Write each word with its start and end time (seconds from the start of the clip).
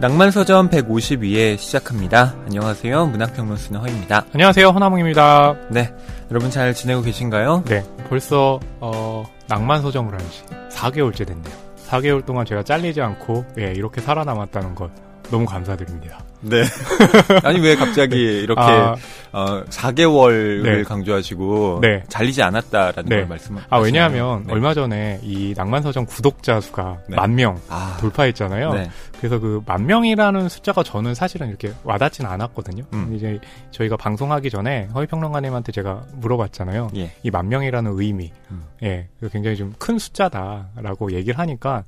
낭만서점 0.00 0.68
152회 0.70 1.56
시작합니다. 1.58 2.34
안녕하세요. 2.46 3.06
문학평론 3.06 3.56
쓰는 3.56 3.80
허입니다. 3.80 4.24
안녕하세요. 4.32 4.68
허나몽입니다. 4.68 5.54
네. 5.70 5.94
여러분 6.30 6.50
잘 6.50 6.74
지내고 6.74 7.02
계신가요? 7.02 7.62
네. 7.66 7.84
벌써, 8.08 8.58
어, 8.80 9.24
낭만서점을 9.48 10.12
한 10.12 10.20
지 10.30 10.42
4개월째 10.76 11.26
됐네요. 11.26 11.54
4개월 11.88 12.24
동안 12.24 12.46
제가 12.46 12.62
잘리지 12.62 13.00
않고, 13.00 13.44
예, 13.58 13.72
이렇게 13.76 14.00
살아남았다는 14.00 14.74
것 14.74 14.90
너무 15.32 15.46
감사드립니다. 15.46 16.20
네. 16.42 16.62
아니 17.42 17.58
왜 17.60 17.74
갑자기 17.74 18.16
네. 18.16 18.40
이렇게 18.42 18.60
아, 18.60 18.96
어, 19.32 19.64
4개월을 19.64 20.62
네. 20.62 20.82
강조하시고 20.82 21.78
네. 21.80 22.02
잘리지 22.08 22.42
않았다라는 22.42 23.08
네. 23.08 23.16
걸 23.16 23.26
말씀하시나요? 23.28 23.66
아 23.70 23.78
왜냐하면 23.78 24.44
네. 24.46 24.52
얼마 24.52 24.74
전에 24.74 25.20
이 25.22 25.54
낭만서점 25.56 26.06
구독자 26.06 26.60
수가 26.60 26.98
네. 27.08 27.16
만명 27.16 27.60
아. 27.68 27.96
돌파했잖아요. 28.00 28.72
그래서 29.18 29.38
그 29.38 29.62
만 29.66 29.86
명이라는 29.86 30.48
숫자가 30.48 30.82
저는 30.82 31.14
사실은 31.14 31.48
이렇게 31.48 31.72
와닿지는 31.84 32.28
않았거든요. 32.30 32.84
음. 32.92 33.14
이제 33.14 33.38
저희가 33.70 33.96
방송하기 33.96 34.50
전에 34.50 34.88
허위평론가님한테 34.94 35.72
제가 35.72 36.04
물어봤잖아요. 36.16 36.88
예. 36.96 37.10
이만 37.22 37.48
명이라는 37.48 37.90
의미, 37.94 38.32
음. 38.50 38.64
예, 38.82 39.08
굉장히 39.32 39.56
좀 39.56 39.72
큰 39.78 39.98
숫자다라고 39.98 41.12
얘기를 41.12 41.38
하니까 41.38 41.84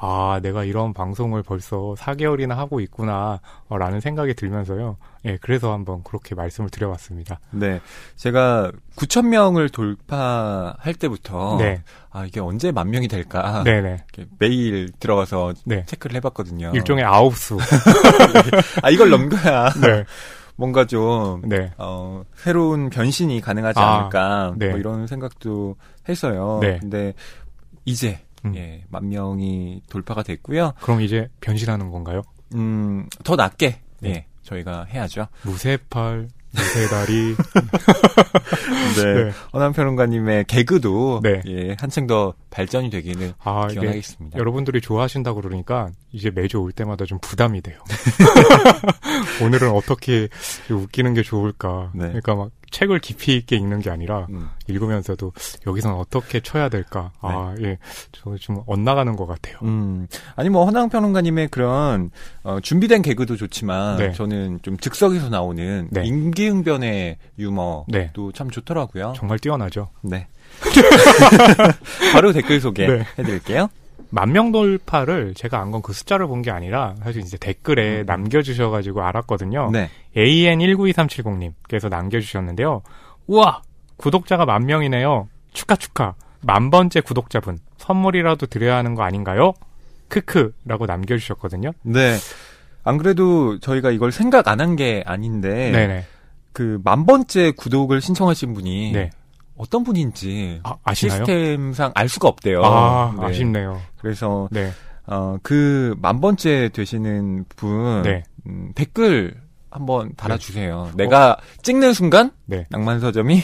아, 0.00 0.38
내가 0.42 0.62
이런 0.64 0.92
방송을 0.92 1.42
벌써 1.42 1.94
4개월이나 1.98 2.54
하고 2.54 2.80
있구나, 2.80 3.40
어, 3.68 3.78
라는 3.78 4.00
생각이 4.00 4.34
들면서요. 4.34 4.96
예, 5.24 5.36
그래서 5.40 5.72
한번 5.72 6.04
그렇게 6.04 6.36
말씀을 6.36 6.70
드려봤습니다. 6.70 7.40
네. 7.50 7.80
제가 8.14 8.70
9,000명을 8.96 9.72
돌파할 9.72 10.94
때부터, 10.94 11.56
네. 11.58 11.82
아, 12.10 12.24
이게 12.24 12.38
언제 12.38 12.70
만 12.70 12.90
명이 12.90 13.08
될까. 13.08 13.64
네네. 13.64 14.04
매일 14.38 14.92
들어가서 15.00 15.54
네. 15.64 15.84
체크를 15.86 16.14
해봤거든요. 16.16 16.72
일종의 16.74 17.04
아홉수. 17.04 17.58
아, 18.82 18.90
이걸 18.90 19.10
넘겨야. 19.10 19.70
네. 19.80 20.04
뭔가 20.54 20.84
좀, 20.86 21.42
네. 21.44 21.72
어, 21.76 22.22
새로운 22.36 22.88
변신이 22.90 23.40
가능하지 23.40 23.80
아, 23.80 23.98
않을까. 23.98 24.54
네. 24.56 24.68
뭐 24.70 24.78
이런 24.78 25.08
생각도 25.08 25.74
했어요. 26.08 26.58
네. 26.62 26.78
근데 26.80 27.14
이제, 27.84 28.20
음. 28.44 28.54
예, 28.56 28.84
만 28.88 29.08
명이 29.08 29.82
돌파가 29.88 30.22
됐고요. 30.22 30.72
그럼 30.80 31.00
이제 31.00 31.28
변신하는 31.40 31.90
건가요? 31.90 32.22
음, 32.54 33.08
더 33.24 33.36
낮게 33.36 33.80
네. 34.00 34.08
예, 34.10 34.26
저희가 34.42 34.84
해야죠. 34.84 35.26
무쇠팔, 35.42 36.28
무쇠다리. 36.52 37.36
네. 38.96 39.24
네. 39.24 39.30
허남 39.52 39.72
평론가님의 39.72 40.44
개그도 40.44 41.20
네. 41.22 41.42
예, 41.46 41.76
한층 41.78 42.06
더 42.06 42.34
발전이 42.50 42.90
되기는 42.90 43.32
아, 43.40 43.66
기원하겠습니다. 43.68 44.38
여러분들이 44.38 44.80
좋아하신다고 44.80 45.42
그러니까 45.42 45.90
이제 46.12 46.30
매주 46.30 46.58
올 46.58 46.72
때마다 46.72 47.04
좀 47.04 47.18
부담이 47.20 47.60
돼요. 47.60 47.78
오늘은 49.42 49.70
어떻게 49.70 50.28
웃기는 50.70 51.14
게 51.14 51.22
좋을까. 51.22 51.90
네. 51.94 52.06
그러니까 52.06 52.34
막 52.34 52.50
책을 52.70 53.00
깊이 53.00 53.36
있게 53.36 53.56
읽는 53.56 53.80
게 53.80 53.90
아니라 53.90 54.26
음. 54.30 54.48
읽으면서도 54.68 55.32
여기서는 55.66 55.96
어떻게 55.96 56.40
쳐야 56.40 56.68
될까. 56.68 57.12
네. 57.22 57.28
아, 57.30 57.54
예. 57.60 57.78
저 58.12 58.38
좀 58.38 58.62
엇나가는 58.66 59.14
것 59.16 59.26
같아요. 59.26 59.56
음. 59.62 60.06
아니, 60.36 60.48
뭐, 60.48 60.64
허낭 60.64 60.88
평론가님의 60.88 61.48
그런, 61.48 62.10
어, 62.42 62.58
준비된 62.60 63.02
개그도 63.02 63.36
좋지만, 63.36 63.98
네. 63.98 64.12
저는 64.12 64.60
좀 64.62 64.78
즉석에서 64.78 65.28
나오는 65.28 65.88
네. 65.90 66.04
임기응변의 66.04 67.18
유머도 67.38 67.86
네. 67.88 68.10
참 68.34 68.50
좋더라고요. 68.50 69.14
정말 69.16 69.38
뛰어나죠. 69.38 69.90
네. 70.02 70.28
바로 72.12 72.32
댓글 72.32 72.60
소개해드릴게요. 72.60 73.68
네. 74.10 74.14
만명 74.20 74.52
돌파를 74.52 75.34
제가 75.34 75.60
안 75.60 75.70
건 75.70 75.82
그 75.82 75.92
숫자를 75.92 76.26
본 76.26 76.42
게 76.42 76.50
아니라 76.50 76.94
사실 77.02 77.20
이제 77.22 77.36
댓글에 77.36 78.00
음. 78.00 78.06
남겨주셔가지고 78.06 79.02
알았거든요. 79.02 79.70
네. 79.72 79.90
AN192370님께서 80.16 81.88
남겨주셨는데요. 81.88 82.82
우와! 83.26 83.62
구독자가 83.96 84.44
만 84.46 84.66
명이네요. 84.66 85.28
축하 85.52 85.76
축하. 85.76 86.14
만 86.40 86.70
번째 86.70 87.00
구독자분. 87.00 87.58
선물이라도 87.78 88.46
드려야 88.46 88.76
하는 88.76 88.94
거 88.94 89.02
아닌가요? 89.02 89.52
크크라고 90.08 90.86
남겨주셨거든요. 90.86 91.72
네. 91.82 92.16
안 92.84 92.96
그래도 92.98 93.58
저희가 93.58 93.90
이걸 93.90 94.12
생각 94.12 94.48
안 94.48 94.60
한 94.60 94.76
게 94.76 95.02
아닌데 95.06 95.70
네네. 95.72 96.04
그 96.52 96.80
만 96.84 97.06
번째 97.06 97.50
구독을 97.52 98.00
신청하신 98.00 98.54
분이 98.54 98.92
네. 98.92 99.10
어떤 99.58 99.84
분인지 99.84 100.60
아, 100.62 100.94
시스템상 100.94 101.92
알 101.94 102.08
수가 102.08 102.28
없대요. 102.28 102.62
아, 102.64 103.14
네. 103.18 103.26
아쉽네요. 103.26 103.80
그래서 104.00 104.48
네. 104.50 104.70
어, 105.06 105.36
그 105.42 105.94
만 106.00 106.20
번째 106.20 106.68
되시는 106.72 107.44
분 107.56 108.02
네. 108.02 108.22
음, 108.46 108.72
댓글 108.74 109.34
한번 109.70 110.12
달아주세요. 110.16 110.92
네. 110.96 111.04
내가 111.04 111.32
어? 111.32 111.36
찍는 111.62 111.92
순간 111.92 112.30
네. 112.46 112.66
낭만서점이 112.70 113.42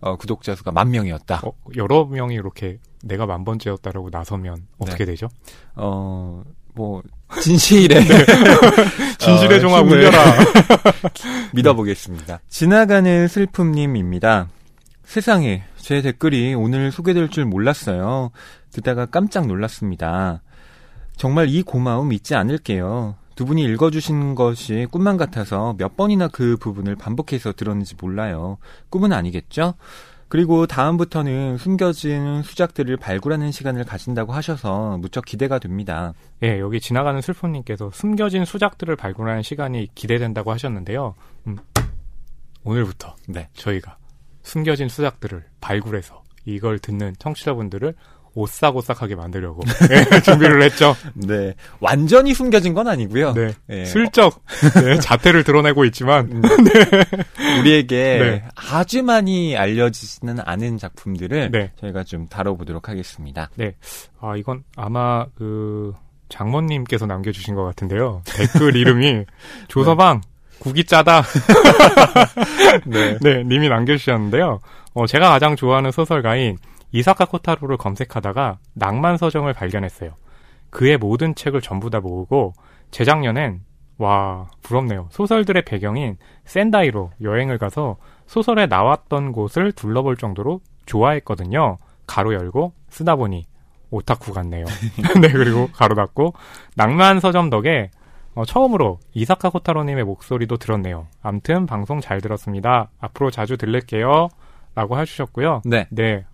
어, 0.00 0.16
구독자 0.16 0.54
수가 0.54 0.70
만 0.72 0.90
명이었다. 0.90 1.40
어, 1.44 1.52
여러 1.76 2.04
명이 2.04 2.34
이렇게 2.34 2.78
내가 3.02 3.26
만 3.26 3.44
번째였다라고 3.44 4.10
나서면 4.12 4.66
어떻게 4.78 5.04
네. 5.04 5.12
되죠? 5.12 5.28
어, 5.76 6.42
뭐 6.74 7.02
진실의 7.40 8.04
네. 8.04 8.24
진실의 9.18 9.58
어, 9.58 9.60
종합 9.60 9.86
울려라 9.86 10.18
믿어보겠습니다. 11.54 12.40
지나가는 12.48 13.28
슬픔님입니다. 13.28 14.48
세상에, 15.04 15.62
제 15.76 16.02
댓글이 16.02 16.54
오늘 16.54 16.90
소개될 16.90 17.28
줄 17.28 17.44
몰랐어요. 17.44 18.30
듣다가 18.70 19.06
깜짝 19.06 19.46
놀랐습니다. 19.46 20.42
정말 21.16 21.48
이 21.48 21.62
고마움 21.62 22.12
잊지 22.12 22.34
않을게요. 22.34 23.16
두 23.36 23.44
분이 23.44 23.62
읽어주신 23.64 24.34
것이 24.34 24.86
꿈만 24.90 25.16
같아서 25.16 25.74
몇 25.76 25.96
번이나 25.96 26.28
그 26.28 26.56
부분을 26.56 26.96
반복해서 26.96 27.52
들었는지 27.52 27.94
몰라요. 28.00 28.58
꿈은 28.90 29.12
아니겠죠? 29.12 29.74
그리고 30.28 30.66
다음부터는 30.66 31.58
숨겨진 31.58 32.42
수작들을 32.42 32.96
발굴하는 32.96 33.52
시간을 33.52 33.84
가진다고 33.84 34.32
하셔서 34.32 34.98
무척 34.98 35.24
기대가 35.24 35.58
됩니다. 35.58 36.12
예, 36.42 36.58
여기 36.58 36.80
지나가는 36.80 37.20
슬픔님께서 37.20 37.90
숨겨진 37.92 38.44
수작들을 38.44 38.96
발굴하는 38.96 39.42
시간이 39.42 39.90
기대된다고 39.94 40.50
하셨는데요. 40.50 41.14
음, 41.46 41.56
오늘부터 42.64 43.14
네. 43.28 43.48
저희가 43.52 43.96
숨겨진 44.44 44.88
수작들을 44.88 45.42
발굴해서 45.60 46.22
이걸 46.44 46.78
듣는 46.78 47.14
청취자분들을 47.18 47.94
오싹오싹하게 48.36 49.14
만들려고 49.14 49.62
네, 49.88 50.20
준비를 50.22 50.62
했죠. 50.62 50.96
네, 51.14 51.54
완전히 51.80 52.34
숨겨진 52.34 52.74
건 52.74 52.88
아니고요. 52.88 53.32
네, 53.32 53.54
네. 53.66 53.84
슬쩍 53.84 54.42
네, 54.82 54.98
자태를 54.98 55.44
드러내고 55.44 55.84
있지만 55.86 56.30
음, 56.32 56.42
네. 56.64 57.60
우리에게 57.60 58.18
네. 58.18 58.44
아주 58.56 59.02
많이 59.02 59.56
알려지지는 59.56 60.38
않은 60.44 60.78
작품들을 60.78 61.50
네. 61.52 61.70
저희가 61.80 62.02
좀 62.04 62.26
다뤄보도록 62.26 62.88
하겠습니다. 62.88 63.50
네, 63.54 63.76
아 64.20 64.36
이건 64.36 64.64
아마 64.76 65.26
그 65.36 65.92
장모님께서 66.28 67.06
남겨주신 67.06 67.54
것 67.54 67.62
같은데요. 67.62 68.22
댓글 68.24 68.74
이름이 68.76 69.26
조서방 69.68 70.22
국이 70.64 70.84
짜다. 70.84 71.22
네. 72.86 73.18
네, 73.20 73.44
님이 73.44 73.68
남겨주셨는데요. 73.68 74.60
어, 74.94 75.06
제가 75.06 75.28
가장 75.28 75.56
좋아하는 75.56 75.90
소설가인 75.90 76.56
이사카 76.90 77.26
코타로를 77.26 77.76
검색하다가 77.76 78.58
낭만 78.72 79.18
서정을 79.18 79.52
발견했어요. 79.52 80.12
그의 80.70 80.96
모든 80.96 81.34
책을 81.34 81.60
전부 81.60 81.90
다 81.90 82.00
모으고 82.00 82.54
재작년엔 82.92 83.60
와 83.98 84.48
부럽네요. 84.62 85.08
소설들의 85.10 85.66
배경인 85.66 86.16
센다이로 86.46 87.10
여행을 87.20 87.58
가서 87.58 87.98
소설에 88.26 88.66
나왔던 88.66 89.32
곳을 89.32 89.70
둘러볼 89.72 90.16
정도로 90.16 90.62
좋아했거든요. 90.86 91.76
가로 92.06 92.32
열고 92.32 92.72
쓰다 92.88 93.16
보니 93.16 93.44
오타쿠 93.90 94.32
같네요. 94.32 94.64
네 95.20 95.30
그리고 95.30 95.68
가로 95.74 95.94
닫고 95.94 96.32
낭만 96.74 97.20
서점 97.20 97.50
덕에 97.50 97.90
어, 98.34 98.44
처음으로 98.44 98.98
이사카 99.12 99.50
코타로님의 99.50 100.04
목소리도 100.04 100.56
들었네요. 100.56 101.06
암튼 101.22 101.66
방송 101.66 102.00
잘 102.00 102.20
들었습니다. 102.20 102.90
앞으로 102.98 103.30
자주 103.30 103.56
들릴게요. 103.56 104.28
라고 104.74 104.98
해주셨고요. 104.98 105.62
네. 105.64 105.86
네. 105.90 106.24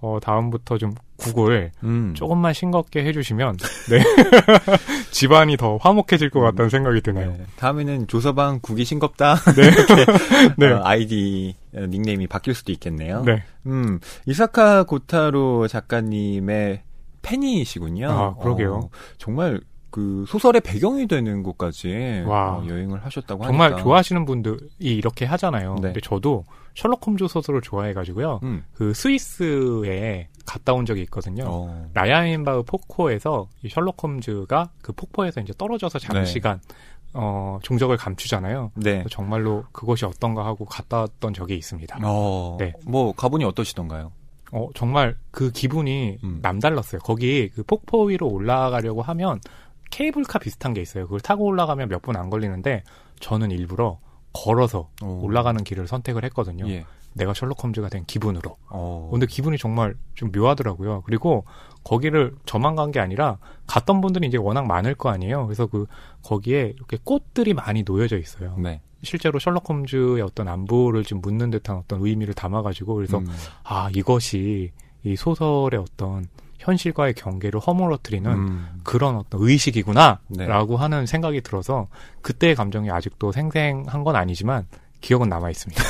어, 0.00 0.18
다음부터 0.22 0.78
좀 0.78 0.94
국을 1.16 1.72
음. 1.82 2.14
조금만 2.14 2.52
싱겁게 2.54 3.04
해주시면, 3.04 3.56
네. 3.90 3.98
집안이 5.10 5.56
더 5.56 5.76
화목해질 5.78 6.30
것 6.30 6.40
같다는 6.40 6.70
생각이 6.70 7.00
드네요. 7.00 7.32
네. 7.32 7.44
다음에는 7.56 8.06
조서방 8.06 8.60
국이 8.62 8.84
싱겁다. 8.84 9.36
네. 9.56 10.66
네. 10.66 10.72
어, 10.72 10.80
아이디, 10.84 11.54
닉네임이 11.74 12.28
바뀔 12.28 12.54
수도 12.54 12.72
있겠네요. 12.72 13.22
네. 13.24 13.42
음, 13.66 14.00
이사카 14.26 14.84
고타로 14.84 15.66
작가님의 15.68 16.82
팬이시군요. 17.22 18.10
아, 18.10 18.34
그러게요. 18.36 18.74
어, 18.74 18.90
정말 19.18 19.60
그 19.98 20.24
소설의 20.28 20.60
배경이 20.60 21.08
되는 21.08 21.42
곳까지 21.42 22.22
어, 22.24 22.62
여행을 22.68 23.04
하셨다고 23.04 23.44
정말 23.44 23.72
하니까. 23.72 23.82
좋아하시는 23.82 24.24
분들이 24.24 24.58
이렇게 24.78 25.24
하잖아요. 25.24 25.74
네. 25.76 25.88
근데 25.88 26.00
저도 26.00 26.44
셜록 26.76 27.04
홈즈 27.04 27.26
소설을 27.26 27.60
좋아해가지고요. 27.62 28.38
음. 28.44 28.64
그 28.74 28.94
스위스에 28.94 30.28
갔다 30.46 30.72
온 30.72 30.86
적이 30.86 31.02
있거든요. 31.02 31.44
어. 31.48 31.90
라야인바흐 31.94 32.62
폭포에서 32.62 33.48
이 33.64 33.68
셜록 33.68 34.00
홈즈가 34.00 34.70
그 34.82 34.92
폭포에서 34.92 35.40
이제 35.40 35.52
떨어져서 35.58 35.98
장시간 35.98 36.60
네. 36.68 36.74
어, 37.14 37.58
종적을 37.62 37.96
감추잖아요. 37.96 38.70
네. 38.76 39.04
정말로 39.10 39.64
그것이 39.72 40.04
어떤가 40.04 40.46
하고 40.46 40.64
갔다 40.64 41.00
왔던 41.00 41.34
적이 41.34 41.56
있습니다. 41.56 41.98
어, 42.04 42.56
네. 42.60 42.72
뭐 42.86 43.12
가보니 43.12 43.44
어떠시던가요? 43.44 44.12
어, 44.52 44.68
정말 44.74 45.16
그 45.32 45.50
기분이 45.50 46.18
음. 46.22 46.38
남달랐어요. 46.40 47.00
거기 47.02 47.50
그 47.50 47.64
폭포 47.64 48.04
위로 48.04 48.28
올라가려고 48.28 49.02
하면 49.02 49.40
케이블카 49.90 50.38
비슷한 50.38 50.74
게 50.74 50.80
있어요. 50.80 51.04
그걸 51.04 51.20
타고 51.20 51.44
올라가면 51.44 51.88
몇 51.88 52.02
분 52.02 52.16
안 52.16 52.30
걸리는데 52.30 52.82
저는 53.20 53.50
일부러 53.50 53.98
걸어서 54.32 54.90
오. 55.02 55.20
올라가는 55.24 55.62
길을 55.64 55.86
선택을 55.88 56.24
했거든요. 56.26 56.68
예. 56.68 56.84
내가 57.14 57.34
셜록 57.34 57.62
홈즈가 57.64 57.88
된 57.88 58.04
기분으로. 58.04 58.56
어. 58.68 59.08
근데 59.10 59.26
기분이 59.26 59.58
정말 59.58 59.96
좀 60.14 60.30
묘하더라고요. 60.30 61.02
그리고 61.06 61.44
거기를 61.82 62.34
저만 62.46 62.76
간 62.76 62.92
게 62.92 63.00
아니라 63.00 63.38
갔던 63.66 64.00
분들이 64.00 64.28
이제 64.28 64.36
워낙 64.36 64.66
많을 64.66 64.94
거 64.94 65.08
아니에요. 65.08 65.46
그래서 65.46 65.66
그 65.66 65.86
거기에 66.22 66.74
이렇게 66.76 66.98
꽃들이 67.02 67.54
많이 67.54 67.82
놓여져 67.84 68.18
있어요. 68.18 68.54
네. 68.58 68.80
실제로 69.02 69.38
셜록 69.38 69.68
홈즈의 69.68 70.20
어떤 70.22 70.48
안부를 70.48 71.04
좀 71.04 71.20
묻는 71.20 71.50
듯한 71.50 71.76
어떤 71.76 72.04
의미를 72.04 72.34
담아가지고 72.34 72.94
그래서 72.94 73.18
음. 73.18 73.26
아 73.64 73.90
이것이 73.94 74.70
이 75.04 75.16
소설의 75.16 75.80
어떤 75.80 76.26
현실과의 76.68 77.14
경계를 77.14 77.60
허물어뜨리는 77.60 78.30
음. 78.30 78.66
그런 78.84 79.16
어떤 79.16 79.40
의식이구나라고 79.42 80.20
네. 80.28 80.76
하는 80.76 81.06
생각이 81.06 81.40
들어서 81.40 81.88
그때의 82.20 82.54
감정이 82.54 82.90
아직도 82.90 83.32
생생한 83.32 84.04
건 84.04 84.16
아니지만 84.16 84.66
기억은 85.00 85.28
남아 85.28 85.50
있습니다. 85.50 85.82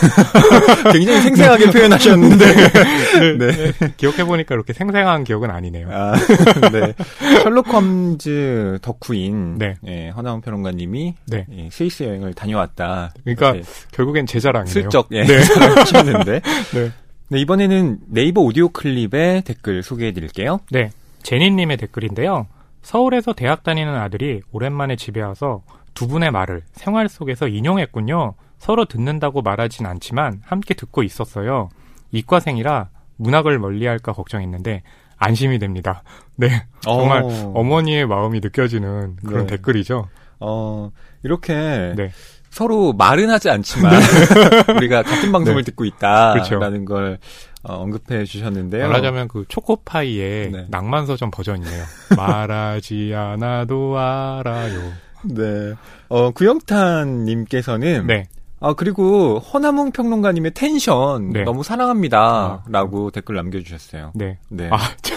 굉장히 0.93 1.23
생생하게 1.23 1.71
표현하셨는데 1.71 2.47
네. 2.55 3.39
네. 3.39 3.73
네. 3.73 3.95
기억해 3.97 4.25
보니까 4.25 4.55
이렇게 4.55 4.75
생생한 4.75 5.25
기억은 5.25 5.51
아니네요. 5.51 5.89
아, 5.91 6.13
네. 6.71 6.95
셜록 7.43 7.73
홈즈 7.73 8.79
덕후인 8.83 9.57
네. 9.59 9.77
예, 9.87 10.11
허나운 10.11 10.43
평론가님이 10.43 11.15
네. 11.27 11.47
예, 11.51 11.69
스위스 11.73 12.03
여행을 12.03 12.35
다녀왔다. 12.35 13.15
그러니까 13.25 13.55
결국엔 13.93 14.27
제 14.27 14.41
자랑이네요. 14.41 14.73
슬쩍 14.73 15.09
예, 15.13 15.25
네. 15.25 15.39
하셨는데 15.75 16.41
네. 16.75 16.93
네, 17.31 17.41
이번에는 17.41 17.99
네이버 18.07 18.41
오디오 18.41 18.71
클립의 18.71 19.43
댓글 19.43 19.83
소개해 19.83 20.13
드릴게요. 20.13 20.61
네. 20.71 20.91
제니님의 21.23 21.77
댓글인데요. 21.77 22.47
서울에서 22.81 23.35
대학 23.35 23.63
다니는 23.63 23.95
아들이 23.95 24.41
오랜만에 24.51 24.97
집에 24.97 25.21
와서 25.21 25.63
두 25.93 26.09
분의 26.09 26.31
말을 26.31 26.63
생활 26.73 27.07
속에서 27.11 27.47
인용했군요. 27.47 28.33
서로 28.57 28.87
듣는다고 28.87 29.43
말하진 29.43 29.85
않지만 29.85 30.41
함께 30.43 30.73
듣고 30.73 31.03
있었어요. 31.03 31.69
이과생이라 32.13 32.89
문학을 33.17 33.59
멀리할까 33.59 34.15
걱정했는데 34.15 34.83
안심이 35.19 35.59
됩니다. 35.59 36.03
네, 36.37 36.49
정말 36.81 37.25
어... 37.25 37.53
어머니의 37.55 38.07
마음이 38.07 38.41
느껴지는 38.41 39.17
그런 39.17 39.47
네. 39.47 39.57
댓글이죠. 39.57 40.09
어 40.41 40.93
이렇게 41.23 41.93
네. 41.95 42.11
서로 42.51 42.93
말은 42.93 43.31
하지 43.31 43.51
않지만 43.51 43.93
네. 43.93 44.73
우리가 44.77 45.03
같은 45.03 45.33
방송을 45.33 45.63
네. 45.63 45.67
듣고 45.67 45.85
있다라는 45.85 46.43
그렇죠. 46.43 46.85
걸 46.85 47.19
어, 47.63 47.75
언급해 47.75 48.25
주셨는데요. 48.25 48.89
말하자면 48.89 49.29
그 49.29 49.45
초코파이의 49.49 50.51
네. 50.51 50.67
낭만서점 50.71 51.31
버전이네요. 51.31 51.85
말하지 52.17 53.13
않아도 53.15 53.99
알아요. 53.99 54.93
네. 55.25 55.75
어, 56.09 56.31
구영탄님께서는 56.31 58.07
네. 58.07 58.29
아, 58.61 58.75
그리고 58.75 59.39
허나몽 59.39 59.93
평론가님의 59.93 60.53
텐션 60.55 61.31
네. 61.31 61.45
너무 61.45 61.63
사랑합니다. 61.63 62.19
아, 62.19 62.63
라고 62.69 63.11
댓글 63.11 63.37
남겨주셨어요. 63.37 64.13
네. 64.15 64.39
네. 64.49 64.69
아, 64.73 64.79
저... 65.03 65.15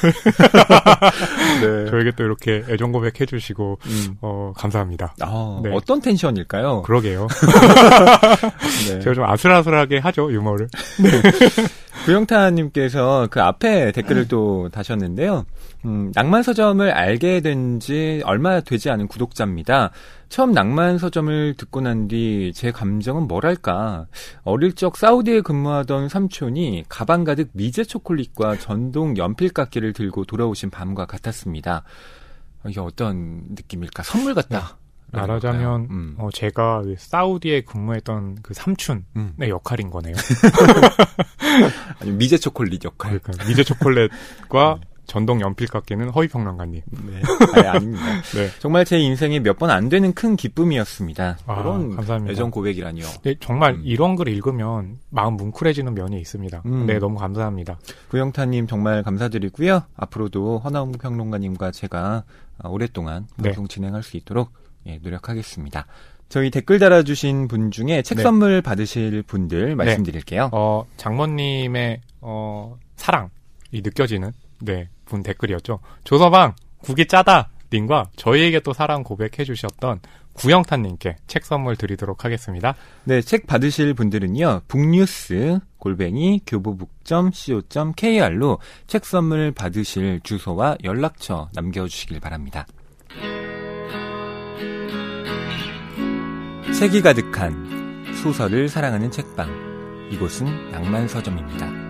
네. 1.62 1.90
저에게 1.90 2.12
또 2.16 2.24
이렇게 2.24 2.64
애정 2.70 2.92
고백 2.92 3.20
해 3.20 3.26
주시고, 3.26 3.80
음. 3.86 4.18
어, 4.22 4.54
감사합니다. 4.56 5.16
아, 5.22 5.60
네. 5.64 5.72
어떤 5.74 6.02
텐션일까요? 6.02 6.84
그러게요. 6.84 7.28
네. 8.90 9.00
제가 9.00 9.14
좀 9.16 9.24
아슬아슬하게 9.24 9.98
하죠, 9.98 10.32
유머를. 10.32 10.70
네. 11.02 11.10
구영타님께서 12.06 13.28
그 13.32 13.42
앞에 13.42 13.92
댓글을 13.92 14.28
또 14.28 14.70
다셨는데요. 14.70 15.46
음, 15.86 16.12
낭만 16.14 16.44
서점을 16.44 16.90
알게 16.92 17.42
된 17.42 17.80
지 17.80 18.22
얼마 18.26 18.60
되지 18.62 18.90
않은 18.92 19.08
구독자입니다. 19.08 19.92
처음 20.30 20.52
낭만 20.52 20.98
서점을 21.00 21.56
듣고 21.58 21.82
난 21.82 22.08
뒤 22.08 22.52
제 22.54 22.72
감정은 22.72 23.28
뭐랄까. 23.28 24.06
어릴 24.44 24.74
적 24.74 24.96
사우디에 24.98 25.42
근무하던 25.42 26.10
삼촌이 26.10 26.86
가방 26.90 27.24
가득 27.24 27.50
미제 27.54 27.84
초콜릿과 27.86 28.58
전동 28.58 29.18
연필깎이를 29.18 29.94
들고 29.94 30.26
돌아오신 30.26 30.70
밤과 30.70 31.06
같았습니다. 31.06 31.84
이게 32.68 32.80
어떤 32.80 33.42
느낌일까? 33.50 34.04
선물 34.04 34.36
같다. 34.36 34.78
네. 35.14 35.20
말하자면 35.20 35.88
음. 35.90 36.16
어, 36.20 36.30
제가 36.32 36.84
그 36.84 36.96
사우디에 36.98 37.62
근무했던 37.62 38.38
그 38.44 38.54
삼촌의 38.54 39.04
음. 39.18 39.34
역할인 39.42 39.90
거네요. 39.90 40.16
아니 42.00 42.12
미제 42.12 42.38
초콜릿 42.38 42.84
역할. 42.86 43.20
그러니까 43.20 43.46
미제 43.48 43.64
초콜릿과 43.64 44.78
네. 44.80 44.88
전동 45.06 45.42
연필 45.42 45.68
깎기는 45.68 46.10
허위평론가님. 46.10 46.82
네. 47.06 47.22
아니, 47.56 47.68
아닙니다. 47.68 48.04
네. 48.36 48.50
정말 48.60 48.86
제 48.86 48.98
인생에 49.00 49.40
몇 49.40 49.58
번 49.58 49.70
안 49.70 49.90
되는 49.90 50.14
큰 50.14 50.36
기쁨이었습니다. 50.36 51.38
아, 51.46 51.56
그런 51.56 51.96
감사합니다. 51.96 52.32
애정 52.32 52.50
고백이라니요. 52.52 53.06
네, 53.24 53.36
정말 53.40 53.74
음. 53.76 53.82
이런 53.84 54.16
글 54.16 54.28
읽으면 54.30 54.98
마음 55.10 55.36
뭉클해지는 55.38 55.94
면이 55.94 56.20
있습니다. 56.20 56.62
음. 56.66 56.86
네, 56.86 57.00
너무 57.00 57.18
감사합니다. 57.18 57.78
구영타님 58.10 58.68
정말 58.68 59.04
감사드리고요. 59.04 59.84
앞으로도 59.98 60.60
허나운 60.60 60.92
평론가님과 60.94 61.72
제가 61.72 62.24
오랫동안 62.64 63.28
네. 63.38 63.50
방송 63.50 63.68
네. 63.68 63.74
진행할 63.76 64.04
수 64.04 64.18
있도록 64.18 64.52
예, 64.88 65.00
노력하겠습니다. 65.02 65.86
저희 66.30 66.50
댓글 66.50 66.80
달아주신 66.80 67.48
분 67.50 67.72
중에 67.72 68.02
책 68.04 68.18
네. 68.18 68.24
선물 68.24 68.62
받으실 68.62 69.22
분들 69.24 69.70
네. 69.70 69.76
말씀드릴게요. 69.76 70.50
어, 70.54 70.86
장모님의 70.98 72.00
어, 72.22 72.78
사랑이 72.96 73.30
느껴지는 73.74 74.32
네, 74.62 74.90
분 75.06 75.24
댓글이었죠. 75.24 75.80
조서방, 76.04 76.56
국이 76.80 77.08
짜다! 77.08 77.50
님과 77.74 78.12
저희에게 78.16 78.60
또 78.60 78.74
사랑 78.74 79.04
고백해 79.04 79.46
주셨던 79.46 80.02
구영탄님께 80.34 81.18
책 81.28 81.46
선물 81.46 81.76
드리도록 81.76 82.26
하겠습니다. 82.26 82.76
네, 83.06 83.22
책 83.22 83.48
받으실 83.48 83.94
분들은요, 83.94 84.62
북뉴스 84.68 85.60
골뱅이 85.78 86.42
교보북.co.kr로 86.46 88.60
책 88.88 89.06
선물 89.06 89.52
받으실 89.52 90.20
주소와 90.24 90.78
연락처 90.84 91.50
남겨주시길 91.54 92.20
바랍니다. 92.20 92.66
책이 96.78 97.02
가득한 97.02 98.14
소설을 98.22 98.70
사랑하는 98.70 99.12
책방. 99.12 99.72
이곳은 100.12 100.72
낭만 100.72 101.08
서점입니다. 101.08 101.81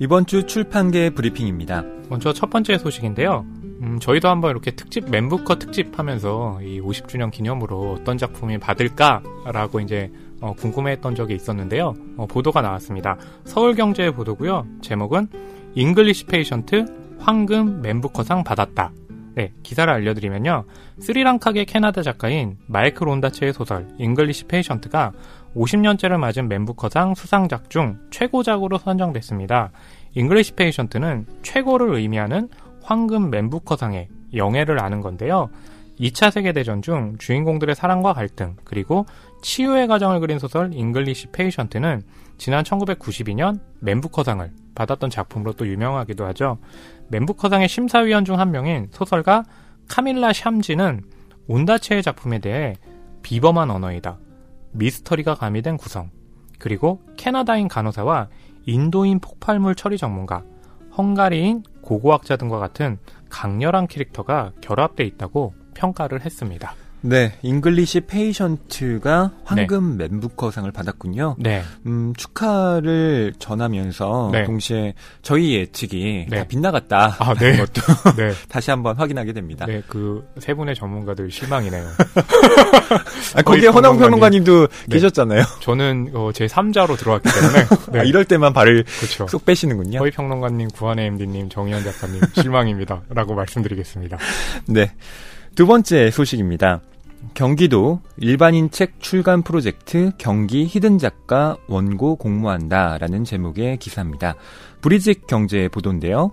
이번 0.00 0.26
주 0.26 0.44
출판계 0.44 1.10
브리핑입니다. 1.10 1.84
먼저 2.08 2.32
첫 2.32 2.50
번째 2.50 2.78
소식인데요. 2.78 3.46
음, 3.82 3.98
저희도 4.00 4.28
한번 4.28 4.50
이렇게 4.50 4.72
특집 4.72 5.08
멘부커 5.08 5.56
특집 5.56 5.98
하면서 5.98 6.58
이 6.62 6.80
50주년 6.80 7.30
기념으로 7.30 7.92
어떤 7.92 8.18
작품이 8.18 8.58
받을까라고 8.58 9.80
이제 9.80 10.10
어, 10.40 10.52
궁금해했던 10.54 11.14
적이 11.14 11.36
있었는데요. 11.36 11.94
어, 12.16 12.26
보도가 12.26 12.60
나왔습니다. 12.60 13.16
서울경제 13.44 14.10
보도고요. 14.10 14.66
제목은 14.82 15.28
English 15.74 16.26
Patient 16.26 16.86
황금 17.20 17.80
맨부커상 17.80 18.42
받았다. 18.42 18.92
네, 19.34 19.52
기사를 19.62 19.92
알려드리면요. 19.92 20.64
스리랑카계 21.00 21.64
캐나다 21.64 22.02
작가인 22.02 22.56
마이클 22.66 23.08
온다체의 23.08 23.52
소설 23.52 23.88
English 23.98 24.44
Patient가 24.44 25.12
50년째를 25.56 26.18
맞은 26.18 26.48
맨부커상 26.48 27.14
수상작 27.14 27.70
중 27.70 27.98
최고작으로 28.10 28.78
선정됐습니다. 28.78 29.70
English 30.14 30.52
Patient는 30.52 31.26
최고를 31.42 31.94
의미하는 31.94 32.48
황금 32.82 33.30
맨부커상의 33.30 34.08
영예를 34.34 34.80
안은 34.82 35.00
건데요. 35.00 35.48
2차 35.98 36.30
세계대전 36.32 36.82
중 36.82 37.16
주인공들의 37.18 37.74
사랑과 37.76 38.12
갈등, 38.12 38.56
그리고 38.64 39.06
치유의 39.42 39.86
과정을 39.86 40.18
그린 40.20 40.38
소설 40.40 40.74
English 40.74 41.28
Patient는 41.28 42.02
지난 42.36 42.64
1992년 42.64 43.60
맨부커상을 43.80 44.50
받았던 44.74 45.10
작품으로 45.10 45.52
또 45.52 45.68
유명하기도 45.68 46.26
하죠. 46.26 46.58
맨부커상의 47.08 47.68
심사위원 47.68 48.24
중 48.24 48.40
한 48.40 48.50
명인 48.50 48.88
소설가 48.90 49.44
카밀라 49.88 50.32
샴지는 50.32 51.02
온다체의 51.46 52.02
작품에 52.02 52.40
대해 52.40 52.74
비범한 53.22 53.70
언어이다. 53.70 54.18
미스터리가 54.74 55.34
가미된 55.34 55.76
구성. 55.76 56.10
그리고 56.58 57.00
캐나다인 57.16 57.68
간호사와 57.68 58.28
인도인 58.66 59.20
폭발물 59.20 59.74
처리 59.74 59.98
전문가, 59.98 60.44
헝가리인 60.96 61.62
고고학자 61.82 62.36
등과 62.36 62.58
같은 62.58 62.98
강렬한 63.28 63.86
캐릭터가 63.86 64.52
결합돼 64.60 65.04
있다고 65.04 65.54
평가를 65.74 66.24
했습니다. 66.24 66.74
네, 67.06 67.32
잉글리시 67.42 68.00
페이션트가 68.02 69.32
황금 69.44 69.98
네. 69.98 70.08
맨부커상을 70.08 70.70
받았군요. 70.72 71.36
네. 71.38 71.62
음, 71.86 72.14
축하를 72.16 73.34
전하면서 73.38 74.30
네. 74.32 74.44
동시에 74.44 74.94
저희 75.20 75.54
예측이 75.54 76.26
네. 76.30 76.38
다 76.38 76.44
빗나갔다. 76.44 77.16
아, 77.18 77.34
네. 77.34 77.58
것도 77.58 77.82
네. 78.16 78.32
다시 78.48 78.70
한번 78.70 78.96
확인하게 78.96 79.32
됩니다. 79.32 79.66
네, 79.66 79.82
그 79.86 80.24
세 80.38 80.54
분의 80.54 80.74
전문가들 80.74 81.30
실망이네요. 81.30 81.84
아, 83.36 83.42
거기에 83.42 83.68
허남웅 83.68 83.98
평론가님도 83.98 84.66
네. 84.66 84.86
계셨잖아요. 84.90 85.42
저는 85.60 86.10
어, 86.14 86.30
제 86.32 86.46
3자로 86.46 86.98
들어왔기 86.98 87.28
때문에 87.30 87.64
네. 87.92 88.00
아, 88.00 88.02
이럴 88.02 88.24
때만 88.24 88.52
발을 88.52 88.84
그쵸. 89.00 89.26
쏙 89.28 89.44
빼시는군요. 89.44 89.98
허희 90.00 90.10
평론가님, 90.10 90.68
구환회 90.68 91.06
MD님, 91.06 91.48
정희연 91.50 91.84
작가님 91.84 92.20
실망입니다라고 92.34 93.34
말씀드리겠습니다. 93.34 94.18
네. 94.66 94.92
두 95.54 95.66
번째 95.66 96.10
소식입니다. 96.10 96.80
경기도 97.34 98.00
일반인 98.16 98.70
책 98.70 99.00
출간 99.00 99.42
프로젝트 99.42 100.12
경기 100.18 100.66
히든 100.66 100.98
작가 100.98 101.56
원고 101.66 102.14
공모한다 102.14 102.98
라는 102.98 103.24
제목의 103.24 103.78
기사입니다. 103.78 104.36
브릿지 104.80 105.26
경제 105.26 105.66
보도인데요. 105.68 106.30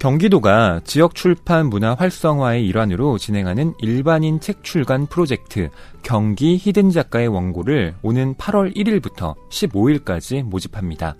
경기도가 0.00 0.80
지역 0.82 1.14
출판 1.14 1.66
문화 1.66 1.94
활성화의 1.94 2.66
일환으로 2.66 3.16
진행하는 3.16 3.74
일반인 3.78 4.40
책 4.40 4.64
출간 4.64 5.06
프로젝트 5.06 5.68
경기 6.02 6.56
히든 6.56 6.90
작가의 6.90 7.28
원고를 7.28 7.94
오는 8.02 8.34
8월 8.34 8.74
1일부터 8.74 9.36
15일까지 9.50 10.42
모집합니다. 10.42 11.14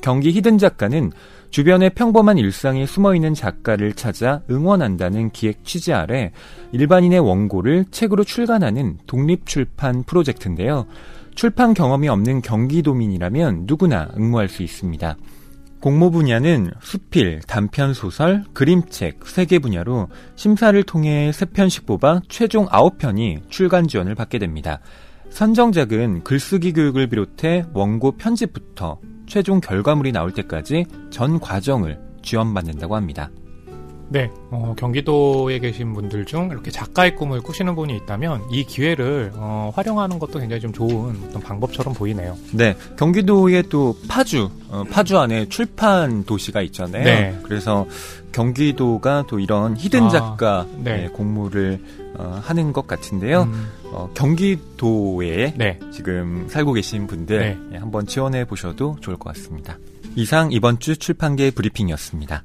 경기 0.00 0.32
히든 0.32 0.58
작가는 0.58 1.12
주변의 1.56 1.94
평범한 1.94 2.36
일상에 2.36 2.84
숨어있는 2.84 3.32
작가를 3.32 3.94
찾아 3.94 4.42
응원한다는 4.50 5.30
기획 5.30 5.64
취지 5.64 5.94
아래 5.94 6.30
일반인의 6.72 7.18
원고를 7.20 7.86
책으로 7.90 8.24
출간하는 8.24 8.98
독립출판 9.06 10.02
프로젝트인데요. 10.02 10.84
출판 11.34 11.72
경험이 11.72 12.10
없는 12.10 12.42
경기도민이라면 12.42 13.62
누구나 13.64 14.10
응모할 14.18 14.50
수 14.50 14.62
있습니다. 14.62 15.16
공모 15.80 16.10
분야는 16.10 16.72
수필, 16.82 17.40
단편 17.46 17.94
소설, 17.94 18.44
그림책 18.52 19.20
3개 19.20 19.62
분야로 19.62 20.08
심사를 20.34 20.82
통해 20.82 21.30
3편씩 21.30 21.86
뽑아 21.86 22.20
최종 22.28 22.66
9편이 22.66 23.48
출간 23.48 23.88
지원을 23.88 24.14
받게 24.14 24.38
됩니다. 24.38 24.80
선정작은 25.30 26.22
글쓰기 26.22 26.74
교육을 26.74 27.06
비롯해 27.06 27.64
원고 27.72 28.12
편집부터 28.12 28.98
최종 29.26 29.60
결과물이 29.60 30.12
나올 30.12 30.32
때까지 30.32 30.86
전 31.10 31.40
과정을 31.40 31.98
지원받는다고 32.22 32.96
합니다. 32.96 33.30
네, 34.08 34.30
어, 34.50 34.74
경기도에 34.78 35.58
계신 35.58 35.92
분들 35.92 36.26
중 36.26 36.48
이렇게 36.52 36.70
작가의 36.70 37.16
꿈을 37.16 37.40
꾸시는 37.40 37.74
분이 37.74 37.96
있다면 37.96 38.42
이 38.52 38.64
기회를 38.64 39.32
어, 39.34 39.72
활용하는 39.74 40.20
것도 40.20 40.38
굉장히 40.38 40.60
좀 40.60 40.72
좋은 40.72 41.16
어떤 41.26 41.42
방법처럼 41.42 41.92
보이네요. 41.92 42.36
네, 42.52 42.76
경기도에 42.96 43.62
또 43.62 43.96
파주, 44.06 44.48
어, 44.68 44.84
파주 44.90 45.18
안에 45.18 45.48
출판 45.48 46.24
도시가 46.24 46.62
있잖아요. 46.62 47.04
네. 47.04 47.38
그래서 47.42 47.86
경기도가 48.30 49.24
또 49.26 49.40
이런 49.40 49.76
히든 49.76 50.04
아, 50.04 50.08
작가 50.08 50.60
아, 50.60 50.66
네. 50.78 51.08
공모를 51.12 51.80
어, 52.18 52.40
하는 52.42 52.72
것 52.72 52.86
같은데요. 52.86 53.42
음. 53.42 53.68
어, 53.92 54.10
경기도에 54.14 55.54
네. 55.56 55.78
지금 55.92 56.48
살고 56.48 56.72
계신 56.72 57.06
분들 57.06 57.38
네. 57.38 57.58
예, 57.72 57.76
한번 57.76 58.06
지원해 58.06 58.44
보셔도 58.44 58.96
좋을 59.00 59.16
것 59.16 59.34
같습니다. 59.34 59.78
이상 60.14 60.50
이번 60.52 60.78
주 60.78 60.96
출판계 60.96 61.50
브리핑이었습니다. 61.50 62.44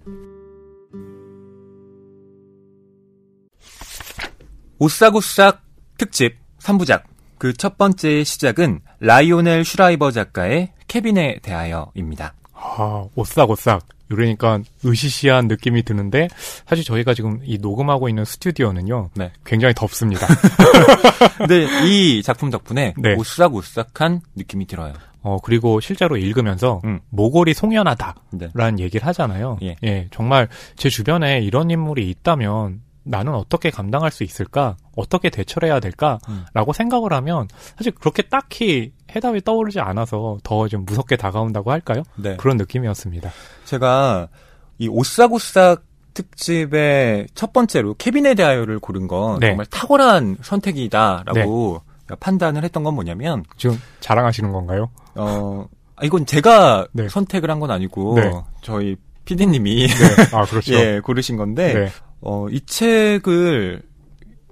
오싹오싹 4.79 5.61
특집 5.97 6.37
3부작. 6.59 7.03
그 7.41 7.53
첫 7.57 7.75
번째 7.75 8.23
시작은 8.23 8.81
라이오넬 8.99 9.65
슈라이버 9.65 10.11
작가의 10.11 10.73
케빈에 10.87 11.39
대하여입니다. 11.41 12.35
아, 12.53 13.07
오싹오싹. 13.15 13.81
이러니까 14.17 14.59
으시시한 14.85 15.47
느낌이 15.47 15.83
드는데 15.83 16.27
사실 16.67 16.83
저희가 16.83 17.13
지금 17.13 17.39
이 17.43 17.57
녹음하고 17.57 18.09
있는 18.09 18.25
스튜디오는요. 18.25 19.09
네. 19.15 19.31
굉장히 19.45 19.73
덥습니다. 19.73 20.27
근데 21.37 21.67
이 21.85 22.21
작품 22.23 22.49
덕분에 22.49 22.93
네. 22.97 23.15
오싹오싹한 23.15 24.21
느낌이 24.35 24.67
들어요. 24.67 24.93
어 25.23 25.37
그리고 25.43 25.79
실제로 25.79 26.17
읽으면서 26.17 26.81
음. 26.83 26.99
모골이 27.09 27.53
송연하다라는 27.53 28.75
네. 28.77 28.83
얘기를 28.83 29.05
하잖아요. 29.07 29.59
예. 29.61 29.75
예, 29.83 30.07
정말 30.11 30.47
제 30.75 30.89
주변에 30.89 31.41
이런 31.41 31.69
인물이 31.69 32.09
있다면 32.09 32.81
나는 33.03 33.33
어떻게 33.33 33.69
감당할 33.69 34.11
수 34.11 34.23
있을까? 34.23 34.77
어떻게 34.95 35.29
대처를 35.29 35.69
해야 35.69 35.79
될까? 35.79 36.19
음. 36.29 36.45
라고 36.53 36.73
생각을 36.73 37.13
하면 37.13 37.47
사실 37.77 37.91
그렇게 37.93 38.23
딱히 38.23 38.93
해답이 39.15 39.41
떠오르지 39.41 39.79
않아서 39.79 40.37
더 40.43 40.67
좀 40.67 40.85
무섭게 40.85 41.15
다가온다고 41.17 41.71
할까요? 41.71 42.03
네. 42.15 42.35
그런 42.37 42.57
느낌이었습니다. 42.57 43.29
제가 43.65 44.27
이 44.77 44.87
오싹오싹 44.87 45.83
특집의 46.13 47.27
첫 47.35 47.53
번째로 47.53 47.93
케빈에 47.97 48.33
대하여를 48.35 48.79
고른 48.79 49.07
건 49.07 49.39
네. 49.39 49.47
정말 49.49 49.65
탁월한 49.67 50.37
선택이다라고 50.41 51.81
네. 52.09 52.15
판단을 52.19 52.63
했던 52.63 52.83
건 52.83 52.95
뭐냐면 52.95 53.43
지금 53.57 53.79
자랑하시는 54.01 54.51
건가요? 54.51 54.89
어 55.15 55.65
이건 56.03 56.25
제가 56.25 56.87
네. 56.93 57.07
선택을 57.07 57.49
한 57.49 57.59
건 57.59 57.71
아니고 57.71 58.15
네. 58.19 58.31
저희 58.61 58.95
PD님이 59.25 59.87
네. 59.87 60.35
아 60.35 60.43
그렇죠. 60.45 60.73
예 60.75 60.99
고르신 61.01 61.37
건데 61.37 61.73
네. 61.73 61.87
어, 62.21 62.47
이 62.49 62.59
책을 62.65 63.81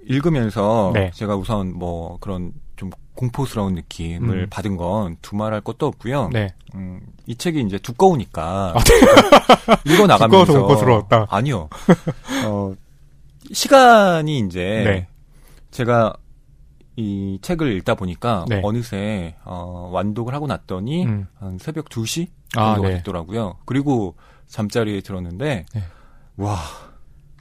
읽으면서 0.04 0.90
네. 0.94 1.10
제가 1.14 1.36
우선 1.36 1.72
뭐 1.76 2.18
그런 2.20 2.52
좀 2.52 2.52
공포스러운 3.20 3.74
느낌을 3.74 4.44
음. 4.44 4.46
받은 4.48 4.78
건 4.78 5.18
두말할 5.20 5.60
것도 5.60 5.86
없고요. 5.86 6.30
네. 6.32 6.54
음, 6.74 7.00
이 7.26 7.36
책이 7.36 7.60
이제 7.60 7.78
두꺼우니까 7.78 8.72
아, 8.74 8.82
네. 8.82 8.94
읽어 9.92 10.06
나가면서 10.06 10.52
공포스러웠다. 10.54 11.26
아니요. 11.28 11.68
어, 12.46 12.74
시간이 13.52 14.38
이제 14.38 14.60
네. 14.60 15.08
제가 15.70 16.14
이 16.96 17.38
책을 17.42 17.76
읽다 17.76 17.94
보니까 17.94 18.46
네. 18.48 18.62
어느새 18.64 19.36
어, 19.44 19.90
완독을 19.92 20.32
하고 20.32 20.46
났더니 20.46 21.04
음. 21.04 21.26
한 21.38 21.58
새벽 21.58 21.90
2시 21.90 22.28
아, 22.56 22.74
정도가 22.74 22.88
네. 22.88 22.96
됐더라고요. 22.96 23.58
그리고 23.66 24.14
잠자리에 24.46 25.02
들었는데 25.02 25.66
네. 25.74 25.82
와 26.38 26.56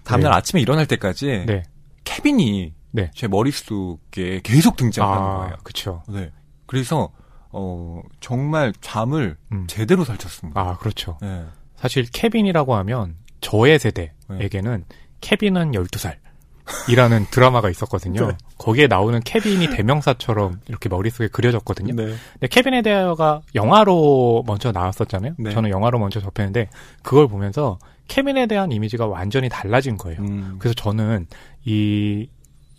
다음날 0.04 0.32
네. 0.32 0.38
아침에 0.38 0.62
일어날 0.62 0.88
때까지 0.88 1.46
네. 1.46 1.64
케빈이 2.04 2.74
네. 2.92 3.12
제 3.14 3.28
머릿속에 3.28 4.42
계속 4.44 4.76
등장하는 4.76 5.22
아, 5.24 5.38
거예요. 5.38 5.56
그렇죠. 5.64 6.04
네. 6.08 6.32
그래서 6.66 7.12
어 7.52 8.02
정말 8.20 8.74
잠을 8.82 9.38
음. 9.52 9.66
제대로 9.68 10.04
설쳤습니다. 10.04 10.60
아, 10.60 10.78
그렇죠. 10.78 11.18
네. 11.22 11.46
사실 11.76 12.06
케빈이라고 12.12 12.76
하면 12.76 13.16
저의 13.42 13.80
세대에게는 13.80 14.86
네. 14.88 14.96
케빈은 15.22 15.72
12살. 15.72 16.18
이라는 16.88 17.26
드라마가 17.32 17.70
있었거든요. 17.70 18.28
네. 18.28 18.38
거기에 18.58 18.88
나오는 18.88 19.20
케빈이 19.20 19.70
대명사처럼 19.70 20.62
이렇게 20.68 20.88
머릿속에 20.88 21.28
그려졌거든요. 21.28 21.96
네. 21.96 22.16
근데 22.34 22.48
케빈에 22.48 22.82
대하여가 22.82 23.42
영화로 23.56 24.44
먼저 24.46 24.72
나왔었잖아요. 24.72 25.34
네. 25.40 25.52
저는 25.52 25.70
영화로 25.72 25.98
먼저 25.98 26.20
접했는데 26.20 26.70
그걸 27.02 27.28
보면서 27.28 27.80
케빈에 28.08 28.46
대한 28.48 28.72
이미지가 28.72 29.08
완전히 29.08 29.50
달라진 29.50 29.98
거예요. 29.98 30.20
음. 30.22 30.56
그래서 30.60 30.74
저는 30.76 31.28
이 31.66 32.28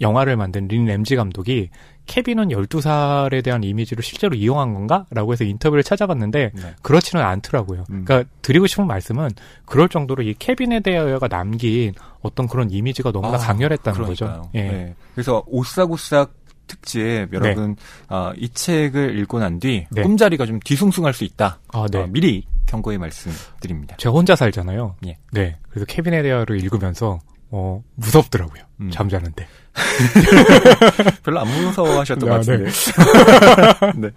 영화를 0.01 0.37
만든 0.37 0.67
린 0.69 0.87
램지 0.87 1.17
감독이 1.17 1.71
케빈은 2.07 2.49
12살에 2.49 3.45
대한 3.45 3.63
이미지를 3.63 4.03
실제로 4.03 4.35
이용한 4.35 4.75
건가? 4.75 5.07
라고 5.11 5.33
해서 5.33 5.45
인터뷰를 5.45 5.85
찾아봤는데 5.85 6.51
네. 6.55 6.75
그렇지는 6.83 7.25
않더라고요. 7.25 7.85
음. 7.91 8.05
그러니까 8.05 8.29
드리고 8.43 8.67
싶은 8.67 8.87
말씀은 8.87 9.31
그럴 9.65 9.89
정도로 9.89 10.23
이 10.25 10.35
케빈에 10.39 10.81
대하여가 10.81 11.29
남긴 11.29 11.93
어떤 12.23 12.49
그런 12.49 12.71
이미지가 12.71 13.13
너무나 13.13 13.35
아, 13.35 13.39
강렬했다는 13.39 14.01
그러니까요. 14.01 14.31
거죠. 14.31 14.51
예. 14.55 14.63
네. 14.63 14.95
그래서 15.15 15.45
오싹오싹 15.47 16.33
특집 16.67 17.29
여러분 17.33 17.75
네. 17.77 18.15
어, 18.15 18.33
이 18.37 18.49
책을 18.49 19.19
읽고 19.21 19.39
난뒤 19.41 19.87
네. 19.91 20.03
꿈자리가 20.03 20.47
좀 20.47 20.61
뒤숭숭할 20.61 21.13
수 21.13 21.25
있다. 21.25 21.59
아, 21.73 21.87
네. 21.91 21.99
어, 21.99 22.07
미리 22.09 22.45
경고의 22.67 22.99
말씀드립니다. 22.99 23.97
제가 23.99 24.13
혼자 24.13 24.35
살잖아요. 24.37 24.97
예. 25.07 25.19
네. 25.33 25.59
그래서 25.69 25.85
케빈에 25.87 26.23
대하를 26.23 26.61
읽으면서 26.61 27.19
어, 27.51 27.83
무섭더라고요. 27.97 28.63
음. 28.81 28.91
잠자는데. 28.91 29.47
별로 31.23 31.41
안 31.41 31.47
무서워하셨던 31.49 32.29
아, 32.29 32.33
것 32.33 32.39
같은데. 32.39 32.71
네. 32.71 33.93
네. 33.97 34.11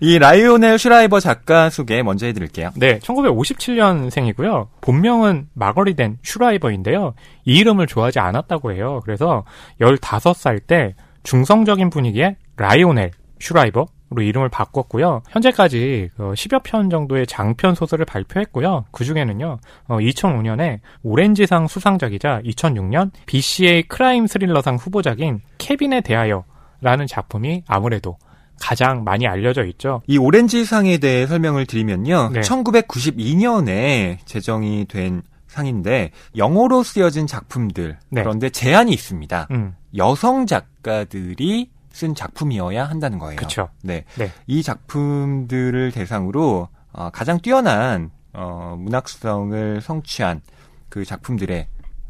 이 0.00 0.18
라이오넬 0.18 0.78
슈라이버 0.78 1.20
작가 1.20 1.70
소개 1.70 2.02
먼저 2.02 2.26
해드릴게요. 2.26 2.70
네, 2.76 2.98
1957년생이고요. 3.00 4.68
본명은 4.80 5.48
마거릿 5.54 6.00
앤 6.00 6.18
슈라이버인데요. 6.22 7.14
이 7.44 7.58
이름을 7.58 7.86
좋아하지 7.86 8.18
않았다고 8.18 8.72
해요. 8.72 9.00
그래서 9.04 9.44
15살 9.80 10.66
때 10.66 10.94
중성적인 11.22 11.90
분위기의 11.90 12.36
라이오넬 12.56 13.10
슈라이버 13.40 13.86
로 14.10 14.22
이름을 14.22 14.48
바꿨고요. 14.48 15.22
현재까지 15.30 16.10
10여 16.16 16.62
편 16.62 16.90
정도의 16.90 17.26
장편 17.26 17.74
소설을 17.74 18.04
발표했고요. 18.04 18.84
그 18.90 19.04
중에는요, 19.04 19.58
2005년에 19.88 20.76
어, 20.76 20.80
오렌지상 21.02 21.66
수상작이자 21.66 22.42
2006년 22.44 23.10
BCA 23.26 23.84
크라임 23.84 24.26
스릴러상 24.26 24.76
후보작인 24.76 25.40
케빈에 25.58 26.02
대하여 26.02 26.44
라는 26.80 27.06
작품이 27.06 27.64
아무래도 27.66 28.18
가장 28.60 29.04
많이 29.04 29.26
알려져 29.26 29.64
있죠. 29.64 30.02
이 30.06 30.18
오렌지상에 30.18 30.98
대해 30.98 31.26
설명을 31.26 31.66
드리면요. 31.66 32.30
네. 32.34 32.40
1992년에 32.40 34.18
제정이 34.26 34.86
된 34.86 35.22
상인데 35.48 36.10
영어로 36.36 36.82
쓰여진 36.82 37.26
작품들 37.26 37.98
네. 38.10 38.22
그런데 38.22 38.50
제한이 38.50 38.92
있습니다. 38.92 39.48
음. 39.52 39.74
여성 39.96 40.46
작가들이 40.46 41.70
쓴 41.94 42.14
작품이어야 42.14 42.84
한다는 42.84 43.18
거예요. 43.18 43.36
그렇죠. 43.36 43.68
네. 43.82 44.04
네. 44.16 44.30
이 44.48 44.62
작품들을 44.62 45.92
대상으로 45.92 46.68
어, 46.92 47.10
가장 47.10 47.40
뛰어난 47.40 48.10
어, 48.32 48.76
문학성을 48.78 49.80
성취한 49.80 50.42
그 50.88 51.04
작품들의 51.04 51.66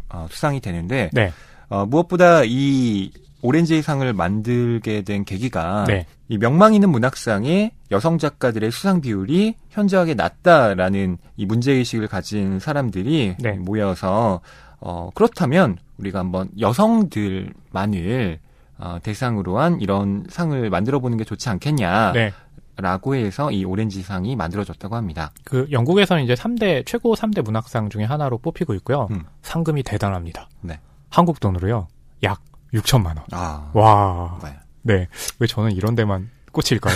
어, 0.09 0.27
수상이 0.31 0.61
되는데 0.61 1.11
네. 1.13 1.33
어, 1.69 1.85
무엇보다 1.85 2.43
이 2.45 3.13
오렌지 3.43 3.83
상을 3.83 4.11
만들게 4.15 5.03
된 5.03 5.27
계기가 5.27 5.85
네. 5.87 6.07
이 6.29 6.39
명망 6.39 6.73
있는 6.73 6.89
문학상의 6.89 7.73
여성 7.91 8.17
작가들의 8.17 8.71
수상 8.71 9.03
비율이 9.03 9.55
현저하게 9.69 10.15
낮다라는 10.15 11.19
이 11.37 11.45
문제 11.45 11.73
의식을 11.73 12.09
가진 12.09 12.59
사람들이 12.59 13.37
네. 13.39 13.53
모여서 13.53 14.41
어 14.81 15.11
그렇다면 15.15 15.77
우리가 15.99 16.21
한번 16.21 16.49
여성들만을 16.59 18.39
어, 18.85 18.99
대상으로 19.03 19.59
한 19.59 19.81
이런 19.81 20.27
상을 20.29 20.69
만들어 20.69 21.01
보는 21.01 21.17
게 21.17 21.25
좋지 21.25 21.49
않겠냐. 21.49 22.13
네. 22.13 22.33
라고 22.77 23.15
해서 23.15 23.51
이 23.51 23.65
오렌지상이 23.65 24.37
만들어졌다고 24.37 24.95
합니다. 24.97 25.33
그 25.45 25.67
영국에서는 25.71 26.23
이제 26.23 26.35
3대 26.35 26.85
최고 26.85 27.15
3대 27.15 27.43
문학상 27.43 27.89
중에 27.89 28.05
하나로 28.05 28.39
뽑히고 28.39 28.75
있고요. 28.75 29.07
음. 29.13 29.25
상금이 29.43 29.85
대단합니다. 29.85 30.49
네. 30.61 30.81
한국 31.09 31.41
돈으로요. 31.41 31.87
약 32.25 32.43
6천만 32.75 33.17
원. 33.17 33.25
아. 33.31 33.71
와. 33.73 34.39
네. 34.43 34.57
네. 34.83 35.09
왜 35.39 35.47
저는 35.47 35.73
이런 35.73 35.95
데만 35.95 36.29
꽂힐까요? 36.53 36.95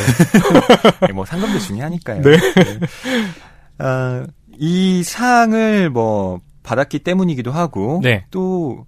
네, 1.06 1.12
뭐 1.12 1.24
상금도 1.24 1.58
중요하니까요. 1.60 2.22
네. 2.22 2.36
네. 2.36 3.84
어, 3.84 4.26
이 4.58 5.02
상을 5.04 5.88
뭐 5.90 6.40
받았기 6.64 6.98
때문이기도 6.98 7.52
하고 7.52 8.00
네. 8.02 8.26
또 8.30 8.84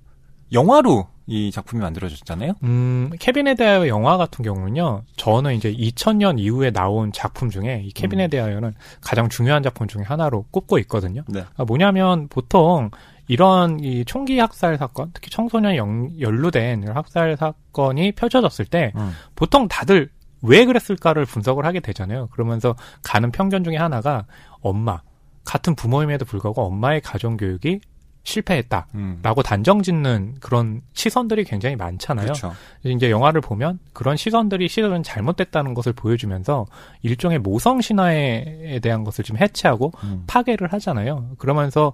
영화로 0.53 1.09
이 1.31 1.53
작품이 1.53 1.81
만들어졌잖아요. 1.81 2.55
음, 2.65 3.11
케빈에 3.21 3.55
대하여 3.55 3.87
영화 3.87 4.17
같은 4.17 4.45
경우는요. 4.45 5.05
저는 5.17 5.55
이제 5.55 5.73
2000년 5.73 6.41
이후에 6.41 6.73
나온 6.73 7.13
작품 7.13 7.51
중에 7.51 7.83
이 7.85 7.93
케빈에 7.93 8.27
음. 8.27 8.31
대하여는 8.31 8.75
가장 9.01 9.29
중요한 9.29 9.63
작품 9.63 9.87
중에 9.87 10.03
하나로 10.03 10.47
꼽고 10.51 10.81
있거든요. 10.81 11.23
네. 11.29 11.45
아, 11.57 11.65
뭐냐면 11.65 12.27
보통 12.27 12.91
이런 13.29 13.79
이 13.79 14.05
총기 14.05 14.41
학살 14.41 14.77
사건, 14.77 15.13
특히 15.15 15.31
청소년 15.31 15.77
연, 15.77 16.21
연루된 16.21 16.89
학살 16.89 17.37
사건이 17.37 18.13
펼쳐졌을 18.13 18.65
때 18.65 18.93
음. 18.97 19.13
보통 19.37 19.69
다들 19.69 20.11
왜 20.43 20.65
그랬을까를 20.65 21.27
분석을 21.27 21.65
하게 21.65 21.79
되잖아요. 21.79 22.27
그러면서 22.33 22.75
가는 23.05 23.31
편견 23.31 23.63
중에 23.63 23.77
하나가 23.77 24.27
엄마 24.63 25.01
같은 25.45 25.77
부모임에도 25.77 26.25
불구하고 26.25 26.63
엄마의 26.63 27.03
가정 27.03 27.37
교육이 27.37 27.81
실패했다라고 28.23 28.91
음. 28.95 29.43
단정 29.45 29.83
짓는 29.83 30.37
그런 30.41 30.81
시선들이 30.93 31.45
굉장히 31.45 31.77
많잖아요. 31.77 32.27
그렇죠. 32.27 32.53
이제 32.85 33.11
영화를 33.11 33.41
보면 33.41 33.79
그런 33.93 34.17
시선들이 34.17 34.69
실은 34.69 35.03
잘못됐다는 35.03 35.75
것을 35.75 35.93
보여주면서 35.93 36.67
일종의 37.03 37.39
모성 37.39 37.81
신화에 37.81 38.81
대한 38.83 39.05
것을 39.05 39.25
좀 39.25 39.39
해체하고 39.39 39.93
음. 40.05 40.25
파괴를 40.27 40.73
하잖아요. 40.73 41.31
그러면서 41.39 41.93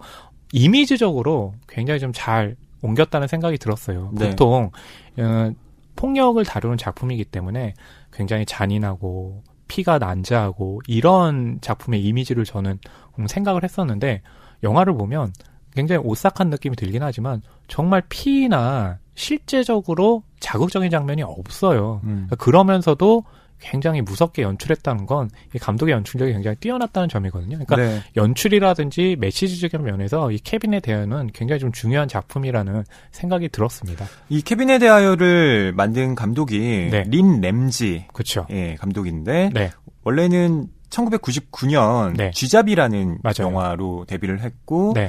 이미지적으로 0.52 1.54
굉장히 1.68 2.00
좀 2.00 2.12
잘 2.12 2.56
옮겼다는 2.82 3.28
생각이 3.28 3.58
들었어요. 3.58 4.10
네. 4.15 4.30
보통 4.30 4.71
어, 5.19 5.52
폭력을 5.97 6.43
다루는 6.45 6.76
작품이기 6.76 7.25
때문에 7.25 7.75
굉장히 8.12 8.45
잔인하고 8.47 9.43
피가 9.69 9.99
난자하고 9.99 10.82
이런 10.86 11.58
작품의 11.60 12.04
이미지를 12.04 12.45
저는 12.45 12.78
생각을 13.26 13.65
했었는데 13.65 14.23
영화를 14.62 14.95
보면 14.95 15.32
굉장히 15.76 16.02
오싹한 16.04 16.50
느낌이 16.50 16.75
들긴 16.75 17.02
하지만 17.02 17.43
정말 17.69 18.02
피나 18.08 18.99
실제적으로 19.15 20.23
자극적인 20.41 20.91
장면이 20.91 21.23
없어요. 21.23 22.00
음. 22.04 22.28
그러면서도 22.39 23.25
굉장히 23.58 24.02
무섭게 24.02 24.43
연출했다는 24.43 25.06
건 25.06 25.30
감독의 25.60 25.95
연출력이 25.95 26.32
굉장히 26.32 26.56
뛰어났다는 26.58 27.08
점이거든요. 27.08 27.58
그러니까 27.65 27.76
네. 27.76 28.02
연출이라든지 28.17 29.17
메시지적인 29.19 29.82
면에서 29.82 30.30
이 30.30 30.39
케빈에 30.39 30.80
대하여는 30.80 31.30
굉장히 31.32 31.60
좀 31.60 31.73
중요한 31.73 32.06
작품이라는 32.06 32.84
생각이 33.12 33.49
들었습니다. 33.49 34.06
이 34.28 34.43
케빈에 34.43 34.78
대하여를 34.78 35.73
만든 35.75 36.15
감독이 36.15 36.89
네. 36.91 37.04
린 37.06 37.41
램지 37.41 38.06
그렇죠. 38.12 38.47
예, 38.50 38.75
감독인데 38.75 39.50
네. 39.54 39.71
원래는 40.04 40.69
1999년 40.91 42.32
쥐잡이라는 42.32 43.19
영화로 43.41 44.04
데뷔를 44.06 44.41
했고 44.43 44.93
네. 44.95 45.08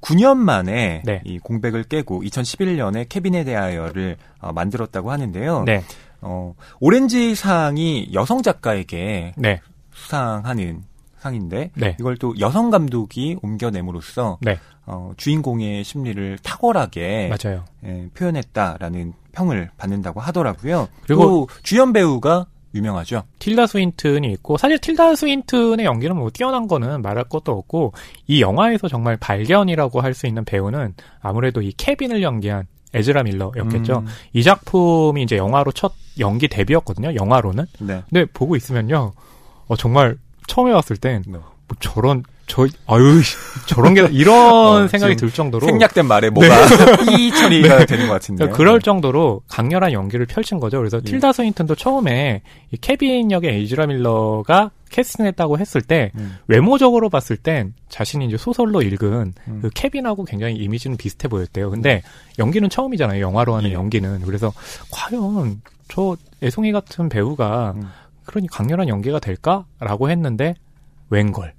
9년 0.00 0.36
만에 0.36 1.02
네. 1.04 1.20
이 1.24 1.38
공백을 1.38 1.84
깨고 1.84 2.22
2011년에 2.22 3.06
케빈에 3.08 3.44
대하여를 3.44 4.16
어, 4.40 4.52
만들었다고 4.52 5.10
하는데요. 5.10 5.64
네. 5.64 5.82
어, 6.20 6.54
오렌지 6.80 7.34
상이 7.34 8.10
여성 8.12 8.42
작가에게 8.42 9.34
네. 9.36 9.60
수상하는 9.92 10.82
상인데 11.18 11.70
네. 11.74 11.96
이걸 11.98 12.16
또 12.16 12.34
여성 12.38 12.70
감독이 12.70 13.36
옮겨냄으로써 13.42 14.38
네. 14.40 14.58
어, 14.84 15.12
주인공의 15.16 15.82
심리를 15.82 16.38
탁월하게 16.42 17.28
맞아요. 17.28 17.64
예, 17.84 18.08
표현했다라는 18.14 19.14
평을 19.32 19.70
받는다고 19.76 20.20
하더라고요. 20.20 20.88
그리고 21.02 21.48
주연 21.62 21.92
배우가 21.92 22.46
유명하죠. 22.76 23.22
틸다 23.38 23.66
스윈튼이 23.66 24.30
있고 24.34 24.56
사실 24.56 24.78
틸다 24.78 25.14
스윈튼의 25.16 25.84
연기는 25.84 26.16
뭐 26.16 26.30
뛰어난 26.30 26.68
거는 26.68 27.02
말할 27.02 27.24
것도 27.24 27.52
없고 27.52 27.92
이 28.26 28.40
영화에서 28.40 28.88
정말 28.88 29.16
발견이라고 29.16 30.00
할 30.00 30.14
수 30.14 30.26
있는 30.26 30.44
배우는 30.44 30.94
아무래도 31.20 31.60
이 31.60 31.72
케빈을 31.76 32.22
연기한 32.22 32.66
에즈라 32.94 33.22
밀러였겠죠. 33.24 33.98
음. 33.98 34.06
이 34.32 34.42
작품이 34.42 35.22
이제 35.22 35.36
영화로 35.36 35.72
첫 35.72 35.92
연기 36.18 36.48
데뷔였거든요. 36.48 37.14
영화로는. 37.14 37.66
네. 37.80 38.02
근데 38.08 38.24
보고 38.32 38.56
있으면요. 38.56 39.12
어, 39.68 39.76
정말 39.76 40.16
처음에 40.46 40.72
왔을 40.72 40.96
땐 40.96 41.22
네. 41.26 41.32
뭐 41.32 41.76
저런 41.80 42.22
저 42.46 42.66
아유 42.86 43.22
저런 43.66 43.94
게 43.94 44.06
이런 44.12 44.84
어, 44.84 44.88
생각이 44.88 45.16
들 45.16 45.30
정도로 45.30 45.66
생략된 45.66 46.06
말에 46.06 46.30
뭐가 46.30 46.48
네. 46.48 47.18
이 47.18 47.32
처리가 47.32 47.78
네. 47.78 47.86
되는 47.86 48.06
것 48.06 48.14
같은데 48.14 48.44
그러니까 48.44 48.56
그럴 48.56 48.80
정도로 48.80 49.42
강렬한 49.48 49.92
연기를 49.92 50.26
펼친 50.26 50.60
거죠. 50.60 50.78
그래서 50.78 51.00
네. 51.00 51.10
틸다 51.10 51.32
스윈턴도 51.32 51.74
처음에 51.74 52.42
이 52.70 52.76
케빈 52.76 53.32
역의 53.32 53.52
에이즈라 53.52 53.86
밀러가 53.86 54.70
캐스팅했다고 54.90 55.58
했을 55.58 55.82
때 55.82 56.12
음. 56.16 56.36
외모적으로 56.46 57.10
봤을 57.10 57.36
땐 57.36 57.74
자신이 57.88 58.26
이제 58.26 58.36
소설로 58.36 58.80
읽은 58.80 59.34
음. 59.48 59.58
그 59.62 59.70
케빈하고 59.74 60.24
굉장히 60.24 60.54
이미지는 60.54 60.96
비슷해 60.96 61.28
보였대요. 61.28 61.70
근데 61.70 61.96
음. 62.04 62.10
연기는 62.38 62.68
처음이잖아요. 62.70 63.20
영화로 63.20 63.56
하는 63.56 63.70
예. 63.70 63.74
연기는 63.74 64.20
그래서 64.20 64.52
과연 64.92 65.60
저 65.88 66.16
애송이 66.42 66.70
같은 66.70 67.08
배우가 67.08 67.74
음. 67.76 67.88
그러니 68.24 68.46
강렬한 68.46 68.88
연기가 68.88 69.18
될까라고 69.18 70.10
했는데 70.10 70.54
웬걸 71.10 71.52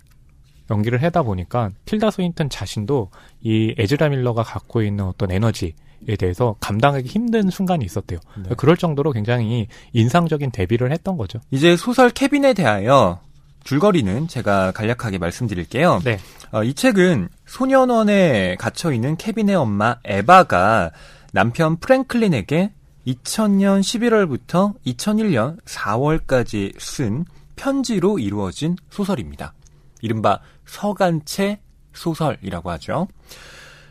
연기를 0.69 1.01
하다 1.03 1.23
보니까 1.23 1.71
틸다 1.85 2.11
스윈턴 2.11 2.49
자신도 2.49 3.09
이 3.41 3.73
에즈라 3.77 4.09
밀러가 4.09 4.43
갖고 4.43 4.81
있는 4.81 5.05
어떤 5.05 5.31
에너지에 5.31 5.73
대해서 6.19 6.55
감당하기 6.59 7.07
힘든 7.07 7.49
순간이 7.49 7.85
있었대요. 7.85 8.19
네. 8.43 8.49
그럴 8.57 8.77
정도로 8.77 9.11
굉장히 9.11 9.67
인상적인 9.93 10.51
데뷔를 10.51 10.91
했던 10.91 11.17
거죠. 11.17 11.39
이제 11.51 11.75
소설 11.77 12.09
케빈에 12.09 12.53
대하여 12.53 13.19
줄거리는 13.63 14.27
제가 14.27 14.71
간략하게 14.71 15.17
말씀드릴게요. 15.17 15.99
네. 16.03 16.19
어, 16.51 16.63
이 16.63 16.73
책은 16.73 17.27
소년원에 17.45 18.55
갇혀 18.55 18.93
있는 18.93 19.17
케빈의 19.17 19.55
엄마 19.55 19.97
에바가 20.05 20.91
남편 21.33 21.77
프랭클린에게 21.77 22.71
2000년 23.05 23.81
11월부터 23.81 24.73
2001년 24.85 25.61
4월까지 25.65 26.73
쓴 26.79 27.25
편지로 27.57 28.19
이루어진 28.19 28.75
소설입니다. 28.89 29.53
이른바 30.01 30.39
서간체 30.67 31.59
소설이라고 31.93 32.69
하죠. 32.71 33.07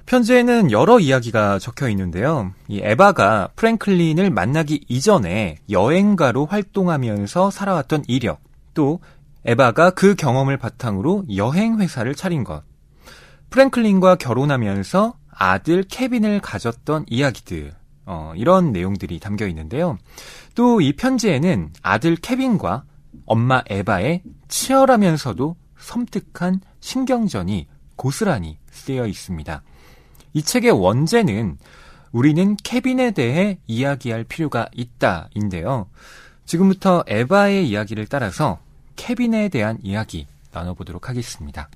편지에는 0.06 0.70
여러 0.70 1.00
이야기가 1.00 1.58
적혀 1.58 1.88
있는데요. 1.88 2.52
이 2.68 2.80
에바가 2.80 3.48
프랭클린을 3.56 4.30
만나기 4.30 4.84
이전에 4.88 5.56
여행가로 5.68 6.46
활동하면서 6.46 7.50
살아왔던 7.50 8.04
이력, 8.06 8.40
또 8.72 9.00
에바가 9.44 9.90
그 9.90 10.14
경험을 10.14 10.58
바탕으로 10.58 11.24
여행 11.34 11.80
회사를 11.80 12.14
차린 12.14 12.44
것, 12.44 12.62
프랭클린과 13.50 14.16
결혼하면서 14.16 15.14
아들 15.30 15.82
케빈을 15.82 16.40
가졌던 16.40 17.06
이야기들, 17.08 17.74
어, 18.06 18.32
이런 18.36 18.72
내용들이 18.72 19.18
담겨 19.18 19.48
있는데요. 19.48 19.98
또 20.54 20.80
이 20.80 20.92
편지에는 20.92 21.72
아들 21.82 22.14
케빈과 22.14 22.84
엄마 23.24 23.62
에바의 23.68 24.22
치열하면서도 24.46 25.56
섬뜩한 25.78 26.60
신경전이 26.80 27.66
고스란히 27.96 28.58
쓰여 28.70 29.06
있습니다. 29.06 29.62
이 30.34 30.42
책의 30.42 30.70
원제는 30.72 31.58
우리는 32.12 32.56
케빈에 32.62 33.10
대해 33.12 33.58
이야기할 33.66 34.24
필요가 34.24 34.68
있다인데요. 34.74 35.88
지금부터 36.44 37.04
에바의 37.06 37.68
이야기를 37.68 38.06
따라서 38.06 38.58
케빈에 38.96 39.48
대한 39.48 39.78
이야기 39.82 40.26
나눠보도록 40.52 41.08
하겠습니다. 41.08 41.68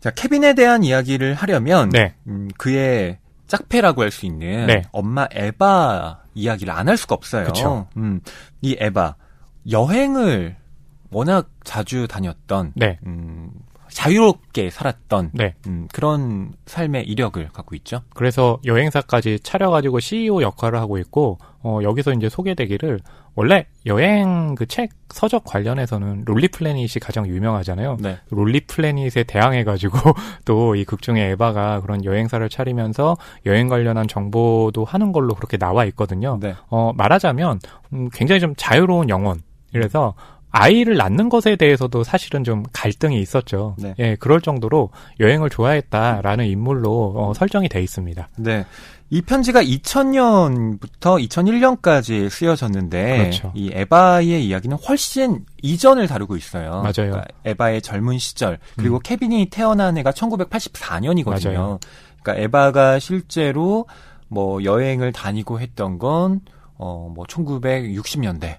자, 0.00 0.10
케빈에 0.10 0.54
대한 0.54 0.82
이야기를 0.84 1.34
하려면 1.34 1.90
네. 1.90 2.14
음, 2.26 2.48
그의 2.56 3.18
짝패라고 3.46 4.02
할 4.02 4.10
수 4.10 4.26
있는 4.26 4.66
네. 4.66 4.82
엄마 4.92 5.26
에바 5.30 6.22
이야기를 6.34 6.72
안 6.72 6.88
할 6.88 6.96
수가 6.96 7.14
없어요. 7.14 7.46
그쵸. 7.46 7.88
음, 7.96 8.20
이 8.62 8.76
에바 8.78 9.16
여행을 9.70 10.56
워낙 11.10 11.48
자주 11.64 12.06
다녔던 12.08 12.72
네. 12.76 12.98
음, 13.06 13.50
자유롭게 13.90 14.68
살았던 14.68 15.30
네. 15.32 15.54
음, 15.66 15.88
그런 15.94 16.52
삶의 16.66 17.04
이력을 17.06 17.48
갖고 17.48 17.74
있죠. 17.76 18.02
그래서 18.14 18.58
여행사까지 18.66 19.40
차려가지고 19.40 20.00
CEO 20.00 20.42
역할을 20.42 20.78
하고 20.78 20.98
있고, 20.98 21.38
어, 21.62 21.80
여기서 21.82 22.12
이제 22.12 22.28
소개되기를, 22.28 23.00
원래 23.34 23.66
여행 23.86 24.54
그 24.56 24.66
책 24.66 24.90
서적 25.10 25.44
관련해서는 25.44 26.24
롤리 26.26 26.48
플래닛이 26.48 27.00
가장 27.00 27.26
유명하잖아요. 27.26 27.96
네. 28.00 28.18
롤리 28.30 28.60
플래닛에 28.66 29.24
대항해가지고 29.26 29.96
또 30.44 30.74
이 30.76 30.84
극중의 30.84 31.30
에바가 31.32 31.80
그런 31.80 32.04
여행사를 32.04 32.46
차리면서 32.50 33.16
여행 33.46 33.68
관련한 33.68 34.06
정보도 34.06 34.84
하는 34.84 35.12
걸로 35.12 35.34
그렇게 35.34 35.56
나와 35.56 35.86
있거든요. 35.86 36.38
네. 36.40 36.54
어, 36.68 36.92
말하자면, 36.94 37.60
음, 37.94 38.10
굉장히 38.12 38.40
좀 38.40 38.54
자유로운 38.56 39.08
영혼. 39.08 39.40
이래서 39.72 40.14
아이를 40.50 40.96
낳는 40.96 41.28
것에 41.28 41.56
대해서도 41.56 42.04
사실은 42.04 42.44
좀 42.44 42.64
갈등이 42.72 43.20
있었죠. 43.20 43.76
네. 43.78 43.94
예, 43.98 44.16
그럴 44.16 44.40
정도로 44.40 44.90
여행을 45.20 45.50
좋아했다라는 45.50 46.46
인물로 46.46 47.14
어, 47.16 47.34
설정이 47.34 47.68
돼 47.68 47.82
있습니다. 47.82 48.28
네. 48.36 48.64
이 49.10 49.22
편지가 49.22 49.62
2000년부터 49.62 51.26
2001년까지 51.28 52.28
쓰여졌는데 52.28 53.18
그렇죠. 53.18 53.52
이 53.54 53.70
에바의 53.72 54.44
이야기는 54.46 54.76
훨씬 54.76 55.44
이전을 55.62 56.06
다루고 56.06 56.36
있어요. 56.36 56.70
맞아요. 56.82 56.92
그러니까 56.92 57.24
에바의 57.44 57.82
젊은 57.82 58.18
시절 58.18 58.58
그리고 58.76 58.96
음. 58.96 59.00
케빈이 59.02 59.46
태어난 59.50 59.96
해가 59.96 60.10
1984년이거든요. 60.12 61.44
맞아요. 61.54 61.80
그러니까 62.22 62.44
에바가 62.44 62.98
실제로 62.98 63.86
뭐 64.28 64.62
여행을 64.62 65.12
다니고 65.12 65.60
했던 65.60 65.98
건 65.98 66.40
어 66.78 67.08
뭐 67.12 67.24
1960년대 67.26 68.56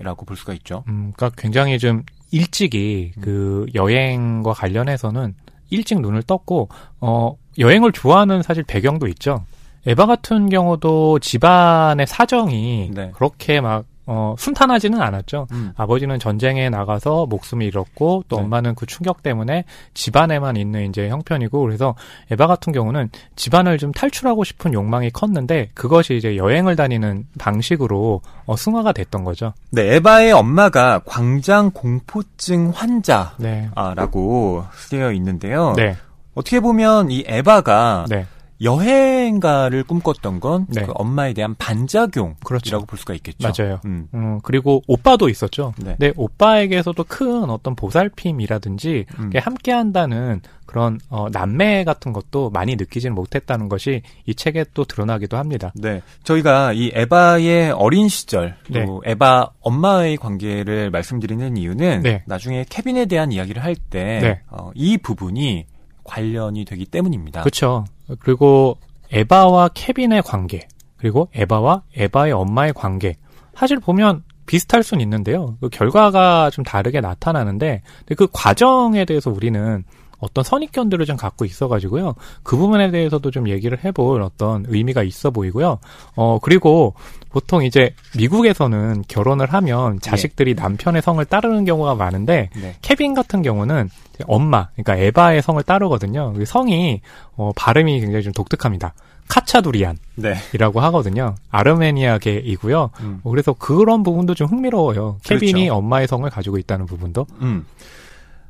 라고 0.00 0.24
볼 0.24 0.36
수가 0.36 0.52
있죠. 0.54 0.84
음, 0.88 1.12
그러니까 1.14 1.40
굉장히 1.40 1.78
좀 1.78 2.02
일찍이 2.30 3.12
음. 3.18 3.22
그 3.22 3.66
여행과 3.74 4.52
관련해서는 4.52 5.34
일찍 5.70 6.00
눈을 6.00 6.22
떴고 6.22 6.68
어 7.00 7.36
여행을 7.58 7.92
좋아하는 7.92 8.42
사실 8.42 8.62
배경도 8.62 9.06
있죠. 9.08 9.44
에바 9.86 10.06
같은 10.06 10.48
경우도 10.48 11.20
집안의 11.20 12.06
사정이 12.06 12.90
네. 12.94 13.10
그렇게 13.14 13.60
막 13.60 13.84
어, 14.12 14.34
순탄하지는 14.36 15.00
않았죠. 15.00 15.46
음. 15.52 15.72
아버지는 15.76 16.18
전쟁에 16.18 16.68
나가서 16.68 17.26
목숨을 17.26 17.64
잃었고 17.64 18.24
또 18.26 18.36
네. 18.38 18.42
엄마는 18.42 18.74
그 18.74 18.84
충격 18.84 19.22
때문에 19.22 19.62
집안에만 19.94 20.56
있는 20.56 20.88
이제 20.88 21.08
형편이고 21.08 21.60
그래서 21.62 21.94
에바 22.28 22.48
같은 22.48 22.72
경우는 22.72 23.08
집안을 23.36 23.78
좀 23.78 23.92
탈출하고 23.92 24.42
싶은 24.42 24.74
욕망이 24.74 25.10
컸는데 25.10 25.70
그것이 25.74 26.16
이제 26.16 26.36
여행을 26.36 26.74
다니는 26.74 27.28
방식으로 27.38 28.20
어, 28.46 28.56
승화가 28.56 28.90
됐던 28.90 29.22
거죠. 29.22 29.52
네, 29.70 29.94
에바의 29.94 30.32
엄마가 30.32 31.02
광장 31.06 31.70
공포증 31.70 32.72
환자 32.74 33.34
네. 33.38 33.70
라고 33.94 34.64
쓰여 34.74 35.12
있는데요. 35.12 35.74
네. 35.76 35.96
어떻게 36.34 36.58
보면 36.58 37.12
이 37.12 37.22
에바가 37.28 38.06
네. 38.08 38.26
여행가를 38.62 39.84
꿈꿨던 39.84 40.40
건그 40.40 40.72
네. 40.72 40.86
엄마에 40.88 41.32
대한 41.32 41.54
반작용이라고 41.56 42.36
그렇죠. 42.44 42.84
볼 42.84 42.98
수가 42.98 43.14
있겠죠. 43.14 43.50
맞아요. 43.56 43.80
음. 43.84 44.08
음, 44.14 44.40
그리고 44.42 44.82
오빠도 44.86 45.28
있었죠. 45.28 45.72
네. 45.78 45.96
근데 45.98 46.12
오빠에게서도 46.16 47.02
큰 47.04 47.48
어떤 47.48 47.74
보살핌이라든지 47.74 49.06
음. 49.18 49.22
이렇게 49.22 49.38
함께 49.38 49.72
한다는 49.72 50.42
그런 50.66 51.00
어, 51.08 51.28
남매 51.30 51.82
같은 51.84 52.12
것도 52.12 52.50
많이 52.50 52.76
느끼지는 52.76 53.14
못했다는 53.14 53.68
것이 53.68 54.02
이 54.26 54.34
책에 54.34 54.64
또 54.72 54.84
드러나기도 54.84 55.36
합니다. 55.36 55.72
네. 55.74 56.00
저희가 56.22 56.74
이 56.74 56.92
에바의 56.94 57.72
어린 57.72 58.08
시절, 58.08 58.56
네. 58.68 58.84
또 58.84 59.02
에바 59.04 59.50
엄마의 59.62 60.16
관계를 60.16 60.90
말씀드리는 60.90 61.56
이유는 61.56 62.02
네. 62.02 62.22
나중에 62.26 62.64
케빈에 62.68 63.06
대한 63.06 63.32
이야기를 63.32 63.64
할 63.64 63.74
때, 63.74 64.20
네. 64.22 64.40
어, 64.48 64.70
이 64.74 64.96
부분이 64.96 65.66
관련이 66.04 66.64
되기 66.64 66.84
때문입니다. 66.84 67.40
그렇죠. 67.40 67.84
그리고 68.20 68.78
에바와 69.12 69.70
케빈의 69.74 70.22
관계, 70.22 70.68
그리고 70.96 71.28
에바와 71.34 71.82
에바의 71.96 72.32
엄마의 72.32 72.72
관계. 72.74 73.16
사실 73.54 73.78
보면 73.78 74.22
비슷할 74.46 74.82
수는 74.82 75.02
있는데요. 75.02 75.56
그 75.60 75.68
결과가 75.68 76.50
좀 76.50 76.64
다르게 76.64 77.00
나타나는데 77.00 77.82
그 78.16 78.26
과정에 78.32 79.04
대해서 79.04 79.30
우리는 79.30 79.84
어떤 80.18 80.44
선입견들을 80.44 81.06
좀 81.06 81.16
갖고 81.16 81.44
있어가지고요. 81.44 82.14
그 82.42 82.56
부분에 82.56 82.90
대해서도 82.90 83.30
좀 83.30 83.48
얘기를 83.48 83.82
해볼 83.82 84.22
어떤 84.22 84.64
의미가 84.68 85.02
있어 85.02 85.30
보이고요. 85.30 85.78
어, 86.16 86.38
그리고 86.42 86.94
보통 87.30 87.64
이제 87.64 87.94
미국에서는 88.16 89.04
결혼을 89.08 89.52
하면 89.52 90.00
자식들이 90.00 90.54
남편의 90.54 91.00
성을 91.00 91.24
따르는 91.24 91.64
경우가 91.64 91.94
많은데 91.94 92.50
네. 92.60 92.76
케빈 92.82 93.14
같은 93.14 93.42
경우는 93.42 93.88
엄마, 94.26 94.68
그러니까 94.74 94.96
에바의 94.96 95.42
성을 95.42 95.62
따르거든요. 95.62 96.32
그 96.34 96.44
성이 96.44 97.00
어, 97.36 97.52
발음이 97.56 98.00
굉장히 98.00 98.24
좀 98.24 98.32
독특합니다. 98.32 98.94
카차두리안이라고 99.28 100.00
네. 100.16 100.40
하거든요. 100.58 101.36
아르메니아계이고요. 101.50 102.90
음. 103.00 103.20
어, 103.22 103.30
그래서 103.30 103.52
그런 103.52 104.02
부분도 104.02 104.34
좀 104.34 104.48
흥미로워요. 104.48 105.18
케빈이 105.22 105.52
그렇죠. 105.52 105.74
엄마의 105.76 106.08
성을 106.08 106.28
가지고 106.28 106.58
있다는 106.58 106.86
부분도. 106.86 107.26
음. 107.40 107.64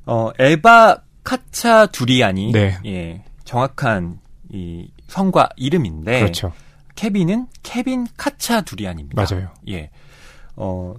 어, 0.07 0.31
에바 0.38 1.03
카차 1.23 1.87
두리안이 1.87 2.53
네. 2.53 2.79
예, 2.87 3.23
정확한 3.45 4.19
이 4.51 4.88
성과 5.07 5.51
이름인데 5.57 6.21
그렇죠. 6.21 6.53
케빈은 7.01 7.47
케빈 7.63 8.07
카차 8.19 8.61
두리안입니다. 8.61 9.23
맞아요. 9.23 9.49
예. 9.69 9.89
어, 10.55 10.93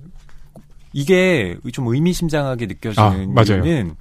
이게 0.93 1.55
좀 1.71 1.89
의미심장하게 1.89 2.65
느껴지는 2.65 3.37
아. 3.37 3.43
이유는 3.43 3.95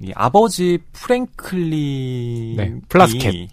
이 0.00 0.12
아버지 0.14 0.78
프랭클린이 0.92 2.56
네, 2.58 2.74
플라스켓. 2.90 3.48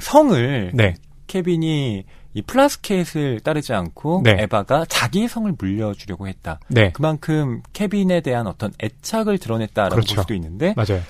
성을 0.00 0.72
네. 0.74 0.96
케빈이 1.28 2.04
이 2.34 2.42
플라스켓을 2.42 3.40
따르지 3.40 3.72
않고 3.72 4.20
네. 4.22 4.36
에바가 4.40 4.84
자기의 4.84 5.26
성을 5.26 5.50
물려주려고 5.58 6.28
했다. 6.28 6.60
네. 6.68 6.92
그만큼 6.92 7.62
케빈에 7.72 8.20
대한 8.20 8.46
어떤 8.46 8.70
애착을 8.82 9.38
드러냈다라고 9.38 9.94
그렇죠. 9.94 10.14
볼 10.14 10.24
수도 10.24 10.34
있는데 10.34 10.74
맞아요. 10.76 11.02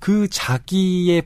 그 0.00 0.26
자기의 0.28 1.22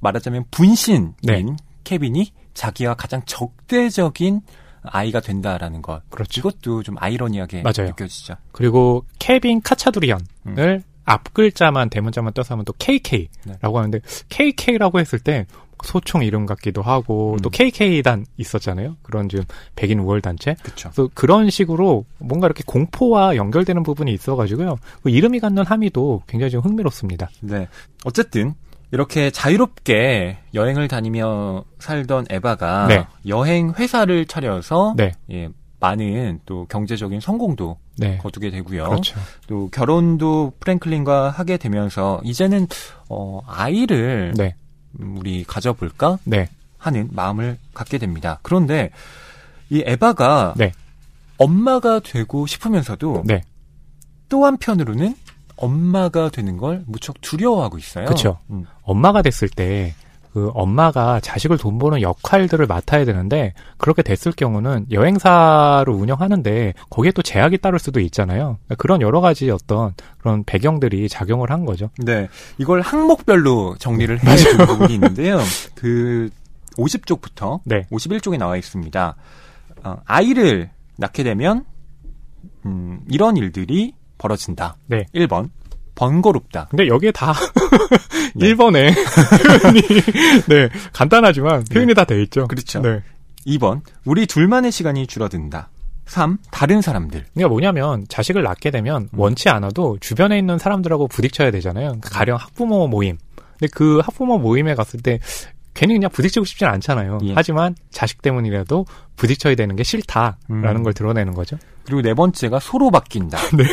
말하자면 0.00 0.46
분신인 0.50 1.12
네. 1.22 1.44
케빈이 1.84 2.32
자기와 2.54 2.94
가장 2.94 3.22
적대적인 3.26 4.40
아이가 4.82 5.20
된다라는 5.20 5.82
것. 5.82 6.02
그렇죠. 6.10 6.40
이것도 6.40 6.82
좀 6.82 6.96
아이러니하게 6.98 7.62
맞아요. 7.62 7.90
느껴지죠. 7.90 8.36
그리고 8.52 9.04
케빈 9.18 9.60
카차두리안을 9.62 10.22
음. 10.46 10.82
앞 11.06 11.34
글자만 11.34 11.90
대문자만 11.90 12.32
떠서 12.32 12.54
하면 12.54 12.64
또 12.64 12.72
KK라고 12.78 13.28
네. 13.44 13.58
하는데 13.60 14.00
KK라고 14.28 15.00
했을 15.00 15.18
때 15.18 15.46
소총 15.82 16.22
이름 16.22 16.46
같기도 16.46 16.82
하고 16.82 17.34
음. 17.34 17.38
또 17.40 17.50
KK단 17.50 18.26
있었잖아요. 18.36 18.96
그런 19.02 19.28
지금 19.28 19.44
백인 19.76 19.98
우월 20.00 20.20
단체. 20.22 20.54
그렇죠. 20.62 20.90
그래서 20.90 21.10
그런 21.14 21.50
식으로 21.50 22.06
뭔가 22.18 22.46
이렇게 22.46 22.62
공포와 22.66 23.36
연결되는 23.36 23.82
부분이 23.82 24.12
있어가지고요. 24.12 24.76
그 25.02 25.10
이름이 25.10 25.40
갖는 25.40 25.64
함의도 25.64 26.22
굉장히 26.26 26.50
좀 26.50 26.62
흥미롭습니다. 26.62 27.28
네. 27.40 27.68
어쨌든 28.04 28.54
이렇게 28.94 29.32
자유롭게 29.32 30.38
여행을 30.54 30.86
다니며 30.86 31.64
살던 31.80 32.26
에바가 32.30 32.86
네. 32.86 33.06
여행 33.26 33.72
회사를 33.72 34.24
차려서 34.24 34.94
네, 34.96 35.10
예, 35.32 35.48
많은 35.80 36.38
또 36.46 36.64
경제적인 36.66 37.18
성공도 37.18 37.76
네, 37.98 38.18
거두게 38.18 38.52
되고요. 38.52 38.84
그렇죠. 38.88 39.18
또 39.48 39.68
결혼도 39.70 40.52
프랭클린과 40.60 41.30
하게 41.30 41.56
되면서 41.56 42.20
이제는 42.22 42.68
어, 43.08 43.40
아이를 43.48 44.32
네, 44.36 44.54
음, 45.00 45.16
우리 45.18 45.42
가져볼까 45.42 46.20
네, 46.22 46.48
하는 46.78 47.08
마음을 47.10 47.58
갖게 47.74 47.98
됩니다. 47.98 48.38
그런데 48.42 48.90
이 49.70 49.82
에바가 49.84 50.54
네. 50.56 50.72
엄마가 51.38 51.98
되고 51.98 52.46
싶으면서도 52.46 53.24
네, 53.26 53.42
또 54.28 54.46
한편으로는 54.46 55.16
엄마가 55.56 56.28
되는 56.28 56.56
걸 56.58 56.84
무척 56.86 57.20
두려워하고 57.20 57.76
있어요. 57.78 58.06
그쵸. 58.06 58.38
음, 58.50 58.66
엄마가 58.84 59.22
됐을 59.22 59.48
때 59.48 59.94
그 60.34 60.50
엄마가 60.52 61.20
자식을 61.20 61.58
돈 61.58 61.78
버는 61.78 62.02
역할들을 62.02 62.66
맡아야 62.66 63.04
되는데 63.04 63.54
그렇게 63.78 64.02
됐을 64.02 64.32
경우는 64.32 64.86
여행사를 64.90 65.88
운영하는데 65.88 66.74
거기에 66.90 67.12
또 67.12 67.22
제약이 67.22 67.58
따를 67.58 67.78
수도 67.78 68.00
있잖아요. 68.00 68.58
그러니까 68.64 68.74
그런 68.74 69.00
여러 69.00 69.20
가지 69.20 69.48
어떤 69.52 69.94
그런 70.18 70.42
배경들이 70.42 71.08
작용을 71.08 71.52
한 71.52 71.64
거죠. 71.64 71.90
네. 71.98 72.28
이걸 72.58 72.80
항목별로 72.80 73.76
정리를 73.78 74.24
해야 74.24 74.34
되는 74.34 74.66
부분이 74.66 74.94
있는데요. 74.94 75.38
그 75.76 76.30
50쪽부터 76.78 77.60
네. 77.62 77.86
51쪽에 77.92 78.36
나와 78.36 78.56
있습니다. 78.56 79.14
어, 79.84 79.96
아이를 80.04 80.68
낳게 80.96 81.22
되면 81.22 81.64
음, 82.66 83.02
이런 83.08 83.36
일들이 83.36 83.94
벌어진다. 84.18 84.78
네. 84.88 85.06
1번. 85.14 85.50
번거롭다. 85.94 86.68
근데 86.70 86.86
여기에 86.88 87.12
다 87.12 87.34
네. 88.34 88.54
1번에 88.54 88.92
표현이 89.62 89.80
네, 90.48 90.68
간단하지만 90.92 91.64
표현이 91.64 91.88
네. 91.88 91.94
다돼 91.94 92.22
있죠. 92.24 92.46
그렇죠. 92.46 92.80
네. 92.80 93.02
2번. 93.46 93.82
우리 94.04 94.26
둘만의 94.26 94.72
시간이 94.72 95.06
줄어든다. 95.06 95.68
3. 96.06 96.38
다른 96.50 96.82
사람들. 96.82 97.24
그러니까 97.32 97.48
뭐냐면 97.48 98.04
자식을 98.08 98.42
낳게 98.42 98.70
되면 98.70 99.02
음. 99.02 99.08
원치 99.18 99.48
않아도 99.48 99.98
주변에 100.00 100.38
있는 100.38 100.58
사람들하고 100.58 101.08
부딪혀야 101.08 101.50
되잖아요. 101.50 101.86
그러니까 101.88 102.10
가령 102.10 102.36
학부모 102.36 102.88
모임. 102.88 103.18
근데 103.58 103.68
그 103.72 104.00
학부모 104.00 104.38
모임에 104.38 104.74
갔을 104.74 105.00
때 105.00 105.20
괜히 105.74 105.94
그냥 105.94 106.10
부딪히고 106.10 106.44
싶진 106.44 106.68
않잖아요. 106.68 107.18
예. 107.24 107.32
하지만 107.34 107.74
자식 107.90 108.22
때문이라도 108.22 108.86
부딪혀야 109.16 109.56
되는 109.56 109.74
게 109.76 109.82
싫다라는 109.82 110.76
음. 110.76 110.82
걸 110.82 110.94
드러내는 110.94 111.34
거죠. 111.34 111.58
그리고 111.84 112.00
네 112.00 112.14
번째가 112.14 112.60
소로 112.60 112.90
바뀐다. 112.90 113.38
네. 113.56 113.64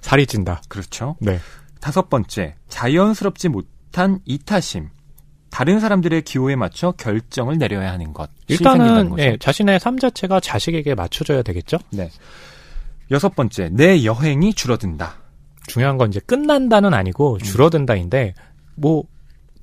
살이 0.00 0.26
찐다. 0.26 0.62
그렇죠. 0.68 1.16
네. 1.20 1.40
다섯 1.80 2.08
번째, 2.08 2.54
자연스럽지 2.68 3.48
못한 3.48 4.20
이타심. 4.24 4.90
다른 5.50 5.80
사람들의 5.80 6.22
기호에 6.22 6.56
맞춰 6.56 6.92
결정을 6.92 7.58
내려야 7.58 7.92
하는 7.92 8.12
것. 8.12 8.28
일단은 8.48 9.18
예, 9.18 9.36
자신의 9.38 9.78
삶 9.80 9.98
자체가 9.98 10.40
자식에게 10.40 10.94
맞춰져야 10.94 11.42
되겠죠. 11.42 11.78
네. 11.90 12.10
여섯 13.10 13.36
번째, 13.36 13.70
내 13.72 14.04
여행이 14.04 14.54
줄어든다. 14.54 15.16
중요한 15.66 15.96
건 15.96 16.10
이제 16.10 16.20
끝난다는 16.20 16.92
아니고 16.92 17.34
음. 17.34 17.38
줄어든다인데 17.38 18.34
뭐 18.74 19.04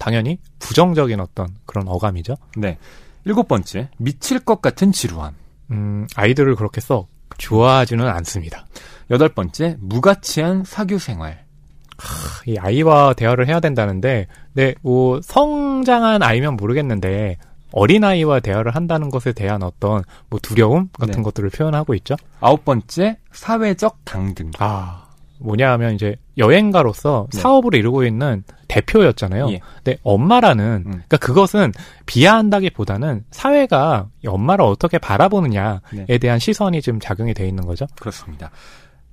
당연히 0.02 0.40
부정적인 0.58 1.20
어떤 1.20 1.48
그런 1.68 1.88
어감이죠. 1.88 2.36
네. 2.58 2.80
일곱 3.24 3.48
번째, 3.48 3.90
미칠 3.98 4.40
것 4.40 4.60
같은 4.60 4.92
지루함. 4.92 5.36
음, 5.70 6.08
아이들을 6.16 6.56
그렇게 6.56 6.82
써 6.82 7.08
좋아하지는 7.38 8.08
않습니다. 8.08 8.66
여덟 9.12 9.30
번째, 9.30 9.78
무가치한 9.80 10.64
사교 10.64 10.98
생활. 10.98 11.46
하, 12.00 12.42
이 12.48 12.58
아이와 12.58 13.14
대화를 13.14 13.48
해야 13.48 13.60
된다는데, 13.60 14.26
네, 14.54 14.74
뭐, 14.82 15.22
성장한 15.22 16.24
아이면 16.24 16.58
모르겠는데, 16.58 17.38
어린아이와 17.72 18.40
대화를 18.40 18.74
한다는 18.74 19.12
것에 19.12 19.34
대한 19.34 19.62
어떤 19.62 20.04
뭐 20.30 20.40
두려움 20.42 20.90
같은 21.00 21.18
네. 21.18 21.22
것들을 21.22 21.52
표현하고 21.52 21.94
있죠. 21.94 22.16
아홉 22.40 22.66
번째, 22.66 23.18
사회적 23.32 24.00
강등. 24.04 24.50
아, 24.58 25.11
뭐냐 25.42 25.72
하면 25.74 25.94
이제 25.96 26.16
여행가로서 26.38 27.28
네. 27.34 27.40
사업을 27.40 27.76
이루고 27.76 28.04
있는 28.06 28.44
대표였잖아요. 28.68 29.50
예. 29.52 29.60
근데 29.84 29.98
엄마라는 30.04 30.84
음. 30.86 30.92
그러니까 30.92 31.18
그것은 31.18 31.74
비하한다기보다는 32.06 33.26
사회가 33.32 34.08
엄마를 34.26 34.66
어떻게 34.66 34.98
바라보느냐에 34.98 35.80
네. 36.08 36.18
대한 36.18 36.40
시선이 36.40 36.82
좀 36.82 37.00
작용이 37.00 37.34
돼 37.34 37.48
있는 37.48 37.66
거죠. 37.66 37.86
그렇습니다. 38.00 38.52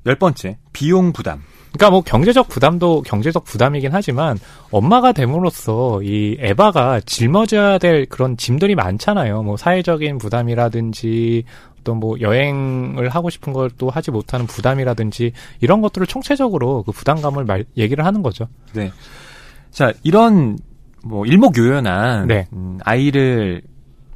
열 0.07 0.14
번째 0.17 0.59
비용 0.73 1.12
부담. 1.12 1.43
그러니까 1.73 1.91
뭐 1.91 2.01
경제적 2.01 2.49
부담도 2.49 3.03
경제적 3.03 3.45
부담이긴 3.45 3.91
하지만 3.93 4.38
엄마가 4.71 5.12
됨으로써 5.12 6.01
이 6.03 6.37
에바가 6.41 7.01
짊어져야 7.01 7.79
될 7.79 8.07
그런 8.07 8.37
짐들이 8.37 8.75
많잖아요. 8.75 9.43
뭐 9.43 9.57
사회적인 9.57 10.19
부담이라든지 10.19 11.45
어떤 11.81 11.99
뭐 11.99 12.21
여행을 12.21 13.09
하고 13.09 13.31
싶은 13.31 13.53
걸 13.53 13.69
또 13.79 13.88
하지 13.88 14.11
못하는 14.11 14.47
부담이라든지 14.47 15.33
이런 15.61 15.81
것들을 15.81 16.07
총체적으로 16.07 16.83
그 16.83 16.93
부담감을 16.93 17.45
말, 17.45 17.64
얘기를 17.77 18.05
하는 18.05 18.23
거죠. 18.23 18.49
네. 18.73 18.93
자, 19.71 19.93
이런 20.03 20.59
뭐 21.03 21.25
일목요연한 21.27 22.27
네. 22.27 22.47
음, 22.53 22.79
아이를 22.85 23.62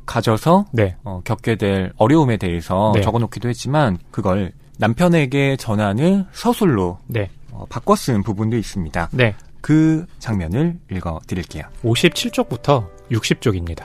가져서 0.04 0.66
네. 0.72 0.96
어, 1.04 1.20
겪게 1.24 1.56
될 1.56 1.92
어려움에 1.96 2.36
대해서 2.36 2.92
네. 2.94 3.00
적어놓기도 3.02 3.48
했지만 3.48 3.98
그걸 4.10 4.52
남편에게 4.78 5.56
전하는 5.56 6.26
서술로 6.32 6.98
네. 7.06 7.30
어, 7.52 7.64
바꿔 7.68 7.94
쓴 7.94 8.22
부분도 8.22 8.56
있습니다. 8.56 9.10
네. 9.12 9.34
그 9.60 10.06
장면을 10.18 10.78
읽어 10.90 11.20
드릴게요. 11.26 11.64
57쪽부터 11.84 12.88
60쪽입니다. 13.12 13.84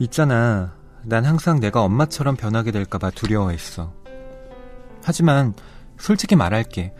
있잖아. 0.00 0.77
난 1.04 1.24
항상 1.24 1.60
내가 1.60 1.82
엄마처럼 1.82 2.36
변하게 2.36 2.70
될까봐 2.70 3.10
두려워했어. 3.10 3.92
하지만 5.02 5.54
솔직히 5.98 6.36
말할게. 6.36 6.94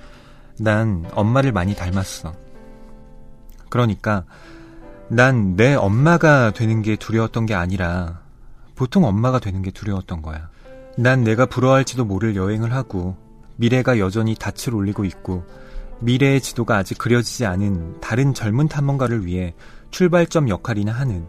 난 0.60 1.08
엄마를 1.12 1.52
많이 1.52 1.74
닮았어. 1.76 2.34
그러니까 3.68 4.24
난 5.08 5.56
내 5.56 5.74
엄마가 5.74 6.52
되는 6.52 6.82
게 6.82 6.96
두려웠던 6.96 7.46
게 7.46 7.54
아니라 7.54 8.20
보통 8.74 9.04
엄마가 9.04 9.38
되는 9.38 9.62
게 9.62 9.70
두려웠던 9.70 10.22
거야. 10.22 10.50
난 10.96 11.22
내가 11.22 11.46
부러워할지도 11.46 12.04
모를 12.04 12.36
여행을 12.36 12.72
하고 12.72 13.16
미래가 13.56 13.98
여전히 13.98 14.34
닻을 14.34 14.74
올리고 14.74 15.04
있고 15.04 15.44
미래의 16.00 16.40
지도가 16.40 16.76
아직 16.76 16.98
그려지지 16.98 17.46
않은 17.46 18.00
다른 18.00 18.34
젊은 18.34 18.68
탐험가를 18.68 19.26
위해 19.26 19.54
출발점 19.90 20.48
역할이나 20.48 20.92
하는 20.92 21.26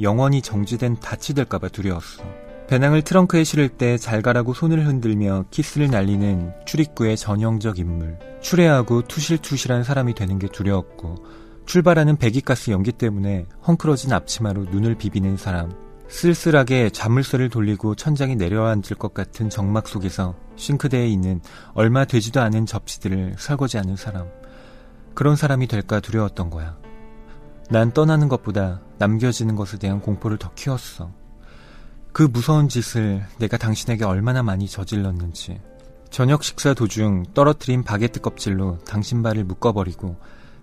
영원히 0.00 0.42
정지된 0.42 0.98
닻이 1.00 1.34
될까봐 1.34 1.68
두려웠어. 1.68 2.22
배낭을 2.68 3.02
트렁크에 3.02 3.44
실을 3.44 3.70
때 3.70 3.96
잘 3.96 4.20
가라고 4.20 4.52
손을 4.52 4.86
흔들며 4.86 5.46
키스를 5.50 5.90
날리는 5.90 6.52
출입구의 6.66 7.16
전형적 7.16 7.78
인물. 7.78 8.18
추레하고 8.42 9.02
투실투실한 9.02 9.84
사람이 9.84 10.14
되는 10.14 10.38
게 10.38 10.48
두려웠고 10.48 11.16
출발하는 11.64 12.16
배기가스 12.16 12.70
연기 12.70 12.92
때문에 12.92 13.46
헝클어진 13.66 14.12
앞치마로 14.12 14.64
눈을 14.64 14.96
비비는 14.96 15.36
사람. 15.36 15.72
쓸쓸하게 16.08 16.90
자물쇠를 16.90 17.50
돌리고 17.50 17.94
천장에 17.94 18.34
내려앉을 18.34 18.96
것 18.98 19.12
같은 19.12 19.50
정막 19.50 19.88
속에서 19.88 20.34
싱크대에 20.56 21.06
있는 21.06 21.40
얼마 21.74 22.04
되지도 22.04 22.40
않은 22.40 22.66
접시들을 22.66 23.34
설거지하는 23.38 23.96
사람. 23.96 24.26
그런 25.14 25.36
사람이 25.36 25.66
될까 25.66 26.00
두려웠던 26.00 26.48
거야. 26.50 26.76
난 27.70 27.92
떠나는 27.92 28.28
것보다 28.28 28.80
남겨지는 28.98 29.54
것에 29.54 29.76
대한 29.78 30.00
공포를 30.00 30.38
더 30.38 30.52
키웠어. 30.54 31.12
그 32.12 32.22
무서운 32.22 32.68
짓을 32.68 33.22
내가 33.38 33.58
당신에게 33.58 34.04
얼마나 34.04 34.42
많이 34.42 34.66
저질렀는지. 34.66 35.60
저녁 36.10 36.42
식사 36.42 36.72
도중 36.72 37.26
떨어뜨린 37.34 37.84
바게트 37.84 38.20
껍질로 38.20 38.78
당신 38.86 39.22
발을 39.22 39.44
묶어버리고 39.44 40.16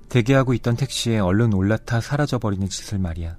대기하고 0.09 0.55
있던 0.55 0.75
택시에 0.75 1.19
얼른 1.19 1.53
올라타 1.53 2.01
사라져버리는 2.01 2.67
짓을 2.67 2.97
말이야. 2.97 3.37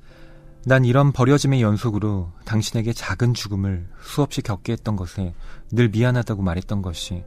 난 0.64 0.84
이런 0.84 1.12
버려짐의 1.12 1.60
연속으로 1.60 2.32
당신에게 2.44 2.92
작은 2.92 3.34
죽음을 3.34 3.88
수없이 4.00 4.42
겪게 4.42 4.72
했던 4.72 4.96
것에 4.96 5.34
늘 5.72 5.88
미안하다고 5.88 6.42
말했던 6.42 6.82
것이 6.82 7.24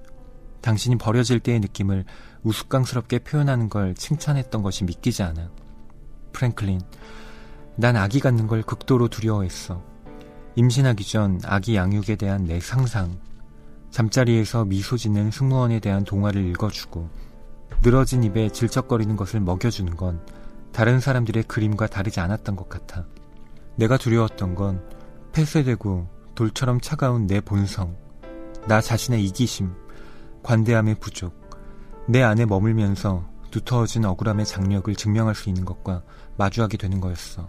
당신이 0.61 0.97
버려질 0.97 1.39
때의 1.39 1.59
느낌을 1.59 2.05
우스꽝스럽게 2.43 3.19
표현하는 3.19 3.69
걸 3.69 3.95
칭찬했던 3.95 4.61
것이 4.61 4.85
믿기지 4.85 5.23
않아. 5.23 5.49
프랭클린, 6.39 6.79
난 7.75 7.97
아기 7.97 8.21
갖는 8.21 8.47
걸 8.47 8.61
극도로 8.61 9.09
두려워했어. 9.09 9.83
임신하기 10.55 11.03
전 11.03 11.39
아기 11.43 11.75
양육에 11.75 12.15
대한 12.15 12.45
내 12.45 12.61
상상, 12.61 13.19
잠자리에서 13.91 14.63
미소 14.63 14.95
짓는 14.95 15.31
승무원에 15.31 15.81
대한 15.81 16.05
동화를 16.05 16.45
읽어주고, 16.45 17.09
늘어진 17.81 18.23
입에 18.23 18.49
질척거리는 18.49 19.15
것을 19.17 19.41
먹여주는 19.41 19.95
건 19.97 20.21
다른 20.71 21.01
사람들의 21.01 21.43
그림과 21.43 21.87
다르지 21.87 22.21
않았던 22.21 22.55
것 22.55 22.69
같아. 22.69 23.05
내가 23.75 23.97
두려웠던 23.97 24.55
건 24.55 24.81
폐쇄되고 25.33 26.07
돌처럼 26.35 26.79
차가운 26.79 27.27
내 27.27 27.41
본성, 27.41 27.97
나 28.65 28.79
자신의 28.79 29.25
이기심, 29.25 29.73
관대함의 30.43 30.95
부족, 31.01 31.33
내 32.07 32.23
안에 32.23 32.45
머물면서 32.45 33.27
두터워진 33.51 34.05
억울함의 34.05 34.45
장력을 34.45 34.93
증명할 34.95 35.35
수 35.35 35.49
있는 35.49 35.65
것과 35.65 36.03
마주하게 36.39 36.77
되는 36.77 36.99
거였어. 36.99 37.45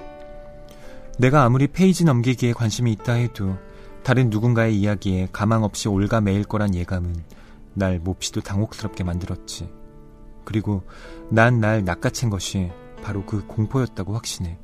내가 1.18 1.44
아무리 1.44 1.66
페이지 1.66 2.04
넘기기에 2.04 2.52
관심이 2.52 2.92
있다 2.92 3.14
해도 3.14 3.56
다른 4.02 4.28
누군가의 4.30 4.78
이야기에 4.78 5.28
가망 5.32 5.62
없이 5.62 5.88
올가매일 5.88 6.44
거란 6.44 6.74
예감은 6.74 7.24
날 7.74 7.98
몹시도 8.00 8.40
당혹스럽게 8.40 9.04
만들었지. 9.04 9.72
그리고 10.44 10.82
난 11.30 11.60
날 11.60 11.84
낚아챈 11.84 12.30
것이 12.30 12.70
바로 13.02 13.24
그 13.24 13.46
공포였다고 13.46 14.14
확신해. 14.14 14.58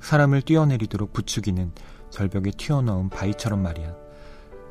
사람을 0.00 0.42
뛰어내리도록 0.42 1.12
부추기는 1.12 1.72
절벽에 2.10 2.52
튀어나온 2.56 3.08
바위처럼 3.08 3.62
말이야. 3.62 3.94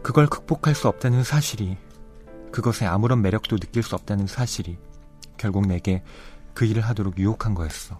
그걸 0.01 0.27
극복할 0.27 0.75
수 0.75 0.87
없다는 0.87 1.23
사실이, 1.23 1.77
그것에 2.51 2.85
아무런 2.85 3.21
매력도 3.21 3.57
느낄 3.57 3.83
수 3.83 3.95
없다는 3.95 4.27
사실이 4.27 4.77
결국 5.37 5.67
내게 5.67 6.03
그 6.53 6.65
일을 6.65 6.81
하도록 6.81 7.17
유혹한 7.17 7.53
거였어. 7.53 7.99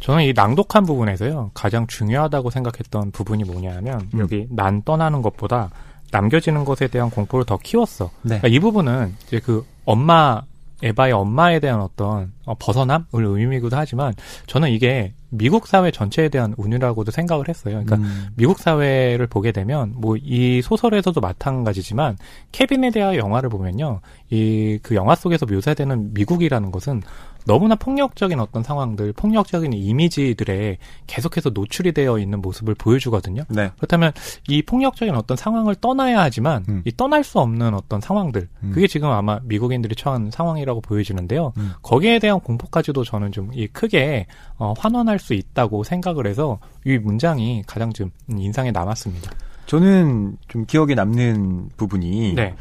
저는 0.00 0.24
이 0.24 0.32
낭독한 0.32 0.84
부분에서요 0.86 1.50
가장 1.54 1.86
중요하다고 1.86 2.50
생각했던 2.50 3.10
부분이 3.12 3.44
뭐냐면 3.44 4.08
음. 4.14 4.20
여기 4.20 4.46
난 4.50 4.82
떠나는 4.82 5.22
것보다 5.22 5.70
남겨지는 6.10 6.64
것에 6.64 6.88
대한 6.88 7.10
공포를 7.10 7.44
더 7.44 7.56
키웠어. 7.56 8.10
네. 8.22 8.38
그러니까 8.38 8.48
이 8.48 8.58
부분은 8.58 9.14
이제 9.26 9.38
그 9.38 9.64
엄마 9.84 10.42
에바의 10.82 11.12
엄마에 11.12 11.60
대한 11.60 11.80
어떤 11.80 12.32
어, 12.39 12.39
벗어남을 12.58 13.04
의미이기도 13.12 13.76
하지만 13.76 14.14
저는 14.46 14.70
이게 14.70 15.12
미국 15.32 15.68
사회 15.68 15.92
전체에 15.92 16.28
대한 16.28 16.54
운유라고도 16.56 17.12
생각을 17.12 17.48
했어요. 17.48 17.82
그러니까 17.84 17.96
음. 17.96 18.28
미국 18.34 18.58
사회를 18.58 19.28
보게 19.28 19.52
되면 19.52 19.94
뭐 19.96 20.16
이 20.22 20.60
소설에서도 20.62 21.20
마찬가지지만 21.20 22.16
케빈에 22.52 22.90
대한 22.90 23.14
영화를 23.14 23.48
보면요. 23.48 24.00
이 24.30 24.78
그 24.82 24.94
영화 24.94 25.14
속에서 25.14 25.46
묘사되는 25.46 26.14
미국이라는 26.14 26.70
것은 26.70 27.02
너무나 27.46 27.74
폭력적인 27.74 28.38
어떤 28.38 28.62
상황들, 28.62 29.12
폭력적인 29.14 29.72
이미지들에 29.72 30.78
계속해서 31.06 31.50
노출이 31.50 31.92
되어 31.92 32.18
있는 32.18 32.40
모습을 32.42 32.74
보여주거든요. 32.74 33.44
네. 33.48 33.70
그렇다면 33.76 34.12
이 34.48 34.62
폭력적인 34.62 35.14
어떤 35.14 35.36
상황을 35.36 35.74
떠나야 35.76 36.20
하지만 36.20 36.64
음. 36.68 36.82
이 36.84 36.92
떠날 36.96 37.24
수 37.24 37.38
없는 37.38 37.74
어떤 37.74 38.00
상황들, 38.00 38.48
음. 38.62 38.70
그게 38.74 38.86
지금 38.86 39.08
아마 39.10 39.40
미국인들이 39.44 39.94
처한 39.94 40.30
상황이라고 40.30 40.80
보여지는데요. 40.82 41.52
음. 41.56 41.72
거기에 41.82 42.18
대한 42.18 42.39
공포까지도 42.40 43.04
저는 43.04 43.32
좀 43.32 43.50
이 43.54 43.66
크게 43.66 44.26
어, 44.58 44.74
환원할 44.78 45.18
수 45.18 45.34
있다고 45.34 45.84
생각을 45.84 46.26
해서 46.26 46.58
이 46.84 46.98
문장이 46.98 47.64
가장 47.66 47.92
좀 47.92 48.10
인상에 48.28 48.70
남았습니다. 48.70 49.30
저는 49.66 50.36
좀 50.48 50.66
기억에 50.66 50.94
남는 50.94 51.70
부분이 51.76 52.34
네. 52.34 52.54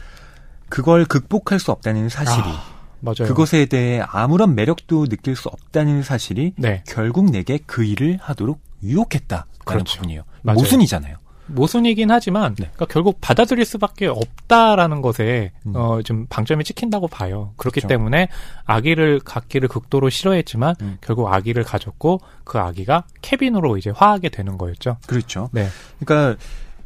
그걸 0.68 1.06
극복할 1.06 1.60
수 1.60 1.72
없다는 1.72 2.10
사실이 2.10 2.44
아. 2.48 2.80
맞아요. 3.02 3.28
그것에 3.28 3.66
대해 3.66 4.02
아무런 4.06 4.56
매력도 4.56 5.08
느낄 5.08 5.36
수 5.36 5.48
없다는 5.48 6.04
사실이 6.04 6.54
네. 6.58 6.84
결국 6.86 7.32
내게 7.32 7.58
그 7.66 7.84
일을 7.84 8.20
하도록 8.22 8.60
유혹했다라는 8.84 9.46
그렇죠. 9.64 9.96
부분이에요. 9.98 10.24
맞아요. 10.42 10.56
모순이잖아요. 10.60 11.16
모순이긴 11.50 12.12
하지만 12.12 12.56
네. 12.56 12.70
그러니까 12.74 12.86
결국 12.86 13.20
받아들일 13.22 13.66
수밖에 13.66 14.08
없다라는 14.08 15.02
것에 15.02 15.52
음. 15.66 15.74
어, 15.76 16.02
좀 16.04 16.26
방점이 16.30 16.64
찍힌다고 16.64 17.08
봐요. 17.08 17.54
그렇기 17.58 17.82
그렇죠. 17.82 17.88
때문에 17.88 18.30
아기를 18.66 19.20
갖기를 19.20 19.68
극도로 19.70 20.10
싫어했지만 20.10 20.76
음. 20.82 20.98
결국 21.02 21.28
아기를 21.34 21.64
가졌고 21.64 22.22
그 22.44 22.60
아기가 22.60 23.04
케빈으로 23.22 23.78
이제 23.78 23.92
화하게 23.96 24.30
되는 24.30 24.58
거였죠. 24.58 24.98
그렇죠. 25.08 25.50
네. 25.52 25.68
그러니까 26.00 26.42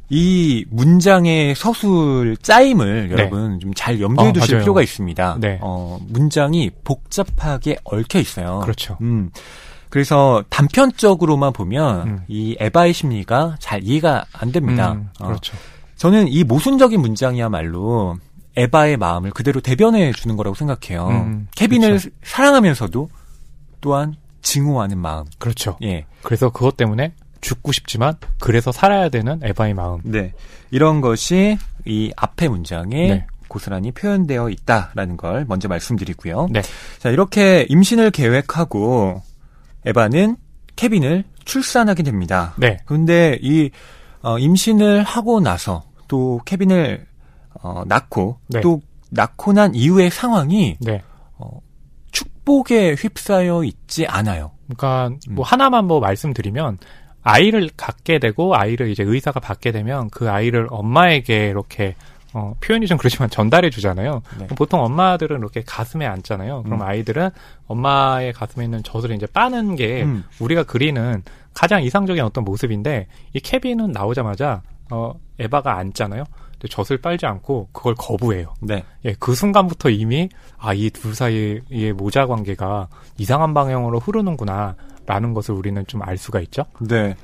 이 0.10 0.66
문장의 0.70 1.56
서술 1.56 2.38
짜임을 2.42 3.08
네. 3.08 3.14
여러분 3.14 3.60
좀 3.60 3.74
잘 3.76 4.00
염두에 4.00 4.30
어, 4.30 4.34
두실 4.34 4.56
맞아요. 4.56 4.64
필요가 4.64 4.82
있습니다. 4.82 5.38
네. 5.40 5.58
어, 5.62 5.98
문장이 6.08 6.70
복잡하게 6.84 7.78
얽혀 7.84 8.20
있어요. 8.20 8.60
그렇죠. 8.62 8.98
음. 9.02 9.32
그래서 9.94 10.44
단편적으로만 10.50 11.54
보면 11.54 12.08
음. 12.08 12.20
이 12.28 12.58
에바의 12.60 12.94
심리가 12.94 13.56
잘 13.60 13.84
이해가 13.84 14.26
안 14.34 14.52
됩니다. 14.52 14.94
음, 14.94 15.10
어. 15.20 15.28
그렇죠. 15.28 15.56
어, 15.56 15.60
저는 15.98 16.30
이 16.30 16.44
모순적인 16.44 17.00
문장이야말로 17.00 18.18
에바의 18.56 18.98
마음을 18.98 19.30
그대로 19.30 19.62
대변해 19.62 20.12
주는 20.12 20.36
거라고 20.36 20.56
생각해요. 20.56 21.10
음, 21.10 21.48
케빈을 21.56 21.90
그렇죠. 21.90 22.10
사랑하면서도 22.24 23.08
또한 23.82 24.16
증오하는 24.42 24.98
마음. 24.98 25.26
그렇죠. 25.38 25.78
예. 25.84 26.08
그래서 26.24 26.50
그것 26.50 26.76
때문에 26.76 27.14
죽고 27.42 27.72
싶지만 27.72 28.16
그래서 28.40 28.72
살아야 28.72 29.10
되는 29.10 29.42
에바의 29.44 29.76
마음. 29.76 30.00
네. 30.04 30.34
이런 30.72 31.02
것이 31.02 31.60
이 31.86 32.12
앞의 32.16 32.50
문장에 32.50 33.08
네. 33.08 33.28
고스란히 33.48 33.92
표현되어 33.92 34.50
있다라는 34.50 35.18
걸 35.18 35.46
먼저 35.48 35.68
말씀드리고요. 35.68 36.48
네. 36.50 36.64
자, 36.98 37.12
이렇게 37.12 37.68
임신을 37.70 38.10
계획하고 38.10 39.22
에바는 39.86 40.38
케빈을 40.76 41.24
출산하게 41.46 42.04
됩니다. 42.04 42.54
네. 42.58 42.78
그런데 42.86 43.38
이 43.42 43.70
어, 44.22 44.40
임신을 44.40 45.04
하고 45.04 45.40
나서 45.40 45.84
또 46.08 46.40
케빈을 46.46 47.06
어, 47.62 47.84
낳고 47.86 48.40
네. 48.48 48.62
또 48.62 48.82
낳고 49.10 49.54
난 49.54 49.76
이후의 49.76 50.10
상황이 50.10 50.78
네. 50.80 51.02
어, 51.38 51.60
축복에 52.12 52.96
휩싸여 52.98 53.64
있지 53.64 54.06
않아요. 54.08 54.52
그러니까 54.66 55.16
뭐 55.30 55.44
음. 55.44 55.46
하나만 55.46 55.86
뭐 55.86 56.00
말씀드리면 56.00 56.78
아이를 57.22 57.70
갖게 57.78 58.20
되고 58.20 58.56
아이를 58.56 58.90
이제 58.90 59.04
의사가 59.04 59.40
받게 59.40 59.72
되면 59.72 60.10
그 60.10 60.30
아이를 60.30 60.68
엄마에게 60.70 61.48
이렇게 61.48 61.96
어, 62.34 62.56
표현이 62.62 62.88
좀 62.88 62.98
그렇지만 62.98 63.30
전달해 63.30 63.70
주잖아요. 63.70 64.22
네. 64.40 64.48
보통 64.48 64.84
엄마들은 64.84 65.38
이렇게 65.38 65.64
가슴에 65.66 66.06
앉잖아요. 66.06 66.64
그럼 66.64 66.82
음. 66.82 66.86
아이들은 66.86 67.30
엄마의 67.68 68.34
가슴에 68.34 68.66
있는 68.66 68.82
젖을 68.84 69.12
이제 69.12 69.26
빠는 69.28 69.76
게 69.76 70.04
음. 70.04 70.24
우리가 70.40 70.64
그리는 70.64 71.22
가장 71.54 71.84
이상적인 71.84 72.24
어떤 72.24 72.44
모습인데 72.44 73.08
이 73.34 73.40
케빈은 73.40 73.92
나오자마자 73.92 74.62
어, 74.92 75.14
에바가 75.40 75.78
앉잖아요. 75.78 76.24
근데 76.54 76.68
젖을 76.68 76.98
빨지 76.98 77.26
않고 77.26 77.70
그걸 77.72 77.94
거부해요. 77.96 78.54
네. 78.62 78.84
예, 79.06 79.16
그 79.20 79.36
순간부터 79.36 79.90
이미 79.90 80.30
아, 80.58 80.74
이 80.74 80.90
둘 80.90 81.14
사이의 81.16 81.94
모자 81.96 82.26
관계가 82.26 82.88
이상한 83.18 83.54
방향으로 83.54 84.00
흐르는구나. 84.00 84.76
라는 85.06 85.34
것을 85.34 85.54
우리는 85.54 85.86
좀 85.86 86.02
알 86.02 86.18
수가 86.18 86.40
있죠. 86.42 86.64
네. 86.80 87.16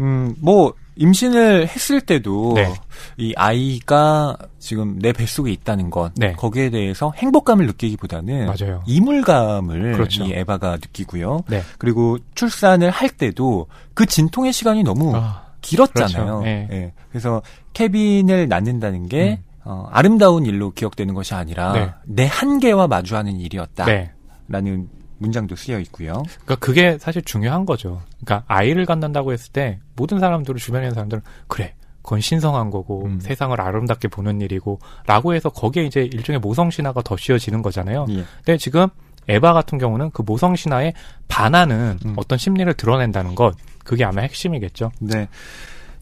음, 0.00 0.34
뭐, 0.40 0.72
임신을 1.00 1.66
했을 1.66 2.02
때도 2.02 2.52
네. 2.56 2.74
이 3.16 3.32
아이가 3.34 4.36
지금 4.58 4.98
내 4.98 5.12
뱃속에 5.12 5.50
있다는 5.50 5.88
것 5.88 6.12
네. 6.14 6.32
거기에 6.32 6.68
대해서 6.68 7.10
행복감을 7.16 7.66
느끼기보다는 7.66 8.46
맞아요. 8.46 8.82
이물감을 8.86 9.92
그렇죠. 9.92 10.24
이 10.24 10.32
에바가 10.34 10.72
느끼고요. 10.76 11.44
네. 11.48 11.62
그리고 11.78 12.18
출산을 12.34 12.90
할 12.90 13.08
때도 13.08 13.66
그 13.94 14.04
진통의 14.04 14.52
시간이 14.52 14.82
너무 14.82 15.16
아, 15.16 15.46
길었잖아요. 15.62 16.24
그렇죠. 16.26 16.42
네. 16.42 16.66
네. 16.68 16.92
그래서 17.08 17.40
케빈을 17.72 18.48
낳는다는 18.48 19.08
게 19.08 19.40
음. 19.40 19.50
어, 19.64 19.88
아름다운 19.90 20.44
일로 20.44 20.70
기억되는 20.70 21.14
것이 21.14 21.32
아니라 21.32 21.72
네. 21.72 21.90
내 22.04 22.26
한계와 22.26 22.88
마주하는 22.88 23.40
일이었다라는 23.40 24.12
네. 24.48 24.86
문장도 25.20 25.54
쓰여 25.54 25.78
있고요. 25.80 26.22
그러니까 26.44 26.56
그게 26.56 26.98
사실 26.98 27.22
중요한 27.22 27.66
거죠. 27.66 28.02
그러니까 28.24 28.44
아이를 28.48 28.86
갖는다고 28.86 29.32
했을 29.32 29.52
때 29.52 29.78
모든 29.94 30.18
사람들은 30.18 30.58
주변에 30.58 30.86
있는 30.86 30.94
사람들은 30.94 31.22
그래 31.46 31.74
그건 32.02 32.20
신성한 32.20 32.70
거고 32.70 33.04
음. 33.04 33.20
세상을 33.20 33.58
아름답게 33.60 34.08
보는 34.08 34.40
일이고라고 34.40 35.34
해서 35.34 35.50
거기에 35.50 35.84
이제 35.84 36.02
일종의 36.02 36.40
모성 36.40 36.70
신화가 36.70 37.02
더 37.02 37.16
씌워지는 37.16 37.62
거잖아요. 37.62 38.06
예. 38.10 38.24
근데 38.44 38.56
지금 38.56 38.88
에바 39.28 39.52
같은 39.52 39.78
경우는 39.78 40.10
그 40.10 40.22
모성 40.22 40.56
신화에 40.56 40.94
반하는 41.28 41.98
음. 42.04 42.14
어떤 42.16 42.38
심리를 42.38 42.72
드러낸다는 42.74 43.34
것 43.34 43.54
그게 43.84 44.04
아마 44.04 44.22
핵심이겠죠. 44.22 44.90
네. 45.00 45.28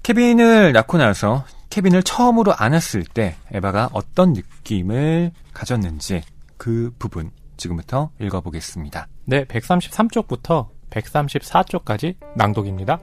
케빈을 0.04 0.72
낳고 0.72 0.98
나서 0.98 1.44
케빈을 1.70 2.02
처음으로 2.02 2.54
안았을 2.56 3.04
때 3.04 3.36
에바가 3.52 3.90
어떤 3.92 4.32
느낌을 4.32 5.32
가졌는지 5.52 6.22
그 6.56 6.92
부분 6.98 7.30
지금부터 7.58 8.10
읽어보겠습니다. 8.20 9.06
네, 9.26 9.44
133쪽부터 9.44 10.68
134쪽까지 10.90 12.14
낭독입니다. 12.36 12.98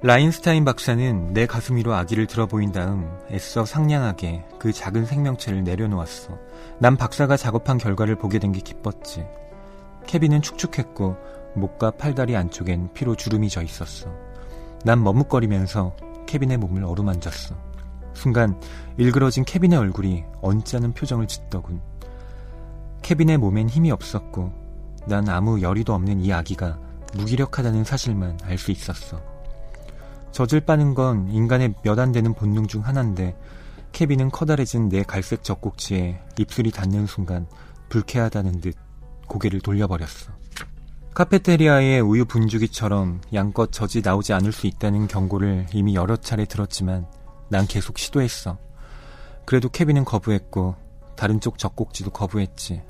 라인스타인 0.00 0.64
박사는 0.64 1.32
내 1.32 1.44
가슴 1.46 1.76
위로 1.76 1.92
아기를 1.92 2.28
들어 2.28 2.46
보인 2.46 2.70
다음 2.70 3.10
애써 3.32 3.64
상냥하게 3.64 4.44
그 4.60 4.72
작은 4.72 5.04
생명체를 5.04 5.64
내려놓았어. 5.64 6.38
난 6.78 6.96
박사가 6.96 7.36
작업한 7.36 7.78
결과를 7.78 8.14
보게 8.16 8.38
된 8.38 8.52
게 8.52 8.60
기뻤지. 8.60 9.26
케빈은 10.06 10.40
축축했고 10.40 11.16
목과 11.56 11.90
팔다리 11.90 12.36
안쪽엔 12.36 12.90
피로 12.94 13.16
주름이 13.16 13.48
져 13.48 13.62
있었어. 13.62 14.08
난 14.84 15.02
머뭇거리면서 15.02 15.96
케빈의 16.26 16.58
몸을 16.58 16.84
어루만졌어. 16.84 17.56
순간 18.14 18.60
일그러진 18.98 19.44
케빈의 19.44 19.78
얼굴이 19.78 20.24
언짢은 20.40 20.92
표정을 20.94 21.26
짓더군. 21.26 21.80
케빈의 23.02 23.38
몸엔 23.38 23.68
힘이 23.68 23.90
없었고 23.90 24.52
난 25.06 25.28
아무 25.28 25.60
열의도 25.62 25.94
없는 25.94 26.20
이 26.20 26.32
아기가 26.32 26.78
무기력하다는 27.14 27.84
사실만 27.84 28.38
알 28.44 28.58
수 28.58 28.70
있었어. 28.70 29.20
젖을 30.32 30.60
빠는 30.60 30.94
건 30.94 31.28
인간의 31.30 31.74
몇 31.82 31.98
안 31.98 32.12
되는 32.12 32.34
본능 32.34 32.66
중 32.66 32.84
하나인데 32.84 33.36
케빈은 33.92 34.30
커다래진 34.30 34.88
내 34.88 35.02
갈색 35.02 35.42
젖꼭지에 35.42 36.20
입술이 36.38 36.70
닿는 36.70 37.06
순간 37.06 37.46
불쾌하다는 37.88 38.60
듯 38.60 38.74
고개를 39.26 39.60
돌려버렸어. 39.60 40.32
카페테리아의 41.14 42.00
우유 42.00 42.26
분주기처럼 42.26 43.20
양껏 43.34 43.72
젖이 43.72 44.02
나오지 44.04 44.34
않을 44.34 44.52
수 44.52 44.66
있다는 44.66 45.08
경고를 45.08 45.66
이미 45.72 45.94
여러 45.94 46.16
차례 46.16 46.44
들었지만 46.44 47.06
난 47.48 47.66
계속 47.66 47.98
시도했어. 47.98 48.58
그래도 49.44 49.68
케빈은 49.70 50.04
거부했고 50.04 50.76
다른 51.16 51.40
쪽 51.40 51.58
젖꼭지도 51.58 52.10
거부했지. 52.10 52.82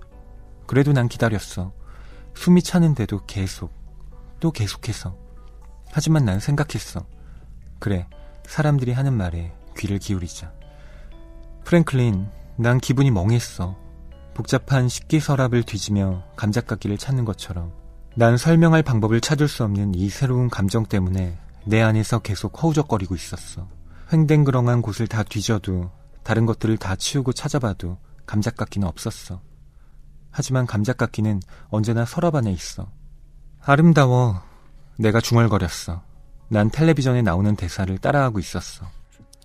그래도 0.69 0.93
난 0.93 1.09
기다렸어. 1.09 1.73
숨이 2.35 2.63
차는데도 2.63 3.23
계속, 3.27 3.73
또 4.39 4.53
계속해서. 4.53 5.17
하지만 5.91 6.27
난 6.27 6.39
생각했어. 6.39 7.07
그래, 7.81 8.07
사람들이 8.47 8.93
하는 8.93 9.15
말에 9.15 9.53
귀를 9.79 9.99
기울이자. 9.99 10.53
프랭클린, 11.65 12.29
난 12.57 12.79
기분이 12.79 13.11
멍했어. 13.11 13.77
복잡한 14.35 14.91
식기 14.91 15.21
서랍을 15.21 15.63
뒤지며 15.63 16.23
감자깎기를 16.37 16.99
찾는 16.99 17.25
것처럼 17.25 17.73
난 18.15 18.37
설명할 18.37 18.83
방법을 18.83 19.23
찾을 19.23 19.49
수 19.49 19.65
없는 19.65 19.95
이 19.95 20.11
새로운 20.11 20.51
감정 20.51 20.85
때문에 20.85 21.39
내 21.65 21.81
안에서 21.81 22.19
계속 22.19 22.63
허우적거리고 22.63 23.15
있었어. 23.15 23.67
횡댕그렁한 24.13 24.83
곳을 24.83 25.09
다 25.09 25.23
뒤져도 25.23 25.91
다른 26.23 26.45
것들을 26.45 26.77
다 26.77 26.95
치우고 26.95 27.33
찾아봐도 27.33 27.99
감작깎기는 28.27 28.87
없었어. 28.87 29.48
하지만 30.39 30.67
감작깎기는 30.67 31.41
언제나 31.69 32.05
서랍 32.05 32.37
안에 32.37 32.53
있어. 32.53 32.87
아름다워. 33.61 34.41
내가 34.97 35.21
중얼거렸어. 35.21 36.01
난 36.47 36.71
텔레비전에 36.71 37.23
나오는 37.23 37.57
대사를 37.57 37.99
따라하고 37.99 38.39
있었어. 38.39 38.87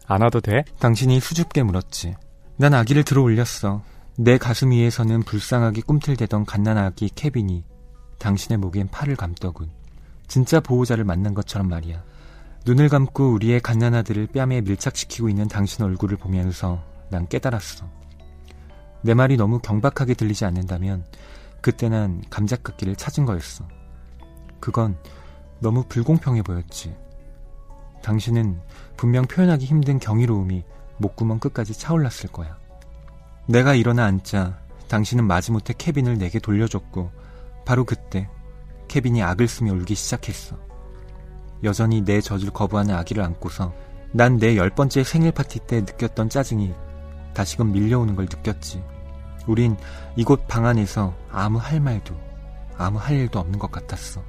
안 0.05 0.21
와도 0.21 0.39
돼? 0.39 0.63
당신이 0.77 1.19
수줍게 1.19 1.63
물었지. 1.63 2.15
난 2.57 2.75
아기를 2.75 3.05
들어 3.05 3.23
올렸어. 3.23 3.81
내 4.19 4.37
가슴 4.37 4.69
위에서는 4.69 5.23
불쌍하게 5.23 5.81
꿈틀대던 5.81 6.45
갓난아기 6.45 7.09
케빈이 7.15 7.63
당신의 8.19 8.59
목엔 8.59 8.89
팔을 8.89 9.15
감더군. 9.15 9.71
진짜 10.27 10.59
보호자를 10.59 11.05
만난 11.05 11.33
것처럼 11.33 11.69
말이야. 11.69 12.03
눈을 12.67 12.87
감고 12.89 13.33
우리의 13.33 13.61
갓난아들을 13.61 14.27
뺨에 14.27 14.61
밀착시키고 14.61 15.27
있는 15.27 15.47
당신 15.47 15.85
얼굴을 15.85 16.17
보면서 16.17 16.83
난 17.09 17.27
깨달았어. 17.27 17.89
내 19.03 19.13
말이 19.13 19.37
너무 19.37 19.59
경박하게 19.59 20.13
들리지 20.15 20.45
않는다면 20.45 21.05
그때 21.61 21.89
난 21.89 22.21
감작깎기를 22.29 22.95
찾은 22.95 23.25
거였어. 23.25 23.67
그건 24.59 24.97
너무 25.59 25.83
불공평해 25.87 26.41
보였지. 26.41 26.95
당신은 28.01 28.59
분명 28.97 29.25
표현하기 29.25 29.65
힘든 29.65 29.99
경이로움이 29.99 30.63
목구멍 30.97 31.39
끝까지 31.39 31.73
차올랐을 31.73 32.29
거야. 32.31 32.57
내가 33.47 33.73
일어나 33.75 34.05
앉자 34.05 34.59
당신은 34.87 35.25
마지못해 35.25 35.73
케빈을 35.77 36.17
내게 36.17 36.39
돌려줬고 36.39 37.11
바로 37.65 37.85
그때 37.85 38.29
케빈이 38.87 39.21
악을 39.23 39.47
쓰며 39.47 39.73
울기 39.73 39.95
시작했어. 39.95 40.57
여전히 41.63 42.01
내 42.01 42.19
젖을 42.21 42.51
거부하는 42.51 42.93
아기를 42.95 43.23
안고서 43.23 43.73
난 44.11 44.37
내 44.37 44.55
열 44.57 44.69
번째 44.69 45.03
생일 45.03 45.31
파티 45.31 45.59
때 45.59 45.79
느꼈던 45.81 46.29
짜증이 46.29 46.73
다시금 47.33 47.71
밀려오는 47.71 48.15
걸 48.15 48.25
느꼈지. 48.25 48.83
우린 49.47 49.75
이곳 50.15 50.47
방 50.47 50.65
안에서 50.65 51.13
아무 51.31 51.57
할 51.57 51.79
말도 51.79 52.15
아무 52.77 52.97
할 52.99 53.15
일도 53.17 53.39
없는 53.39 53.59
것 53.59 53.71
같았어. 53.71 54.23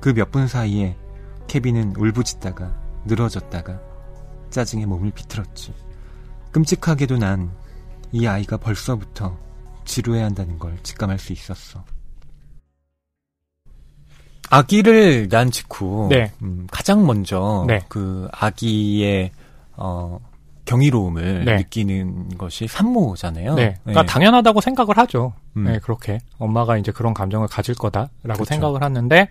그 0.00 0.10
몇 0.14 0.30
분 0.30 0.46
사이에 0.48 0.96
케빈은 1.46 1.94
울부짖다가 1.96 2.74
늘어졌다가 3.06 3.80
짜증에 4.50 4.86
몸을 4.86 5.10
비틀었지. 5.12 5.74
끔찍하게도 6.52 7.16
난 7.18 7.64
이 8.14 8.28
아이가 8.28 8.56
벌써부터 8.56 9.36
지루해야 9.84 10.26
한다는 10.26 10.56
걸 10.56 10.78
직감할 10.84 11.18
수 11.18 11.32
있었어. 11.32 11.84
아기를 14.50 15.26
낳은 15.28 15.50
직후 15.50 16.06
네. 16.10 16.32
음, 16.42 16.68
가장 16.70 17.04
먼저 17.06 17.64
네. 17.66 17.80
그 17.88 18.28
아기의 18.30 19.32
어, 19.76 20.20
경이로움을 20.64 21.44
네. 21.44 21.56
느끼는 21.56 22.38
것이 22.38 22.66
산모잖아요. 22.66 23.54
네. 23.54 23.76
그러니까 23.84 24.04
당연하다고 24.04 24.60
생각을 24.60 24.96
하죠. 24.98 25.34
음. 25.56 25.64
네, 25.64 25.78
그렇게. 25.78 26.18
엄마가 26.38 26.78
이제 26.78 26.92
그런 26.92 27.14
감정을 27.14 27.48
가질 27.48 27.74
거다라고 27.74 28.10
그렇죠. 28.22 28.44
생각을 28.44 28.82
하는데, 28.82 29.28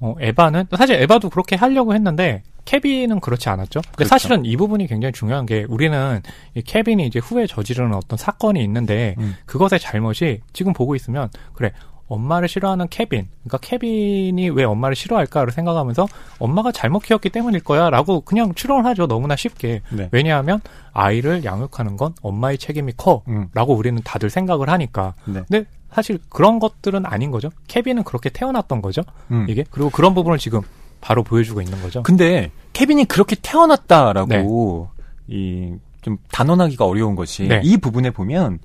어, 0.00 0.14
에바는, 0.20 0.66
사실 0.76 0.96
에바도 0.96 1.30
그렇게 1.30 1.56
하려고 1.56 1.94
했는데, 1.94 2.42
케빈은 2.64 3.20
그렇지 3.20 3.48
않았죠. 3.48 3.80
근데 3.82 3.96
그렇죠. 3.96 4.08
사실은 4.08 4.44
이 4.44 4.56
부분이 4.56 4.86
굉장히 4.86 5.12
중요한 5.12 5.46
게, 5.46 5.64
우리는 5.68 6.22
이 6.54 6.62
케빈이 6.62 7.06
이제 7.06 7.18
후에 7.18 7.46
저지르는 7.46 7.94
어떤 7.94 8.16
사건이 8.16 8.62
있는데, 8.64 9.14
음. 9.18 9.36
그것의 9.46 9.78
잘못이 9.80 10.40
지금 10.52 10.72
보고 10.72 10.96
있으면, 10.96 11.28
그래, 11.52 11.72
엄마를 12.08 12.48
싫어하는 12.48 12.88
케빈. 12.88 13.28
그러니까 13.42 13.58
케빈이 13.58 14.50
왜 14.50 14.64
엄마를 14.64 14.94
싫어할까를 14.94 15.52
생각하면서 15.52 16.06
엄마가 16.38 16.72
잘못 16.72 17.00
키웠기 17.00 17.30
때문일 17.30 17.60
거야 17.60 17.90
라고 17.90 18.20
그냥 18.20 18.54
추론을 18.54 18.84
하죠. 18.86 19.06
너무나 19.06 19.36
쉽게. 19.36 19.80
네. 19.90 20.08
왜냐하면 20.12 20.60
아이를 20.92 21.44
양육하는 21.44 21.96
건 21.96 22.14
엄마의 22.22 22.58
책임이 22.58 22.92
커. 22.96 23.22
음. 23.28 23.48
라고 23.54 23.74
우리는 23.74 24.00
다들 24.04 24.30
생각을 24.30 24.68
하니까. 24.68 25.14
네. 25.24 25.42
근데 25.48 25.66
사실 25.90 26.18
그런 26.28 26.58
것들은 26.58 27.06
아닌 27.06 27.30
거죠. 27.30 27.50
케빈은 27.68 28.02
그렇게 28.02 28.28
태어났던 28.28 28.82
거죠. 28.82 29.02
음. 29.30 29.46
이게. 29.48 29.64
그리고 29.70 29.90
그런 29.90 30.14
부분을 30.14 30.38
지금 30.38 30.60
바로 31.00 31.22
보여주고 31.22 31.60
있는 31.60 31.80
거죠. 31.82 32.02
근데 32.02 32.50
케빈이 32.72 33.04
그렇게 33.04 33.36
태어났다라고 33.40 34.88
이좀 35.28 36.18
단언하기가 36.32 36.84
어려운 36.84 37.14
것이 37.14 37.46
네. 37.46 37.60
이 37.62 37.76
부분에 37.76 38.10
보면 38.10 38.58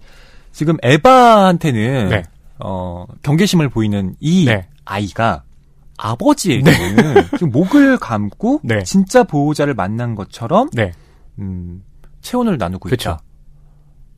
지금 0.52 0.78
에바한테는 0.82 2.10
네. 2.10 2.24
어, 2.60 3.06
경계심을 3.24 3.70
보이는 3.70 4.16
이 4.20 4.46
네. 4.46 4.68
아이가 4.86 5.44
아버지에게는 5.98 7.28
지금 7.38 7.52
목을 7.52 7.98
감고 7.98 8.62
네. 8.64 8.84
진짜 8.84 9.24
보호자를 9.24 9.74
만난 9.74 10.16
것처럼 10.16 10.70
네. 10.74 10.92
음, 11.40 11.84
체온을 12.22 12.58
나누고 12.58 12.90
그쵸. 12.90 13.12
있다. 13.12 13.20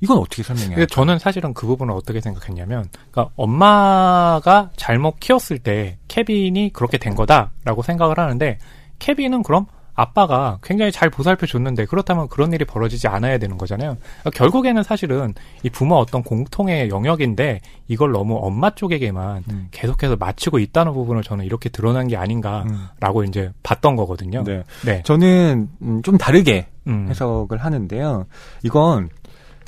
이건 0.04 0.18
어떻게 0.18 0.42
할까요? 0.42 0.88
저는 0.88 1.20
사실은 1.20 1.54
그 1.54 1.68
부분을 1.68 1.94
어떻게 1.94 2.22
생각했냐면, 2.22 2.90
그러니까 3.12 3.32
엄마가 3.36 4.72
잘못 4.76 5.20
키웠을 5.20 5.60
때 5.60 6.00
케빈이 6.08 6.72
그렇게 6.74 6.98
된 6.98 7.14
거다라고 7.14 7.84
생각을 7.84 8.20
하는데, 8.20 8.58
케빈은 8.98 9.44
그럼 9.44 9.68
아빠가 9.94 10.60
굉장히 10.64 10.92
잘 10.92 11.10
보살펴 11.10 11.46
줬는데 11.46 11.86
그렇다면 11.86 12.28
그런 12.30 12.54
일이 12.54 12.66
벌어지지 12.66 13.08
않아야 13.08 13.38
되는 13.38 13.58
거잖아요. 13.58 13.98
그러니까 14.22 14.30
결국에는 14.32 14.84
사실은 14.84 15.34
이 15.64 15.70
부모 15.70 15.96
어떤 15.96 16.24
공통의 16.24 16.90
영역인데 16.90 17.60
이걸 17.88 18.12
너무 18.12 18.40
엄마 18.42 18.70
쪽에게만 18.70 19.44
음. 19.50 19.68
계속해서 19.72 20.16
맞추고 20.16 20.60
있다는 20.60 20.94
부분을 20.94 21.24
저는 21.24 21.46
이렇게 21.46 21.70
드러난 21.70 22.08
게 22.08 22.16
아닌가라고 22.16 23.20
음. 23.20 23.26
이제 23.26 23.52
봤던 23.64 23.96
거거든요. 23.96 24.44
네. 24.44 24.64
네. 24.86 25.04
저는 25.04 25.70
음, 25.82 26.02
좀 26.04 26.18
다르게 26.18 26.68
음. 26.88 27.08
해석을 27.10 27.58
하는데요. 27.58 28.26
이건 28.64 29.10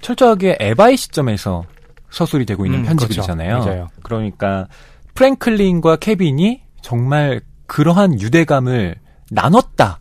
철저하게 0.02 0.58
에바의 0.60 0.98
시점에서 0.98 1.66
서술이 2.10 2.46
되고 2.46 2.66
있는 2.66 2.80
음, 2.80 2.86
편집이잖아요. 2.86 3.62
그렇죠. 3.62 3.88
그러니까 4.04 4.68
프랭클린과 5.16 5.98
케빈이 5.98 6.62
정말 6.82 7.42
그러한 7.66 8.20
유대감을 8.22 8.96
나눴다 9.32 10.00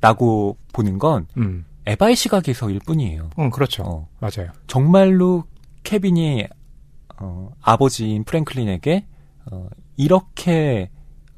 라고 0.00 0.56
음. 0.58 0.64
보는 0.72 0.98
건 0.98 1.26
음. 1.36 1.64
에바의 1.86 2.14
시각에서일 2.16 2.78
뿐이에요. 2.86 3.30
음, 3.38 3.50
그렇죠. 3.50 3.82
어, 3.82 4.08
맞아요. 4.20 4.52
정말로 4.66 5.44
케빈이 5.82 6.46
어, 7.18 7.50
아버지인 7.60 8.24
프랭클린에게 8.24 9.04
어, 9.50 9.68
이렇게 9.96 10.90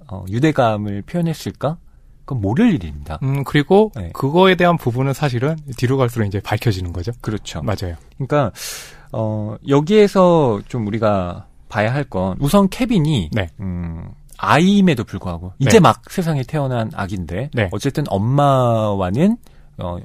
어, 0.09 0.25
유대감을 0.29 1.03
표현했을까? 1.03 1.79
그건 2.27 2.41
모를 2.41 2.73
일입니다. 2.73 3.19
음, 3.23 3.45
그리고 3.45 3.91
네. 3.95 4.11
그거에 4.15 4.55
대한 4.55 4.77
부분은 4.79 5.13
사실은 5.13 5.57
뒤로 5.77 5.97
갈수록 5.99 6.25
이제 6.27 6.41
밝혀지는 6.41 6.93
거죠. 6.93 7.13
그렇죠. 7.21 7.63
맞아요. 7.63 7.97
그러니까 8.17 8.51
어, 9.13 9.57
여기에서 9.69 10.61
좀 10.69 10.87
우리가 10.87 11.47
봐야 11.69 11.93
할 11.93 12.05
건 12.05 12.37
우선 12.41 12.69
케빈이 12.69 13.31
네. 13.33 13.49
음, 13.61 14.11
아이임에도 14.45 15.05
불구하고 15.05 15.53
이제 15.59 15.73
네. 15.73 15.81
막 15.81 16.03
세상에 16.11 16.43
태어난 16.43 16.91
아기인데 16.95 17.51
네. 17.53 17.69
어쨌든 17.73 18.05
엄마와는 18.09 19.37
어, 19.79 19.99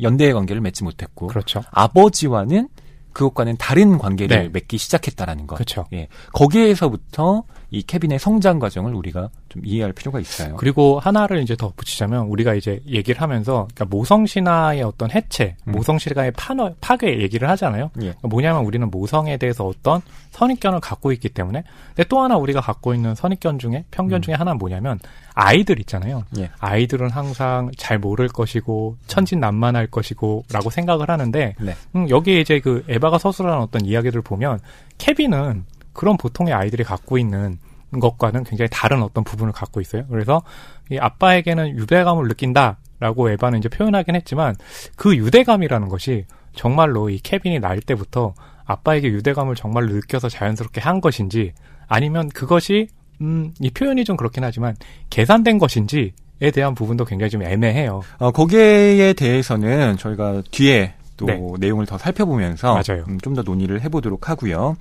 연대의 0.00 0.32
관계를 0.32 0.60
맺지 0.62 0.84
못했고 0.84 1.26
그렇죠. 1.28 1.62
아버지와는 1.70 2.68
그것과는 3.12 3.56
다른 3.56 3.98
관계를 3.98 4.44
네. 4.44 4.48
맺기 4.48 4.78
시작했다라는 4.78 5.46
것. 5.46 5.56
그렇죠. 5.56 5.86
예. 5.92 6.08
거기에서부터 6.32 7.44
이 7.70 7.82
케빈의 7.82 8.18
성장 8.18 8.58
과정을 8.58 8.94
우리가 8.94 9.30
좀 9.48 9.62
이해할 9.64 9.92
필요가 9.92 10.18
있어요. 10.18 10.56
그리고 10.56 10.98
하나를 10.98 11.42
이제 11.42 11.54
더 11.54 11.72
붙이자면 11.76 12.26
우리가 12.26 12.54
이제 12.54 12.80
얘기를 12.88 13.22
하면서 13.22 13.68
그러니까 13.74 13.84
모성 13.96 14.26
신화의 14.26 14.82
어떤 14.82 15.10
해체, 15.10 15.56
음. 15.66 15.72
모성 15.72 15.98
신화의 15.98 16.32
파너, 16.32 16.74
파괴 16.80 17.20
얘기를 17.20 17.48
하잖아요. 17.50 17.90
예. 17.98 18.00
그러니까 18.00 18.28
뭐냐면 18.28 18.64
우리는 18.64 18.90
모성에 18.90 19.36
대해서 19.36 19.66
어떤 19.66 20.00
선입견을 20.32 20.80
갖고 20.80 21.12
있기 21.12 21.28
때문에 21.28 21.62
근데 21.94 22.08
또 22.08 22.20
하나 22.20 22.36
우리가 22.36 22.60
갖고 22.60 22.92
있는 22.92 23.14
선입견 23.14 23.58
중에 23.60 23.84
편견 23.90 24.18
음. 24.18 24.22
중에 24.22 24.34
하나는 24.34 24.58
뭐냐면 24.58 24.98
아이들 25.34 25.78
있잖아요. 25.80 26.24
예. 26.38 26.50
아이들은 26.58 27.10
항상 27.10 27.70
잘 27.76 27.98
모를 27.98 28.28
것이고 28.28 28.96
천진난만할 29.06 29.86
것이고라고 29.86 30.70
생각을 30.70 31.08
하는데 31.08 31.54
네. 31.58 31.76
음, 31.94 32.10
여기에 32.10 32.40
이제 32.40 32.58
그 32.58 32.84
에바가 32.88 33.18
서술하는 33.18 33.60
어떤 33.60 33.84
이야기들을 33.84 34.22
보면 34.22 34.58
케빈은 34.98 35.64
그런 35.92 36.16
보통의 36.16 36.54
아이들이 36.54 36.84
갖고 36.84 37.18
있는 37.18 37.58
것과는 37.98 38.44
굉장히 38.44 38.68
다른 38.70 39.02
어떤 39.02 39.24
부분을 39.24 39.52
갖고 39.52 39.80
있어요. 39.80 40.04
그래서 40.08 40.42
이 40.90 40.98
아빠에게는 40.98 41.76
유대감을 41.76 42.28
느낀다라고 42.28 43.30
에바는 43.30 43.58
이제 43.58 43.68
표현하긴 43.68 44.14
했지만 44.14 44.54
그 44.96 45.16
유대감이라는 45.16 45.88
것이 45.88 46.26
정말로 46.54 47.10
이 47.10 47.18
케빈이 47.18 47.58
날 47.58 47.80
때부터 47.80 48.34
아빠에게 48.64 49.08
유대감을 49.08 49.56
정말로 49.56 49.92
느껴서 49.92 50.28
자연스럽게 50.28 50.80
한 50.80 51.00
것인지 51.00 51.52
아니면 51.88 52.28
그것이 52.28 52.88
음, 53.20 53.52
이 53.60 53.70
표현이 53.70 54.04
좀 54.04 54.16
그렇긴 54.16 54.44
하지만 54.44 54.76
계산된 55.10 55.58
것인지에 55.58 56.50
대한 56.54 56.74
부분도 56.74 57.04
굉장히 57.04 57.30
좀 57.30 57.42
애매해요. 57.42 58.02
어, 58.18 58.30
거기에 58.30 59.12
대해서는 59.12 59.96
저희가 59.96 60.42
뒤에 60.50 60.94
또 61.16 61.26
네. 61.26 61.38
내용을 61.58 61.84
더 61.84 61.98
살펴보면서 61.98 62.72
맞아요. 62.72 63.04
좀더 63.22 63.42
논의를 63.42 63.82
해보도록 63.82 64.30
하고요. 64.30 64.76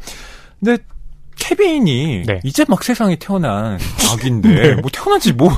근데 0.59 0.77
케빈이 1.39 2.23
네. 2.25 2.39
이제 2.43 2.65
막 2.67 2.83
세상에 2.83 3.15
태어난 3.15 3.79
아기인데 4.13 4.49
네. 4.49 4.73
뭐 4.75 4.89
태어난 4.91 5.19
지 5.19 5.33
뭐 5.33 5.49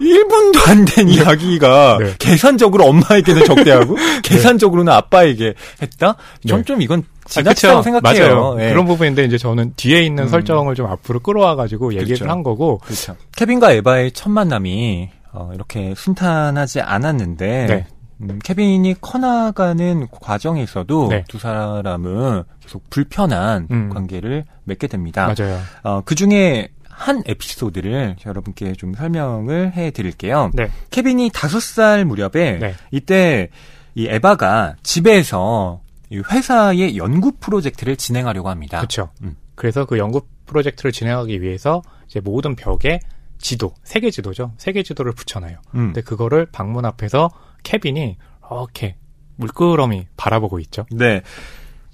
1분도 0.00 0.68
안된 0.68 1.06
네. 1.06 1.12
이야기가 1.14 1.98
네. 2.00 2.14
계산적으로 2.18 2.86
엄마에게는 2.86 3.44
적대하고 3.44 3.94
네. 3.98 4.20
계산적으로는 4.22 4.92
아빠에게 4.92 5.54
했다? 5.80 6.16
전좀 6.46 6.78
네. 6.78 6.84
이건 6.84 7.04
지나치다고 7.26 7.78
아, 7.78 7.82
생각해요. 7.82 8.34
맞아요. 8.54 8.70
그런 8.70 8.86
부분인데 8.86 9.24
이제 9.24 9.36
저는 9.38 9.74
뒤에 9.76 10.02
있는 10.02 10.24
음. 10.24 10.28
설정을 10.28 10.74
좀 10.74 10.86
앞으로 10.86 11.20
끌어와 11.20 11.56
가지고 11.56 11.92
얘기를 11.94 12.16
그렇죠. 12.16 12.30
한 12.30 12.42
거고. 12.42 12.78
그렇죠. 12.78 13.16
케빈과 13.36 13.72
에바의 13.72 14.12
첫 14.12 14.30
만남이 14.30 15.10
어, 15.32 15.50
이렇게 15.54 15.92
순탄하지 15.94 16.80
않았는데 16.80 17.86
음, 18.20 18.38
케빈이 18.42 18.96
커나가는 19.00 20.08
과정에 20.10 20.62
있어도 20.62 21.08
네. 21.08 21.24
두 21.28 21.38
사람은 21.38 22.42
계속 22.60 22.88
불편한 22.90 23.68
음. 23.70 23.90
관계를 23.90 24.44
맺게 24.64 24.86
됩니다. 24.88 25.32
맞아요. 25.38 25.60
어, 25.82 26.02
그 26.04 26.14
중에 26.14 26.68
한 26.88 27.22
에피소드를 27.26 28.16
여러분께 28.26 28.72
좀 28.72 28.92
설명을 28.92 29.74
해 29.74 29.92
드릴게요. 29.92 30.50
네. 30.52 30.68
케빈이 30.90 31.30
다섯 31.32 31.62
살 31.62 32.04
무렵에 32.04 32.58
네. 32.58 32.74
이때 32.90 33.50
이 33.94 34.06
에바가 34.08 34.76
집에서 34.82 35.80
이 36.10 36.18
회사의 36.18 36.96
연구 36.96 37.32
프로젝트를 37.32 37.96
진행하려고 37.96 38.48
합니다. 38.48 38.78
그렇죠. 38.78 39.10
음. 39.22 39.36
그래서 39.54 39.84
그 39.84 39.98
연구 39.98 40.22
프로젝트를 40.46 40.90
진행하기 40.90 41.40
위해서 41.40 41.82
이제 42.06 42.20
모든 42.20 42.56
벽에 42.56 43.00
지도, 43.38 43.74
세계 43.84 44.10
지도죠. 44.10 44.52
세계 44.56 44.82
지도를 44.82 45.12
붙여놔요. 45.12 45.58
음. 45.74 45.78
근데 45.86 46.00
그거를 46.00 46.46
방문 46.50 46.84
앞에서 46.84 47.30
케빈이 47.62 48.16
이렇게 48.50 48.96
물끄러미 49.36 50.06
바라보고 50.16 50.58
있죠. 50.60 50.86
네. 50.90 51.22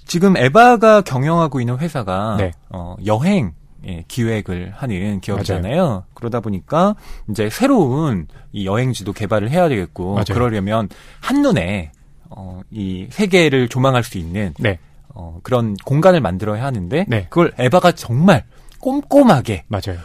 지금 0.05 0.37
에바가 0.37 1.01
경영하고 1.01 1.59
있는 1.59 1.77
회사가 1.77 2.37
네. 2.37 2.51
어, 2.69 2.95
여행 3.05 3.53
예, 3.87 4.03
기획을 4.07 4.73
하는 4.75 5.19
기업이잖아요. 5.21 5.75
맞아요. 5.75 6.03
그러다 6.15 6.39
보니까 6.39 6.95
이제 7.29 7.49
새로운 7.51 8.27
이 8.51 8.65
여행지도 8.65 9.13
개발을 9.13 9.51
해야 9.51 9.69
되겠고 9.69 10.13
맞아요. 10.15 10.25
그러려면 10.33 10.89
한눈에 11.21 11.91
어, 12.29 12.61
이 12.71 13.07
세계를 13.11 13.69
조망할 13.69 14.03
수 14.03 14.17
있는 14.17 14.53
네. 14.59 14.79
어, 15.09 15.39
그런 15.43 15.75
공간을 15.85 16.19
만들어야 16.19 16.63
하는데 16.63 17.05
네. 17.07 17.27
그걸 17.29 17.53
에바가 17.57 17.91
정말 17.91 18.43
꼼꼼하게 18.79 19.65
맞아요. 19.67 19.99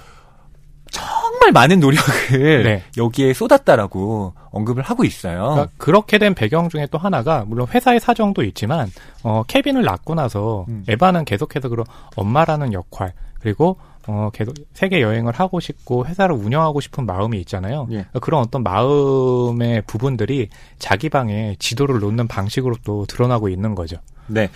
정말 0.91 1.53
많은 1.53 1.81
노력을 1.81 2.63
네. 2.63 2.83
여기에 2.97 3.33
쏟았다라고 3.33 4.35
언급을 4.51 4.83
하고 4.83 5.05
있어요. 5.05 5.51
그러니까 5.51 5.69
그렇게 5.79 6.19
된 6.19 6.35
배경 6.35 6.69
중에 6.69 6.87
또 6.91 6.99
하나가 6.99 7.45
물론 7.47 7.67
회사의 7.69 8.01
사정도 8.01 8.43
있지만 8.45 8.91
어, 9.23 9.43
케빈을 9.47 9.83
낳고 9.83 10.15
나서 10.15 10.67
음. 10.69 10.85
에바는 10.89 11.25
계속해서 11.25 11.69
그런 11.69 11.87
엄마라는 12.17 12.73
역할 12.73 13.13
그리고 13.41 13.77
어, 14.07 14.31
계속 14.33 14.55
세계 14.73 15.03
여행을 15.03 15.33
하고 15.35 15.61
싶고 15.61 16.07
회사를 16.07 16.35
운영하고 16.35 16.81
싶은 16.81 17.07
마음이 17.07 17.39
있잖아요. 17.41 17.87
예. 17.91 17.95
그러니까 17.95 18.19
그런 18.21 18.41
어떤 18.41 18.63
마음의 18.63 19.83
부분들이 19.87 20.49
자기 20.79 21.09
방에 21.09 21.57
지도를 21.59 22.01
놓는 22.01 22.27
방식으로 22.27 22.77
또 22.83 23.07
드러나고 23.07 23.49
있는 23.49 23.75
거죠. 23.75 23.99
네. 24.27 24.49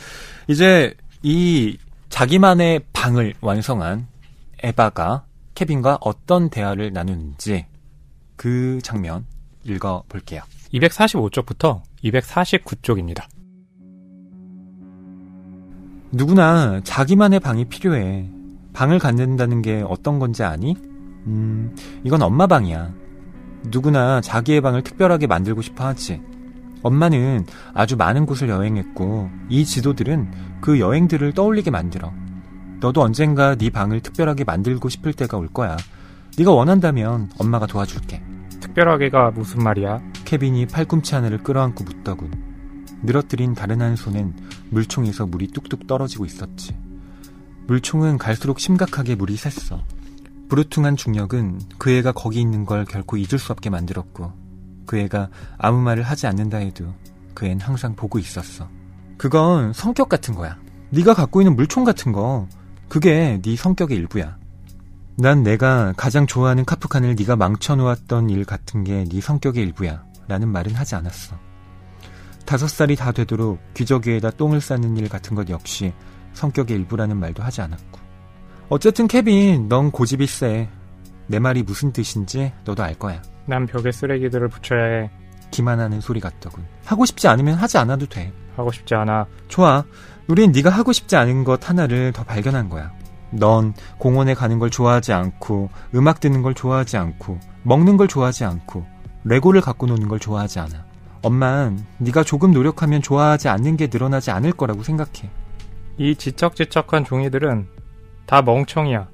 이제 0.48 0.94
이 1.22 1.76
자기만의 2.08 2.80
방을 2.92 3.34
완성한 3.40 4.06
에바가 4.62 5.24
케빈과 5.54 5.98
어떤 6.00 6.50
대화를 6.50 6.92
나누는지 6.92 7.66
그 8.36 8.80
장면 8.82 9.26
읽어볼게요. 9.64 10.42
245쪽부터 10.72 11.82
249쪽입니다. 12.02 13.24
누구나 16.12 16.80
자기만의 16.84 17.40
방이 17.40 17.64
필요해. 17.66 18.28
방을 18.72 18.98
갖는다는 18.98 19.62
게 19.62 19.84
어떤 19.86 20.18
건지 20.18 20.42
아니? 20.42 20.76
음, 21.26 21.74
이건 22.04 22.22
엄마 22.22 22.46
방이야. 22.46 22.92
누구나 23.66 24.20
자기의 24.20 24.60
방을 24.60 24.82
특별하게 24.82 25.26
만들고 25.26 25.62
싶어 25.62 25.86
하지. 25.86 26.20
엄마는 26.82 27.46
아주 27.72 27.96
많은 27.96 28.26
곳을 28.26 28.48
여행했고, 28.48 29.30
이 29.48 29.64
지도들은 29.64 30.60
그 30.60 30.78
여행들을 30.78 31.32
떠올리게 31.32 31.70
만들어. 31.70 32.12
너도 32.84 33.00
언젠가 33.00 33.54
네 33.54 33.70
방을 33.70 34.00
특별하게 34.00 34.44
만들고 34.44 34.90
싶을 34.90 35.14
때가 35.14 35.38
올 35.38 35.48
거야. 35.48 35.74
네가 36.36 36.52
원한다면 36.52 37.30
엄마가 37.38 37.64
도와줄게. 37.64 38.22
특별하게가 38.60 39.30
무슨 39.30 39.62
말이야? 39.62 40.02
케빈이 40.26 40.66
팔꿈치 40.66 41.14
하나를 41.14 41.38
끌어안고 41.42 41.82
묻더군. 41.82 42.30
늘어뜨린 43.02 43.54
다른 43.54 43.80
한 43.80 43.96
손엔 43.96 44.34
물총에서 44.68 45.24
물이 45.24 45.46
뚝뚝 45.52 45.86
떨어지고 45.86 46.26
있었지. 46.26 46.76
물총은 47.68 48.18
갈수록 48.18 48.60
심각하게 48.60 49.14
물이 49.14 49.34
샜어. 49.36 49.80
부르퉁한 50.50 50.96
중력은 50.96 51.62
그 51.78 51.90
애가 51.90 52.12
거기 52.12 52.42
있는 52.42 52.66
걸 52.66 52.84
결코 52.84 53.16
잊을 53.16 53.38
수 53.38 53.52
없게 53.52 53.70
만들었고 53.70 54.30
그 54.84 54.98
애가 54.98 55.30
아무 55.56 55.80
말을 55.80 56.02
하지 56.02 56.26
않는다 56.26 56.58
해도 56.58 56.92
그 57.32 57.46
애는 57.46 57.62
항상 57.62 57.96
보고 57.96 58.18
있었어. 58.18 58.68
그건 59.16 59.72
성격 59.72 60.10
같은 60.10 60.34
거야. 60.34 60.58
네가 60.90 61.14
갖고 61.14 61.40
있는 61.40 61.56
물총 61.56 61.84
같은 61.84 62.12
거 62.12 62.46
그게 62.88 63.40
네 63.42 63.56
성격의 63.56 63.96
일부야. 63.96 64.36
난 65.16 65.42
내가 65.42 65.92
가장 65.96 66.26
좋아하는 66.26 66.64
카프칸을 66.64 67.14
네가 67.16 67.36
망쳐놓았던 67.36 68.30
일 68.30 68.44
같은 68.44 68.84
게 68.84 69.04
네 69.04 69.20
성격의 69.20 69.62
일부야. 69.64 70.04
라는 70.26 70.48
말은 70.48 70.74
하지 70.74 70.94
않았어. 70.94 71.36
다섯 72.46 72.68
살이 72.68 72.96
다 72.96 73.12
되도록 73.12 73.58
귀저귀에다 73.74 74.30
똥을 74.32 74.60
싸는 74.60 74.96
일 74.96 75.08
같은 75.08 75.34
것 75.36 75.48
역시 75.50 75.92
성격의 76.32 76.76
일부라는 76.78 77.16
말도 77.16 77.42
하지 77.42 77.60
않았고. 77.60 78.00
어쨌든 78.70 79.06
케빈, 79.06 79.68
넌 79.68 79.90
고집이 79.90 80.26
세. 80.26 80.68
내 81.26 81.38
말이 81.38 81.62
무슨 81.62 81.92
뜻인지 81.92 82.52
너도 82.64 82.82
알 82.82 82.94
거야. 82.94 83.22
난 83.46 83.66
벽에 83.66 83.92
쓰레기들을 83.92 84.48
붙여야 84.48 84.82
해. 84.84 85.10
기만하는 85.50 86.00
소리 86.00 86.20
같더군. 86.20 86.64
하고 86.84 87.04
싶지 87.04 87.28
않으면 87.28 87.54
하지 87.54 87.78
않아도 87.78 88.06
돼. 88.06 88.32
하고 88.56 88.72
싶지 88.72 88.94
않아. 88.94 89.26
좋아. 89.48 89.84
우린 90.26 90.52
네가 90.52 90.70
하고 90.70 90.92
싶지 90.92 91.16
않은 91.16 91.44
것 91.44 91.68
하나를 91.68 92.12
더 92.12 92.24
발견한 92.24 92.68
거야. 92.68 92.92
넌 93.30 93.74
공원에 93.98 94.34
가는 94.34 94.58
걸 94.58 94.70
좋아하지 94.70 95.12
않고 95.12 95.70
음악 95.94 96.20
듣는 96.20 96.42
걸 96.42 96.54
좋아하지 96.54 96.96
않고 96.96 97.38
먹는 97.62 97.96
걸 97.96 98.08
좋아하지 98.08 98.44
않고 98.44 98.86
레고를 99.24 99.60
갖고 99.60 99.86
노는 99.86 100.08
걸 100.08 100.20
좋아하지 100.20 100.60
않아. 100.60 100.84
엄만 101.22 101.84
네가 101.98 102.22
조금 102.22 102.52
노력하면 102.52 103.02
좋아하지 103.02 103.48
않는 103.48 103.76
게 103.76 103.88
늘어나지 103.90 104.30
않을 104.30 104.52
거라고 104.52 104.82
생각해. 104.82 105.30
이 105.96 106.14
지척지척한 106.14 107.04
종이들은 107.04 107.66
다 108.26 108.42
멍청이야. 108.42 109.08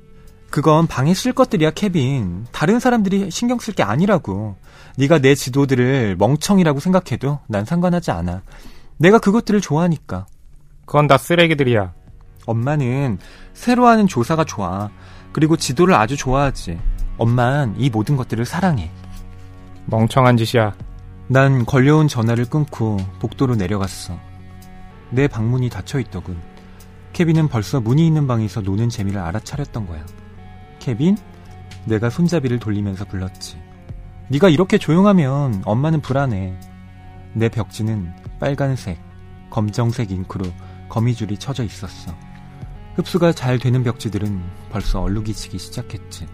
그건 0.50 0.88
방에 0.88 1.14
쓸 1.14 1.32
것들이야, 1.32 1.70
케빈. 1.70 2.46
다른 2.50 2.80
사람들이 2.80 3.30
신경 3.30 3.60
쓸 3.60 3.72
게 3.72 3.84
아니라고. 3.84 4.56
네가 4.98 5.20
내 5.20 5.36
지도들을 5.36 6.16
멍청이라고 6.18 6.80
생각해도 6.80 7.38
난 7.46 7.64
상관하지 7.64 8.10
않아. 8.10 8.42
내가 8.96 9.20
그것들을 9.20 9.60
좋아하니까. 9.60 10.26
그건 10.90 11.06
다 11.06 11.16
쓰레기들이야. 11.18 11.94
엄마는 12.46 13.20
새로 13.52 13.86
하는 13.86 14.08
조사가 14.08 14.42
좋아. 14.42 14.90
그리고 15.30 15.56
지도를 15.56 15.94
아주 15.94 16.16
좋아하지. 16.16 16.80
엄만 17.16 17.76
이 17.78 17.90
모든 17.90 18.16
것들을 18.16 18.44
사랑해. 18.44 18.90
멍청한 19.86 20.36
짓이야. 20.36 20.74
난 21.28 21.64
걸려온 21.64 22.08
전화를 22.08 22.46
끊고 22.46 22.96
복도로 23.20 23.54
내려갔어. 23.54 24.18
내 25.10 25.28
방문이 25.28 25.68
닫혀 25.68 26.00
있더군. 26.00 26.36
케빈은 27.12 27.46
벌써 27.46 27.80
문이 27.80 28.04
있는 28.04 28.26
방에서 28.26 28.60
노는 28.60 28.88
재미를 28.88 29.20
알아차렸던 29.20 29.86
거야. 29.86 30.04
케빈? 30.80 31.16
내가 31.84 32.10
손잡이를 32.10 32.58
돌리면서 32.58 33.04
불렀지. 33.04 33.62
네가 34.26 34.48
이렇게 34.48 34.76
조용하면 34.76 35.62
엄마는 35.64 36.00
불안해. 36.00 36.58
내 37.34 37.48
벽지는 37.48 38.12
빨간색, 38.40 38.98
검정색 39.50 40.10
잉크로 40.10 40.46
거미줄이 40.90 41.38
쳐져 41.38 41.64
있었어. 41.64 42.14
흡수가 42.96 43.32
잘 43.32 43.58
되는 43.58 43.82
벽지들은 43.82 44.42
벌써 44.70 45.00
얼룩이 45.00 45.32
치기 45.32 45.56
시작했지. 45.56 46.26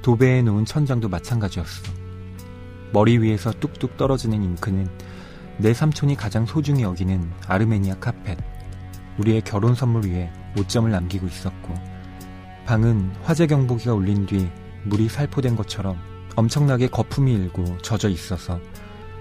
도배해 0.00 0.40
놓은 0.42 0.64
천장도 0.64 1.08
마찬가지였어. 1.08 1.92
머리 2.92 3.18
위에서 3.18 3.50
뚝뚝 3.50 3.98
떨어지는 3.98 4.42
잉크는 4.42 4.88
내 5.58 5.74
삼촌이 5.74 6.14
가장 6.14 6.46
소중히 6.46 6.82
여기는 6.82 7.30
아르메니아 7.46 7.96
카펫, 7.96 8.38
우리의 9.18 9.42
결혼 9.42 9.74
선물 9.74 10.06
위에 10.06 10.32
오점을 10.56 10.90
남기고 10.90 11.26
있었고, 11.26 11.74
방은 12.64 13.12
화재 13.24 13.46
경보기가 13.46 13.92
울린 13.92 14.24
뒤 14.24 14.48
물이 14.84 15.08
살포된 15.08 15.56
것처럼 15.56 15.98
엄청나게 16.36 16.88
거품이 16.88 17.34
일고 17.34 17.78
젖어 17.78 18.08
있어서 18.08 18.60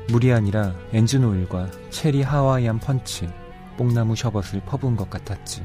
물이 0.09 0.31
아니라 0.31 0.75
엔진 0.93 1.23
오일과 1.23 1.69
체리 1.89 2.21
하와이안 2.21 2.79
펀치, 2.79 3.27
뽕나무 3.77 4.15
셔벗을 4.15 4.61
퍼부은 4.65 4.95
것 4.95 5.09
같았지. 5.09 5.63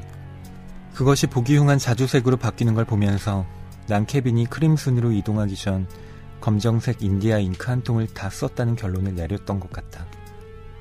그것이 0.93 1.27
보기 1.27 1.57
흉한 1.57 1.79
자주색으로 1.79 2.37
바뀌는 2.37 2.75
걸 2.75 2.85
보면서 2.85 3.45
난 3.87 4.05
케빈이 4.05 4.45
크림슨으로 4.45 5.11
이동하기 5.11 5.55
전 5.55 5.87
검정색 6.39 7.01
인디아 7.01 7.39
잉크 7.39 7.69
한 7.69 7.81
통을 7.83 8.07
다 8.07 8.29
썼다는 8.29 8.75
결론을 8.75 9.15
내렸던 9.15 9.59
것 9.59 9.71
같아. 9.71 10.05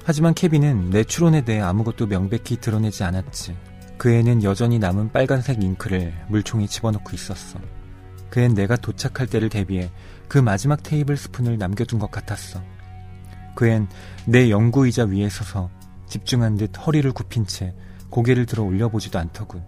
하지만 0.05 0.35
케빈은 0.35 0.91
내 0.91 1.05
추론에 1.05 1.43
대해 1.43 1.61
아무것도 1.61 2.07
명백히 2.07 2.57
드러내지 2.57 3.05
않았지. 3.05 3.57
그 3.97 4.11
애는 4.11 4.43
여전히 4.43 4.79
남은 4.79 5.13
빨간색 5.13 5.63
잉크를 5.63 6.13
물총에 6.29 6.67
집어넣고 6.67 7.11
있었어. 7.15 7.61
그 8.29 8.41
앤 8.41 8.55
내가 8.55 8.77
도착할 8.77 9.27
때를 9.27 9.49
대비해 9.51 9.91
그 10.27 10.39
마지막 10.39 10.83
테이블 10.83 11.17
스푼을 11.17 11.59
남겨둔 11.59 11.99
것 11.99 12.11
같았어. 12.11 12.61
그 13.55 13.69
앤 13.69 13.87
내 14.25 14.51
연구 14.51 14.87
의자 14.87 15.05
위에 15.05 15.29
서서 15.29 15.71
집중한 16.13 16.57
듯 16.59 16.73
허리를 16.87 17.11
굽힌 17.13 17.47
채 17.47 17.75
고개를 18.11 18.45
들어 18.45 18.63
올려보지도 18.65 19.19
않더군. 19.19 19.65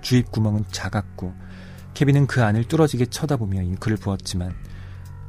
주입 0.00 0.32
구멍은 0.32 0.64
작았고 0.72 1.32
케빈은 1.94 2.26
그 2.26 2.42
안을 2.42 2.64
뚫어지게 2.64 3.06
쳐다보며 3.06 3.62
잉크를 3.62 3.96
부었지만 3.98 4.52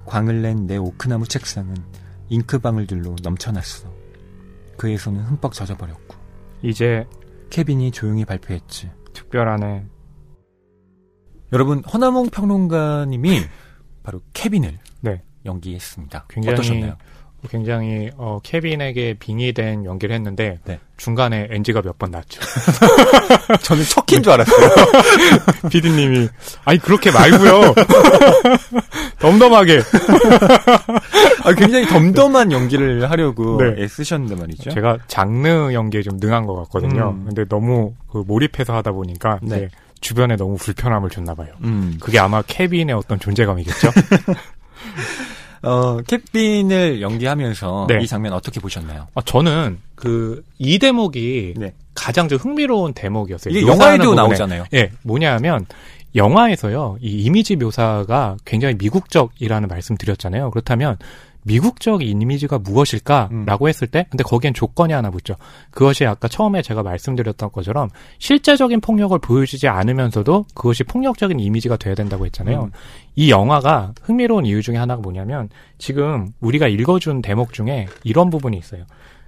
광을 0.07 0.41
낸 0.41 0.65
내 0.65 0.77
오크나무 0.77 1.27
책상은 1.27 1.75
잉크방울들로 2.29 3.17
넘쳐났어. 3.21 3.93
그의 4.77 4.97
손은 4.97 5.21
흠뻑 5.25 5.53
젖어버렸고 5.53 6.15
이제 6.63 7.05
케빈이 7.51 7.91
조용히 7.91 8.25
발표했지. 8.25 8.89
특별하네. 9.13 9.85
여러분 11.53 11.83
허나몽 11.83 12.31
평론가님이 12.31 13.41
바로 14.01 14.21
케빈을 14.33 14.79
네. 15.01 15.21
연기했습니다. 15.45 16.25
굉장히 16.29 16.53
어떠셨나요? 16.55 16.97
굉장히 17.49 18.09
어, 18.17 18.39
케빈에게 18.43 19.15
빙의된 19.19 19.85
연기를 19.85 20.15
했는데 20.15 20.59
네. 20.65 20.79
중간에 20.97 21.47
NG가 21.51 21.81
몇 21.81 21.97
번 21.97 22.11
났죠. 22.11 22.39
저는 23.63 23.83
척킨 23.83 24.23
줄 24.23 24.31
알았어요. 24.33 24.69
PD님이 25.69 26.27
아니 26.65 26.79
그렇게 26.79 27.11
말고요. 27.11 27.73
덤덤하게. 29.19 29.81
아, 31.43 31.53
굉장히 31.53 31.87
덤덤한 31.87 32.51
연기를 32.51 33.09
하려고 33.09 33.57
네. 33.61 33.83
애쓰셨는데 33.83 34.35
말이죠. 34.35 34.69
제가 34.71 34.97
장르 35.07 35.73
연기에 35.73 36.01
좀 36.01 36.17
능한 36.17 36.45
것 36.45 36.55
같거든요. 36.63 37.11
음. 37.17 37.25
근데 37.25 37.45
너무 37.45 37.93
그 38.11 38.23
몰입해서 38.25 38.75
하다 38.75 38.91
보니까 38.91 39.39
네. 39.41 39.69
주변에 40.01 40.35
너무 40.35 40.55
불편함을 40.57 41.09
줬나 41.09 41.33
봐요. 41.35 41.49
음. 41.63 41.97
그게 41.99 42.19
아마 42.19 42.41
케빈의 42.41 42.93
어떤 42.95 43.19
존재감이겠죠. 43.19 43.91
어, 45.63 45.97
캡빈을 46.01 47.01
연기하면서 47.01 47.87
네. 47.89 47.97
이 48.03 48.07
장면 48.07 48.33
어떻게 48.33 48.59
보셨나요? 48.59 49.07
아, 49.15 49.21
저는 49.23 49.79
그 49.95 50.43
이 50.57 50.79
대목이 50.79 51.53
네. 51.57 51.73
가장 51.93 52.27
좀 52.29 52.37
흥미로운 52.37 52.93
대목이었어요. 52.93 53.53
이게 53.53 53.67
영화에도 53.67 54.03
부분에. 54.03 54.15
나오잖아요. 54.21 54.65
예, 54.73 54.91
뭐냐면 55.03 55.65
영화에서요, 56.15 56.97
이 57.01 57.23
이미지 57.23 57.55
묘사가 57.57 58.37
굉장히 58.45 58.75
미국적이라는 58.77 59.67
말씀 59.67 59.97
드렸잖아요. 59.97 60.51
그렇다면 60.51 60.97
미국적 61.45 62.01
이미지가 62.01 62.59
무엇일까라고 62.59 63.69
했을 63.69 63.87
때, 63.87 64.07
근데 64.09 64.23
거기엔 64.23 64.53
조건이 64.53 64.93
하나 64.93 65.11
붙죠. 65.11 65.35
그것이 65.69 66.05
아까 66.05 66.27
처음에 66.27 66.63
제가 66.63 66.81
말씀드렸던 66.81 67.51
것처럼 67.51 67.89
실제적인 68.17 68.81
폭력을 68.81 69.17
보여주지 69.19 69.67
않으면서도 69.67 70.45
그것이 70.55 70.83
폭력적인 70.83 71.39
이미지가 71.39 71.77
돼야 71.77 71.93
된다고 71.93 72.25
했잖아요. 72.25 72.63
음. 72.63 72.71
이 73.15 73.29
영화가 73.29 73.93
흥미로운 74.01 74.45
이유 74.45 74.63
중에 74.63 74.77
하나가 74.77 75.01
뭐냐면 75.01 75.49
지금 75.77 76.31
우리가 76.39 76.67
읽어준 76.67 77.21
대목 77.21 77.53
중에 77.53 77.87
이런 78.03 78.31
부분이 78.31 78.57
있어요. 78.57 78.85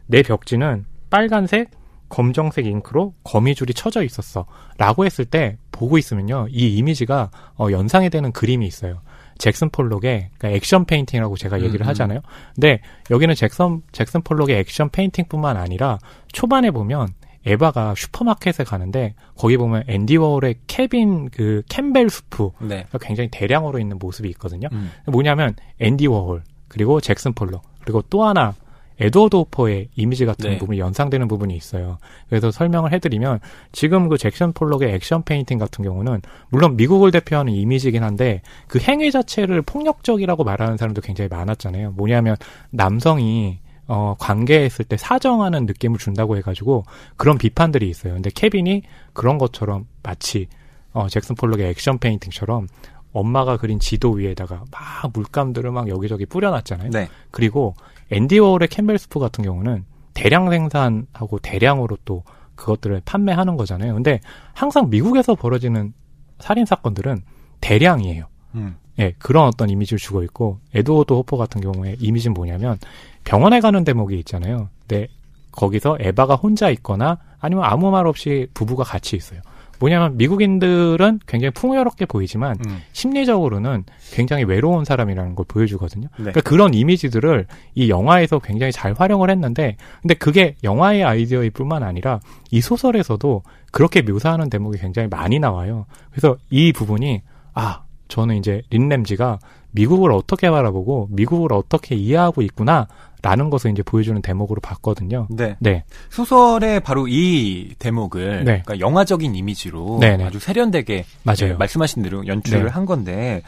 내 0.08 0.24
벽지는 0.24 0.86
빨간색, 1.12 1.70
검정색 2.10 2.66
잉크로 2.66 3.14
거미줄이 3.24 3.74
쳐져 3.74 4.04
있었어. 4.04 4.46
라고 4.78 5.06
했을 5.06 5.26
때 5.26 5.58
보고 5.72 5.98
있으면요. 6.00 6.48
이 6.50 6.78
이미지가 6.78 7.30
어, 7.60 7.68
연상이 7.72 8.10
되는 8.10 8.32
그림이 8.32 8.66
있어요. 8.66 9.02
잭슨 9.38 9.70
폴록의 9.70 10.30
그러니까 10.38 10.56
액션 10.56 10.86
페인팅이라고 10.86 11.38
제가 11.38 11.62
얘기를 11.62 11.82
음, 11.82 11.86
음. 11.86 11.90
하잖아요. 11.90 12.20
근데 12.56 12.82
여기는 13.12 13.34
잭슨, 13.36 13.82
잭슨 13.92 14.22
폴록의 14.22 14.58
액션 14.58 14.90
페인팅뿐만 14.90 15.58
아니라 15.58 16.00
초반에 16.32 16.72
보면 16.72 17.10
에바가 17.46 17.94
슈퍼마켓에 17.96 18.66
가는데 18.66 19.16
거기 19.36 19.56
보면 19.58 19.84
앤디 19.88 20.18
워홀의 20.18 20.56
케빈 20.68 21.30
그 21.30 21.62
캠벨 21.70 22.10
수프 22.10 22.52
네. 22.62 22.86
굉장히 23.00 23.30
대량으로 23.32 23.80
있는 23.80 23.98
모습이 24.00 24.28
있거든요. 24.32 24.68
음. 24.74 24.92
뭐냐면 25.06 25.56
앤디 25.80 26.08
워홀 26.08 26.44
그리고 26.68 27.00
잭슨 27.00 27.34
폴록 27.34 27.62
그리고 27.82 28.02
또 28.10 28.26
하나 28.26 28.54
에드워드 29.00 29.36
호퍼의 29.36 29.90
이미지 29.96 30.26
같은 30.26 30.52
네. 30.52 30.58
부분이 30.58 30.80
연상되는 30.80 31.28
부분이 31.28 31.56
있어요. 31.56 31.98
그래서 32.30 32.52
설명을 32.52 32.92
해드리면 32.94 33.40
지금 33.72 34.10
그 34.10 34.18
잭슨 34.18 34.54
폴록의 34.54 34.94
액션 34.94 35.24
페인팅 35.24 35.58
같은 35.58 35.84
경우는 35.84 36.22
물론 36.50 36.76
미국을 36.76 37.12
대표하는 37.12 37.54
이미지긴 37.54 38.04
한데 38.04 38.42
그 38.68 38.80
행위 38.80 39.12
자체를 39.12 39.62
폭력적이라고 39.62 40.44
말하는 40.44 40.78
사람도 40.78 41.02
굉장히 41.02 41.30
많았잖아요. 41.30 41.92
뭐냐면 41.92 42.36
남성이 42.72 43.60
어, 43.88 44.16
관계했을 44.20 44.84
때 44.86 44.98
사정하는 44.98 45.66
느낌을 45.66 45.98
준다고 45.98 46.36
해가지고 46.38 46.84
그런 47.16 47.38
비판들이 47.38 47.90
있어요. 47.90 48.14
근데 48.16 48.30
케빈이 48.34 48.84
그런 49.14 49.38
것처럼 49.38 49.86
마치 50.04 50.48
어, 50.92 51.08
잭슨 51.08 51.36
폴록의 51.36 51.70
액션 51.70 51.98
페인팅처럼 51.98 52.68
엄마가 53.14 53.58
그린 53.58 53.80
지도 53.80 54.12
위에다가 54.12 54.66
막 54.72 55.12
물감들을 55.14 55.72
막 55.72 55.88
여기저기 55.88 56.26
뿌려놨잖아요. 56.26 56.90
네. 56.92 57.08
그리고 57.32 57.76
앤디 58.12 58.40
워홀의 58.40 58.68
캠벨 58.70 58.98
스프 58.98 59.20
같은 59.20 59.44
경우는 59.44 59.86
대량 60.14 60.50
생산하고 60.50 61.40
대량으로 61.40 61.98
또 62.06 62.24
그것들을 62.56 63.02
판매하는 63.06 63.56
거잖아요. 63.56 63.94
근데 63.94 64.20
항상 64.54 64.90
미국에서 64.90 65.36
벌어지는 65.36 65.94
살인 66.40 66.66
사건들은 66.66 67.22
대량이에요. 67.62 68.26
음. 68.56 68.76
예, 69.00 69.14
그런 69.20 69.46
어떤 69.46 69.70
이미지를 69.70 70.00
주고 70.00 70.24
있고 70.24 70.60
에드워드 70.74 71.14
호퍼 71.14 71.38
같은 71.38 71.62
경우에 71.62 71.96
이미지는 72.00 72.34
뭐냐면 72.34 72.80
병원에 73.24 73.60
가는 73.60 73.84
대목이 73.84 74.18
있잖아요. 74.20 74.70
근데 74.82 75.08
거기서 75.52 75.98
에바가 76.00 76.36
혼자 76.36 76.70
있거나 76.72 77.20
아니면 77.40 77.66
아무 77.66 77.92
말 77.92 78.08
없이 78.08 78.48
부부가 78.54 78.84
같이 78.84 79.16
있어요. 79.16 79.42
뭐냐면 79.80 80.18
미국인들은 80.18 81.20
굉장히 81.26 81.52
풍요롭게 81.52 82.06
보이지만 82.06 82.58
음. 82.66 82.82
심리적으로는 82.94 83.84
굉장히 84.12 84.44
외로운 84.44 84.86
사람이라는 84.86 85.36
걸 85.36 85.46
보여주거든요. 85.48 86.08
네. 86.18 86.24
그러니까 86.24 86.42
그런 86.42 86.74
이미지들을 86.74 87.46
이 87.76 87.90
영화에서 87.90 88.40
굉장히 88.40 88.72
잘 88.72 88.94
활용을 88.94 89.30
했는데, 89.30 89.78
근데 90.02 90.14
그게 90.14 90.56
영화의 90.64 91.04
아이디어일 91.04 91.52
뿐만 91.52 91.84
아니라 91.84 92.20
이 92.52 92.62
소설에서도 92.62 93.44
그렇게 93.72 94.02
묘사하는 94.02 94.50
대목이 94.50 94.80
굉장히 94.80 95.08
많이 95.10 95.40
나와요. 95.40 95.86
그래서 96.12 96.38
이 96.50 96.72
부분이, 96.74 97.22
아, 97.54 97.84
저는 98.08 98.38
이제 98.38 98.62
린램지가 98.70 99.40
미국을 99.72 100.12
어떻게 100.12 100.50
바라보고 100.50 101.10
미국을 101.12 101.54
어떻게 101.54 101.96
이해하고 101.96 102.42
있구나, 102.42 102.88
라는 103.22 103.50
것을 103.50 103.72
이제 103.72 103.82
보여주는 103.84 104.22
대목으로 104.22 104.62
봤거든요. 104.62 105.28
네. 105.30 105.56
네. 105.60 105.84
소설의 106.10 106.82
바로 106.82 107.08
이 107.08 107.74
대목을 107.80 108.46
네. 108.46 108.62
그러니까 108.64 108.80
영화적인 108.80 109.36
이미지로 109.36 109.98
네네. 110.00 110.24
아주 110.24 110.40
세련되게 110.40 111.06
맞아요. 111.24 111.38
네, 111.50 111.54
말씀하신 111.54 112.04
대로 112.04 112.26
연출을 112.28 112.66
네. 112.66 112.70
한 112.70 112.86
건데 112.86 113.42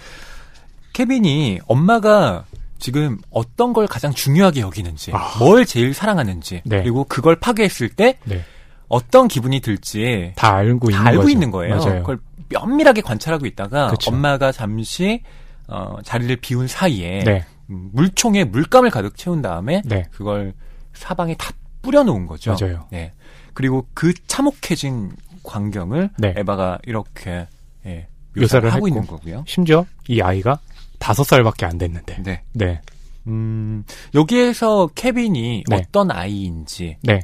케빈이 0.93 1.59
엄마가 1.67 2.45
지금 2.79 3.19
어떤 3.29 3.73
걸 3.73 3.87
가장 3.87 4.13
중요하게 4.13 4.61
여기는지, 4.61 5.11
아. 5.13 5.35
뭘 5.37 5.65
제일 5.65 5.93
사랑하는지, 5.93 6.61
네. 6.63 6.81
그리고 6.81 7.03
그걸 7.03 7.35
파괴했을 7.35 7.89
때 7.89 8.17
네. 8.23 8.43
어떤 8.87 9.27
기분이 9.27 9.59
들지 9.59 10.31
다 10.35 10.55
알고 10.55 10.89
다 10.89 10.97
있는 10.97 11.07
알고. 11.07 11.29
있는 11.29 11.51
거예요. 11.51 11.75
맞아요. 11.75 11.99
그걸 11.99 12.19
면밀하게 12.49 13.01
관찰하고 13.01 13.45
있다가 13.45 13.89
그쵸. 13.89 14.11
엄마가 14.11 14.51
잠시 14.51 15.21
어, 15.67 15.97
자리를 16.03 16.35
비운 16.37 16.67
사이에 16.67 17.23
네. 17.23 17.37
음, 17.37 17.58
물총에 17.69 18.43
물감을 18.45 18.89
가득 18.89 19.15
채운 19.15 19.41
다음에 19.41 19.81
네. 19.85 20.05
그걸 20.11 20.53
사방에 20.93 21.35
다 21.35 21.51
뿌려놓은 21.81 22.25
거죠. 22.25 22.55
맞아요. 22.59 22.87
네. 22.91 23.13
그리고 23.53 23.87
그 23.93 24.13
참혹해진 24.27 25.11
광경을 25.43 26.09
네. 26.17 26.33
에바가 26.35 26.79
이렇게 26.85 27.47
예, 27.85 28.07
묘사를 28.35 28.41
묘사를 28.41 28.73
하고. 28.73 28.87
있는 28.87 29.05
거고요. 29.05 29.43
심지어 29.47 29.85
이 30.07 30.21
아이가 30.21 30.59
다섯 30.97 31.23
살밖에 31.23 31.65
안 31.65 31.77
됐는데. 31.77 32.23
네. 32.23 32.43
네. 32.53 32.81
음, 33.27 33.83
여기에서 34.15 34.87
케빈이 34.95 35.63
네. 35.69 35.75
어떤 35.75 36.11
아이인지가 36.11 36.97
네. 37.03 37.19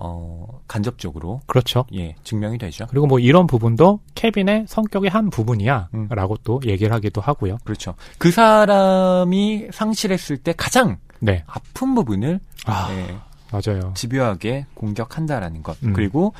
어, 0.00 0.60
간접적으로 0.68 1.40
그렇죠. 1.46 1.84
예, 1.92 2.14
증명이 2.22 2.58
되죠. 2.58 2.86
그리고 2.88 3.06
뭐 3.06 3.18
이런 3.18 3.46
부분도 3.46 4.00
케빈의 4.14 4.66
성격의 4.68 5.10
한 5.10 5.28
부분이야. 5.28 5.88
음. 5.94 6.08
라고 6.10 6.36
또 6.44 6.60
얘기를 6.64 6.92
하기도 6.92 7.20
하고요. 7.20 7.58
그렇죠. 7.64 7.94
그 8.18 8.30
사람이 8.30 9.68
상실했을 9.72 10.38
때 10.38 10.54
가장 10.56 10.98
네. 11.18 11.42
아픈 11.46 11.94
부분을 11.96 12.38
아, 12.64 12.88
예, 12.92 13.16
맞아요. 13.50 13.92
집요하게 13.94 14.66
공격한다라는 14.74 15.64
것. 15.64 15.76
음. 15.82 15.92
그리고 15.92 16.32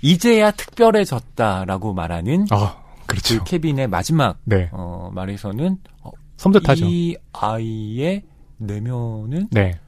이제야 0.00 0.50
특별해졌다라고 0.50 1.92
말하는 1.92 2.46
아, 2.50 2.82
그 3.06 3.16
그렇죠. 3.16 3.44
케빈의 3.44 3.88
마지막 3.88 4.38
네. 4.44 4.70
어, 4.72 5.10
말에서는 5.12 5.78
어, 6.02 6.10
섬뜩하죠. 6.38 6.86
이 6.86 7.16
아이의 7.32 8.22
내면은 8.56 9.48
네. 9.50 9.78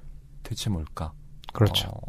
대체 0.42 0.68
뭘까? 0.68 1.12
그렇죠. 1.52 1.88
어, 1.88 2.00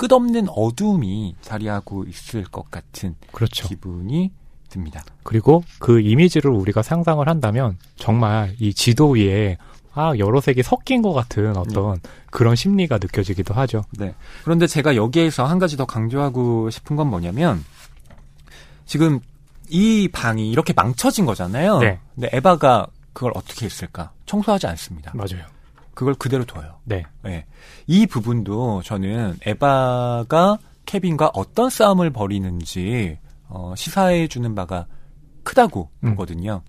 끝없는 0.00 0.48
어둠이 0.48 1.36
자리하고 1.42 2.04
있을 2.04 2.44
것 2.44 2.70
같은 2.70 3.16
그렇죠. 3.32 3.68
기분이 3.68 4.32
듭니다. 4.70 5.04
그리고 5.24 5.62
그 5.78 6.00
이미지를 6.00 6.50
우리가 6.50 6.80
상상을 6.80 7.28
한다면 7.28 7.76
정말 7.96 8.56
이 8.58 8.72
지도 8.72 9.10
위에 9.10 9.58
아 9.92 10.14
여러 10.16 10.40
색이 10.40 10.62
섞인 10.62 11.02
것 11.02 11.12
같은 11.12 11.54
어떤 11.54 11.96
네. 11.96 12.00
그런 12.30 12.56
심리가 12.56 12.96
느껴지기도 12.96 13.52
하죠. 13.52 13.82
네. 13.98 14.14
그런데 14.42 14.66
제가 14.66 14.96
여기에서 14.96 15.44
한 15.44 15.58
가지 15.58 15.76
더 15.76 15.84
강조하고 15.84 16.70
싶은 16.70 16.96
건 16.96 17.08
뭐냐면 17.08 17.62
지금 18.86 19.20
이 19.68 20.08
방이 20.10 20.50
이렇게 20.50 20.72
망쳐진 20.72 21.26
거잖아요. 21.26 21.78
네. 21.80 22.00
근데 22.14 22.30
에바가 22.32 22.86
그걸 23.12 23.32
어떻게 23.34 23.66
했을까? 23.66 24.12
청소하지 24.24 24.66
않습니다. 24.66 25.12
맞아요. 25.14 25.44
그걸 26.00 26.14
그대로 26.14 26.46
둬요. 26.46 26.78
네. 26.84 27.04
네. 27.22 27.44
이 27.86 28.06
부분도 28.06 28.80
저는 28.82 29.36
에바가 29.44 30.56
케빈과 30.86 31.32
어떤 31.34 31.68
싸움을 31.68 32.08
벌이는지 32.08 33.18
어, 33.48 33.74
시사해 33.76 34.26
주는 34.26 34.54
바가 34.54 34.86
크다고 35.42 35.90
음. 36.02 36.12
보거든요. 36.12 36.62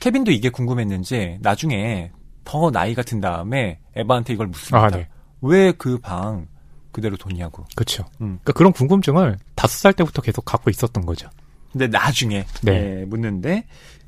케빈도 0.00 0.32
이게 0.32 0.50
궁금했는지 0.50 1.38
나중에 1.40 2.12
더 2.44 2.70
나이가 2.70 3.02
든 3.02 3.22
다음에 3.22 3.80
에바한테 3.94 4.34
이걸 4.34 4.48
묻습니다. 4.48 4.84
아, 4.84 4.90
네. 4.90 5.08
왜그 5.40 6.00
방 6.00 6.46
그대로 6.92 7.16
뒀냐고. 7.16 7.64
그렇죠. 7.74 8.04
음. 8.20 8.36
그러니까 8.42 8.52
그런 8.52 8.72
궁금증을 8.74 9.38
다섯 9.54 9.78
살 9.78 9.94
때부터 9.94 10.20
계속 10.20 10.44
갖고 10.44 10.68
있었던 10.68 11.06
거죠. 11.06 11.30
근데 11.72 11.86
나중에 11.86 12.44
네. 12.60 13.00
예, 13.00 13.04
묻는데 13.06 13.64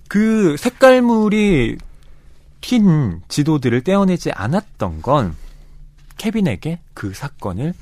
그 0.07 0.59
색깔물이 0.59 1.79
튄 2.61 3.21
지도들을 3.29 3.83
떼어내지 3.83 4.33
않았던 4.33 5.03
건 5.03 5.37
케빈에게 6.17 6.81
그 6.95 7.15
사건을 7.15 7.75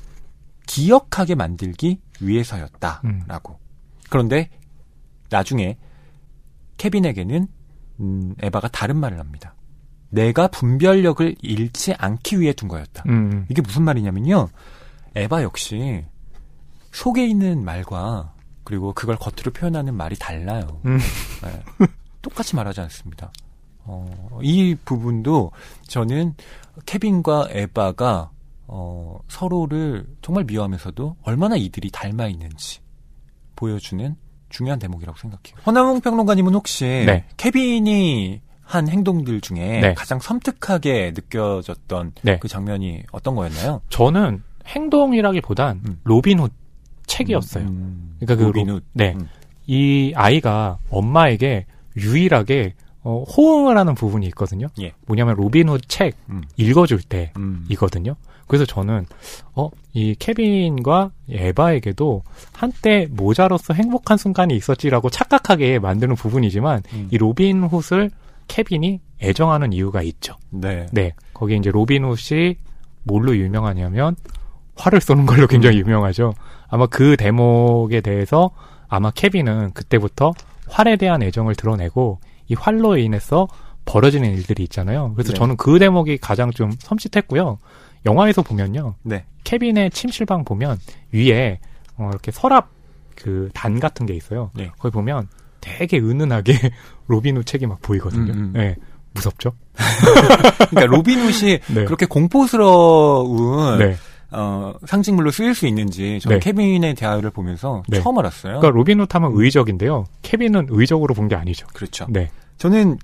기억하게 0.66 1.34
만들기 1.34 2.00
위해서였다라고. 2.20 3.52
음. 3.52 3.58
그런데 4.10 4.50
나중에 5.30 5.76
케빈에게는 6.76 7.48
음, 8.00 8.34
에바가 8.42 8.68
다른 8.68 8.96
말을 8.96 9.18
합니다. 9.18 9.54
내가 10.10 10.48
분별력을 10.48 11.36
잃지 11.40 11.94
않기 11.94 12.40
위해 12.40 12.52
둔 12.52 12.68
거였다. 12.68 13.04
음. 13.08 13.46
이게 13.48 13.62
무슨 13.62 13.82
말이냐면요. 13.82 14.48
에바 15.14 15.42
역시 15.42 16.04
속에 16.92 17.26
있는 17.26 17.64
말과 17.64 18.34
그리고 18.64 18.92
그걸 18.92 19.16
겉으로 19.16 19.52
표현하는 19.52 19.94
말이 19.94 20.16
달라요. 20.18 20.80
음. 20.84 20.98
네. 21.42 21.86
똑같이 22.20 22.56
말하지 22.56 22.80
않습니다. 22.82 23.30
어, 23.86 24.40
이 24.42 24.74
부분도 24.84 25.52
저는 25.86 26.34
케빈과 26.84 27.48
에바가 27.50 28.30
어, 28.68 29.18
서로를 29.28 30.06
정말 30.22 30.44
미워하면서도 30.44 31.16
얼마나 31.22 31.56
이들이 31.56 31.90
닮아 31.90 32.26
있는지 32.26 32.80
보여주는 33.54 34.16
중요한 34.48 34.78
대목이라고 34.78 35.18
생각해요. 35.18 35.62
허나몽 35.66 36.00
평론가님은 36.00 36.54
혹시 36.54 36.84
네. 36.84 37.24
케빈이 37.36 38.40
한 38.62 38.88
행동들 38.88 39.40
중에 39.40 39.80
네. 39.80 39.94
가장 39.94 40.18
섬뜩하게 40.18 41.12
느껴졌던 41.14 42.12
네. 42.22 42.38
그 42.40 42.48
장면이 42.48 43.04
어떤 43.12 43.36
거였나요? 43.36 43.80
저는 43.90 44.42
행동이라기보단 44.66 45.82
음. 45.86 46.00
로빈훗 46.02 46.48
책이었어요. 47.06 47.64
음, 47.64 47.68
음. 47.68 48.16
그러니까 48.18 48.36
그 48.36 48.48
로빈훗. 48.48 48.80
네. 48.92 49.14
음. 49.14 49.28
이 49.66 50.12
아이가 50.16 50.78
엄마에게 50.90 51.66
유일하게 51.96 52.74
어, 53.06 53.22
호응을 53.22 53.78
하는 53.78 53.94
부분이 53.94 54.26
있거든요. 54.26 54.66
예. 54.80 54.92
뭐냐면 55.06 55.36
로빈훗 55.36 55.78
책 55.86 56.16
음. 56.28 56.42
읽어줄 56.56 57.02
때이거든요. 57.02 58.10
음. 58.12 58.34
그래서 58.46 58.64
저는 58.64 59.06
어 59.54 59.70
이 59.96 60.14
케빈과 60.14 61.10
에바에게도 61.30 62.22
한때 62.52 63.08
모자로서 63.10 63.72
행복한 63.72 64.18
순간이 64.18 64.54
있었지라고 64.54 65.08
착각하게 65.08 65.78
만드는 65.78 66.16
부분이지만 66.16 66.82
음. 66.92 67.08
이 67.10 67.16
로빈훗을 67.16 68.10
케빈이 68.46 69.00
애정하는 69.22 69.72
이유가 69.72 70.02
있죠. 70.02 70.34
네. 70.50 70.84
네. 70.92 71.14
거기에 71.32 71.56
이제 71.56 71.70
로빈훗이 71.70 72.56
뭘로 73.04 73.34
유명하냐면 73.38 74.16
활을 74.76 75.00
쏘는 75.00 75.24
걸로 75.24 75.46
굉장히 75.46 75.78
음. 75.78 75.86
유명하죠. 75.86 76.34
아마 76.68 76.84
그 76.84 77.16
대목에 77.16 78.02
대해서 78.02 78.50
아마 78.86 79.10
케빈은 79.10 79.72
그때부터 79.72 80.32
활에 80.68 80.96
대한 80.96 81.22
애정을 81.22 81.54
드러내고 81.54 82.20
이 82.48 82.54
활로 82.54 82.96
인해서 82.96 83.46
벌어지는 83.84 84.32
일들이 84.32 84.62
있잖아요. 84.64 85.12
그래서 85.14 85.32
네. 85.32 85.38
저는 85.38 85.56
그 85.56 85.78
대목이 85.78 86.18
가장 86.18 86.50
좀 86.50 86.70
섬찟했고요. 86.72 87.58
영화에서 88.04 88.42
보면요. 88.42 88.94
네. 89.02 89.24
케빈의 89.44 89.90
침실방 89.90 90.44
보면 90.44 90.78
위에 91.12 91.58
어, 91.96 92.08
이렇게 92.10 92.30
서랍 92.30 92.70
그 93.14 93.48
단 93.54 93.80
같은 93.80 94.04
게 94.06 94.14
있어요. 94.14 94.50
네. 94.54 94.70
거기 94.78 94.92
보면 94.92 95.28
되게 95.60 95.98
은은하게 95.98 96.52
로빈 97.08 97.36
훗 97.38 97.44
책이 97.44 97.66
막 97.66 97.80
보이거든요. 97.80 98.32
음, 98.32 98.38
음. 98.38 98.52
네. 98.54 98.76
무섭죠? 99.14 99.52
그러니까 100.70 100.86
로빈 100.86 101.18
훗이 101.20 101.58
네. 101.74 101.84
그렇게 101.86 102.04
공포스러운 102.06 103.78
네. 103.78 103.96
어, 104.32 104.74
상징물로 104.86 105.30
쓰일 105.30 105.54
수 105.54 105.66
있는지 105.66 106.18
저는 106.20 106.38
네. 106.38 106.44
케빈에 106.44 106.94
대하여를 106.94 107.30
보면서 107.30 107.82
네. 107.88 108.00
처음 108.00 108.18
알았어요. 108.18 108.58
그러니까 108.60 108.70
로빈훗 108.70 109.06
하면 109.10 109.32
의적인데요. 109.34 110.04
케빈은 110.22 110.66
의적으로 110.70 111.14
본 111.14 111.28
게 111.28 111.34
아니죠. 111.36 111.66
그렇죠. 111.72 112.06
네. 112.08 112.30
저는 112.58 112.98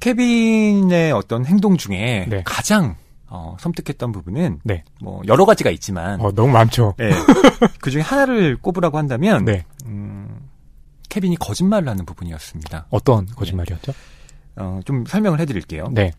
케빈의 0.00 1.12
어떤 1.12 1.44
행동 1.46 1.76
중에 1.76 2.26
네. 2.28 2.42
가장 2.44 2.96
어, 3.28 3.56
섬뜩했던 3.60 4.10
부분은 4.12 4.60
네. 4.64 4.82
뭐 5.00 5.22
여러 5.28 5.44
가지가 5.44 5.70
있지만 5.70 6.20
어, 6.20 6.32
너무 6.32 6.52
많죠. 6.52 6.94
네. 6.98 7.10
그 7.80 7.90
중에 7.90 8.00
하나를 8.02 8.56
꼽으라고 8.56 8.98
한다면 8.98 9.44
네. 9.44 9.64
음, 9.86 10.48
케빈이 11.08 11.36
거짓말을 11.36 11.88
하는 11.88 12.04
부분이었습니다. 12.06 12.86
어떤 12.90 13.26
거짓말이었죠? 13.26 13.92
어, 14.56 14.80
좀 14.84 15.04
설명을 15.06 15.38
해드릴게요. 15.40 15.88
네. 15.92 16.12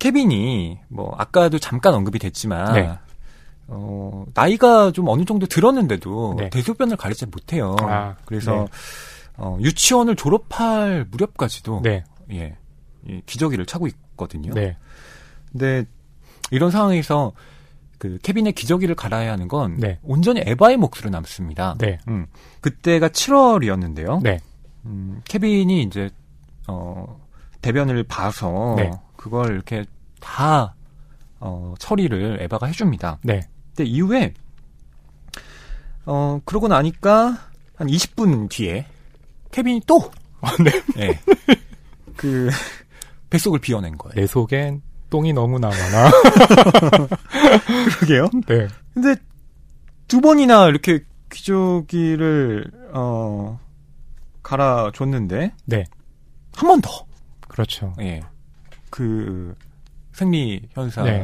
케빈이 0.00 0.78
뭐 0.88 1.14
아까도 1.18 1.58
잠깐 1.58 1.94
언급이 1.94 2.18
됐지만 2.18 2.72
네. 2.74 2.92
어, 3.68 4.24
나이가 4.34 4.90
좀 4.92 5.08
어느 5.08 5.24
정도 5.24 5.46
들었는데도 5.46 6.36
네. 6.38 6.50
대소변을 6.50 6.96
가리지 6.96 7.26
못해요. 7.26 7.76
아, 7.82 8.16
그래서 8.24 8.52
네. 8.52 8.66
어, 9.36 9.58
유치원을 9.60 10.16
졸업할 10.16 11.06
무렵까지도 11.10 11.82
네. 11.84 12.04
예, 12.32 12.56
예, 13.08 13.22
기저귀를 13.26 13.66
차고 13.66 13.86
있거든요. 13.86 14.52
네. 14.54 14.76
근데 15.52 15.84
이런 16.50 16.70
상황에서 16.70 17.32
그 17.98 18.18
케빈의 18.22 18.52
기저귀를 18.52 18.94
갈아야 18.94 19.32
하는 19.32 19.48
건 19.48 19.76
네. 19.76 19.98
온전히 20.02 20.40
에바의 20.44 20.76
몫으로 20.78 21.10
남습니다. 21.10 21.74
네. 21.78 21.98
음, 22.08 22.26
그때가 22.60 23.08
7월이었는데요. 23.08 24.22
네. 24.22 24.38
음, 24.86 25.20
케빈이 25.24 25.82
이제 25.82 26.10
어, 26.68 27.20
대변을 27.60 28.04
봐서 28.04 28.74
네. 28.76 28.90
그걸 29.16 29.52
이렇게 29.52 29.84
다 30.20 30.74
어, 31.40 31.74
처리를 31.78 32.38
에바가 32.42 32.66
해줍니다. 32.66 33.18
네. 33.22 33.42
근데 33.78 33.90
이후에 33.90 34.34
어 36.04 36.40
그러고 36.44 36.66
나니까 36.66 37.38
한 37.76 37.86
20분 37.86 38.48
뒤에 38.50 38.86
케빈이 39.52 39.82
또 39.86 40.10
아, 40.40 40.50
네. 40.62 40.82
네. 40.96 41.20
그 42.16 42.50
뱃속을 43.30 43.60
비워낸 43.60 43.96
거예요. 43.96 44.14
내 44.16 44.26
속엔 44.26 44.82
똥이 45.10 45.32
너무나 45.32 45.68
많아. 45.68 46.10
그러게요. 48.00 48.28
네. 48.48 48.66
근데 48.94 49.14
두 50.08 50.20
번이나 50.20 50.66
이렇게 50.68 51.04
귀조기를 51.30 52.72
어 52.94 53.60
갈아줬는데 54.42 55.52
네. 55.66 55.84
한 56.56 56.68
번 56.68 56.80
더. 56.80 57.06
그렇죠. 57.46 57.94
예. 58.00 58.20
그 58.90 59.54
생리 60.12 60.62
현상이 60.72 61.10
네, 61.10 61.20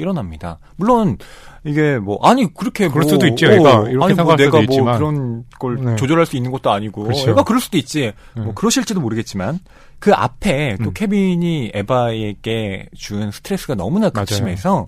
일어납니다. 0.00 0.58
물론 0.76 1.18
이게 1.64 1.98
뭐 1.98 2.18
아니 2.22 2.52
그렇게 2.52 2.88
그럴 2.88 3.02
뭐, 3.02 3.10
수도 3.10 3.26
있죠. 3.28 3.46
어, 3.46 3.50
애가 3.50 3.88
이렇게 3.90 4.04
아니 4.04 4.14
뭐 4.14 4.36
내가 4.36 4.50
뭐 4.50 4.62
있지만. 4.62 4.96
그런 4.96 5.44
걸 5.58 5.84
네. 5.84 5.96
조절할 5.96 6.26
수 6.26 6.36
있는 6.36 6.50
것도 6.50 6.70
아니고 6.70 7.04
그렇죠. 7.04 7.30
애가 7.30 7.44
그럴 7.44 7.60
수도 7.60 7.76
있지. 7.78 8.12
네. 8.34 8.42
뭐 8.42 8.54
그러실지도 8.54 9.00
모르겠지만 9.00 9.58
그 9.98 10.12
앞에 10.12 10.78
또 10.82 10.90
음. 10.90 10.94
케빈이 10.94 11.72
에바에게 11.74 12.88
준 12.96 13.30
스트레스가 13.30 13.74
너무나 13.74 14.10
극심해서 14.10 14.86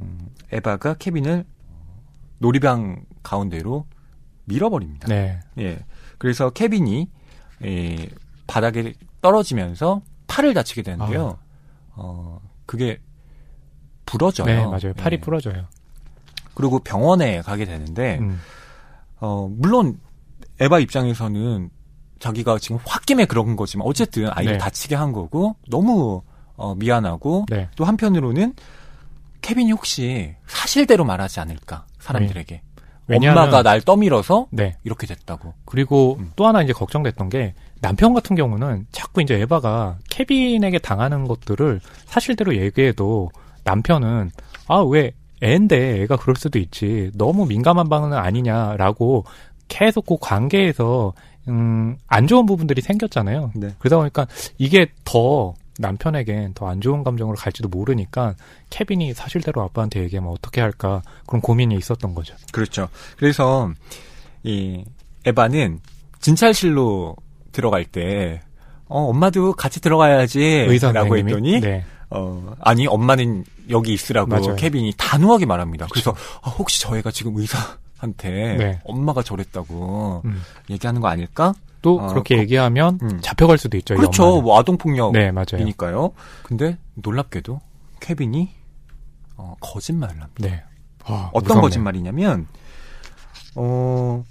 음, 0.00 0.28
에바가 0.52 0.94
케빈을 0.94 1.44
놀이방 2.38 3.04
가운데로 3.22 3.84
밀어버립니다. 4.44 5.08
네. 5.08 5.40
예. 5.58 5.78
그래서 6.16 6.50
케빈이 6.50 7.08
예, 7.64 8.08
바닥에 8.46 8.94
떨어지면서 9.20 10.02
팔을 10.26 10.54
다치게 10.54 10.82
되는데요. 10.82 11.38
아. 11.40 11.48
어, 11.96 12.40
그게 12.66 13.00
부러져요. 14.10 14.46
네, 14.46 14.64
맞아요. 14.64 14.92
팔이 14.96 15.16
네. 15.16 15.20
부러져요. 15.20 15.66
그리고 16.54 16.78
병원에 16.78 17.40
가게 17.42 17.64
되는데, 17.64 18.18
음. 18.20 18.40
어, 19.20 19.48
물론 19.50 20.00
에바 20.60 20.78
입장에서는 20.80 21.70
자기가 22.18 22.58
지금 22.58 22.78
홧김에 22.84 23.26
그런 23.26 23.56
거지만 23.56 23.86
어쨌든 23.86 24.28
아이를 24.30 24.54
네. 24.54 24.58
다치게 24.58 24.94
한 24.94 25.12
거고 25.12 25.56
너무 25.68 26.22
어, 26.56 26.74
미안하고 26.74 27.46
네. 27.48 27.68
또 27.76 27.84
한편으로는 27.84 28.54
케빈이 29.40 29.70
혹시 29.70 30.34
사실대로 30.46 31.04
말하지 31.04 31.38
않을까 31.38 31.86
사람들에게 32.00 32.54
네. 32.54 32.62
왜냐하면, 33.06 33.44
엄마가 33.44 33.62
날 33.62 33.80
떠밀어서 33.80 34.48
네. 34.50 34.76
이렇게 34.84 35.06
됐다고. 35.06 35.54
그리고 35.64 36.16
음. 36.18 36.32
또 36.36 36.46
하나 36.46 36.62
이제 36.62 36.72
걱정됐던 36.72 37.28
게 37.28 37.54
남편 37.80 38.12
같은 38.12 38.34
경우는 38.36 38.86
자꾸 38.90 39.22
이제 39.22 39.40
에바가 39.40 39.98
케빈에게 40.10 40.78
당하는 40.78 41.26
것들을 41.26 41.80
사실대로 42.06 42.56
얘기해도 42.56 43.30
남편은 43.68 44.30
아 44.66 44.82
왜 44.82 45.12
애인데 45.42 46.02
애가 46.02 46.16
그럴 46.16 46.36
수도 46.36 46.58
있지 46.58 47.10
너무 47.14 47.46
민감한 47.46 47.88
방은 47.88 48.12
아니냐라고 48.12 49.24
계속 49.68 50.06
그 50.06 50.16
관계에서 50.20 51.12
음, 51.48 51.96
안 52.06 52.26
좋은 52.26 52.44
부분들이 52.46 52.80
생겼잖아요. 52.80 53.52
네. 53.54 53.68
그러다 53.78 53.98
보니까 53.98 54.26
이게 54.58 54.86
더 55.04 55.54
남편에겐 55.78 56.54
더 56.54 56.66
안 56.68 56.80
좋은 56.80 57.04
감정으로 57.04 57.36
갈지도 57.36 57.68
모르니까 57.68 58.34
케빈이 58.70 59.14
사실대로 59.14 59.62
아빠한테 59.62 60.00
얘기하면 60.02 60.32
어떻게 60.32 60.60
할까 60.60 61.02
그런 61.26 61.40
고민이 61.40 61.76
있었던 61.76 62.14
거죠. 62.14 62.34
그렇죠. 62.50 62.88
그래서 63.16 63.70
이 64.42 64.84
에바는 65.24 65.78
진찰실로 66.20 67.14
들어갈 67.52 67.84
때 67.84 68.40
어, 68.86 69.02
엄마도 69.10 69.52
같이 69.52 69.80
들어가야지. 69.80 70.40
의사 70.68 70.90
라고? 70.92 71.16
했더니, 71.16 71.60
네. 71.60 71.84
어, 72.10 72.54
아니, 72.60 72.86
엄마는 72.86 73.44
여기 73.70 73.92
있으라고 73.92 74.28
맞아요. 74.30 74.56
케빈이 74.56 74.92
단호하게 74.96 75.46
말합니다. 75.46 75.86
그래서 75.90 76.14
아, 76.42 76.50
혹시 76.50 76.80
저 76.80 76.96
애가 76.96 77.10
지금 77.10 77.36
의사한테 77.36 78.56
네. 78.56 78.80
엄마가 78.84 79.22
저랬다고 79.22 80.22
음. 80.24 80.42
얘기하는 80.70 81.00
거 81.00 81.08
아닐까? 81.08 81.54
또 81.82 82.00
어, 82.00 82.06
그렇게 82.08 82.36
거- 82.36 82.42
얘기하면 82.42 82.98
음. 83.02 83.20
잡혀갈 83.20 83.56
수도 83.58 83.76
있죠. 83.78 83.94
이 83.94 83.96
그렇죠. 83.98 84.40
뭐 84.42 84.58
아동 84.58 84.76
폭력이니까요. 84.78 85.12
네, 85.12 85.30
맞아요. 85.32 86.12
근데 86.42 86.76
놀랍게도 86.94 87.60
케빈이 88.00 88.50
어, 89.36 89.54
거짓말을 89.60 90.20
합니다. 90.20 90.34
네. 90.40 90.64
와, 91.08 91.26
어떤 91.32 91.42
무섭네요. 91.58 91.62
거짓말이냐면, 91.62 92.46
어, 93.54 94.24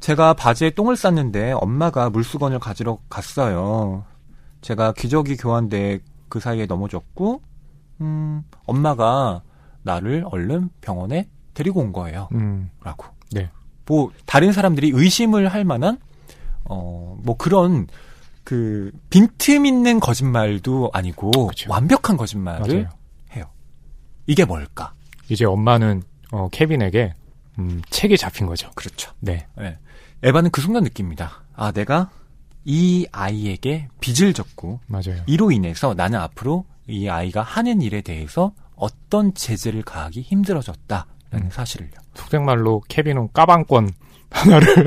제가 0.00 0.34
바지에 0.34 0.70
똥을 0.70 0.96
쌌는데 0.96 1.52
엄마가 1.52 2.10
물수건을 2.10 2.58
가지러 2.58 2.98
갔어요. 3.08 4.04
제가 4.60 4.92
기저귀 4.92 5.36
교환대 5.36 6.00
그 6.28 6.38
사이에 6.40 6.66
넘어졌고, 6.66 7.42
음, 8.00 8.42
엄마가 8.66 9.42
나를 9.82 10.24
얼른 10.30 10.70
병원에 10.80 11.28
데리고 11.54 11.80
온 11.80 11.92
거예요. 11.92 12.28
음, 12.32 12.70
라고. 12.82 13.06
네. 13.32 13.50
뭐, 13.86 14.10
다른 14.26 14.52
사람들이 14.52 14.90
의심을 14.94 15.48
할 15.48 15.64
만한, 15.64 15.98
어, 16.64 17.16
뭐 17.22 17.36
그런, 17.36 17.86
그, 18.44 18.92
빈틈 19.10 19.66
있는 19.66 20.00
거짓말도 20.00 20.90
아니고, 20.92 21.48
그쵸. 21.48 21.70
완벽한 21.70 22.16
거짓말을 22.16 22.60
맞아요. 22.60 22.88
해요. 23.34 23.44
이게 24.26 24.44
뭘까? 24.44 24.92
이제 25.28 25.44
엄마는 25.44 26.02
어, 26.32 26.48
케빈에게 26.50 27.14
음, 27.58 27.82
책이 27.90 28.16
잡힌 28.16 28.46
거죠. 28.46 28.70
그렇죠. 28.74 29.12
네. 29.20 29.46
예. 29.60 29.78
에바는 30.22 30.50
그 30.50 30.60
순간 30.60 30.84
느낍니다. 30.84 31.42
아, 31.54 31.72
내가 31.72 32.10
이 32.64 33.06
아이에게 33.10 33.88
빚을 34.00 34.32
졌고, 34.34 34.80
맞아요. 34.86 35.22
이로 35.26 35.50
인해서 35.50 35.94
나는 35.94 36.20
앞으로 36.20 36.64
이 36.90 37.08
아이가 37.08 37.42
하는 37.42 37.82
일에 37.82 38.00
대해서 38.02 38.52
어떤 38.76 39.34
제재를 39.34 39.82
가하기 39.82 40.22
힘들어졌다라는 40.22 41.04
음. 41.34 41.48
사실을요. 41.50 41.90
속된말로 42.14 42.82
케빈은 42.88 43.30
까방권 43.32 43.90
하나를 44.30 44.68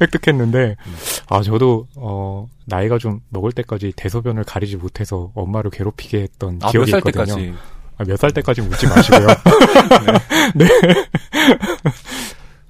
획득했는데 0.00 0.76
음. 0.86 0.94
아 1.28 1.42
저도 1.42 1.86
어 1.96 2.46
나이가 2.66 2.98
좀 2.98 3.20
먹을 3.28 3.52
때까지 3.52 3.92
대소변을 3.96 4.44
가리지 4.44 4.76
못해서 4.76 5.30
엄마를 5.34 5.70
괴롭히게 5.70 6.22
했던 6.22 6.58
아, 6.62 6.70
기억이 6.70 6.90
있거든요. 6.96 7.24
때까지? 7.24 7.54
아, 7.98 8.04
몇 8.04 8.16
살 8.18 8.30
때까지 8.32 8.60
묻지 8.62 8.86
마시고요. 8.86 9.26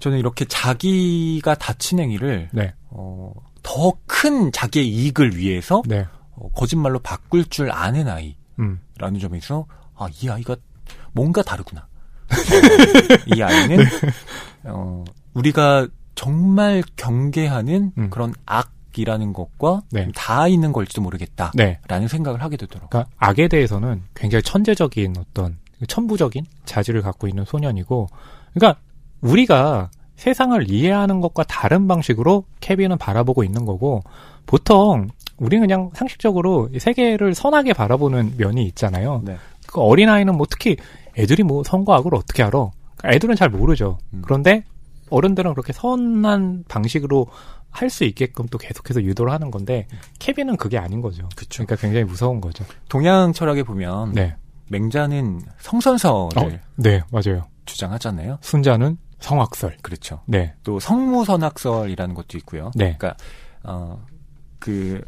저는 0.00 0.18
이렇게 0.18 0.44
자기가 0.44 1.54
다친 1.56 1.98
행위를 1.98 2.48
네, 2.52 2.74
어, 2.90 3.32
더 3.62 3.92
큰 4.06 4.52
자기의 4.52 4.86
이익을 4.88 5.36
위해서 5.36 5.82
네, 5.86 6.00
어, 6.00 6.06
거짓말로 6.54 6.98
바꿀 6.98 7.44
줄 7.46 7.70
아는 7.70 8.08
아이라는 8.08 8.36
음, 8.58 9.18
점에서 9.20 9.66
아, 9.94 10.08
이 10.22 10.28
아이가 10.28 10.56
뭔가 11.12 11.42
다르구나. 11.42 11.86
이 13.34 13.42
아이는 13.42 13.84
어, 14.64 15.04
우리가 15.34 15.86
정말 16.14 16.82
경계하는 16.96 17.92
음. 17.96 18.10
그런 18.10 18.34
악이라는 18.46 19.32
것과 19.32 19.82
네. 19.90 20.10
다 20.14 20.48
있는 20.48 20.72
걸지도 20.72 21.02
모르겠다라는 21.02 21.76
네. 21.88 22.08
생각을 22.08 22.42
하게 22.42 22.56
되더라고요. 22.56 22.88
그러니까 22.88 23.10
악에 23.18 23.48
대해서는 23.48 24.02
굉장히 24.14 24.42
천재적인 24.42 25.14
어떤 25.18 25.58
천부적인 25.86 26.44
자질을 26.64 27.02
갖고 27.02 27.28
있는 27.28 27.44
소년이고, 27.44 28.08
그러니까 28.54 28.80
우리가 29.20 29.90
세상을 30.16 30.70
이해하는 30.70 31.20
것과 31.20 31.44
다른 31.44 31.86
방식으로 31.86 32.44
케빈은 32.60 32.96
바라보고 32.96 33.44
있는 33.44 33.66
거고, 33.66 34.02
보통 34.46 35.08
우리는 35.38 35.66
그냥 35.66 35.90
상식적으로 35.94 36.68
이 36.72 36.78
세계를 36.78 37.34
선하게 37.34 37.72
바라보는 37.72 38.34
면이 38.36 38.64
있잖아요. 38.68 39.22
네. 39.24 39.36
그 39.66 39.80
어린아이는 39.80 40.36
뭐 40.36 40.46
특히 40.48 40.76
애들이 41.18 41.42
뭐 41.42 41.62
선과 41.64 41.96
악을 41.96 42.14
어떻게 42.14 42.42
알아? 42.42 42.70
그러니까 42.96 43.14
애들은 43.16 43.36
잘 43.36 43.48
모르죠. 43.50 43.98
음. 44.14 44.22
그런데 44.24 44.64
어른들은 45.10 45.52
그렇게 45.54 45.72
선한 45.72 46.64
방식으로 46.68 47.26
할 47.70 47.90
수 47.90 48.04
있게끔 48.04 48.46
또 48.46 48.56
계속해서 48.56 49.02
유도를 49.02 49.30
하는 49.30 49.50
건데 49.50 49.86
케빈은 50.18 50.56
그게 50.56 50.78
아닌 50.78 51.02
거죠. 51.02 51.28
그쵸. 51.36 51.62
그러니까 51.64 51.76
굉장히 51.76 52.04
무서운 52.04 52.40
거죠. 52.40 52.64
동양 52.88 53.34
철학에 53.34 53.64
보면 53.64 54.12
네. 54.12 54.34
맹자는 54.70 55.42
성선설을 55.58 56.38
어, 56.38 56.58
네, 56.76 57.02
맞아요. 57.12 57.46
주장하잖아요. 57.66 58.38
순자는 58.40 58.96
성악설. 59.20 59.76
그렇죠. 59.82 60.22
네. 60.26 60.54
또 60.62 60.80
성무선악설이라는 60.80 62.14
것도 62.14 62.38
있고요. 62.38 62.70
네. 62.74 62.96
그러니까 62.98 63.16
어, 63.62 64.02
그 64.58 65.00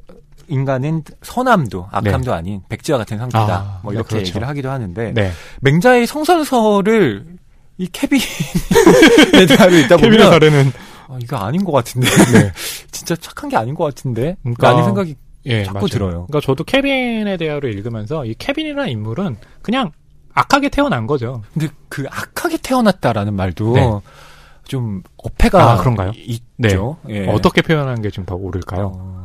인간은 0.48 1.02
선함도 1.22 1.88
악함도 1.90 2.32
아닌 2.32 2.62
백지와 2.68 2.98
같은 2.98 3.18
상태다. 3.18 3.46
네. 3.46 3.52
아, 3.52 3.80
뭐 3.82 3.92
네, 3.92 3.96
이렇게 3.96 4.08
그렇죠. 4.16 4.28
얘기를 4.28 4.48
하기도 4.48 4.70
하는데 4.70 5.12
네. 5.12 5.30
맹자의 5.60 6.06
성선설을 6.06 7.26
이 7.78 7.86
케빈에 7.92 8.24
대하여 9.46 9.78
있다 9.80 9.96
케빈의 9.96 10.18
보면 10.18 10.30
사례는 10.32 10.72
아, 11.08 11.18
이거 11.22 11.36
아닌 11.36 11.64
것 11.64 11.72
같은데 11.72 12.08
네. 12.32 12.52
진짜 12.90 13.14
착한 13.16 13.50
게 13.50 13.56
아닌 13.56 13.74
것 13.74 13.84
같은데 13.84 14.36
그러니까- 14.42 14.70
라는 14.70 14.84
생각이 14.84 15.16
예, 15.46 15.64
자꾸 15.64 15.74
맞아요. 15.78 15.86
들어요. 15.88 16.10
그러니까 16.26 16.40
저도 16.40 16.64
케빈의 16.64 17.38
대화를 17.38 17.72
읽으면서 17.72 18.24
이 18.26 18.34
케빈이라는 18.34 18.90
인물은 18.90 19.36
그냥 19.62 19.92
악하게 20.34 20.68
태어난 20.68 21.06
거죠. 21.06 21.42
근데 21.54 21.68
그 21.88 22.04
악하게 22.10 22.58
태어났다라는 22.62 23.34
말도 23.34 23.72
네. 23.74 23.90
좀 24.64 25.02
어폐가 25.16 25.72
아, 25.72 25.76
그런가요? 25.78 26.12
있죠. 26.16 26.98
예. 27.08 27.26
어떻게 27.28 27.62
표현하는 27.62 28.02
게 28.02 28.10
좀더 28.10 28.34
옳을까요? 28.34 28.92
어, 28.94 29.17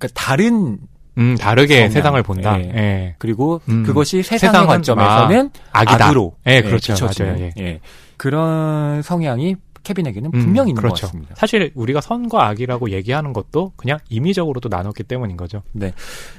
그러니까 0.00 0.08
다른 0.14 0.78
음, 1.18 1.36
다르게 1.36 1.76
성향. 1.76 1.90
세상을 1.90 2.22
본다. 2.22 2.58
예. 2.58 2.64
예. 2.74 3.14
그리고 3.18 3.60
음. 3.68 3.84
그것이 3.84 4.22
세상의 4.22 4.38
세상은, 4.38 4.66
관점에서는 4.66 5.50
악이다. 5.72 6.06
악으로 6.06 6.36
예, 6.46 6.62
그렇죠. 6.62 6.94
비춰지는, 6.94 7.32
맞아요. 7.32 7.44
예. 7.58 7.62
예. 7.62 7.80
그런 8.16 9.02
성향이 9.02 9.56
케빈에게는 9.82 10.30
음, 10.34 10.40
분명히 10.40 10.70
있는 10.70 10.82
그렇죠. 10.82 11.02
것 11.02 11.06
같습니다. 11.06 11.34
사실 11.36 11.72
우리가 11.74 12.00
선과 12.00 12.46
악이라고 12.48 12.90
얘기하는 12.90 13.32
것도 13.32 13.72
그냥 13.76 13.98
임의적으로도 14.08 14.68
나눴기 14.68 15.04
때문인 15.04 15.36
거죠. 15.36 15.62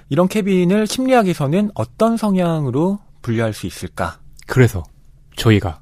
이런 0.09 0.27
케빈을 0.27 0.85
심리학에서는 0.87 1.71
어떤 1.73 2.17
성향으로 2.17 2.99
분류할 3.21 3.53
수 3.53 3.65
있을까? 3.67 4.19
그래서 4.45 4.83
저희가 5.35 5.81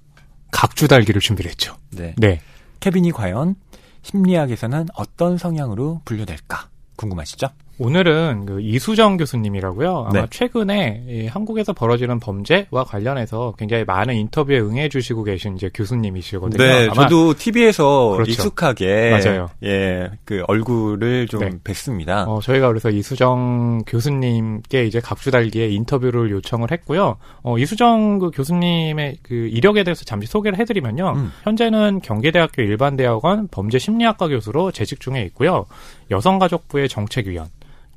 각주 0.52 0.88
달기를 0.88 1.22
준비를 1.22 1.52
했죠. 1.52 1.76
네. 1.92 2.14
네. 2.18 2.40
케빈이 2.80 3.12
과연 3.12 3.56
심리학에서는 4.04 4.88
어떤 4.94 5.38
성향으로 5.38 6.02
분류될까? 6.06 6.70
궁금하시죠? 6.96 7.50
오늘은 7.80 8.46
그 8.46 8.62
이수정 8.62 9.16
교수님이라고요. 9.16 10.08
아마 10.10 10.22
네. 10.22 10.28
최근에 10.30 11.04
이 11.08 11.28
한국에서 11.28 11.72
벌어지는 11.72 12.20
범죄와 12.20 12.84
관련해서 12.86 13.54
굉장히 13.58 13.86
많은 13.86 14.16
인터뷰에 14.16 14.60
응해주시고 14.60 15.24
계신 15.24 15.56
이제 15.56 15.70
교수님이시거든요. 15.74 16.62
네, 16.62 16.88
아마 16.88 17.08
저도 17.08 17.34
TV에서 17.36 18.10
그렇죠. 18.16 18.32
익숙하게 18.32 19.12
맞아요. 19.12 19.50
예, 19.64 20.12
그 20.26 20.44
얼굴을 20.48 21.28
좀 21.28 21.40
네. 21.40 21.50
뵀습니다. 21.64 22.28
어, 22.28 22.42
저희가 22.42 22.68
그래서 22.68 22.90
이수정 22.90 23.84
교수님께 23.88 24.86
이제 24.86 25.00
각주달기에 25.00 25.70
인터뷰를 25.70 26.32
요청을 26.32 26.72
했고요. 26.72 27.16
어, 27.44 27.58
이수정 27.58 28.20
그 28.20 28.32
교수님의 28.32 29.20
그 29.24 29.34
이력에 29.34 29.86
대해서 29.86 30.04
잠시 30.04 30.28
소개를 30.28 30.60
해드리면요. 30.60 31.14
음. 31.16 31.32
현재는 31.44 32.02
경기대학교 32.02 32.62
일반대학원 32.62 33.48
범죄심리학과 33.48 34.28
교수로 34.28 34.72
재직 34.72 35.00
중에 35.00 35.24
있고요. 35.24 35.66
여성가족부의 36.12 36.90
정책위원, 36.90 37.48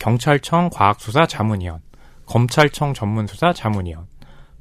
경찰청 0.03 0.69
과학수사 0.73 1.27
자문위원, 1.27 1.81
검찰청 2.27 2.93
전문수사 2.93 3.53
자문위원, 3.53 4.07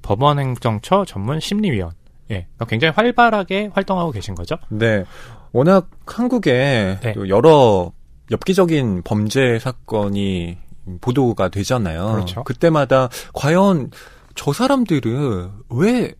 법원행정처 0.03 1.05
전문 1.05 1.39
심리위원. 1.39 1.93
예, 2.29 2.45
그러니까 2.45 2.65
굉장히 2.65 2.93
활발하게 2.93 3.71
활동하고 3.73 4.11
계신 4.11 4.35
거죠. 4.35 4.55
네. 4.69 5.03
워낙 5.51 5.89
한국에 6.05 6.99
네. 7.01 7.13
또 7.13 7.27
여러 7.27 7.91
엽기적인 8.29 9.01
범죄 9.03 9.57
사건이 9.57 10.59
보도가 11.01 11.49
되잖아요. 11.49 12.11
그렇죠. 12.13 12.43
그때마다 12.43 13.09
과연 13.33 13.89
저 14.35 14.53
사람들은 14.53 15.49
왜 15.69 16.13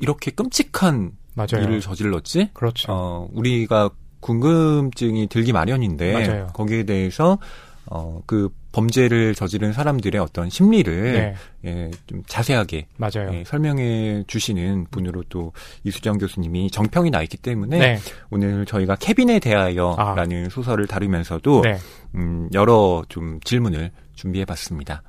이렇게 0.00 0.30
끔찍한 0.30 1.10
맞아요. 1.34 1.64
일을 1.64 1.80
저질렀지? 1.80 2.50
그렇죠. 2.54 2.92
어, 2.92 3.28
우리가 3.32 3.90
궁금증이 4.20 5.26
들기 5.26 5.52
마련인데 5.52 6.12
맞아요. 6.12 6.46
거기에 6.54 6.84
대해서 6.84 7.38
어, 7.86 8.20
그 8.26 8.48
범죄를 8.72 9.34
저지른 9.34 9.72
사람들의 9.72 10.20
어떤 10.20 10.50
심리를 10.50 11.12
네. 11.12 11.34
예, 11.64 11.90
좀 12.06 12.22
자세하게 12.26 12.88
맞아요. 12.96 13.30
예, 13.32 13.44
설명해 13.44 14.24
주시는 14.26 14.86
분으로 14.90 15.22
또 15.28 15.52
이수정 15.84 16.18
교수님이 16.18 16.70
정평이 16.70 17.10
나 17.10 17.22
있기 17.22 17.36
때문에 17.36 17.78
네. 17.78 17.98
오늘 18.30 18.66
저희가 18.66 18.96
케빈에 18.96 19.38
대하여라는 19.38 20.50
소설을 20.50 20.86
다루면서도 20.86 21.62
네. 21.62 21.78
음, 22.16 22.48
여러 22.52 23.02
좀 23.08 23.40
질문을 23.40 23.92
준비해 24.14 24.44
봤습니다. 24.44 25.02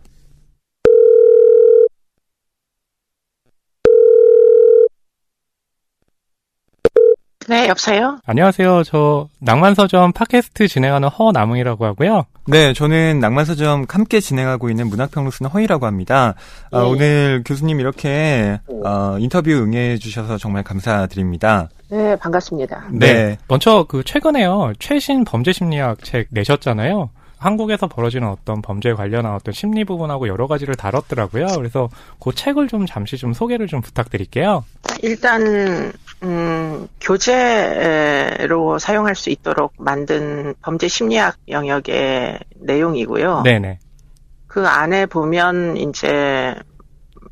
네, 7.50 7.70
여보세요? 7.70 8.18
안녕하세요. 8.26 8.84
저 8.84 9.30
낭만서점 9.40 10.12
팟캐스트 10.12 10.68
진행하는 10.68 11.08
허남웅이라고 11.08 11.86
하고요. 11.86 12.26
네, 12.46 12.74
저는 12.74 13.20
낭만서점 13.22 13.86
함께 13.88 14.20
진행하고 14.20 14.70
있는 14.70 14.88
문학평론 14.88 15.32
쓰는 15.32 15.50
허이라고 15.52 15.86
합니다. 15.86 16.34
아, 16.72 16.82
네. 16.82 16.86
오늘 16.86 17.44
교수님 17.46 17.80
이렇게 17.80 18.60
어, 18.84 19.16
인터뷰 19.20 19.50
응해 19.52 19.98
주셔서 19.98 20.38
정말 20.38 20.64
감사드립니다. 20.64 21.70
네, 21.90 22.18
반갑습니다. 22.18 22.88
네. 22.92 23.38
먼저 23.48 23.86
그 23.88 24.04
최근에요. 24.04 24.74
최신 24.80 25.24
범죄 25.24 25.54
심리학 25.54 26.04
책 26.04 26.28
내셨잖아요. 26.32 27.10
한국에서 27.38 27.88
벌어지는 27.88 28.28
어떤 28.28 28.62
범죄에 28.62 28.94
관련한 28.94 29.34
어떤 29.34 29.54
심리 29.54 29.84
부분하고 29.86 30.28
여러 30.28 30.48
가지를 30.48 30.76
다뤘더라고요. 30.76 31.48
그래서 31.58 31.90
그 32.20 32.34
책을 32.34 32.68
좀 32.68 32.86
잠시 32.86 33.18
좀 33.18 33.34
소개를 33.34 33.68
좀 33.68 33.82
부탁드릴게요. 33.82 34.66
일단, 35.04 35.94
음, 36.24 36.88
교재로 37.00 38.80
사용할 38.80 39.16
수 39.16 39.30
있도록 39.30 39.74
만든 39.78 40.56
범죄 40.62 40.88
심리학 40.88 41.36
영역의 41.50 42.40
내용이고요. 42.56 43.44
네네. 43.44 43.80
그 44.48 44.68
안에 44.68 45.06
보면 45.06 45.78
이제 45.78 46.56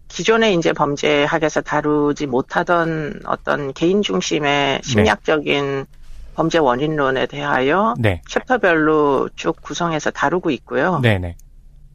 기존에 0.08 0.54
이제 0.54 0.72
범죄학에서 0.72 1.62
다루지 1.62 2.28
못하던 2.28 3.20
어떤 3.26 3.74
개인 3.74 4.02
중심의 4.02 4.82
심리학적인 4.84 5.88
범죄 6.36 6.58
원인론에 6.58 7.26
대하여 7.28 7.96
네. 7.98 8.22
챕터별로 8.30 9.30
쭉 9.36 9.56
구성해서 9.62 10.12
다루고 10.12 10.52
있고요. 10.52 11.00
네네. 11.00 11.38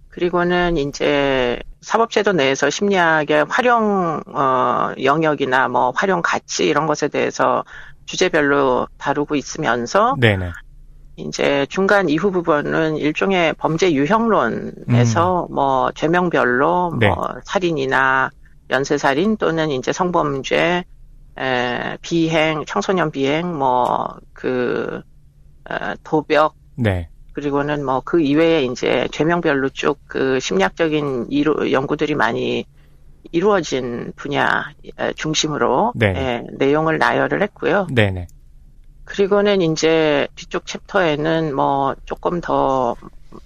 그리고는 0.08 0.76
이제 0.76 1.60
사법제도 1.82 2.32
내에서 2.32 2.68
심리학의 2.68 3.46
활용 3.48 4.20
어, 4.26 4.92
영역이나 5.00 5.68
뭐 5.68 5.92
활용 5.94 6.20
가치 6.22 6.66
이런 6.66 6.86
것에 6.86 7.08
대해서 7.08 7.64
주제별로 8.06 8.88
다루고 8.98 9.36
있으면서 9.36 10.16
네네. 10.18 10.50
이제 11.16 11.66
중간 11.68 12.08
이후 12.08 12.30
부분은 12.30 12.96
일종의 12.96 13.54
범죄 13.54 13.92
유형론에서 13.92 15.48
뭐 15.50 15.92
죄명별로 15.94 16.92
음. 16.94 16.98
네. 16.98 17.08
뭐 17.08 17.28
살인이나 17.44 18.30
연쇄살인 18.70 19.36
또는 19.36 19.70
이제 19.70 19.92
성범죄 19.92 20.84
에, 21.40 21.96
비행 22.02 22.64
청소년 22.66 23.10
비행 23.10 23.56
뭐그 23.58 25.02
어, 25.70 25.94
도벽 26.04 26.54
네. 26.76 27.08
그리고는 27.32 27.84
뭐 27.84 28.00
그 28.04 28.20
이외에 28.20 28.64
이제 28.64 29.08
죄명별로 29.12 29.68
쭉 29.70 29.98
그 30.06 30.40
심리학적인 30.40 31.28
이루, 31.30 31.70
연구들이 31.72 32.14
많이 32.14 32.64
이루어진 33.32 34.12
분야 34.16 34.72
에, 34.98 35.12
중심으로 35.14 35.92
네. 35.94 36.14
예, 36.16 36.46
내용을 36.58 36.98
나열을 36.98 37.42
했고요. 37.42 37.86
네네. 37.92 38.26
그리고는 39.04 39.60
이제 39.62 40.28
뒤쪽 40.34 40.66
챕터에는 40.66 41.54
뭐 41.54 41.94
조금 42.06 42.40
더 42.40 42.96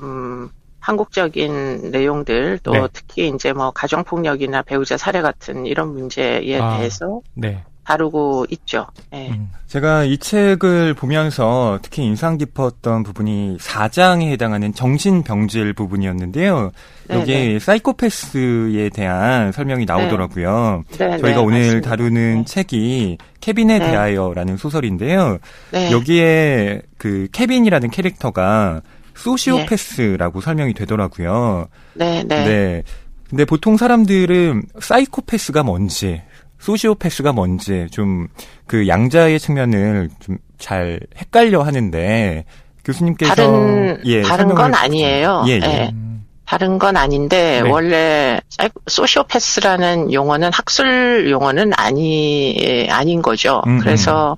음, 0.01 0.49
한국적인 0.81 1.91
내용들 1.91 2.59
또 2.63 2.73
네. 2.73 2.89
특히 2.93 3.29
이제 3.29 3.53
뭐 3.53 3.71
가정폭력이나 3.71 4.63
배우자 4.63 4.97
살해 4.97 5.23
같은 5.23 5.67
이런 5.67 5.93
문제에 5.95 6.61
아. 6.61 6.77
대해서 6.77 7.21
네. 7.35 7.65
다루고 7.85 8.47
있죠. 8.51 8.87
예. 9.13 9.29
음. 9.31 9.51
제가 9.67 10.05
이 10.05 10.19
책을 10.19 10.95
보면서 10.95 11.79
특히 11.83 12.05
인상 12.05 12.39
깊었던 12.39 13.03
부분이 13.03 13.59
4장에 13.59 14.31
해당하는 14.31 14.73
정신병질 14.73 15.73
부분이었는데요. 15.75 16.71
네, 17.09 17.17
여기에 17.17 17.59
사이코패스에 17.59 18.91
대한 18.91 19.53
설명이 19.53 19.85
나오더라고요. 19.85 20.85
네, 20.93 20.97
저희가 20.97 21.29
네, 21.29 21.37
오늘 21.37 21.61
맞습니다. 21.61 21.91
다루는 21.91 22.35
네. 22.39 22.45
책이 22.45 23.19
케빈에 23.41 23.79
네. 23.79 23.91
대하여라는 23.91 24.57
소설인데요. 24.57 25.39
네. 25.73 25.91
여기에 25.91 26.83
그 26.97 27.29
케빈이라는 27.33 27.91
캐릭터가 27.91 28.81
소시오패스라고 29.15 30.41
설명이 30.41 30.75
되더라고요. 30.75 31.69
네, 31.95 32.25
네. 32.27 32.45
네. 32.45 32.83
근데 33.29 33.45
보통 33.45 33.77
사람들은 33.77 34.63
사이코패스가 34.81 35.63
뭔지, 35.63 36.23
소시오패스가 36.65 37.33
뭔지 37.33 37.87
좀 37.91 38.29
그 38.67 38.89
양자의 38.89 39.39
측면을 39.39 40.09
좀 40.21 40.39
잘 40.57 40.99
헷갈려 41.19 41.63
하는데 41.63 42.45
교수님께서 42.85 43.35
다른 43.35 44.01
예, 44.07 44.23
다른 44.23 44.49
건 44.55 44.73
좀- 44.73 44.75
아니에요. 44.75 45.45
예, 45.49 45.53
예. 45.55 45.61
예. 45.63 45.91
음. 45.93 46.25
다른 46.47 46.79
건 46.79 46.97
아닌데 46.97 47.61
네. 47.63 47.69
원래 47.69 48.41
소시오패스라는 48.87 50.13
용어는 50.13 50.51
학술 50.55 51.29
용어는 51.31 51.73
아니 51.77 52.87
아닌 52.91 53.21
거죠. 53.21 53.63
음, 53.67 53.79
그래서 53.81 54.37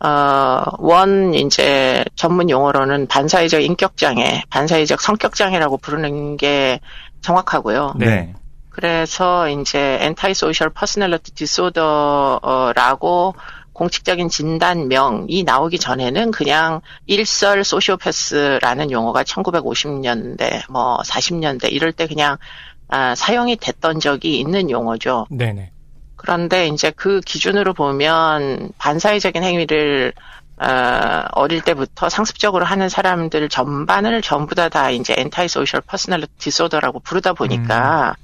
어, 0.00 0.62
원 0.78 1.32
이제 1.32 2.04
전문 2.16 2.50
용어로는 2.50 3.06
반사회적 3.06 3.62
인격 3.62 3.96
장애, 3.96 4.42
반사회적 4.50 5.00
성격 5.00 5.34
장애라고 5.36 5.78
부르는 5.78 6.36
게 6.36 6.80
정확하고요. 7.22 7.94
네. 7.96 8.34
그래서 8.76 9.48
이제 9.48 9.98
anti 10.02 10.32
social 10.32 10.70
personality 10.70 11.34
disorder라고 11.34 13.34
공식적인 13.72 14.28
진단명이 14.28 15.44
나오기 15.44 15.78
전에는 15.78 16.30
그냥 16.30 16.82
일설 17.06 17.64
소시오패스라는 17.64 18.90
용어가 18.90 19.22
1950년대, 19.22 20.70
뭐 20.70 20.98
40년대 20.98 21.72
이럴 21.72 21.92
때 21.92 22.06
그냥 22.06 22.36
아, 22.88 23.14
사용이 23.14 23.56
됐던 23.56 24.00
적이 24.00 24.40
있는 24.40 24.70
용어죠. 24.70 25.26
네네. 25.30 25.70
그런데 26.16 26.68
이제 26.68 26.92
그 26.94 27.22
기준으로 27.22 27.72
보면 27.72 28.72
반사회적인 28.76 29.42
행위를 29.42 30.12
어, 30.58 31.24
어릴 31.32 31.62
때부터 31.62 32.10
상습적으로 32.10 32.66
하는 32.66 32.90
사람들 32.90 33.48
전반을 33.48 34.20
전부 34.22 34.54
다 34.54 34.68
다 34.68 34.90
이제 34.90 35.14
anti 35.16 35.48
social 35.48 35.80
personality 35.80 36.26
disorder라고 36.38 37.00
부르다 37.00 37.32
보니까 37.32 38.16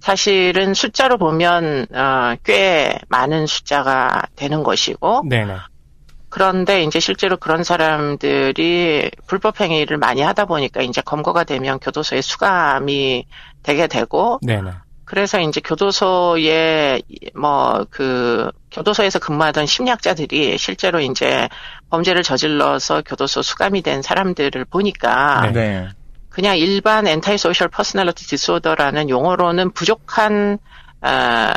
사실은 0.00 0.74
숫자로 0.74 1.18
보면 1.18 1.86
어, 1.92 2.36
꽤 2.44 2.98
많은 3.08 3.46
숫자가 3.46 4.22
되는 4.36 4.62
것이고 4.62 5.24
네네. 5.28 5.56
그런데 6.28 6.82
이제 6.82 7.00
실제로 7.00 7.36
그런 7.36 7.64
사람들이 7.64 9.10
불법 9.26 9.60
행위를 9.60 9.96
많이 9.96 10.20
하다 10.20 10.44
보니까 10.44 10.82
이제 10.82 11.00
검거가 11.00 11.44
되면 11.44 11.78
교도소에 11.78 12.20
수감이 12.20 13.26
되게 13.62 13.86
되고 13.86 14.38
네네. 14.42 14.72
그래서 15.04 15.40
이제 15.40 15.60
교도소에 15.60 17.00
뭐 17.34 17.86
그 17.90 18.50
교도소에서 18.76 19.18
근무하던 19.18 19.64
심리학자들이 19.64 20.58
실제로 20.58 21.00
이제 21.00 21.48
범죄를 21.88 22.22
저질러서 22.22 23.02
교도소 23.06 23.40
수감이 23.40 23.80
된 23.80 24.02
사람들을 24.02 24.66
보니까 24.66 25.50
네. 25.50 25.52
네. 25.52 25.88
그냥 26.36 26.58
일반 26.58 27.06
anti 27.06 27.38
social 27.38 27.68
personality 27.68 28.26
disorder라는 28.26 29.08
용어로는 29.08 29.70
부족한 29.70 30.58
어, 31.00 31.52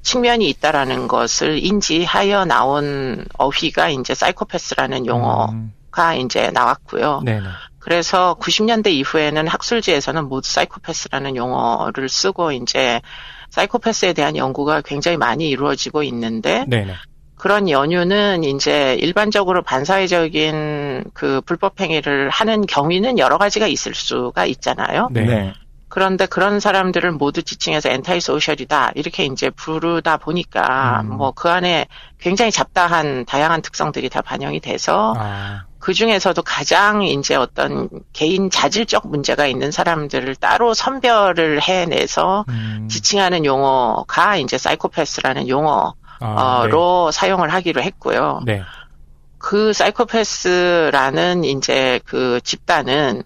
측면이 0.00 0.48
있다라는 0.48 1.06
것을 1.06 1.62
인지하여 1.62 2.46
나온 2.46 3.26
어휘가 3.36 3.90
이제 3.90 4.14
사이코패스라는 4.14 5.04
용어가 5.04 5.52
음. 5.52 5.74
이제 6.18 6.50
나왔고요. 6.50 7.20
네네. 7.26 7.46
그래서 7.78 8.34
90년대 8.40 8.86
이후에는 8.86 9.48
학술지에서는 9.48 10.30
모두 10.30 10.48
사이코패스라는 10.50 11.36
용어를 11.36 12.08
쓰고 12.08 12.52
이제 12.52 13.02
사이코패스에 13.50 14.14
대한 14.14 14.34
연구가 14.34 14.80
굉장히 14.80 15.18
많이 15.18 15.50
이루어지고 15.50 16.04
있는데 16.04 16.64
네네. 16.68 16.94
그런 17.42 17.68
연유는 17.68 18.44
이제 18.44 18.94
일반적으로 19.00 19.62
반사회적인 19.62 21.06
그 21.12 21.40
불법 21.44 21.80
행위를 21.80 22.30
하는 22.30 22.66
경위는 22.66 23.18
여러 23.18 23.36
가지가 23.36 23.66
있을 23.66 23.94
수가 23.96 24.46
있잖아요. 24.46 25.08
네. 25.10 25.22
네. 25.22 25.52
그런데 25.88 26.26
그런 26.26 26.60
사람들을 26.60 27.10
모두 27.10 27.42
지칭해서 27.42 27.88
엔타이 27.88 28.20
소셜이다 28.20 28.92
이렇게 28.94 29.24
이제 29.24 29.50
부르다 29.50 30.18
보니까 30.18 31.00
음. 31.00 31.16
뭐그 31.16 31.50
안에 31.50 31.86
굉장히 32.20 32.52
잡다한 32.52 33.24
다양한 33.24 33.60
특성들이 33.60 34.08
다 34.08 34.22
반영이 34.22 34.60
돼서 34.60 35.12
아, 35.16 35.64
그 35.80 35.94
중에서도 35.94 36.40
가장 36.42 37.02
이제 37.02 37.34
어떤 37.34 37.88
개인 38.12 38.50
자질적 38.50 39.08
문제가 39.08 39.46
있는 39.46 39.72
사람들을 39.72 40.36
따로 40.36 40.74
선별을 40.74 41.60
해내서 41.60 42.44
음. 42.48 42.86
지칭하는 42.88 43.44
용어가 43.44 44.36
이제 44.36 44.58
사이코패스라는 44.58 45.48
용어 45.48 45.94
로 46.70 47.08
아, 47.08 47.10
사용을 47.10 47.52
하기로 47.52 47.82
했고요. 47.82 48.42
네. 48.44 48.58
네. 48.58 48.62
그 49.38 49.72
사이코패스라는 49.72 51.44
이제 51.44 52.00
그 52.04 52.40
집단은 52.44 53.24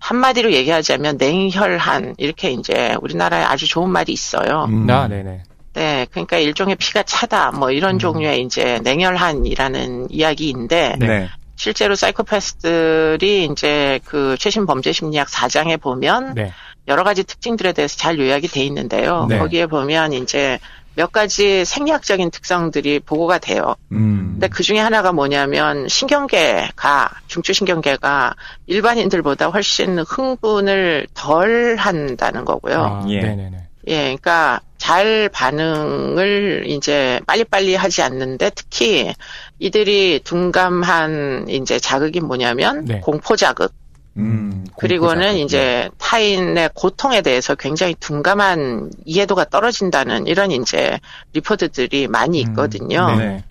한마디로 0.00 0.52
얘기하자면 0.52 1.16
냉혈한 1.16 2.16
이렇게 2.18 2.50
이제 2.50 2.96
우리나라에 3.00 3.42
아주 3.42 3.68
좋은 3.68 3.88
말이 3.88 4.12
있어요. 4.12 4.64
음. 4.64 4.90
아, 4.90 5.08
네네. 5.08 5.44
네, 5.74 6.06
그러니까 6.10 6.38
일종의 6.38 6.76
피가 6.76 7.04
차다 7.04 7.52
뭐 7.52 7.70
이런 7.70 7.96
음. 7.96 7.98
종류의 7.98 8.42
이제 8.42 8.80
냉혈한이라는 8.84 10.08
이야기인데 10.10 10.96
네. 11.00 11.28
실제로 11.56 11.94
사이코패스들이 11.94 13.48
이제 13.50 14.00
그 14.04 14.36
최신 14.38 14.66
범죄 14.66 14.92
심리학 14.92 15.28
4장에 15.28 15.80
보면 15.80 16.34
네. 16.34 16.52
여러 16.86 17.02
가지 17.02 17.24
특징들에 17.24 17.72
대해서 17.72 17.96
잘 17.96 18.18
요약이 18.18 18.48
돼 18.48 18.62
있는데요. 18.64 19.26
네. 19.28 19.38
거기에 19.38 19.66
보면 19.66 20.12
이제 20.12 20.58
몇 20.96 21.12
가지 21.12 21.64
생리학적인 21.64 22.30
특성들이 22.30 23.00
보고가 23.00 23.38
돼요. 23.38 23.74
음. 23.92 24.30
근데 24.32 24.48
그 24.48 24.62
중에 24.62 24.78
하나가 24.78 25.12
뭐냐면 25.12 25.88
신경계가 25.88 27.10
중추신경계가 27.26 28.34
일반인들보다 28.66 29.48
훨씬 29.48 29.98
흥분을 29.98 31.08
덜 31.14 31.76
한다는 31.76 32.44
거고요. 32.44 32.76
아, 32.76 33.04
예. 33.08 33.20
네네네. 33.20 33.68
예, 33.86 33.96
그러니까 34.02 34.60
잘 34.78 35.28
반응을 35.30 36.64
이제 36.66 37.20
빨리빨리 37.26 37.74
하지 37.74 38.02
않는데 38.02 38.50
특히 38.54 39.12
이들이 39.58 40.20
둔감한 40.24 41.46
이제 41.48 41.78
자극이 41.78 42.20
뭐냐면 42.20 42.84
네. 42.84 43.00
공포 43.00 43.36
자극. 43.36 43.72
음, 44.16 44.64
그리고는 44.78 45.36
이제 45.36 45.90
타인의 45.98 46.70
고통에 46.74 47.20
대해서 47.20 47.54
굉장히 47.54 47.94
둔감한 47.98 48.90
이해도가 49.04 49.46
떨어진다는 49.46 50.26
이런 50.26 50.50
이제 50.50 51.00
리포트들이 51.32 52.08
많이 52.08 52.44
음, 52.44 52.50
있거든요. 52.50 53.08
음, 53.18 53.42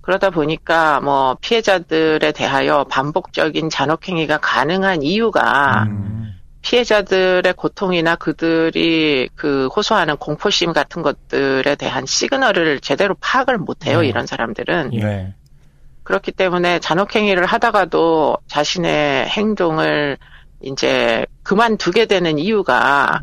그러다 0.00 0.30
보니까 0.30 1.00
뭐 1.00 1.36
피해자들에 1.40 2.32
대하여 2.32 2.84
반복적인 2.84 3.70
잔혹행위가 3.70 4.38
가능한 4.38 5.02
이유가 5.02 5.84
음. 5.88 6.34
피해자들의 6.60 7.52
고통이나 7.54 8.16
그들이 8.16 9.28
그 9.34 9.68
호소하는 9.68 10.16
공포심 10.16 10.72
같은 10.72 11.02
것들에 11.02 11.74
대한 11.74 12.06
시그널을 12.06 12.80
제대로 12.80 13.14
파악을 13.20 13.58
못해요. 13.58 14.00
네. 14.00 14.08
이런 14.08 14.26
사람들은. 14.26 14.90
네. 14.90 15.34
그렇기 16.04 16.32
때문에 16.32 16.78
잔혹행위를 16.78 17.46
하다가도 17.46 18.38
자신의 18.46 19.26
행동을 19.26 20.18
이제 20.60 21.26
그만두게 21.42 22.06
되는 22.06 22.38
이유가 22.38 23.20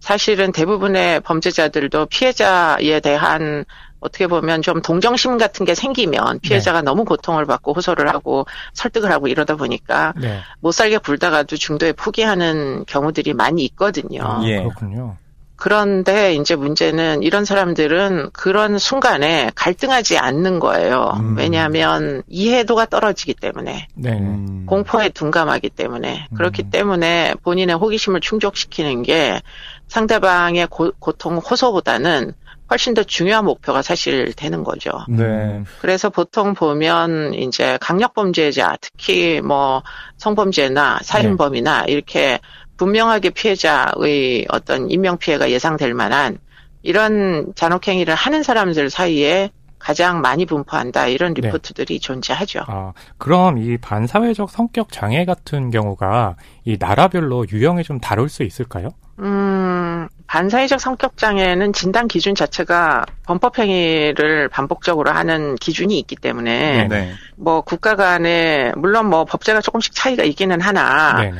사실은 0.00 0.52
대부분의 0.52 1.20
범죄자들도 1.20 2.06
피해자에 2.06 3.00
대한 3.00 3.64
어떻게 4.00 4.26
보면 4.26 4.62
좀 4.62 4.82
동정심 4.82 5.38
같은 5.38 5.64
게 5.66 5.74
생기면 5.74 6.40
피해자가 6.40 6.80
네. 6.80 6.84
너무 6.84 7.04
고통을 7.04 7.44
받고 7.46 7.72
호소를 7.72 8.08
하고 8.08 8.46
설득을 8.74 9.10
하고 9.10 9.26
이러다 9.26 9.56
보니까 9.56 10.12
네. 10.16 10.40
못 10.60 10.72
살게 10.72 10.98
굴다가도 10.98 11.56
중도에 11.56 11.92
포기하는 11.92 12.84
경우들이 12.86 13.34
많이 13.34 13.64
있거든요. 13.64 14.22
아, 14.22 14.42
예. 14.44 14.58
그렇군요. 14.58 15.16
그런데 15.56 16.34
이제 16.34 16.54
문제는 16.54 17.22
이런 17.22 17.44
사람들은 17.44 18.30
그런 18.32 18.78
순간에 18.78 19.50
갈등하지 19.54 20.18
않는 20.18 20.60
거예요. 20.60 21.14
음. 21.18 21.36
왜냐하면 21.36 22.22
이해도가 22.28 22.86
떨어지기 22.86 23.34
때문에. 23.34 23.88
네. 23.94 24.10
음. 24.12 24.64
공포에 24.66 25.08
둔감하기 25.08 25.70
때문에. 25.70 26.28
그렇기 26.36 26.64
음. 26.64 26.70
때문에 26.70 27.34
본인의 27.42 27.76
호기심을 27.76 28.20
충족시키는 28.20 29.02
게 29.02 29.40
상대방의 29.88 30.66
고, 30.68 30.92
고통 30.98 31.38
호소보다는 31.38 32.34
훨씬 32.68 32.94
더 32.94 33.04
중요한 33.04 33.44
목표가 33.44 33.80
사실 33.80 34.32
되는 34.34 34.64
거죠. 34.64 34.90
네. 35.08 35.62
그래서 35.80 36.10
보통 36.10 36.54
보면 36.54 37.34
이제 37.34 37.78
강력 37.80 38.12
범죄자, 38.14 38.76
특히 38.80 39.40
뭐 39.40 39.82
성범죄나 40.16 40.98
살인범이나 41.02 41.86
네. 41.86 41.92
이렇게 41.92 42.40
분명하게 42.76 43.30
피해자의 43.30 44.46
어떤 44.50 44.90
인명피해가 44.90 45.50
예상될 45.50 45.94
만한 45.94 46.38
이런 46.82 47.52
잔혹행위를 47.54 48.14
하는 48.14 48.42
사람들 48.42 48.90
사이에 48.90 49.50
가장 49.78 50.20
많이 50.20 50.46
분포한다 50.46 51.06
이런 51.06 51.34
네. 51.34 51.42
리포트들이 51.42 51.98
네. 51.98 52.00
존재하죠. 52.00 52.60
아, 52.66 52.92
그럼 53.18 53.58
이 53.58 53.76
반사회적 53.76 54.50
성격 54.50 54.90
장애 54.90 55.24
같은 55.24 55.70
경우가 55.70 56.36
이 56.64 56.76
나라별로 56.78 57.46
유형이 57.50 57.84
좀 57.84 58.00
다를 58.00 58.28
수 58.28 58.42
있을까요? 58.42 58.88
음, 59.18 60.08
반사회적 60.26 60.80
성격 60.80 61.16
장애는 61.16 61.72
진단 61.72 62.08
기준 62.08 62.34
자체가 62.34 63.04
범법 63.24 63.58
행위를 63.58 64.48
반복적으로 64.48 65.10
하는 65.10 65.54
기준이 65.56 65.98
있기 66.00 66.16
때문에 66.16 66.88
네. 66.88 67.12
뭐 67.36 67.60
국가 67.60 67.96
간에 67.96 68.72
물론 68.76 69.06
뭐 69.06 69.24
법제가 69.24 69.60
조금씩 69.60 69.94
차이가 69.94 70.24
있기는 70.24 70.60
하나 70.60 71.22
네. 71.22 71.32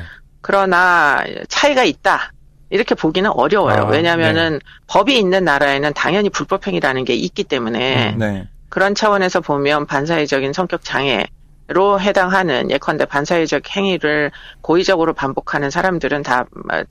그러나 0.46 1.24
차이가 1.48 1.82
있다. 1.82 2.32
이렇게 2.70 2.94
보기는 2.94 3.28
어려워요. 3.28 3.82
아, 3.82 3.84
왜냐하면은 3.88 4.52
네. 4.52 4.58
법이 4.86 5.18
있는 5.18 5.44
나라에는 5.44 5.92
당연히 5.92 6.30
불법행위라는 6.30 7.04
게 7.04 7.14
있기 7.14 7.42
때문에 7.42 8.12
음, 8.12 8.18
네. 8.18 8.48
그런 8.68 8.94
차원에서 8.94 9.40
보면 9.40 9.86
반사회적인 9.86 10.52
성격 10.52 10.84
장애로 10.84 11.98
해당하는 11.98 12.70
예컨대 12.70 13.06
반사회적 13.06 13.76
행위를 13.76 14.30
고의적으로 14.60 15.14
반복하는 15.14 15.68
사람들은 15.68 16.22
다 16.22 16.46
어, 16.72 16.82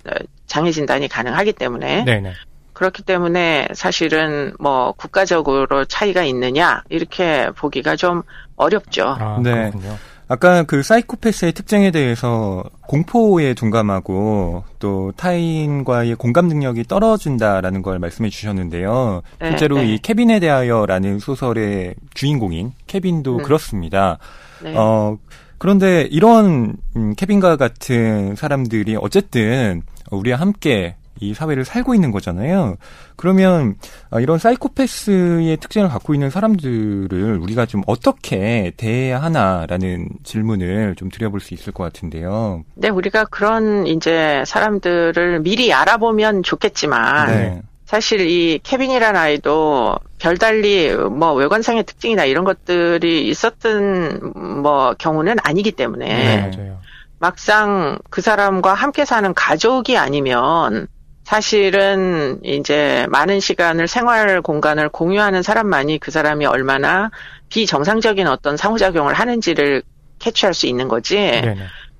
장애 0.47 0.72
진단이 0.72 1.08
가능하기 1.08 1.53
때문에 1.53 2.03
네네. 2.03 2.20
네. 2.20 2.34
그렇기 2.74 3.03
때문에 3.03 3.70
사실은 3.74 4.53
뭐 4.60 4.91
국가적으로 4.91 5.86
차이가 5.86 6.24
있느냐 6.24 6.84
이렇게 6.89 7.49
보기가 7.56 7.95
좀 7.95 8.24
어렵죠. 8.58 9.16
아, 9.18 9.39
네. 9.41 9.72
그렇군요. 9.72 9.97
아까 10.28 10.63
그 10.63 10.82
사이코패스의 10.82 11.53
특징에 11.53 11.91
대해서 11.91 12.63
공포에 12.88 13.53
둔감하고 13.53 14.63
또 14.80 15.11
타인과의 15.17 16.15
공감 16.15 16.47
능력이 16.47 16.86
떨어진다라는 16.86 17.82
걸 17.84 17.99
말씀해 17.99 18.30
주셨는데요. 18.30 19.21
네, 19.39 19.49
실제로 19.49 19.78
네. 19.78 19.93
이 19.93 19.97
케빈에 19.99 20.39
대하여라는 20.39 21.19
소설의 21.19 21.95
주인공인 22.13 22.71
케빈도 22.88 23.38
네. 23.38 23.43
그렇습니다. 23.43 24.17
네. 24.63 24.73
어, 24.76 25.17
그런데 25.57 26.07
이런 26.09 26.76
음, 26.95 27.13
케빈과 27.15 27.57
같은 27.57 28.36
사람들이 28.36 28.95
어쨌든 28.99 29.84
우리와 30.11 30.39
함께 30.39 30.95
이 31.20 31.34
사회를 31.34 31.66
살고 31.66 31.95
있는 31.95 32.11
거잖아요. 32.11 32.76
그러면 33.16 33.76
아, 34.09 34.20
이런 34.20 34.38
사이코패스의 34.38 35.57
특징을 35.57 35.88
갖고 35.88 36.13
있는 36.13 36.30
사람들을 36.30 37.38
우리가 37.38 37.66
좀 37.66 37.84
어떻게 37.88 38.74
대해야 38.76 39.22
하나라는 39.22 40.09
질문을 40.24 40.95
좀 40.95 41.09
드려볼 41.09 41.39
수 41.39 41.53
있을 41.53 41.72
것 41.72 41.84
같은데요. 41.84 42.63
네, 42.76 42.89
우리가 42.89 43.26
그런 43.26 43.88
이제 43.88 44.43
사람들을 44.45 45.41
미리 45.41 45.72
알아보면 45.74 46.43
좋겠지만 46.43 47.28
네. 47.28 47.61
사실 47.86 48.22
이 48.22 48.59
케빈이라는 48.63 49.20
아이도 49.20 49.95
별달리 50.18 50.93
뭐 50.95 51.34
외관상의 51.34 51.84
특징이나 51.84 52.26
이런 52.26 52.43
것들이 52.43 53.28
있었던 53.30 54.34
뭐 54.63 54.95
경우는 54.97 55.38
아니기 55.43 55.72
때문에 55.72 56.51
네, 56.51 56.76
막상 57.20 57.99
그 58.09 58.22
사람과 58.22 58.74
함께 58.74 59.05
사는 59.05 59.34
가족이 59.34 59.97
아니면 59.97 60.88
사실은 61.26 62.39
이제 62.43 63.07
많은 63.10 63.39
시간을 63.39 63.88
생활 63.88 64.41
공간을 64.41 64.89
공유하는 64.89 65.41
사람만이 65.41 65.97
그 65.97 66.11
사람이 66.11 66.45
얼마나 66.45 67.10
비정상적인 67.49 68.27
어떤 68.27 68.57
상호작용을 68.57 69.14
하는지를 69.15 69.81
캐치할 70.19 70.53
수 70.53 70.68
있는 70.68 70.88
거지. 70.88 71.15
네네. 71.15 71.57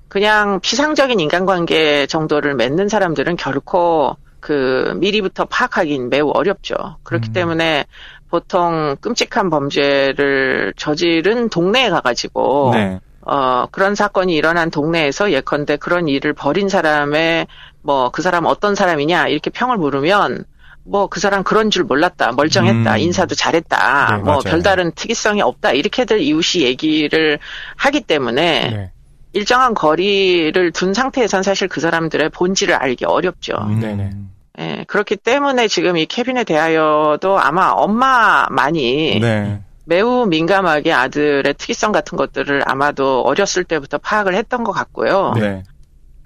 그냥 0.08 0.60
피상적인 0.60 1.18
인간관계 1.18 2.06
정도를 2.06 2.54
맺는 2.54 2.88
사람들은 2.88 3.36
결코 3.36 4.16
그 4.38 4.96
미리부터 5.00 5.46
파악하기는 5.46 6.08
매우 6.08 6.30
어렵죠. 6.30 6.74
그렇기 7.02 7.30
음. 7.30 7.32
때문에 7.32 7.84
보통 8.30 8.96
끔찍한 9.00 9.50
범죄를 9.50 10.72
저지른 10.76 11.48
동네에 11.48 11.90
가가지고 11.90 12.70
네. 12.74 13.00
어, 13.22 13.66
그런 13.72 13.96
사건이 13.96 14.34
일어난 14.36 14.70
동네에서 14.70 15.32
예컨대 15.32 15.76
그런 15.78 16.06
일을 16.06 16.32
벌인 16.32 16.68
사람의 16.68 17.48
뭐 17.86 18.10
그 18.10 18.20
사람 18.22 18.44
어떤 18.46 18.74
사람이냐 18.74 19.28
이렇게 19.28 19.50
평을 19.50 19.76
물으면 19.78 20.44
뭐 20.84 21.08
그 21.08 21.20
사람 21.20 21.42
그런 21.42 21.70
줄 21.70 21.84
몰랐다 21.84 22.32
멀쩡했다 22.32 22.92
음. 22.94 22.98
인사도 22.98 23.34
잘했다 23.34 24.06
네, 24.10 24.16
뭐 24.18 24.24
맞아요. 24.24 24.40
별다른 24.42 24.92
특이성이 24.92 25.40
없다 25.42 25.72
이렇게들 25.72 26.20
이웃이 26.20 26.64
얘기를 26.64 27.38
하기 27.76 28.00
때문에 28.02 28.70
네. 28.70 28.90
일정한 29.32 29.74
거리를 29.74 30.72
둔 30.72 30.94
상태에선 30.94 31.42
사실 31.42 31.68
그 31.68 31.80
사람들의 31.80 32.30
본질을 32.30 32.74
알기 32.74 33.04
어렵죠. 33.04 33.54
음. 33.68 33.80
네네. 33.80 34.10
예, 34.58 34.84
그렇기 34.88 35.16
때문에 35.16 35.68
지금 35.68 35.98
이 35.98 36.06
케빈에 36.06 36.44
대하여도 36.44 37.38
아마 37.38 37.68
엄마만이 37.72 39.18
네. 39.20 39.60
매우 39.84 40.26
민감하게 40.26 40.92
아들의 40.92 41.54
특이성 41.58 41.92
같은 41.92 42.16
것들을 42.16 42.62
아마도 42.64 43.20
어렸을 43.22 43.64
때부터 43.64 43.98
파악을 43.98 44.34
했던 44.34 44.64
것 44.64 44.72
같고요. 44.72 45.34
네. 45.36 45.62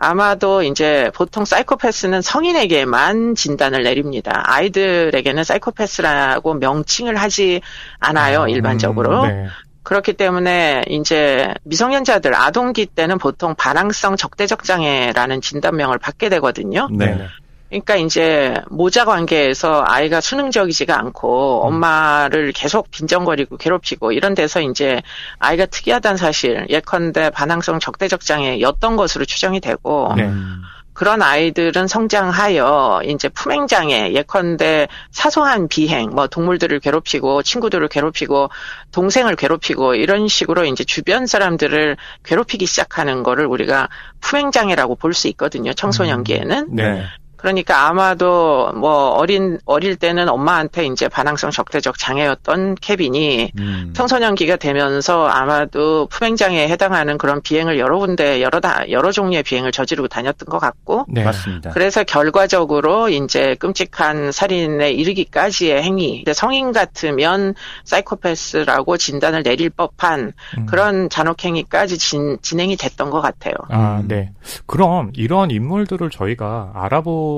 아마도 0.03 0.63
이제 0.63 1.11
보통 1.15 1.45
사이코패스는 1.45 2.23
성인에게만 2.23 3.35
진단을 3.35 3.83
내립니다. 3.83 4.43
아이들에게는 4.47 5.45
사이코패스라고 5.45 6.55
명칭을 6.55 7.17
하지 7.17 7.61
않아요, 7.99 8.45
음, 8.45 8.49
일반적으로. 8.49 9.27
네. 9.27 9.47
그렇기 9.83 10.15
때문에 10.15 10.85
이제 10.89 11.53
미성년자들 11.65 12.35
아동기 12.35 12.87
때는 12.87 13.19
보통 13.19 13.55
반항성 13.55 14.17
적대적 14.17 14.65
장애라는 14.65 15.43
진단명을 15.43 15.99
받게 15.99 16.31
되거든요. 16.31 16.89
네. 16.91 17.27
그러니까 17.71 17.97
이제 17.97 18.55
모자 18.69 19.05
관계에서 19.05 19.85
아이가 19.87 20.21
수능적이지가 20.21 20.99
않고 20.99 21.63
엄마를 21.65 22.53
계속 22.53 22.91
빈정거리고 22.91 23.57
괴롭히고 23.57 24.13
이런 24.13 24.35
데서 24.35 24.61
이제 24.61 25.01
아이가 25.39 25.67
특이하다는 25.67 26.17
사실 26.17 26.67
예컨대 26.69 27.31
반항성 27.31 27.79
적대적 27.79 28.23
장애였던 28.23 28.97
것으로 28.97 29.25
추정이 29.25 29.61
되고 29.61 30.13
네. 30.17 30.25
음. 30.25 30.63
그런 30.93 31.23
아이들은 31.23 31.87
성장하여 31.87 33.01
이제 33.07 33.31
품행장애, 33.31 34.13
예컨대 34.13 34.89
사소한 35.13 35.67
비행, 35.67 36.11
뭐 36.11 36.27
동물들을 36.27 36.79
괴롭히고 36.81 37.43
친구들을 37.43 37.89
괴롭히고 37.89 38.51
동생을 38.93 39.35
괴롭히고 39.37 39.95
이런 39.95 40.29
식으로 40.29 40.67
이제 40.67 40.85
주변 40.85 41.27
사람들을 41.27 41.97
괴롭히기 42.25 42.67
시작하는 42.67 43.23
거를 43.23 43.47
우리가 43.47 43.89
품행장애라고 44.21 44.97
볼 44.97 45.15
수 45.15 45.29
있거든요. 45.29 45.73
청소년기에는. 45.73 46.69
네. 46.77 47.05
그러니까 47.41 47.89
아마도 47.89 48.71
뭐 48.75 49.11
어린 49.11 49.59
어릴 49.65 49.97
때는 49.97 50.29
엄마한테 50.29 50.85
이제 50.87 51.09
반항성 51.09 51.51
적대적 51.51 51.99
장애였던 51.99 52.75
케빈이 52.77 53.53
음. 53.59 53.93
청소년기가 53.97 54.57
되면서 54.57 55.27
아마도 55.27 56.07
품행장애에 56.09 56.69
해당하는 56.69 57.17
그런 57.17 57.41
비행을 57.41 57.79
여러 57.79 57.99
군데 57.99 58.43
여러 58.43 58.61
다 58.61 58.83
여러 58.91 59.11
종류의 59.11 59.43
비행을 59.43 59.73
저지르고 59.73 60.09
다녔던 60.09 60.49
것 60.49 60.59
같고 60.59 61.07
네. 61.09 61.25
맞습니다. 61.25 61.71
그래서 61.71 62.05
결과적으로 62.05 63.09
이제 63.09 63.55
끔찍한 63.59 64.33
살인에 64.33 64.91
이르기까지의 64.91 65.83
행위 65.83 66.19
근데 66.19 66.35
성인 66.35 66.73
같으면 66.73 67.55
사이코패스라고 67.85 68.99
진단을 68.99 69.43
내릴 69.43 69.71
법한 69.71 70.33
음. 70.59 70.67
그런 70.67 71.09
잔혹행위까지 71.09 71.97
진, 71.97 72.37
진행이 72.43 72.77
됐던 72.77 73.09
것 73.09 73.23
같아요. 73.23 73.55
아, 73.71 74.01
음. 74.03 74.09
네. 74.09 74.33
그럼 74.67 75.11
이런 75.15 75.51
인물들을 75.51 76.11
저희가 76.11 76.73
알아보 76.75 77.30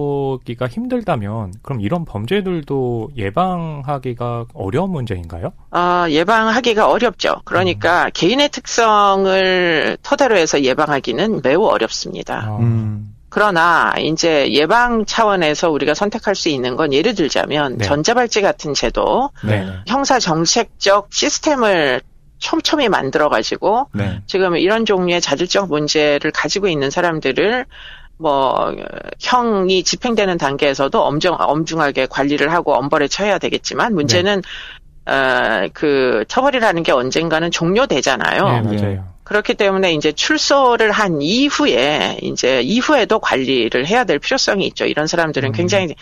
기가 0.44 0.66
힘들다면 0.66 1.54
그럼 1.62 1.80
이런 1.80 2.04
범죄들도 2.04 3.10
예방하기가 3.16 4.46
어려운 4.54 4.90
문제인가요? 4.90 5.52
어, 5.70 6.06
예방하기가 6.08 6.88
어렵죠. 6.88 7.42
그러니까 7.44 8.10
개인의 8.10 8.50
특성을 8.50 9.96
토대로 10.02 10.36
해서 10.36 10.62
예방하기는 10.62 11.40
매우 11.42 11.64
어렵습니다. 11.64 12.46
아, 12.46 12.56
음. 12.58 13.14
그러나 13.28 13.94
이제 13.98 14.52
예방 14.52 15.06
차원에서 15.06 15.70
우리가 15.70 15.94
선택할 15.94 16.34
수 16.34 16.50
있는 16.50 16.76
건 16.76 16.92
예를 16.92 17.14
들자면 17.14 17.78
네. 17.78 17.84
전자발찌 17.86 18.42
같은 18.42 18.74
제도, 18.74 19.30
네. 19.42 19.66
형사 19.86 20.18
정책적 20.18 21.08
시스템을 21.10 22.02
촘촘히 22.42 22.90
만들어 22.90 23.30
가지고 23.30 23.88
네. 23.94 24.20
지금 24.26 24.56
이런 24.56 24.84
종류의 24.84 25.22
자질적 25.22 25.70
문제를 25.70 26.30
가지고 26.32 26.68
있는 26.68 26.90
사람들을 26.90 27.64
뭐 28.22 28.54
어, 28.54 28.74
형이 29.20 29.82
집행되는 29.82 30.38
단계에서도 30.38 31.02
엄정 31.02 31.36
엄중하게 31.38 32.06
관리를 32.06 32.52
하고 32.52 32.74
엄벌에 32.74 33.08
처해야 33.08 33.38
되겠지만 33.38 33.94
문제는 33.94 34.42
어, 35.06 35.68
그 35.74 36.24
처벌이라는 36.28 36.82
게 36.84 36.92
언젠가는 36.92 37.50
종료되잖아요. 37.50 38.62
네, 38.62 38.76
예. 38.76 38.80
맞아요. 38.80 39.12
그렇기 39.24 39.54
때문에 39.54 39.92
이제 39.94 40.12
출소를 40.12 40.90
한 40.90 41.22
이후에 41.22 42.18
이제 42.22 42.60
이후에도 42.60 43.18
관리를 43.18 43.86
해야 43.86 44.04
될 44.04 44.18
필요성이 44.18 44.66
있죠. 44.68 44.84
이런 44.84 45.06
사람들은 45.06 45.50
음. 45.50 45.52
굉장히 45.52 45.94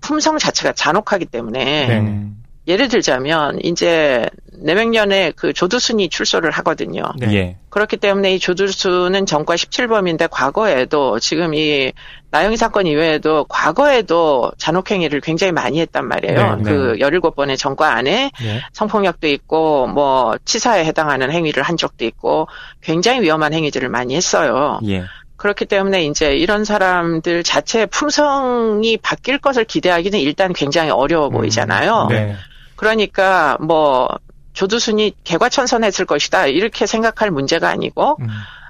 품성 0.00 0.38
자체가 0.38 0.72
잔혹하기 0.72 1.26
때문에 1.26 1.86
네. 1.86 2.26
음. 2.68 2.72
예를 2.72 2.88
들자면 2.88 3.58
이제 3.62 4.28
내백년에 4.60 5.32
그 5.36 5.52
조두순이 5.52 6.08
출소를 6.08 6.50
하거든요. 6.50 7.02
네. 7.16 7.32
예. 7.34 7.56
그렇기 7.70 7.96
때문에 7.96 8.34
이 8.34 8.38
조두순은 8.38 9.24
전과 9.24 9.54
17범인데 9.54 10.28
과거에도 10.30 11.18
지금 11.18 11.54
이 11.54 11.92
나영희 12.30 12.56
사건 12.56 12.86
이외에도 12.86 13.44
과거에도 13.44 14.52
잔혹행위를 14.58 15.20
굉장히 15.20 15.52
많이 15.52 15.80
했단 15.80 16.06
말이에요. 16.06 16.56
네, 16.56 16.62
그 16.62 16.96
17번의 16.98 17.56
전과 17.56 17.94
안에 17.94 18.30
네. 18.38 18.60
성폭력도 18.72 19.28
있고 19.28 19.86
뭐 19.86 20.36
치사에 20.44 20.84
해당하는 20.84 21.30
행위를 21.30 21.62
한 21.62 21.76
적도 21.76 22.04
있고 22.04 22.48
굉장히 22.82 23.22
위험한 23.22 23.54
행위들을 23.54 23.88
많이 23.88 24.14
했어요. 24.14 24.80
예. 24.86 25.04
그렇기 25.36 25.66
때문에 25.66 26.04
이제 26.04 26.34
이런 26.34 26.64
사람들 26.64 27.44
자체의 27.44 27.86
품성이 27.86 28.96
바뀔 28.96 29.38
것을 29.38 29.64
기대하기는 29.64 30.18
일단 30.18 30.52
굉장히 30.52 30.90
어려워 30.90 31.30
보이잖아요. 31.30 32.08
네. 32.10 32.34
그러니까 32.78 33.58
뭐 33.60 34.08
조두순이 34.54 35.16
개과천선했을 35.24 36.06
것이다 36.06 36.46
이렇게 36.46 36.86
생각할 36.86 37.30
문제가 37.30 37.68
아니고 37.68 38.16
음, 38.20 38.28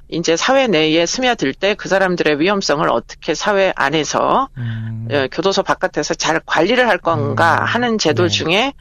이제 0.08 0.36
사회 0.36 0.66
내에 0.66 1.06
스며들 1.06 1.52
때 1.54 1.74
그 1.74 1.88
사람들의 1.88 2.40
위험성을 2.40 2.88
어떻게 2.90 3.34
사회 3.34 3.72
안에서 3.76 4.48
음, 4.56 5.08
어, 5.12 5.26
교도소 5.30 5.62
바깥에서 5.62 6.14
잘 6.14 6.40
관리를 6.44 6.88
할 6.88 6.98
건가 6.98 7.58
음, 7.60 7.64
하는 7.64 7.98
제도 7.98 8.24
네. 8.24 8.28
중에 8.28 8.72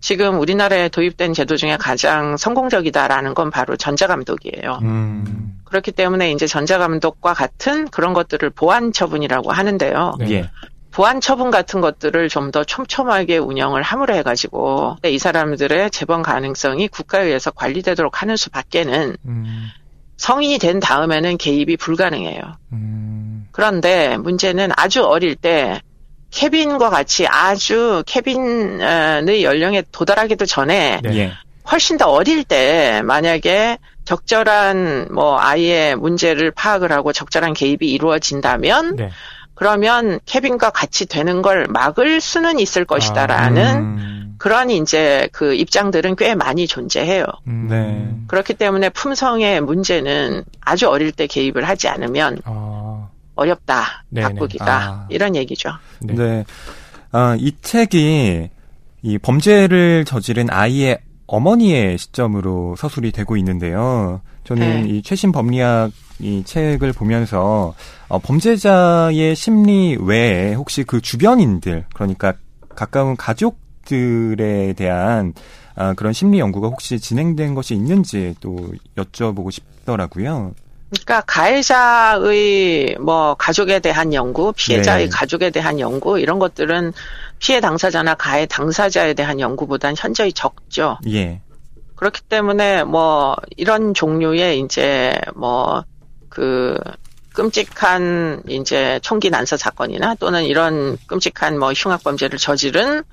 지금 0.00 0.38
우리나라에 0.38 0.88
도입된 0.88 1.34
제도 1.34 1.56
중에 1.56 1.76
가장 1.76 2.36
성공적이다라는 2.36 3.34
건 3.34 3.50
바로 3.50 3.76
전자감독이에요. 3.76 4.78
음. 4.82 5.60
그렇기 5.64 5.90
때문에 5.92 6.30
이제 6.30 6.46
전자감독과 6.46 7.34
같은 7.34 7.88
그런 7.88 8.12
것들을 8.12 8.50
보안 8.50 8.92
처분이라고 8.92 9.50
하는데요. 9.50 10.14
네. 10.20 10.48
예. 10.96 11.02
보안 11.02 11.20
처분 11.20 11.50
같은 11.50 11.80
것들을 11.80 12.28
좀 12.30 12.50
더 12.50 12.64
촘촘하게 12.64 13.38
운영을 13.38 13.82
함으로 13.82 14.14
해가지고 14.14 14.96
이 15.04 15.18
사람들의 15.18 15.90
재범 15.90 16.22
가능성이 16.22 16.88
국가에 16.88 17.24
의해서 17.24 17.50
관리되도록 17.50 18.22
하는 18.22 18.36
수밖에는 18.36 19.16
음, 19.26 19.68
성인이 20.16 20.58
된 20.58 20.80
다음에는 20.80 21.36
개입이 21.36 21.76
불가능해요. 21.76 22.40
음, 22.72 23.48
그런데 23.50 24.16
문제는 24.16 24.70
아주 24.76 25.04
어릴 25.04 25.34
때 25.34 25.80
케빈과 26.30 26.88
같이 26.88 27.26
아주 27.26 28.02
케빈의 28.06 29.42
연령에 29.42 29.82
도달하기도 29.90 30.46
전에 30.46 31.00
네. 31.02 31.16
예. 31.16 31.32
훨씬 31.70 31.96
더 31.96 32.08
어릴 32.10 32.44
때 32.44 33.02
만약에 33.04 33.78
적절한 34.04 35.08
뭐 35.10 35.38
아이의 35.38 35.96
문제를 35.96 36.52
파악을 36.52 36.92
하고 36.92 37.12
적절한 37.12 37.54
개입이 37.54 37.90
이루어진다면 37.90 38.96
네. 38.96 39.10
그러면 39.56 40.20
케빈과 40.26 40.70
같이 40.70 41.06
되는 41.06 41.42
걸 41.42 41.66
막을 41.68 42.20
수는 42.20 42.60
있을 42.60 42.84
것이다라는 42.84 43.76
음. 43.78 44.34
그런 44.38 44.68
이제 44.68 45.28
그 45.32 45.54
입장들은 45.54 46.14
꽤 46.16 46.34
많이 46.34 46.66
존재해요. 46.66 47.24
음, 47.48 47.66
네. 47.68 48.14
그렇기 48.28 48.52
때문에 48.54 48.90
품성의 48.90 49.62
문제는 49.62 50.44
아주 50.60 50.88
어릴 50.88 51.10
때 51.10 51.26
개입을 51.26 51.66
하지 51.66 51.88
않으면 51.88 52.42
아, 52.44 53.08
어렵다 53.34 54.04
네네. 54.10 54.28
바꾸기가 54.28 54.76
아. 54.76 55.06
이런 55.08 55.34
얘기죠. 55.34 55.70
네. 56.00 56.14
네. 56.14 56.44
아, 57.12 57.34
이 57.38 57.52
책이 57.62 58.50
이 59.02 59.18
범죄를 59.18 60.04
저지른 60.04 60.50
아이의 60.50 60.98
어머니의 61.26 61.98
시점으로 61.98 62.76
서술이 62.76 63.12
되고 63.12 63.36
있는데요. 63.36 64.20
저는 64.44 64.82
네. 64.82 64.88
이 64.88 65.02
최신 65.02 65.32
법리학 65.32 65.90
이 66.20 66.42
책을 66.44 66.92
보면서 66.92 67.74
어, 68.08 68.18
범죄자의 68.18 69.34
심리 69.34 69.96
외에 70.00 70.54
혹시 70.54 70.84
그 70.84 71.00
주변인들 71.00 71.86
그러니까 71.92 72.34
가까운 72.74 73.16
가족들에 73.16 74.72
대한 74.74 75.34
아, 75.74 75.92
그런 75.94 76.12
심리 76.12 76.38
연구가 76.38 76.68
혹시 76.68 76.98
진행된 76.98 77.54
것이 77.54 77.74
있는지 77.74 78.34
또 78.40 78.56
여쭤보고 78.96 79.50
싶더라고요. 79.50 80.54
그러니까 80.88 81.20
가해자의 81.26 82.96
뭐 83.00 83.34
가족에 83.34 83.80
대한 83.80 84.14
연구, 84.14 84.52
피해자의 84.56 85.06
네. 85.06 85.10
가족에 85.10 85.50
대한 85.50 85.80
연구 85.80 86.18
이런 86.18 86.38
것들은 86.38 86.92
피해 87.38 87.60
당사자나 87.60 88.14
가해 88.14 88.46
당사자에 88.46 89.14
대한 89.14 89.40
연구보단 89.40 89.94
현저히 89.96 90.32
적죠. 90.32 90.98
예. 91.08 91.40
그렇기 91.94 92.22
때문에 92.22 92.84
뭐 92.84 93.36
이런 93.56 93.94
종류의 93.94 94.60
이제 94.60 95.18
뭐 95.34 95.84
그 96.36 96.76
끔찍한 97.32 98.42
이제 98.46 99.00
총기 99.02 99.30
난사 99.30 99.56
사건이나 99.56 100.16
또는 100.16 100.44
이런 100.44 100.98
끔찍한 101.06 101.58
뭐 101.58 101.72
흉악 101.72 102.04
범죄를 102.04 102.38
저지른 102.38 103.04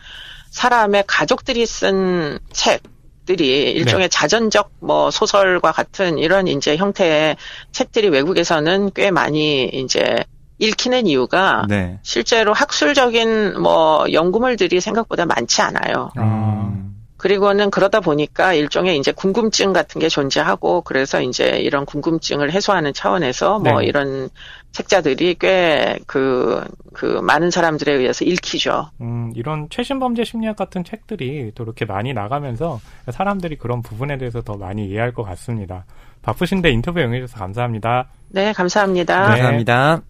사람의 0.52 1.06
가족들이 1.08 1.66
쓴 1.66 2.40
책들이 2.52 3.72
일종의 3.72 4.10
자전적 4.10 4.72
뭐 4.82 5.10
소설과 5.10 5.72
같은 5.72 6.18
이런 6.18 6.50
이제 6.50 6.76
형태의 6.76 7.38
책들이 7.72 8.10
외국에서는 8.10 8.92
꽤 8.94 9.10
많이 9.10 9.70
이제 9.70 10.26
읽히는 10.64 11.08
이유가 11.08 11.66
네. 11.68 12.00
실제로 12.04 12.54
학술적인 12.54 13.62
뭐 13.62 14.06
연구물들이 14.12 14.80
생각보다 14.80 15.26
많지 15.26 15.62
않아요. 15.62 16.10
아, 16.16 16.22
음. 16.22 16.96
그리고는 17.18 17.72
그러다 17.72 18.02
보니까 18.02 18.54
일종의 18.54 18.98
이제 18.98 19.14
궁금증 19.14 19.72
같은 19.72 20.02
게 20.02 20.10
존재하고 20.10 20.82
그래서 20.82 21.22
이제 21.22 21.58
이런 21.60 21.86
궁금증을 21.86 22.52
해소하는 22.52 22.94
차원에서 22.94 23.60
뭐 23.60 23.80
네. 23.80 23.86
이런 23.86 24.30
책자들이 24.74 25.36
꽤 25.40 26.00
그, 26.06 26.66
그 26.94 27.06
많은 27.06 27.50
사람들에 27.50 27.94
의해서 27.94 28.26
읽히죠. 28.26 28.90
음, 29.00 29.32
이런 29.36 29.68
최신 29.70 30.00
범죄 30.00 30.26
심리학 30.26 30.58
같은 30.58 30.84
책들이 30.84 31.54
또 31.56 31.64
이렇게 31.64 31.86
많이 31.86 32.12
나가면서 32.12 32.82
사람들이 33.10 33.58
그런 33.58 33.82
부분에 33.82 34.18
대해서 34.18 34.42
더 34.42 34.58
많이 34.58 34.86
이해할 34.88 35.14
것 35.14 35.24
같습니다. 35.24 35.86
바쁘신데 36.24 36.72
인터뷰 36.72 37.00
응해주셔서 37.00 37.40
감사합니다. 37.40 38.10
네, 38.30 38.52
감사합니다. 38.52 39.22
네. 39.22 39.28
감사합니다. 39.30 40.02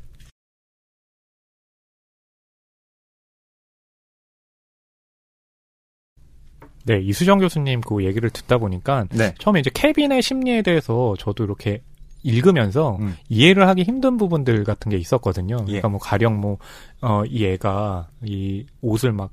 네, 6.83 6.99
이수정 6.99 7.39
교수님 7.39 7.81
그 7.81 8.03
얘기를 8.03 8.29
듣다 8.29 8.57
보니까 8.57 9.05
네. 9.11 9.33
처음에 9.39 9.59
이제 9.61 9.69
케빈의 9.73 10.21
심리에 10.21 10.61
대해서 10.61 11.15
저도 11.17 11.43
이렇게 11.45 11.81
읽으면서 12.23 12.97
음. 13.01 13.15
이해를 13.29 13.67
하기 13.69 13.83
힘든 13.83 14.17
부분들 14.17 14.63
같은 14.63 14.89
게 14.89 14.97
있었거든요. 14.97 15.57
예. 15.61 15.65
그러니까 15.65 15.89
뭐 15.89 15.99
가령 15.99 16.39
뭐 16.39 16.57
어 17.01 17.25
이 17.27 17.45
애가 17.45 18.07
이 18.23 18.65
옷을 18.81 19.11
막 19.11 19.31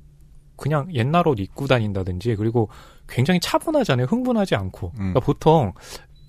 그냥 0.57 0.87
옛날 0.93 1.27
옷 1.27 1.39
입고 1.39 1.67
다닌다든지 1.67 2.35
그리고 2.35 2.69
굉장히 3.07 3.39
차분하잖아요. 3.39 4.07
흥분하지 4.07 4.55
않고. 4.55 4.87
음. 4.95 4.97
그러니까 4.97 5.19
보통 5.21 5.73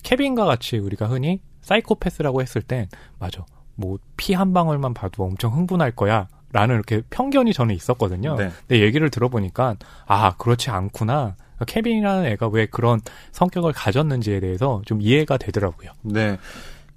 케빈과 0.04 0.44
같이 0.44 0.78
우리가 0.78 1.06
흔히 1.06 1.40
사이코패스라고 1.62 2.42
했을 2.42 2.62
땐 2.62 2.88
맞아. 3.18 3.44
뭐 3.74 3.98
피 4.16 4.34
한 4.34 4.52
방울만 4.52 4.94
봐도 4.94 5.24
엄청 5.24 5.52
흥분할 5.54 5.92
거야. 5.92 6.28
라는 6.52 6.74
이렇게 6.74 7.02
편견이 7.10 7.52
저는 7.52 7.74
있었거든요. 7.74 8.36
네. 8.36 8.50
근데 8.66 8.82
얘기를 8.82 9.10
들어보니까 9.10 9.76
아 10.06 10.36
그렇지 10.36 10.70
않구나. 10.70 11.34
그러니까 11.56 11.64
케빈이라는 11.66 12.26
애가 12.26 12.48
왜 12.48 12.66
그런 12.66 13.00
성격을 13.32 13.72
가졌는지에 13.72 14.40
대해서 14.40 14.82
좀 14.84 15.00
이해가 15.00 15.38
되더라고요. 15.38 15.90
네. 16.02 16.38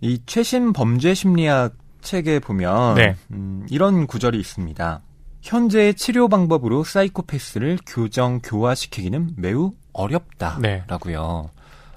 이 0.01 0.21
최신 0.25 0.73
범죄 0.73 1.13
심리학 1.13 1.73
책에 2.01 2.39
보면 2.39 2.95
네. 2.95 3.15
음, 3.31 3.65
이런 3.69 4.07
구절이 4.07 4.39
있습니다. 4.39 5.01
현재의 5.41 5.93
치료 5.93 6.27
방법으로 6.27 6.83
사이코패스를 6.83 7.79
교정 7.85 8.41
교화시키기는 8.41 9.35
매우 9.37 9.71
네. 9.71 9.77
어렵다라고요. 9.93 11.49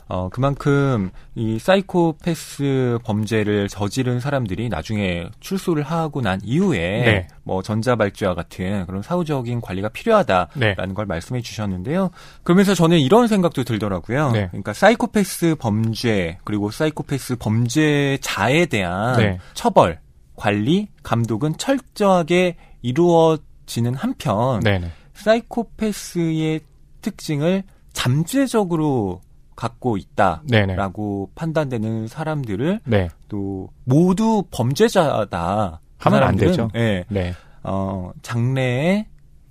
어, 0.08 0.30
그만큼 0.30 1.10
이 1.34 1.58
사이코패스 1.58 2.98
범죄를 3.04 3.68
저지른 3.68 4.20
사람들이 4.20 4.70
나중에 4.70 5.28
출소를 5.40 5.82
하고 5.82 6.22
난 6.22 6.40
이후에 6.42 6.78
네. 6.78 7.28
뭐 7.44 7.62
전자발찌와 7.62 8.34
같은 8.34 8.86
그런 8.86 9.02
사후적인 9.02 9.60
관리가 9.60 9.90
필요하다라는 9.90 10.48
네. 10.54 10.94
걸 10.94 11.04
말씀해 11.04 11.42
주셨는데요. 11.42 12.10
그러면서 12.42 12.74
저는 12.74 12.98
이런 12.98 13.28
생각도 13.28 13.64
들더라고요. 13.64 14.32
네. 14.32 14.48
그러니까 14.48 14.72
사이코패스 14.72 15.56
범죄 15.58 16.38
그리고 16.44 16.70
사이코패스 16.70 17.36
범죄자에 17.36 18.66
대한 18.66 19.16
네. 19.18 19.38
처벌, 19.52 20.00
관리, 20.36 20.88
감독은 21.02 21.58
철저하게 21.58 22.56
이루어지는 22.80 23.94
한편 23.94 24.60
네네. 24.60 24.90
사이코패스의 25.12 26.60
특징을 27.02 27.64
잠재적으로 27.92 29.20
갖고 29.58 29.98
네네. 30.46 30.74
있다라고 30.74 31.30
판단되는 31.34 32.06
사람들을 32.06 32.80
네. 32.84 33.08
또 33.26 33.70
모두 33.82 34.44
범죄자다 34.52 35.80
그 35.98 36.04
하면 36.08 36.22
안 36.22 36.36
되죠. 36.36 36.70
예, 36.76 37.04
네. 37.08 37.34
어, 37.64 38.12
장래에 38.22 39.06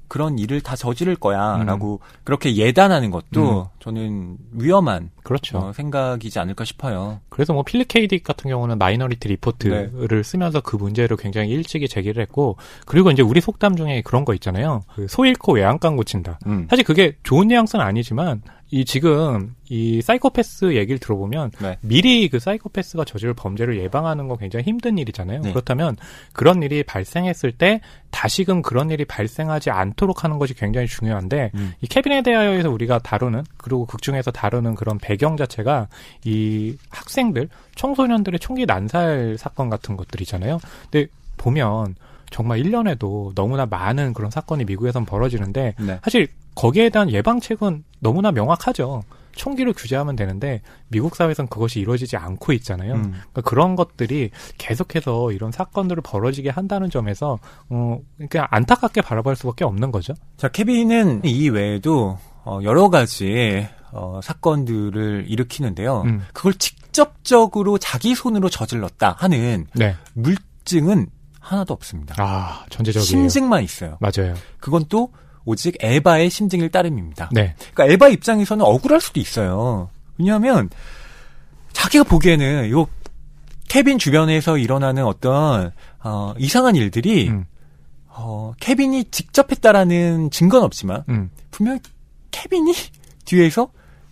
그런 0.08 0.40
일을 0.40 0.62
다 0.62 0.78
저지를 0.78 1.18
거야라고 1.18 2.00
음. 2.02 2.20
그렇게 2.24 2.56
예단하는 2.56 3.12
것도 3.12 3.70
저는 3.80 4.38
위험한 4.54 5.10
그렇죠. 5.24 5.58
어, 5.58 5.74
생각이지 5.74 6.40
않을까 6.40 6.64
싶어요. 6.64 7.20
그래서 7.28 7.52
뭐 7.52 7.64
필립 7.64 7.90
케이딕 7.90 8.24
같은 8.24 8.50
경우는 8.50 8.78
마이너리티 8.78 9.28
리포트를 9.28 10.24
쓰면서 10.24 10.62
그 10.62 10.78
문제를 10.78 11.18
굉장히 11.18 11.50
일찍이 11.50 11.90
제기를 11.90 12.22
했고 12.22 12.56
그리고 12.86 13.12
이제 13.12 13.22
우리 13.22 13.42
속담 13.42 13.76
중에 13.76 14.02
그런 14.04 14.24
거 14.24 14.34
있잖아요. 14.34 14.84
그 14.96 15.06
소 15.10 15.26
잃고 15.26 15.56
외양간 15.56 15.98
고친다. 15.98 16.40
음. 16.48 16.68
사실 16.70 16.86
그게 16.86 17.18
좋은 17.24 17.50
뉘앙스는 17.50 17.84
아니지만 17.84 18.42
이 18.70 18.84
지금 18.84 19.56
이 19.70 20.02
사이코패스 20.02 20.76
얘기를 20.76 21.00
들어보면 21.00 21.52
네. 21.62 21.78
미리 21.82 22.28
그 22.28 22.40
사이코패스가 22.40 23.06
저지를 23.06 23.34
범죄를 23.34 23.80
예방하는 23.80 24.28
건 24.28 24.38
굉장히 24.38 24.66
힘든 24.66 24.98
일이잖아요. 24.98 25.42
네. 25.42 25.50
그렇다면 25.52 25.96
그런 26.34 26.62
일이 26.62 26.84
발생했을 26.84 27.54
때 27.54 27.80
다시금 28.12 28.62
그런 28.62 28.90
일이 28.90 29.06
발생하지 29.06 29.70
않도록 29.70 30.24
하는 30.24 30.38
것이 30.38 30.54
굉장히 30.54 30.88
중요한데 30.88 31.52
음. 31.56 31.74
이 31.82 31.88
캐빈에 31.88 32.24
대하여에서 32.24 32.70
우리가 32.70 33.00
다루는 33.00 33.44
그리고 33.56 33.86
극 33.86 34.02
중에서 34.02 34.32
다루는 34.32 34.76
그런 34.76 34.98
배경 34.98 35.38
자체가 35.38 35.88
이 36.26 36.76
학생들 36.90 37.48
청소년들의 37.76 38.40
총기 38.40 38.66
난살 38.66 39.38
사건 39.38 39.70
같은 39.70 39.96
것들이잖아요. 39.96 40.60
근데 40.92 41.08
보면 41.38 41.96
정말 42.30 42.60
1년에도 42.62 43.34
너무나 43.36 43.66
많은 43.66 44.14
그런 44.14 44.30
사건이 44.30 44.66
미국에선 44.66 45.06
벌어지는데 45.06 45.76
네. 45.80 46.00
사실 46.04 46.28
거기에 46.58 46.90
대한 46.90 47.12
예방책은 47.12 47.84
너무나 48.00 48.32
명확하죠. 48.32 49.04
총기를 49.34 49.74
규제하면 49.74 50.16
되는데 50.16 50.64
미국 50.88 51.16
사회에선 51.16 51.48
그것이 51.48 51.80
이루어지지 51.80 52.18
않고 52.18 52.52
있잖아요. 52.54 52.96
음. 52.96 53.12
그러니까 53.12 53.42
그런 53.42 53.76
것들이 53.76 54.32
계속해서 54.58 55.32
이런 55.32 55.52
사건들을 55.52 56.02
벌어지게 56.02 56.50
한다는 56.50 56.90
점에서 56.90 57.38
어 57.70 58.00
그냥 58.30 58.48
안타깝게 58.50 59.02
바라볼 59.02 59.36
수밖에 59.36 59.64
없는 59.64 59.92
거죠. 59.92 60.16
자, 60.38 60.48
케빈은 60.48 61.22
이 61.24 61.50
외에도 61.50 62.18
어, 62.44 62.60
여러 62.64 62.90
가지 62.90 63.68
어, 63.92 64.20
사건들을 64.24 65.26
일으키는데요. 65.28 66.02
음. 66.02 66.26
그걸 66.34 66.56
직접적으로 66.56 67.78
자기 67.78 68.16
손으로 68.16 68.50
저질렀다 68.50 69.16
하는 69.20 69.68
네. 69.76 69.96
물증은 70.14 71.08
하나도 71.40 71.76
없습니다. 71.76 72.16
아 72.18 72.66
전제적이에요. 72.72 73.06
심증만 73.06 73.64
있어요. 73.64 74.00
맞아요. 74.02 74.34
그건 74.60 74.86
또 74.90 75.12
오직 75.48 75.78
에바의 75.80 76.30
심증일 76.30 76.70
따름입니다. 76.70 77.30
네. 77.32 77.56
그러니까 77.74 77.94
에바 77.94 78.10
입장에서는 78.10 78.64
억울할 78.66 79.00
수도 79.00 79.22
있어요. 79.22 79.90
왜냐하면 80.18 80.70
자기가 81.72 82.04
보기에는 82.04 82.68
이거 82.68 82.88
케빈 83.70 83.98
주변에서 83.98 84.58
일어나는 84.58 85.06
어떤 85.06 85.72
어, 86.04 86.34
이상한 86.38 86.76
일들이 86.76 87.30
음. 87.30 87.46
어, 88.10 88.52
케빈이 88.60 89.06
직접 89.06 89.50
했다라는 89.50 90.32
증거는 90.32 90.66
없지만 90.66 91.06
음. 91.08 91.30
분명 91.50 91.80
케빈이 92.32 92.74
뒤에서 93.24 93.70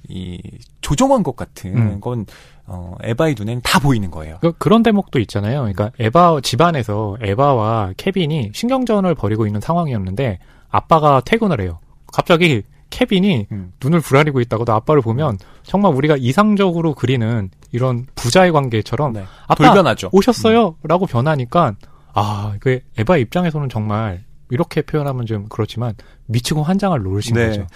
이 0.07 0.39
조종한 0.79 1.21
것 1.21 1.35
같은 1.35 1.75
음. 1.75 1.99
건 1.99 2.25
어, 2.65 2.95
에바의 3.03 3.35
눈에는 3.37 3.61
다 3.61 3.79
보이는 3.79 4.09
거예요. 4.09 4.37
그, 4.39 4.53
그런 4.53 4.83
대목도 4.83 5.19
있잖아요. 5.19 5.59
그러니까 5.59 5.91
에바 5.99 6.39
집안에서 6.43 7.17
에바와 7.19 7.93
케빈이 7.97 8.51
신경전을 8.53 9.15
벌이고 9.15 9.45
있는 9.45 9.59
상황이었는데 9.59 10.39
아빠가 10.75 11.21
퇴근을 11.21 11.61
해요. 11.61 11.79
갑자기 12.11 12.63
케빈이 12.89 13.47
음. 13.51 13.73
눈을 13.83 13.99
부라리고 13.99 14.39
있다고도 14.41 14.71
아빠를 14.73 15.01
보면 15.01 15.37
정말 15.63 15.93
우리가 15.93 16.15
이상적으로 16.17 16.93
그리는 16.93 17.49
이런 17.71 18.05
부자의 18.15 18.51
관계처럼 18.51 19.13
네. 19.13 19.25
아빠 19.47 19.65
돌변하죠. 19.67 20.09
오셨어요라고 20.11 21.05
변하니까 21.07 21.75
아, 22.13 22.55
그 22.59 22.79
에바 22.97 23.17
입장에서는 23.17 23.69
정말 23.69 24.23
이렇게 24.49 24.81
표현하면 24.81 25.25
좀 25.25 25.47
그렇지만 25.49 25.93
미치고 26.27 26.63
환장을 26.63 26.97
놓으신 27.01 27.35
네. 27.35 27.47
거죠. 27.47 27.67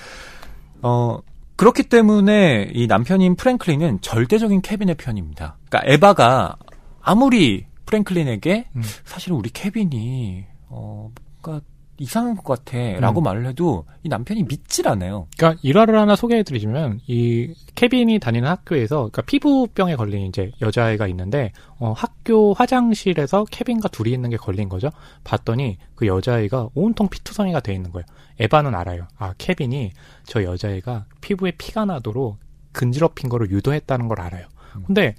어, 0.81 1.19
그렇기 1.57 1.84
때문에 1.84 2.69
이 2.73 2.88
남편인 2.88 3.35
프랭클린은 3.35 3.99
절대적인 4.01 4.61
케빈의 4.61 4.95
편입니다. 4.95 5.57
그러니까 5.67 5.91
에바가 5.91 6.55
아무리 7.01 7.65
프랭클린에게 7.85 8.69
음. 8.76 8.81
사실은 9.03 9.35
우리 9.35 9.49
케빈이 9.49 10.45
어, 10.69 11.11
뭔가 11.41 11.65
이상한 11.99 12.35
것 12.35 12.43
같아 12.43 12.77
라고 12.99 13.21
음. 13.21 13.23
말을 13.23 13.45
해도 13.45 13.85
이 14.03 14.09
남편이 14.09 14.43
믿질 14.43 14.88
않아요. 14.88 15.27
그러니까 15.38 15.59
일화를 15.63 15.99
하나 15.99 16.15
소개해드리자면 16.15 17.01
이 17.07 17.53
케빈이 17.76 18.19
다니는 18.19 18.47
학교에서 18.49 18.97
그러니까 18.97 19.21
피부병에 19.23 19.95
걸린 19.95 20.27
이제 20.27 20.51
여자아이가 20.61 21.07
있는데 21.07 21.51
어, 21.77 21.91
학교 21.91 22.53
화장실에서 22.53 23.45
케빈과 23.51 23.89
둘이 23.89 24.11
있는 24.11 24.30
게 24.30 24.38
걸린 24.38 24.69
거죠. 24.69 24.89
봤더니 25.23 25.77
그 25.95 26.07
여자아이가 26.07 26.69
온통 26.73 27.09
피투성이가 27.09 27.59
돼 27.59 27.73
있는 27.73 27.91
거예요. 27.91 28.05
에바는 28.39 28.73
알아요. 28.73 29.07
아 29.17 29.34
케빈이 29.38 29.91
저 30.23 30.43
여자아이가 30.43 31.05
피부에 31.21 31.51
피가 31.57 31.85
나도록 31.85 32.38
근지럽힌 32.71 33.30
거를 33.30 33.51
유도했다는 33.51 34.07
걸 34.07 34.21
알아요. 34.21 34.47
근데 34.85 35.15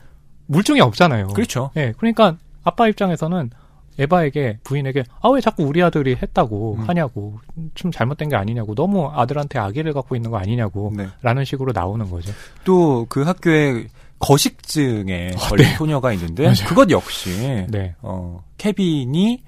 물증이 0.47 0.81
없잖아요. 0.81 1.28
그렇죠. 1.28 1.70
예, 1.77 1.93
그러니까 1.97 2.36
아빠 2.62 2.89
입장에서는 2.89 3.51
에바에게 4.01 4.59
부인에게 4.65 5.05
아 5.21 5.29
왜 5.31 5.41
자꾸 5.41 5.63
우리 5.65 5.83
아들이 5.83 6.17
했다고 6.21 6.77
음. 6.79 6.89
하냐고 6.89 7.39
좀 7.75 7.93
잘못된 7.93 8.29
게 8.31 8.37
아니냐고 8.37 8.75
너무 8.75 9.09
아들한테 9.15 9.59
악의를 9.59 9.93
갖고 9.93 10.17
있는 10.17 10.31
거 10.31 10.39
아니냐고 10.39 10.93
네. 10.97 11.07
라는 11.23 11.45
식으로 11.45 11.73
나오는 11.73 12.09
거죠. 12.11 12.33
또 12.65 13.07
그 13.09 13.23
학교에 13.23 13.87
거식증에 14.19 15.31
아, 15.35 15.39
걸린 15.39 15.67
네. 15.67 15.75
소녀가 15.77 16.13
있는데 16.13 16.45
맞아요. 16.45 16.67
그것 16.69 16.91
역시 16.91 17.31
네. 17.69 17.95
어, 18.03 18.43
케빈이 18.59 19.43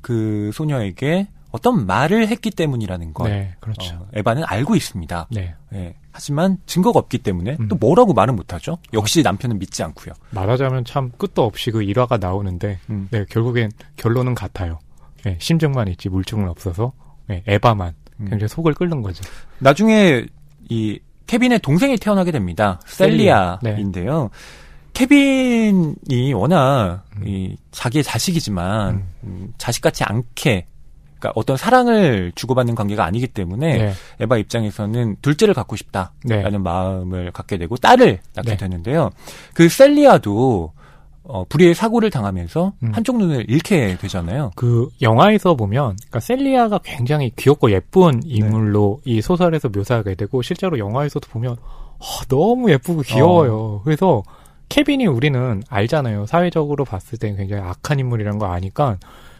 그 0.00 0.50
소녀에게 0.54 1.28
어떤 1.50 1.86
말을 1.86 2.28
했기 2.28 2.50
때문이라는 2.50 3.14
걸 3.14 3.30
네, 3.30 3.54
그렇죠. 3.60 3.96
어, 3.96 4.08
에바는 4.12 4.44
알고 4.46 4.76
있습니다. 4.76 5.28
네. 5.30 5.54
예, 5.74 5.94
하지만 6.12 6.58
증거가 6.66 6.98
없기 6.98 7.18
때문에 7.18 7.56
음. 7.58 7.68
또 7.68 7.76
뭐라고 7.76 8.12
말은 8.12 8.36
못하죠. 8.36 8.78
역시 8.92 9.22
남편은 9.22 9.58
믿지 9.58 9.82
않고요. 9.82 10.14
말하자면 10.30 10.84
참 10.84 11.10
끝도 11.16 11.44
없이 11.44 11.70
그 11.70 11.82
일화가 11.82 12.18
나오는데, 12.18 12.78
음. 12.90 13.08
네, 13.10 13.24
결국엔 13.30 13.70
결론은 13.96 14.34
같아요. 14.34 14.78
네, 15.24 15.36
심증만 15.40 15.88
있지 15.88 16.08
물증은 16.08 16.48
없어서, 16.48 16.92
네, 17.26 17.42
에바만 17.46 17.94
음. 18.20 18.26
굉장히 18.28 18.48
속을 18.48 18.74
끓는 18.74 19.02
거죠. 19.02 19.24
나중에 19.58 20.26
이 20.68 21.00
케빈의 21.26 21.60
동생이 21.60 21.96
태어나게 21.98 22.30
됩니다. 22.30 22.80
셀리아. 22.86 23.58
네. 23.62 23.70
셀리아인데요. 23.70 24.30
케빈이 24.92 26.32
워낙 26.34 27.04
이 27.24 27.56
자기의 27.70 28.02
자식이지만 28.02 28.94
음. 28.94 29.08
음, 29.22 29.52
자식 29.56 29.80
같지 29.80 30.02
않게 30.02 30.66
그러니까 31.18 31.32
어떤 31.34 31.56
사랑을 31.56 32.32
주고받는 32.34 32.74
관계가 32.74 33.04
아니기 33.04 33.26
때문에 33.26 33.78
네. 33.78 33.92
에바 34.20 34.38
입장에서는 34.38 35.16
둘째를 35.20 35.54
갖고 35.54 35.76
싶다라는 35.76 36.12
네. 36.24 36.58
마음을 36.58 37.32
갖게 37.32 37.58
되고 37.58 37.76
딸을 37.76 38.20
낳게 38.34 38.50
네. 38.50 38.56
되는데요. 38.56 39.10
그 39.54 39.68
셀리아도 39.68 40.72
어, 41.24 41.44
불의의 41.44 41.74
사고를 41.74 42.08
당하면서 42.10 42.72
음. 42.82 42.92
한쪽 42.94 43.18
눈을 43.18 43.44
잃게 43.48 43.98
되잖아요. 44.00 44.50
그 44.56 44.88
영화에서 45.02 45.56
보면 45.56 45.96
그러니까 45.96 46.20
셀리아가 46.20 46.78
굉장히 46.82 47.30
귀엽고 47.36 47.70
예쁜 47.70 48.22
인물로 48.24 49.02
이 49.04 49.20
소설에서 49.20 49.68
묘사하게 49.68 50.14
되고 50.14 50.40
실제로 50.40 50.78
영화에서도 50.78 51.28
보면 51.28 51.52
어, 51.52 52.04
너무 52.28 52.70
예쁘고 52.70 53.02
귀여워요. 53.02 53.82
그래서 53.84 54.22
케빈이 54.70 55.06
우리는 55.06 55.62
알잖아요. 55.68 56.26
사회적으로 56.26 56.84
봤을 56.86 57.18
때 57.18 57.34
굉장히 57.34 57.62
악한 57.62 57.98
인물이라는 57.98 58.38
거 58.38 58.46
아니까 58.46 58.96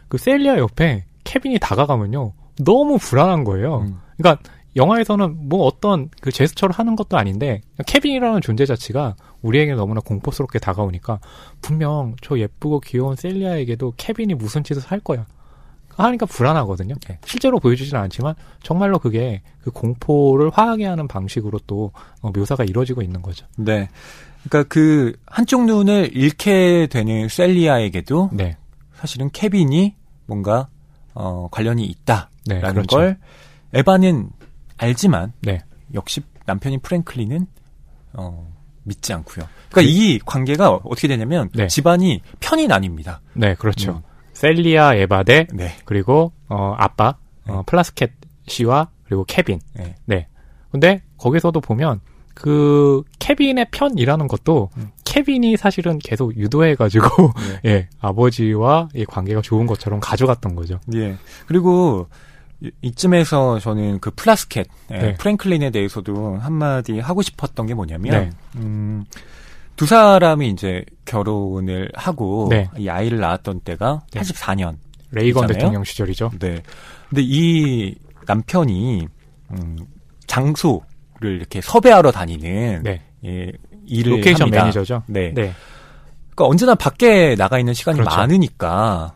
그 0.09 0.19
셀리아 0.19 0.59
옆에 0.59 1.05
케빈이 1.29 1.59
다가가면요 1.59 2.33
너무 2.65 2.97
불안한 2.97 3.45
거예요. 3.45 3.81
음. 3.81 4.01
그러니까 4.17 4.43
영화에서는 4.77 5.49
뭐 5.49 5.67
어떤 5.67 6.09
그 6.21 6.33
제스처를 6.33 6.75
하는 6.75 6.97
것도 6.97 7.19
아닌데 7.19 7.61
케빈이라는 7.87 8.41
존재 8.41 8.65
자체가 8.65 9.15
우리에게 9.43 9.75
너무나 9.75 10.01
공포스럽게 10.01 10.59
다가오니까 10.59 11.21
분명 11.61 12.17
저 12.23 12.39
예쁘고 12.39 12.81
귀여운 12.81 13.15
셀리아에게도 13.15 13.95
케빈이 13.97 14.35
무슨 14.35 14.65
짓을 14.65 14.83
할 14.87 15.01
거야. 15.01 15.27
하니까 15.97 16.27
불안하거든요. 16.27 16.95
네. 17.09 17.19
실제로 17.25 17.59
보여주지는 17.59 18.01
않지만 18.03 18.37
정말로 18.63 19.01
그게 19.01 19.43
그 19.61 19.73
공포를 19.73 20.51
화하게 20.51 20.87
하는 20.87 21.09
방식으로 21.09 21.59
또 21.67 21.91
어, 22.23 22.31
묘사가 22.31 22.63
이루어지고 22.63 23.03
있는 23.03 23.21
거죠. 23.21 23.47
네. 23.57 23.89
그러니까 24.45 24.69
그 24.69 25.17
한쪽 25.27 25.65
눈을 25.65 26.11
잃게 26.15 26.87
되는 26.87 27.29
셀리아에게도 27.29 28.31
네, 28.33 28.57
사실은 28.95 29.29
케빈이 29.33 29.97
뭔가 30.27 30.69
어, 31.21 31.49
관련이 31.51 31.85
있다라는 31.85 32.29
네, 32.47 32.61
그렇죠. 32.61 32.97
걸 32.97 33.19
에바는 33.75 34.31
알지만 34.77 35.33
네, 35.43 35.59
역시 35.93 36.23
남편인 36.47 36.79
프랭클린은 36.81 37.47
어, 38.13 38.55
믿지 38.85 39.13
않고요. 39.13 39.45
그러니까 39.71 39.93
이 39.93 40.21
관계가 40.25 40.71
어떻게 40.71 41.09
되냐면 41.09 41.51
네. 41.55 41.67
집안이 41.67 42.23
편이 42.39 42.69
나뉩니다. 42.69 43.19
네, 43.35 43.57
그렇죠. 43.57 43.93
음. 43.93 44.03
셀리아 44.33 44.95
에바 44.95 45.22
대 45.22 45.49
네. 45.53 45.77
그리고 45.85 46.33
어 46.49 46.75
아빠 46.79 47.17
어, 47.47 47.57
네. 47.57 47.63
플라스켓 47.67 48.13
씨와 48.47 48.89
그리고 49.05 49.25
케빈. 49.25 49.59
네. 49.75 49.97
네. 50.05 50.29
근데 50.71 51.03
거기서도 51.17 51.61
보면 51.61 52.01
그 52.35 53.03
케빈의 53.19 53.67
편이라는 53.73 54.29
것도 54.29 54.71
음. 54.77 54.93
케빈이 55.19 55.57
사실은 55.57 55.99
계속 55.99 56.37
유도해가지고 56.37 57.33
네. 57.65 57.71
예 57.71 57.89
아버지와 58.01 58.89
이 58.95 59.05
관계가 59.05 59.41
좋은 59.43 59.67
것처럼 59.67 59.99
가져갔던 60.01 60.55
거죠. 60.55 60.79
예. 60.95 61.17
그리고 61.47 62.07
이- 62.61 62.71
이쯤에서 62.83 63.59
저는 63.59 63.99
그 64.01 64.11
플라스켓, 64.13 64.67
예, 64.93 64.99
네. 64.99 65.15
프랭클린에 65.15 65.71
대해서도 65.71 66.37
한마디 66.39 66.99
하고 66.99 67.23
싶었던 67.23 67.67
게 67.67 67.75
뭐냐면, 67.75 68.11
네. 68.13 68.31
음, 68.57 69.05
두 69.77 69.87
사람이 69.87 70.49
이제 70.51 70.85
결혼을 71.05 71.91
하고 71.95 72.49
네. 72.51 72.69
이 72.77 72.89
아이를 72.89 73.19
낳았던 73.19 73.61
때가 73.61 74.03
네. 74.13 74.21
84년. 74.21 74.77
레이건 75.13 75.45
있잖아요. 75.45 75.53
대통령 75.59 75.85
시절이죠. 75.85 76.33
네. 76.41 76.63
근데 77.09 77.23
이 77.25 77.95
남편이 78.27 79.07
음, 79.53 79.77
장소를 80.27 80.83
이렇게 81.23 81.61
섭외하러 81.61 82.11
다니는 82.13 82.83
네. 82.83 83.03
예, 83.25 83.53
일을 83.89 84.13
로케이션 84.19 84.43
합니다. 84.43 84.63
매니저죠. 84.63 85.03
네. 85.07 85.33
네. 85.35 85.53
그러니까 86.35 86.47
언제나 86.47 86.75
밖에 86.75 87.35
나가 87.37 87.59
있는 87.59 87.75
시간이 87.75 87.99
그렇죠. 87.99 88.17
많으니까 88.17 89.13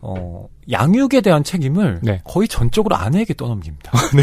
어, 0.00 0.48
양육에 0.70 1.20
대한 1.20 1.44
책임을 1.44 2.00
네. 2.02 2.20
거의 2.24 2.48
전적으로 2.48 2.96
아내에게 2.96 3.34
떠넘깁니다. 3.34 3.92
네. 4.16 4.22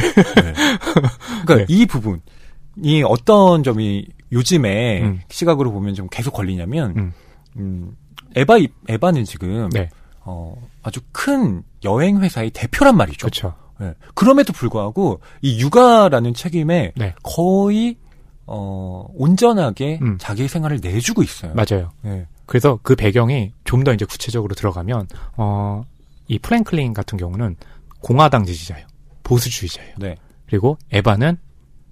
그러니까 1.45 1.55
네. 1.55 1.65
이 1.69 1.85
부분이 1.85 3.03
어떤 3.05 3.63
점이 3.63 4.05
요즘에 4.31 5.01
음. 5.01 5.21
시각으로 5.29 5.71
보면 5.71 5.93
좀 5.95 6.07
계속 6.09 6.31
걸리냐면 6.33 6.93
음. 6.97 7.13
음, 7.57 7.95
에바 8.35 8.57
이- 8.57 8.67
에바는 8.87 9.25
지금 9.25 9.69
네. 9.69 9.89
어, 10.21 10.55
아주 10.83 10.99
큰 11.11 11.63
여행 11.83 12.21
회사의 12.21 12.51
대표란 12.51 12.95
말이죠. 12.97 13.19
그렇죠. 13.27 13.53
예. 13.81 13.93
그럼에도 14.13 14.51
불구하고 14.53 15.21
이 15.41 15.59
육아라는 15.61 16.33
책임에 16.33 16.91
네. 16.95 17.15
거의 17.23 17.95
어, 18.49 19.07
온전하게 19.13 19.99
음. 20.01 20.17
자기 20.19 20.47
생활을 20.47 20.79
내주고 20.81 21.21
있어요. 21.23 21.53
맞아요. 21.53 21.91
예. 22.05 22.27
그래서 22.45 22.79
그 22.81 22.95
배경이 22.95 23.53
좀 23.63 23.83
더 23.83 23.93
이제 23.93 24.05
구체적으로 24.05 24.55
들어가면 24.55 25.07
어, 25.37 25.83
이 26.27 26.39
프랭클린 26.39 26.93
같은 26.93 27.17
경우는 27.17 27.55
공화당 28.01 28.45
지지자예요. 28.45 28.87
보수주의자예요. 29.23 29.95
네. 29.99 30.15
그리고 30.47 30.77
에바는 30.91 31.37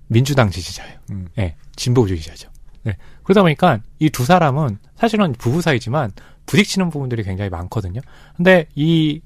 민주당 0.08 0.50
지지자예요. 0.50 0.98
음. 1.12 1.28
네, 1.36 1.56
진보주의자죠. 1.76 2.50
네. 2.84 2.98
그러다 3.24 3.42
보니까 3.44 3.80
이 4.00 4.10
두 4.10 4.26
사람은 4.26 4.80
사실은 4.96 5.34
부부 5.34 5.62
사이지만 5.62 6.12
부딪히는 6.48 6.90
부분들이 6.90 7.24
굉장히 7.24 7.50
많거든요. 7.50 8.00
근데 8.36 8.66
이 8.74 9.22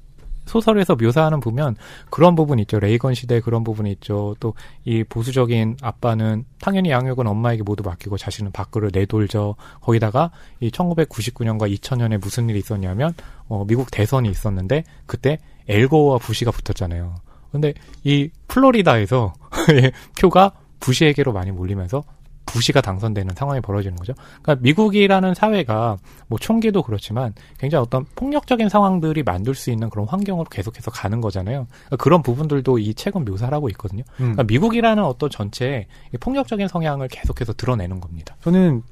소설에서 0.46 0.96
묘사하는 0.96 1.40
보면 1.40 1.76
그런 2.10 2.34
부분 2.34 2.58
있죠. 2.60 2.78
레이건 2.78 3.14
시대 3.14 3.40
그런 3.40 3.64
부분이 3.64 3.90
있죠. 3.92 4.34
또 4.40 4.52
이 4.84 5.04
보수적인 5.04 5.76
아빠는 5.80 6.44
당연히 6.60 6.90
양육은 6.90 7.26
엄마에게 7.26 7.62
모두 7.62 7.82
맡기고 7.84 8.18
자신은 8.18 8.52
밖으로 8.52 8.90
내돌죠. 8.92 9.54
거기다가 9.80 10.30
이 10.60 10.70
1999년과 10.70 11.72
2000년에 11.72 12.20
무슨 12.20 12.48
일이 12.50 12.58
있었냐면 12.58 13.14
어, 13.48 13.64
미국 13.66 13.90
대선이 13.90 14.28
있었는데 14.28 14.84
그때 15.06 15.38
엘고와 15.68 16.18
부시가 16.18 16.50
붙었잖아요. 16.50 17.14
근데 17.52 17.74
이 18.02 18.30
플로리다에서 18.48 19.34
예, 19.74 19.92
표가 20.20 20.52
부시에게로 20.80 21.32
많이 21.32 21.52
몰리면서 21.52 22.02
부시가 22.46 22.80
당선되는 22.80 23.34
상황이 23.36 23.60
벌어지는 23.60 23.96
거죠. 23.96 24.14
그러니까 24.42 24.62
미국이라는 24.62 25.34
사회가 25.34 25.96
뭐 26.28 26.38
총기도 26.38 26.82
그렇지만 26.82 27.34
굉장히 27.58 27.82
어떤 27.82 28.04
폭력적인 28.14 28.68
상황들이 28.68 29.22
만들 29.22 29.54
수 29.54 29.70
있는 29.70 29.90
그런 29.90 30.06
환경으로 30.06 30.48
계속해서 30.50 30.90
가는 30.90 31.20
거잖아요. 31.20 31.66
그러니까 31.70 31.96
그런 31.96 32.22
부분들도 32.22 32.78
이 32.78 32.94
책은 32.94 33.24
묘사를 33.24 33.52
하고 33.54 33.68
있거든요. 33.70 34.02
음. 34.14 34.32
그러니까 34.32 34.44
미국이라는 34.44 35.02
어떤 35.04 35.30
전체의 35.30 35.86
이 36.14 36.16
폭력적인 36.18 36.68
성향을 36.68 37.08
계속해서 37.08 37.52
드러내는 37.54 38.00
겁니다. 38.00 38.36
저는 38.42 38.82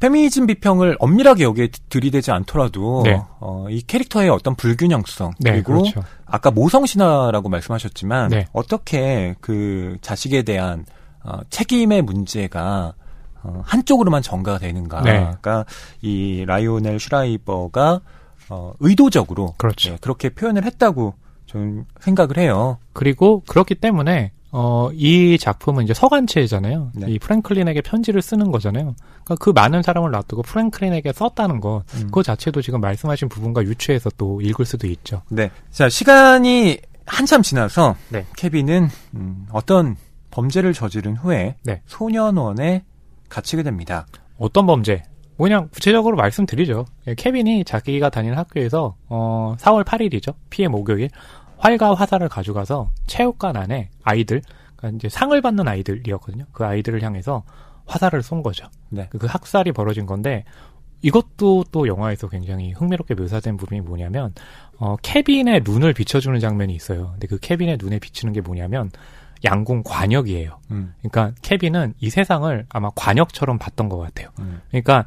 페미니즘 0.00 0.46
비평을 0.46 0.96
엄밀하게 0.98 1.44
여기에 1.44 1.68
들이대지 1.88 2.30
않더라도 2.30 3.02
네. 3.04 3.20
어, 3.40 3.66
이 3.70 3.80
캐릭터의 3.80 4.28
어떤 4.28 4.54
불균형성 4.54 5.32
네, 5.40 5.52
그리고 5.52 5.80
그렇죠. 5.80 6.02
아까 6.26 6.50
모성 6.50 6.84
신화라고 6.84 7.48
말씀하셨지만 7.48 8.28
네. 8.28 8.46
어떻게 8.52 9.34
그 9.40 9.96
자식에 10.02 10.42
대한 10.42 10.84
어, 11.26 11.40
책임의 11.50 12.02
문제가 12.02 12.94
어, 13.42 13.62
한쪽으로만 13.64 14.22
전가가 14.22 14.58
되는가. 14.58 15.02
네. 15.02 15.18
그러니까 15.18 15.64
이 16.00 16.44
라이오넬 16.46 16.98
슈라이버가 16.98 18.00
어, 18.48 18.72
의도적으로 18.80 19.54
그렇죠. 19.58 19.90
네, 19.90 19.98
그렇게 20.00 20.28
표현을 20.30 20.64
했다고 20.64 21.14
저는 21.46 21.84
생각을 22.00 22.38
해요. 22.38 22.78
그리고 22.92 23.42
그렇기 23.46 23.74
때문에 23.76 24.32
어, 24.52 24.88
이 24.94 25.36
작품은 25.38 25.84
이제 25.84 25.92
서간체잖아요. 25.92 26.92
네. 26.94 27.06
이 27.10 27.18
프랭클린에게 27.18 27.82
편지를 27.82 28.22
쓰는 28.22 28.50
거잖아요. 28.50 28.94
그러니까 29.24 29.34
그 29.38 29.50
많은 29.50 29.82
사람을 29.82 30.12
놔두고 30.12 30.42
프랭클린에게 30.42 31.12
썼다는 31.12 31.60
거, 31.60 31.82
음. 31.94 32.08
그 32.10 32.22
자체도 32.22 32.62
지금 32.62 32.80
말씀하신 32.80 33.28
부분과 33.28 33.64
유추해서 33.64 34.10
또 34.16 34.40
읽을 34.40 34.64
수도 34.64 34.86
있죠. 34.86 35.22
네. 35.28 35.50
자, 35.72 35.88
시간이 35.88 36.78
한참 37.04 37.42
지나서 37.42 37.96
네. 38.08 38.24
케빈은 38.36 38.88
음, 39.14 39.46
어떤 39.52 39.96
범죄를 40.36 40.74
저지른 40.74 41.16
후에 41.16 41.56
네. 41.64 41.80
소년원에 41.86 42.84
갇히게 43.30 43.62
됩니다. 43.62 44.06
어떤 44.38 44.66
범죄? 44.66 45.02
그냥 45.38 45.68
구체적으로 45.72 46.16
말씀드리죠. 46.16 46.84
예, 47.06 47.14
케빈이 47.14 47.64
자기가 47.64 48.10
다니는 48.10 48.36
학교에서 48.36 48.96
어, 49.08 49.54
4월 49.58 49.84
8일이죠. 49.84 50.34
피해 50.50 50.68
목요일 50.68 51.08
활과 51.56 51.94
화살을 51.94 52.28
가져가서 52.28 52.90
체육관 53.06 53.56
안에 53.56 53.90
아이들, 54.02 54.42
그러니까 54.76 54.96
이제 54.96 55.08
상을 55.08 55.40
받는 55.40 55.66
아이들이었거든요. 55.66 56.44
그 56.52 56.66
아이들을 56.66 57.02
향해서 57.02 57.42
화살을 57.86 58.22
쏜 58.22 58.42
거죠. 58.42 58.68
네. 58.90 59.08
그 59.18 59.26
학살이 59.26 59.72
벌어진 59.72 60.04
건데 60.04 60.44
이것도 61.00 61.64
또 61.70 61.86
영화에서 61.86 62.28
굉장히 62.28 62.72
흥미롭게 62.72 63.14
묘사된 63.14 63.56
부분이 63.56 63.80
뭐냐면 63.82 64.34
어, 64.78 64.96
케빈의 65.02 65.62
눈을 65.64 65.94
비춰주는 65.94 66.38
장면이 66.40 66.74
있어요. 66.74 67.10
근데 67.12 67.26
그 67.26 67.38
케빈의 67.38 67.78
눈에 67.80 67.98
비추는 67.98 68.34
게 68.34 68.42
뭐냐면 68.42 68.90
양궁 69.44 69.82
관역이에요. 69.84 70.58
음. 70.70 70.94
그러니까 70.98 71.32
케빈은 71.42 71.94
이 72.00 72.10
세상을 72.10 72.66
아마 72.68 72.90
관역처럼 72.94 73.58
봤던 73.58 73.88
것 73.88 73.98
같아요. 73.98 74.28
음. 74.38 74.60
그러니까 74.70 75.06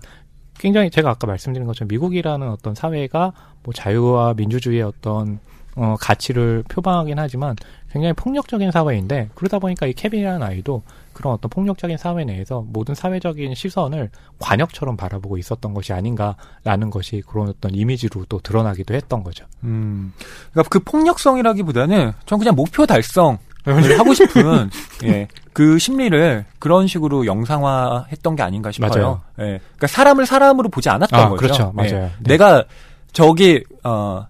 굉장히 0.57 0.89
제가 0.89 1.09
아까 1.09 1.25
말씀드린 1.27 1.65
것처럼 1.67 1.87
미국이라는 1.87 2.49
어떤 2.49 2.75
사회가 2.75 3.33
뭐 3.63 3.73
자유와 3.73 4.33
민주주의의 4.35 4.83
어떤 4.83 5.39
어, 5.75 5.95
가치를 5.99 6.63
표방하긴 6.67 7.17
하지만 7.19 7.55
굉장히 7.91 8.13
폭력적인 8.13 8.71
사회인데 8.71 9.29
그러다 9.35 9.59
보니까 9.59 9.85
이 9.85 9.93
케빈이라는 9.93 10.43
아이도 10.43 10.83
그런 11.13 11.33
어떤 11.33 11.49
폭력적인 11.49 11.97
사회 11.97 12.25
내에서 12.25 12.65
모든 12.67 12.95
사회적인 12.95 13.55
시선을 13.55 14.09
관역처럼 14.39 14.97
바라보고 14.97 15.37
있었던 15.37 15.73
것이 15.73 15.93
아닌가라는 15.93 16.89
것이 16.89 17.23
그런 17.25 17.49
어떤 17.49 17.73
이미지로 17.73 18.25
또 18.27 18.39
드러나기도 18.39 18.93
했던 18.93 19.23
거죠. 19.23 19.45
음, 19.63 20.13
그러니까 20.51 20.69
그 20.69 20.79
폭력성이라기보다는 20.79 22.11
전 22.25 22.39
그냥 22.39 22.55
목표 22.55 22.85
달성 22.85 23.37
하고 23.65 24.13
싶은 24.13 24.69
예, 25.03 25.27
그 25.53 25.77
심리를 25.77 26.45
그런 26.59 26.87
식으로 26.87 27.25
영상화했던 27.25 28.35
게 28.35 28.43
아닌가 28.43 28.71
싶어요. 28.71 28.89
맞아요. 28.91 29.21
예, 29.39 29.43
그러니까 29.59 29.87
사람을 29.87 30.25
사람으로 30.25 30.69
보지 30.69 30.89
않았던 30.89 31.19
아, 31.19 31.29
거죠. 31.29 31.37
그렇죠, 31.41 31.73
예, 31.73 31.75
맞아요. 31.75 32.05
네. 32.19 32.29
내가 32.29 32.63
저기 33.11 33.63
어 33.83 34.25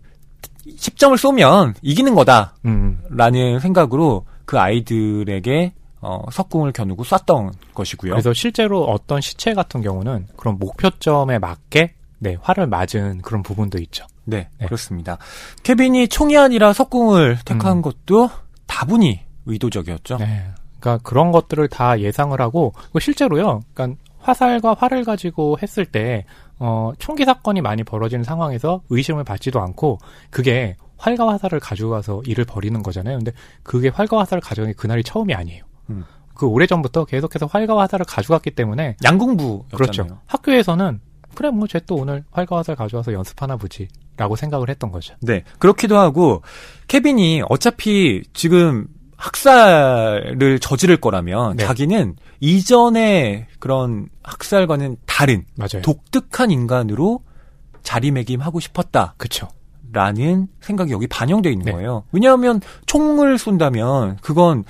10점을 0.78 1.18
쏘면 1.18 1.76
이기는 1.82 2.14
거다라는 2.16 2.54
음. 2.66 3.60
생각으로 3.60 4.26
그 4.46 4.60
아이들에게 4.60 5.74
어, 6.02 6.24
석궁을 6.32 6.72
겨누고 6.72 7.04
쐈던 7.04 7.52
것이고요. 7.74 8.12
그래서 8.12 8.34
실제로 8.34 8.84
어떤 8.86 9.20
시체 9.20 9.54
같은 9.54 9.82
경우는 9.82 10.28
그런 10.38 10.58
목표점에 10.58 11.40
맞게 11.40 11.94
네, 12.20 12.38
활을 12.42 12.68
맞은 12.68 13.22
그런 13.22 13.44
부분도 13.44 13.80
있죠. 13.80 14.06
네, 14.26 14.50
네. 14.58 14.66
그렇습니다. 14.66 15.18
케빈이 15.64 16.08
총이 16.08 16.38
아니라 16.38 16.74
석궁을 16.74 17.40
택한 17.46 17.78
음. 17.78 17.82
것도 17.82 18.30
다분히 18.70 19.20
의도적이었죠. 19.46 20.18
네. 20.18 20.46
그러니까 20.80 21.04
그런 21.04 21.32
것들을 21.34 21.68
다 21.68 22.00
예상을 22.00 22.40
하고 22.40 22.74
실제로요. 22.98 23.62
그러니까 23.74 24.00
화살과 24.20 24.76
활을 24.76 25.04
가지고 25.04 25.58
했을 25.62 25.86
때 25.86 26.24
어, 26.60 26.92
총기 27.00 27.26
사건이 27.26 27.62
많이 27.62 27.84
벌어지는 27.84 28.24
상황에서 28.24 28.82
의심을 28.90 29.24
받지도 29.26 29.60
않고 29.60 29.98
그게 30.30 30.78
활과 30.98 31.28
화살을 31.30 31.60
가져가서 31.60 32.22
일을 32.26 32.46
벌이는 32.46 32.84
거잖아요. 32.84 33.18
근데 33.18 33.32
그게 33.64 33.90
활과 33.90 34.20
화살을 34.20 34.42
가져간 34.42 34.72
게 34.72 34.76
그날이 34.76 35.04
처음이 35.04 35.34
아니에요. 35.34 35.64
음. 35.90 36.06
그 36.34 36.46
오래전부터 36.46 37.06
계속해서 37.06 37.48
활과 37.48 37.78
화살을 37.80 38.06
가져갔기 38.06 38.52
때문에 38.52 38.96
양궁부 39.04 39.66
그렇죠. 39.74 40.06
학교에서는 40.28 41.00
그래 41.36 41.50
뭐 41.52 41.68
쟤 41.68 41.80
또 41.86 41.96
오늘 41.96 42.24
활과 42.32 42.58
화살 42.58 42.76
가져와서 42.76 43.14
연습하나 43.14 43.56
보지 43.56 43.88
라고 44.20 44.36
생각을 44.36 44.70
했던 44.70 44.92
거죠. 44.92 45.16
네. 45.22 45.46
그렇기도 45.60 45.98
하고 45.98 46.42
케빈이 46.90 47.42
어차피 47.48 48.22
지금 48.34 48.88
학살을 49.16 50.60
저지를 50.60 50.98
거라면 50.98 51.56
네. 51.56 51.66
자기는 51.66 52.18
이전의 52.42 53.48
그런 53.60 54.10
학살과는 54.22 54.98
다른 55.06 55.46
맞아요. 55.56 55.82
독특한 55.84 56.52
인간으로 56.52 57.22
자리매김하고 57.82 58.60
싶었다. 58.60 59.14
그렇죠. 59.16 59.48
라는 59.94 60.48
생각이 60.60 60.92
여기 60.92 61.08
반영되어 61.08 61.52
있는 61.54 61.66
네. 61.66 61.72
거예요. 61.72 62.04
왜냐하면 62.12 62.60
총을 62.88 63.38
쏜다면 63.38 64.18
그건 64.22 64.66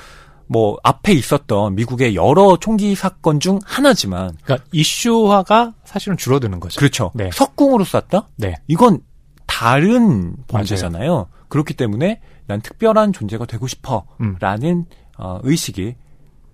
뭐 0.46 0.78
앞에 0.84 1.12
있었던 1.14 1.74
미국의 1.74 2.16
여러 2.16 2.58
총기 2.58 2.94
사건 2.94 3.40
중 3.40 3.60
하나지만 3.66 4.38
그러니까 4.44 4.68
이슈화가 4.72 5.74
사실은 5.86 6.18
줄어드는 6.18 6.60
거죠. 6.60 6.80
그렇죠. 6.80 7.12
네. 7.16 7.32
석궁으로 7.34 7.84
쐈다? 7.84 8.28
네. 8.38 8.56
이건 8.68 9.02
다른 9.60 10.38
범죄잖아요. 10.48 11.12
맞아요. 11.12 11.28
그렇기 11.50 11.74
때문에 11.74 12.22
난 12.48 12.62
특별한 12.62 13.12
존재가 13.12 13.46
되고 13.46 13.68
싶어라는 13.68 14.70
음. 14.70 14.86
어, 15.18 15.40
의식이 15.44 15.96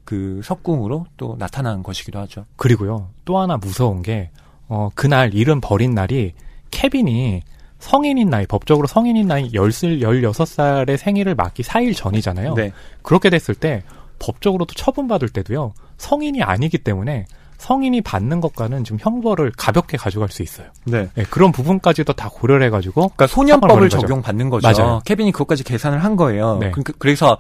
그 0.06 0.42
석궁으로 0.44 1.06
또 1.16 1.36
나타난 1.38 1.84
것이기도 1.84 2.18
하죠. 2.22 2.46
그리고요. 2.56 3.12
또 3.24 3.38
하나 3.38 3.58
무서운 3.58 4.02
게 4.02 4.32
어, 4.68 4.90
그날 4.96 5.36
이름 5.36 5.62
버린 5.62 5.94
날이 5.94 6.34
케빈이 6.72 7.44
성인인 7.78 8.32
나이, 8.32 8.48
법적으로 8.48 8.88
성인인 8.88 9.28
나이 9.28 9.52
10살, 9.52 10.02
16살의 10.02 10.98
생일을 10.98 11.36
맞기 11.36 11.62
4일 11.62 11.96
전이잖아요. 11.96 12.56
네. 12.56 12.72
그렇게 13.04 13.30
됐을 13.30 13.54
때 13.54 13.84
법적으로도 14.18 14.74
처분받을 14.74 15.30
때도요. 15.30 15.74
성인이 15.98 16.42
아니기 16.42 16.80
때문에 16.80 17.28
성인이 17.58 18.02
받는 18.02 18.42
것과는 18.42 18.84
좀 18.84 18.98
형벌을 19.00 19.52
가볍게 19.58 19.98
가져갈 19.98 20.30
수 20.30 20.44
있어요. 20.44 20.68
네. 20.86 21.10
네 21.16 21.24
그런 21.30 21.52
부분까지도 21.52 22.14
다 22.14 22.30
고려를 22.30 22.66
해가지고. 22.68 23.10
그러니까 23.10 23.28
소년법을 23.28 23.90
적용받는 23.90 24.50
거죠. 24.50 24.68
맞아요. 24.68 25.02
케빈이 25.06 25.32
그것까지 25.32 25.64
계산을 25.64 26.04
한 26.04 26.16
거예요. 26.16 26.58
네. 26.60 26.72
그, 26.72 26.84
그, 26.84 26.94
그래서 26.94 27.38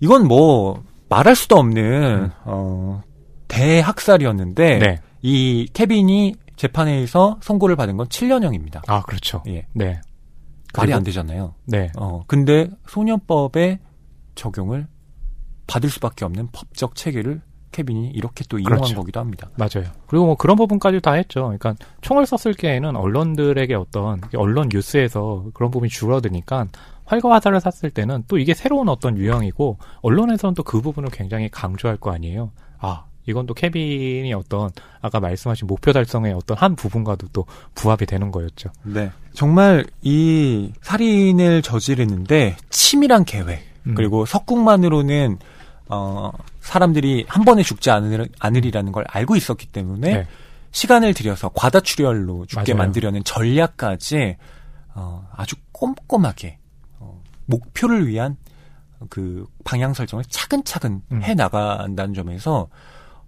이건 0.00 0.26
뭐 0.26 0.82
말할 1.08 1.36
수도 1.36 1.56
없는 1.56 1.82
음. 2.24 2.30
어, 2.44 3.02
대학살이었는데 3.48 4.78
네. 4.78 5.00
이 5.22 5.68
케빈이 5.72 6.34
재판에서 6.56 7.38
선고를 7.42 7.76
받은 7.76 7.96
건 7.96 8.06
7년형입니다. 8.08 8.82
아, 8.86 9.02
그렇죠. 9.02 9.42
예. 9.46 9.66
네. 9.72 10.00
말이 10.76 10.92
안 10.92 11.02
되잖아요. 11.02 11.54
네. 11.64 11.90
어, 11.96 12.22
근데 12.26 12.68
소년법의 12.86 13.78
적용을 14.34 14.86
받을 15.66 15.90
수밖에 15.90 16.24
없는 16.24 16.48
법적 16.52 16.94
체계를 16.94 17.40
케빈이 17.76 18.08
이렇게 18.14 18.42
또 18.48 18.58
이용한 18.58 18.78
그렇죠. 18.78 18.94
거기도 18.96 19.20
합니다. 19.20 19.48
맞아요. 19.56 19.90
그리고 20.06 20.26
뭐 20.26 20.34
그런 20.36 20.56
부분까지 20.56 21.00
다 21.00 21.12
했죠. 21.12 21.42
그러니까 21.42 21.74
총을 22.00 22.24
썼을 22.24 22.54
때에는 22.54 22.96
언론들에게 22.96 23.74
어떤 23.74 24.22
언론 24.34 24.68
뉴스에서 24.72 25.44
그런 25.52 25.70
부분이 25.70 25.90
줄어드니까 25.90 26.66
활과 27.04 27.32
화살을 27.34 27.60
쐈을 27.60 27.90
때는 27.90 28.24
또 28.28 28.38
이게 28.38 28.54
새로운 28.54 28.88
어떤 28.88 29.16
유형이고 29.18 29.78
언론에서는 30.00 30.54
또 30.54 30.62
그 30.62 30.80
부분을 30.80 31.10
굉장히 31.10 31.48
강조할 31.48 31.96
거 31.98 32.10
아니에요. 32.12 32.50
아 32.78 33.04
이건 33.26 33.46
또 33.46 33.54
케빈이 33.54 34.32
어떤 34.34 34.70
아까 35.00 35.20
말씀하신 35.20 35.66
목표 35.66 35.92
달성의 35.92 36.32
어떤 36.32 36.56
한 36.56 36.74
부분과도 36.76 37.28
또 37.32 37.44
부합이 37.74 38.06
되는 38.06 38.30
거였죠. 38.32 38.70
네. 38.84 39.10
정말 39.32 39.84
이 40.02 40.72
살인을 40.80 41.62
저지르는데 41.62 42.56
치밀한 42.70 43.24
계획 43.24 43.60
음. 43.86 43.94
그리고 43.94 44.26
석궁만으로는 44.26 45.38
어 45.88 46.32
사람들이 46.60 47.26
한 47.28 47.44
번에 47.44 47.62
죽지 47.62 47.90
않을, 47.90 48.28
않으리라는 48.38 48.92
걸 48.92 49.04
알고 49.08 49.36
있었기 49.36 49.66
때문에 49.66 50.12
네. 50.14 50.26
시간을 50.72 51.14
들여서 51.14 51.50
과다출혈로 51.54 52.46
죽게 52.46 52.74
맞아요. 52.74 52.84
만들려는 52.84 53.24
전략까지 53.24 54.36
어 54.94 55.28
아주 55.34 55.56
꼼꼼하게 55.72 56.58
어 56.98 57.22
목표를 57.46 58.08
위한 58.08 58.36
그 59.10 59.46
방향 59.64 59.94
설정을 59.94 60.24
차근차근 60.28 61.02
음. 61.12 61.22
해 61.22 61.34
나간다는 61.34 62.14
점에서 62.14 62.68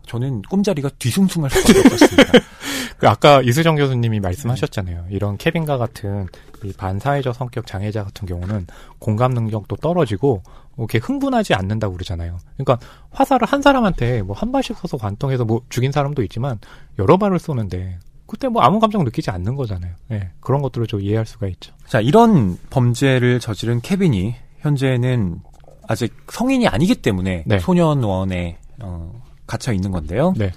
저는 0.07 0.43
꿈자리가 0.43 0.89
뒤숭숭할 0.99 1.51
수밖에 1.51 1.81
없었습니다. 1.81 2.33
그 2.99 3.09
아까 3.09 3.43
이수정 3.43 3.77
교수님이 3.77 4.21
말씀하셨잖아요. 4.21 5.07
이런 5.11 5.37
케빈과 5.37 5.77
같은 5.77 6.27
이 6.65 6.73
반사회적 6.73 7.35
성격 7.35 7.67
장애자 7.67 8.05
같은 8.05 8.27
경우는 8.27 8.67
공감 8.99 9.33
능력도 9.33 9.77
떨어지고 9.77 10.43
이렇게 10.79 10.99
흥분하지 10.99 11.55
않는다고 11.55 11.95
그러잖아요. 11.95 12.39
그러니까 12.57 12.79
화살을 13.11 13.47
한 13.47 13.61
사람한테 13.63 14.23
뭐 14.23 14.37
한 14.39 14.53
발씩 14.53 14.77
쏘서 14.79 14.97
관통해서 14.97 15.45
뭐 15.45 15.61
죽인 15.69 15.91
사람도 15.93 16.23
있지만 16.23 16.59
여러 16.99 17.17
발을 17.17 17.39
쏘는데 17.39 17.99
그때 18.27 18.47
뭐 18.49 18.63
아무 18.63 18.79
감정 18.79 19.05
느끼지 19.05 19.31
않는 19.31 19.57
거잖아요. 19.57 19.95
네, 20.09 20.31
그런 20.41 20.61
것들을 20.63 20.87
좀 20.87 21.01
이해할 21.01 21.27
수가 21.27 21.49
있죠. 21.49 21.73
자, 21.87 22.01
이런 22.01 22.59
범죄를 22.71 23.41
저지른 23.41 23.81
케빈이 23.81 24.35
현재는 24.59 25.41
아직 25.87 26.15
성인이 26.29 26.69
아니기 26.69 26.95
때문에 26.97 27.45
네. 27.47 27.59
소년원에 27.59 28.59
어, 28.81 29.23
갇혀 29.47 29.73
있는 29.73 29.91
건데요. 29.91 30.35
네. 30.37 30.53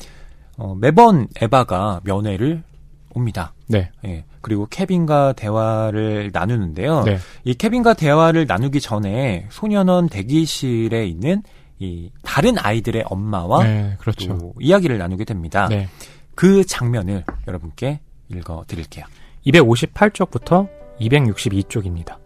어, 0.57 0.75
매번 0.75 1.27
에바가 1.41 2.01
면회를 2.03 2.61
옵니다. 3.13 3.53
네. 3.67 3.89
예. 4.05 4.25
그리고 4.41 4.67
케빈과 4.69 5.33
대화를 5.33 6.31
나누는데요. 6.33 7.03
네. 7.03 7.17
이 7.43 7.53
케빈과 7.53 7.93
대화를 7.93 8.45
나누기 8.47 8.81
전에 8.81 9.47
소년원 9.49 10.09
대기실에 10.09 11.05
있는 11.05 11.43
이 11.79 12.11
다른 12.23 12.57
아이들의 12.59 13.05
엄마와 13.07 13.63
네, 13.63 13.95
그렇죠. 13.99 14.37
또 14.37 14.53
이야기를 14.59 14.97
나누게 14.97 15.25
됩니다. 15.25 15.67
네. 15.67 15.87
그 16.35 16.63
장면을 16.65 17.23
여러분께 17.47 17.99
읽어 18.29 18.63
드릴게요. 18.67 19.05
258쪽부터 19.45 20.69
262쪽입니다. 20.99 22.17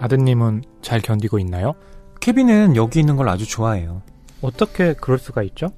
아드님은 0.00 0.64
잘 0.82 1.00
견디고 1.00 1.38
있나요? 1.38 1.74
케빈은 2.20 2.76
여기 2.76 3.00
있는 3.00 3.16
걸 3.16 3.28
아주 3.28 3.46
좋아해요. 3.46 4.02
어떻게 4.42 4.94
그럴 4.94 5.18
수가 5.18 5.42
있죠? 5.44 5.68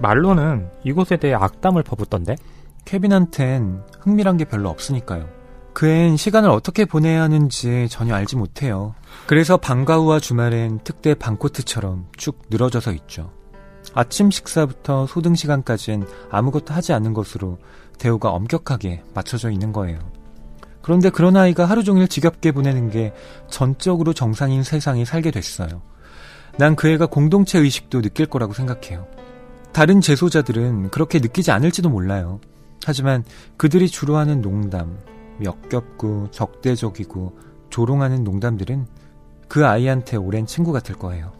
말로는 0.00 0.68
이곳에 0.84 1.16
대해 1.16 1.34
악담을 1.34 1.82
퍼붓던데? 1.82 2.36
케빈한텐 2.84 3.82
흥미란 4.00 4.36
게 4.36 4.44
별로 4.44 4.68
없으니까요. 4.70 5.28
그앤 5.72 6.16
시간을 6.16 6.50
어떻게 6.50 6.84
보내야 6.84 7.22
하는지 7.22 7.86
전혀 7.88 8.14
알지 8.14 8.36
못해요. 8.36 8.94
그래서 9.26 9.56
방과 9.56 9.96
후와 9.98 10.18
주말엔 10.18 10.80
특대 10.82 11.14
방코트처럼 11.14 12.06
쭉 12.16 12.42
늘어져서 12.50 12.92
있죠. 12.92 13.30
아침 13.94 14.30
식사부터 14.30 15.06
소등 15.06 15.34
시간까지는 15.34 16.06
아무것도 16.30 16.74
하지 16.74 16.92
않는 16.92 17.14
것으로 17.14 17.58
대우가 17.98 18.30
엄격하게 18.30 19.04
맞춰져 19.14 19.50
있는 19.50 19.72
거예요. 19.72 19.98
그런데 20.82 21.10
그런 21.10 21.36
아이가 21.36 21.66
하루 21.66 21.84
종일 21.84 22.08
지겹게 22.08 22.52
보내는 22.52 22.90
게 22.90 23.12
전적으로 23.48 24.12
정상인 24.12 24.62
세상에 24.62 25.04
살게 25.04 25.30
됐어요. 25.30 25.82
난 26.58 26.74
그 26.74 26.88
애가 26.88 27.06
공동체 27.06 27.58
의식도 27.58 28.02
느낄 28.02 28.26
거라고 28.26 28.54
생각해요. 28.54 29.06
다른 29.72 30.00
재소자들은 30.00 30.90
그렇게 30.90 31.18
느끼지 31.18 31.50
않을지도 31.50 31.88
몰라요. 31.88 32.40
하지만 32.84 33.24
그들이 33.56 33.88
주로 33.88 34.16
하는 34.16 34.40
농담, 34.40 34.98
역겹고 35.42 36.30
적대적이고 36.30 37.38
조롱하는 37.70 38.24
농담들은 38.24 38.86
그 39.48 39.66
아이한테 39.66 40.16
오랜 40.16 40.46
친구 40.46 40.72
같을 40.72 40.94
거예요. 40.96 41.32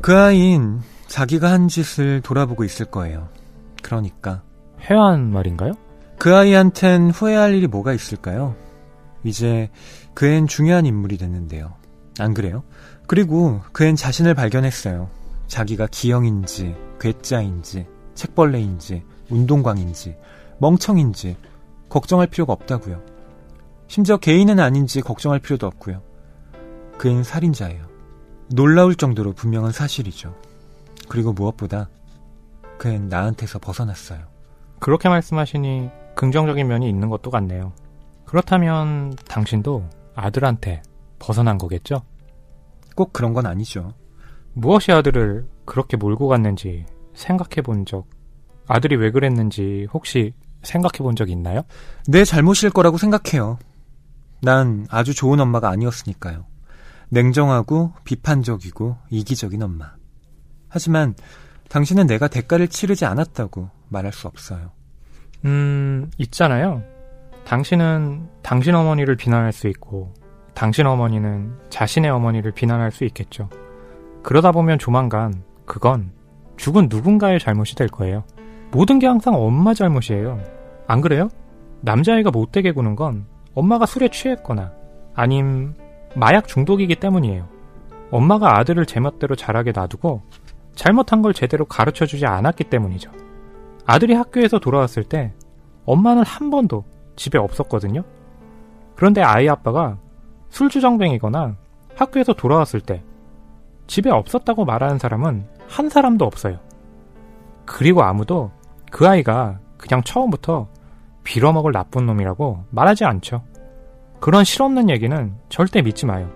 그 0.00 0.16
아인 0.16 0.80
자기가 1.06 1.50
한 1.50 1.68
짓을 1.68 2.20
돌아보고 2.20 2.64
있을 2.64 2.86
거예요. 2.86 3.28
그러니까. 3.82 4.42
회한 4.80 5.32
말인가요? 5.32 5.72
그 6.18 6.34
아이한텐 6.34 7.10
후회할 7.10 7.54
일이 7.54 7.66
뭐가 7.66 7.92
있을까요? 7.92 8.54
이제 9.24 9.70
그 10.14 10.26
앤 10.26 10.46
중요한 10.46 10.86
인물이 10.86 11.16
됐는데요. 11.16 11.74
안 12.18 12.34
그래요? 12.34 12.64
그리고 13.06 13.60
그 13.72 13.84
앤 13.84 13.96
자신을 13.96 14.34
발견했어요. 14.34 15.08
자기가 15.48 15.88
기형인지, 15.90 16.76
괴짜인지, 17.00 17.86
책벌레인지, 18.14 19.02
운동광인지, 19.30 20.16
멍청인지, 20.58 21.36
걱정할 21.88 22.26
필요가 22.26 22.52
없다고요. 22.52 23.00
심지어 23.88 24.18
개인은 24.18 24.60
아닌지 24.60 25.00
걱정할 25.00 25.40
필요도 25.40 25.66
없고요. 25.66 26.02
그앤 26.98 27.22
살인자예요. 27.22 27.86
놀라울 28.50 28.94
정도로 28.94 29.32
분명한 29.32 29.72
사실이죠. 29.72 30.34
그리고 31.08 31.32
무엇보다 31.32 31.88
그앤 32.76 33.08
나한테서 33.08 33.58
벗어났어요. 33.58 34.20
그렇게 34.78 35.08
말씀하시니 35.08 35.90
긍정적인 36.14 36.66
면이 36.66 36.88
있는 36.88 37.08
것도 37.08 37.30
같네요. 37.30 37.72
그렇다면 38.26 39.16
당신도 39.26 39.88
아들한테 40.14 40.82
벗어난 41.18 41.56
거겠죠? 41.56 42.02
꼭 42.94 43.12
그런 43.12 43.32
건 43.32 43.46
아니죠. 43.46 43.94
무엇이 44.58 44.90
아들을 44.90 45.46
그렇게 45.64 45.96
몰고 45.96 46.26
갔는지 46.26 46.84
생각해 47.14 47.62
본 47.62 47.86
적, 47.86 48.06
아들이 48.66 48.96
왜 48.96 49.12
그랬는지 49.12 49.86
혹시 49.92 50.34
생각해 50.62 50.98
본 50.98 51.14
적 51.14 51.30
있나요? 51.30 51.62
내 52.08 52.24
잘못일 52.24 52.70
거라고 52.70 52.98
생각해요. 52.98 53.58
난 54.42 54.84
아주 54.90 55.14
좋은 55.14 55.38
엄마가 55.38 55.68
아니었으니까요. 55.70 56.44
냉정하고 57.10 57.92
비판적이고 58.02 58.96
이기적인 59.10 59.62
엄마. 59.62 59.92
하지만 60.68 61.14
당신은 61.68 62.08
내가 62.08 62.26
대가를 62.26 62.66
치르지 62.66 63.04
않았다고 63.04 63.70
말할 63.88 64.12
수 64.12 64.26
없어요. 64.26 64.72
음, 65.44 66.10
있잖아요. 66.18 66.82
당신은 67.44 68.28
당신 68.42 68.74
어머니를 68.74 69.16
비난할 69.16 69.52
수 69.52 69.68
있고, 69.68 70.12
당신 70.54 70.86
어머니는 70.86 71.54
자신의 71.70 72.10
어머니를 72.10 72.50
비난할 72.52 72.90
수 72.90 73.04
있겠죠. 73.04 73.48
그러다 74.28 74.52
보면 74.52 74.78
조만간 74.78 75.42
그건 75.64 76.10
죽은 76.58 76.88
누군가의 76.90 77.38
잘못이 77.40 77.76
될 77.76 77.88
거예요. 77.88 78.24
모든 78.70 78.98
게 78.98 79.06
항상 79.06 79.34
엄마 79.34 79.72
잘못이에요. 79.72 80.38
안 80.86 81.00
그래요? 81.00 81.30
남자아이가 81.80 82.30
못되게 82.30 82.72
구는 82.72 82.94
건 82.94 83.24
엄마가 83.54 83.86
술에 83.86 84.08
취했거나 84.08 84.70
아님 85.14 85.72
마약 86.14 86.46
중독이기 86.46 86.96
때문이에요. 86.96 87.48
엄마가 88.10 88.58
아들을 88.58 88.84
제멋대로 88.84 89.34
자라게 89.34 89.72
놔두고 89.72 90.20
잘못한 90.74 91.22
걸 91.22 91.32
제대로 91.32 91.64
가르쳐 91.64 92.04
주지 92.04 92.26
않았기 92.26 92.64
때문이죠. 92.64 93.10
아들이 93.86 94.12
학교에서 94.12 94.58
돌아왔을 94.58 95.04
때 95.04 95.32
엄마는 95.86 96.22
한 96.22 96.50
번도 96.50 96.84
집에 97.16 97.38
없었거든요. 97.38 98.04
그런데 98.94 99.22
아이 99.22 99.48
아빠가 99.48 99.96
술주정뱅이거나 100.50 101.56
학교에서 101.96 102.34
돌아왔을 102.34 102.82
때 102.82 103.02
집에 103.88 104.10
없었다고 104.10 104.64
말하는 104.64 104.98
사람은 104.98 105.44
한 105.66 105.88
사람도 105.88 106.24
없어요. 106.24 106.60
그리고 107.64 108.02
아무도 108.02 108.52
그 108.92 109.08
아이가 109.08 109.58
그냥 109.76 110.02
처음부터 110.02 110.68
빌어먹을 111.24 111.72
나쁜 111.72 112.06
놈이라고 112.06 112.64
말하지 112.70 113.04
않죠. 113.04 113.42
그런 114.20 114.44
실없는 114.44 114.88
얘기는 114.90 115.34
절대 115.48 115.82
믿지 115.82 116.06
마요. 116.06 116.30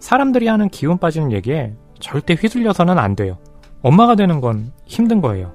사람들이 0.00 0.48
하는 0.48 0.68
기운 0.68 0.98
빠지는 0.98 1.32
얘기에 1.32 1.74
절대 2.00 2.34
휘둘려서는 2.34 2.98
안 2.98 3.16
돼요. 3.16 3.38
엄마가 3.82 4.14
되는 4.16 4.40
건 4.40 4.72
힘든 4.84 5.20
거예요. 5.20 5.52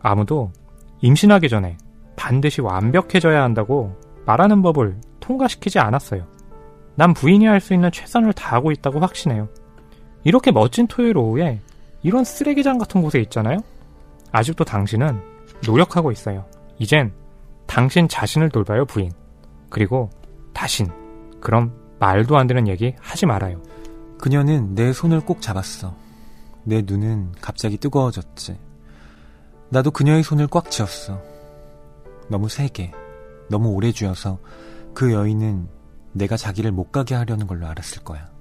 아무도 0.00 0.52
임신하기 1.00 1.48
전에 1.48 1.76
반드시 2.16 2.60
완벽해져야 2.60 3.42
한다고 3.42 3.96
말하는 4.26 4.62
법을 4.62 4.96
통과시키지 5.20 5.78
않았어요. 5.78 6.26
난 6.94 7.12
부인이 7.12 7.46
할 7.46 7.60
수 7.60 7.74
있는 7.74 7.90
최선을 7.90 8.32
다하고 8.32 8.70
있다고 8.70 9.00
확신해요. 9.00 9.48
이렇게 10.24 10.50
멋진 10.50 10.86
토요일 10.86 11.16
오후에 11.16 11.60
이런 12.02 12.24
쓰레기장 12.24 12.78
같은 12.78 13.02
곳에 13.02 13.20
있잖아요? 13.20 13.58
아직도 14.32 14.64
당신은 14.64 15.20
노력하고 15.66 16.10
있어요. 16.10 16.44
이젠 16.78 17.12
당신 17.66 18.08
자신을 18.08 18.48
돌봐요, 18.50 18.84
부인. 18.84 19.12
그리고 19.68 20.10
다신. 20.52 20.88
그럼 21.40 21.72
말도 21.98 22.36
안 22.36 22.46
되는 22.46 22.68
얘기 22.68 22.94
하지 23.00 23.26
말아요. 23.26 23.62
그녀는 24.18 24.74
내 24.74 24.92
손을 24.92 25.20
꼭 25.20 25.40
잡았어. 25.40 25.94
내 26.64 26.82
눈은 26.82 27.32
갑자기 27.40 27.76
뜨거워졌지. 27.76 28.58
나도 29.68 29.90
그녀의 29.90 30.22
손을 30.22 30.46
꽉 30.46 30.70
쥐었어. 30.70 31.20
너무 32.28 32.48
세게, 32.48 32.92
너무 33.48 33.70
오래 33.70 33.92
쥐어서 33.92 34.38
그 34.94 35.12
여인은 35.12 35.68
내가 36.12 36.36
자기를 36.36 36.72
못 36.72 36.92
가게 36.92 37.14
하려는 37.14 37.46
걸로 37.46 37.66
알았을 37.66 38.04
거야. 38.04 38.33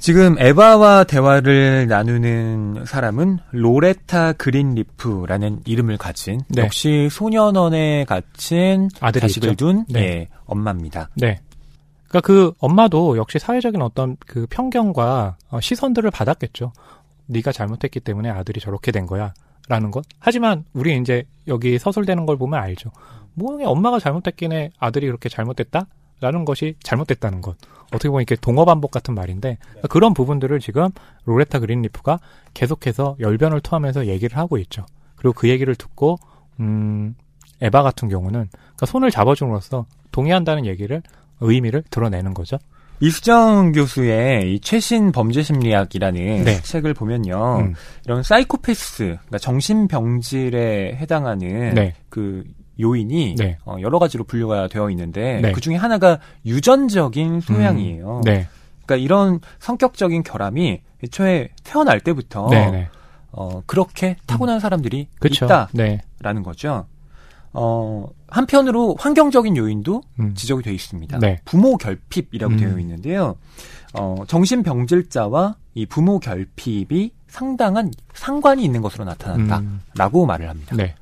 지금 0.00 0.38
에바와 0.38 1.04
대화를 1.04 1.86
나누는 1.86 2.86
사람은 2.86 3.38
로레타 3.50 4.32
그린리프라는 4.32 5.60
이름을 5.66 5.98
가진 5.98 6.40
네. 6.48 6.62
역시 6.62 7.08
소년원에 7.10 8.06
갇힌 8.06 8.88
아들이 9.00 9.20
자식을 9.20 9.50
있죠? 9.50 9.66
둔 9.66 9.84
네. 9.90 10.00
예, 10.00 10.28
엄마입니다. 10.46 11.10
네. 11.16 11.40
그러니까 12.08 12.26
그 12.26 12.54
엄마도 12.58 13.18
역시 13.18 13.38
사회적인 13.38 13.82
어떤 13.82 14.16
그 14.26 14.46
편견과 14.48 15.36
어, 15.50 15.60
시선들을 15.60 16.10
받았겠죠. 16.10 16.72
네가 17.26 17.52
잘못했기 17.52 18.00
때문에 18.00 18.30
아들이 18.30 18.58
저렇게 18.58 18.92
된 18.92 19.04
거야라는 19.04 19.90
것. 19.92 20.06
하지만 20.18 20.64
우리 20.72 20.96
이제 20.96 21.24
여기 21.46 21.78
서술되는 21.78 22.24
걸 22.24 22.38
보면 22.38 22.58
알죠. 22.58 22.90
뭐 23.34 23.58
엄마가 23.62 23.98
잘못했기에 23.98 24.70
아들이 24.78 25.06
그렇게 25.08 25.28
잘못됐다? 25.28 25.86
라는 26.20 26.44
것이 26.44 26.74
잘못됐다는 26.82 27.40
것. 27.40 27.56
어떻게 27.88 28.08
보면 28.08 28.22
이렇게 28.22 28.36
동어 28.36 28.64
반복 28.64 28.90
같은 28.90 29.14
말인데 29.14 29.58
네. 29.74 29.80
그런 29.88 30.14
부분들을 30.14 30.60
지금 30.60 30.88
로레타 31.24 31.58
그린리프가 31.58 32.20
계속해서 32.54 33.16
열변을 33.18 33.60
토하면서 33.60 34.06
얘기를 34.06 34.38
하고 34.38 34.58
있죠. 34.58 34.86
그리고 35.16 35.32
그 35.32 35.48
얘기를 35.48 35.74
듣고 35.74 36.18
음 36.60 37.14
에바 37.60 37.82
같은 37.82 38.08
경우는 38.08 38.48
그러니까 38.50 38.86
손을 38.86 39.10
잡아줌으로써 39.10 39.86
동의한다는 40.12 40.66
얘기를 40.66 41.02
의미를 41.40 41.82
드러내는 41.90 42.34
거죠. 42.34 42.58
이수정 43.00 43.72
교수의 43.72 44.54
이 44.54 44.60
최신 44.60 45.10
범죄 45.10 45.42
심리학이라는 45.42 46.44
네. 46.44 46.62
책을 46.62 46.92
보면요. 46.92 47.60
음. 47.60 47.74
이런 48.04 48.22
사이코패스, 48.22 49.04
그러니까 49.04 49.38
정신병질에 49.38 50.96
해당하는 50.96 51.74
네. 51.74 51.94
그 52.10 52.44
요인이 52.80 53.34
네. 53.36 53.58
어, 53.64 53.76
여러 53.80 53.98
가지로 53.98 54.24
분류가 54.24 54.68
되어 54.68 54.90
있는데 54.90 55.40
네. 55.40 55.52
그 55.52 55.60
중에 55.60 55.76
하나가 55.76 56.18
유전적인 56.46 57.40
소양이에요. 57.40 58.18
음. 58.18 58.22
네. 58.22 58.48
그러니까 58.84 58.96
이런 58.96 59.40
성격적인 59.58 60.22
결함이 60.22 60.80
애초에 61.04 61.48
태어날 61.64 62.00
때부터 62.00 62.48
네, 62.50 62.70
네. 62.70 62.88
어, 63.32 63.62
그렇게 63.66 64.16
타고난 64.26 64.56
음. 64.56 64.60
사람들이 64.60 65.08
그쵸. 65.18 65.46
있다라는 65.46 66.42
거죠. 66.42 66.86
어, 67.52 68.08
한편으로 68.28 68.96
환경적인 68.98 69.56
요인도 69.56 70.02
음. 70.20 70.34
지적이 70.34 70.62
되어 70.62 70.72
있습니다. 70.72 71.18
네. 71.18 71.40
부모 71.44 71.76
결핍이라고 71.76 72.54
음. 72.54 72.56
되어 72.58 72.78
있는데요. 72.78 73.36
어, 73.94 74.22
정신병질자와 74.26 75.56
이 75.74 75.86
부모 75.86 76.18
결핍이 76.18 77.12
상당한 77.28 77.90
상관이 78.14 78.64
있는 78.64 78.82
것으로 78.82 79.04
나타났다라고 79.04 80.24
음. 80.24 80.26
말을 80.26 80.48
합니다. 80.48 80.76
네. 80.76 80.94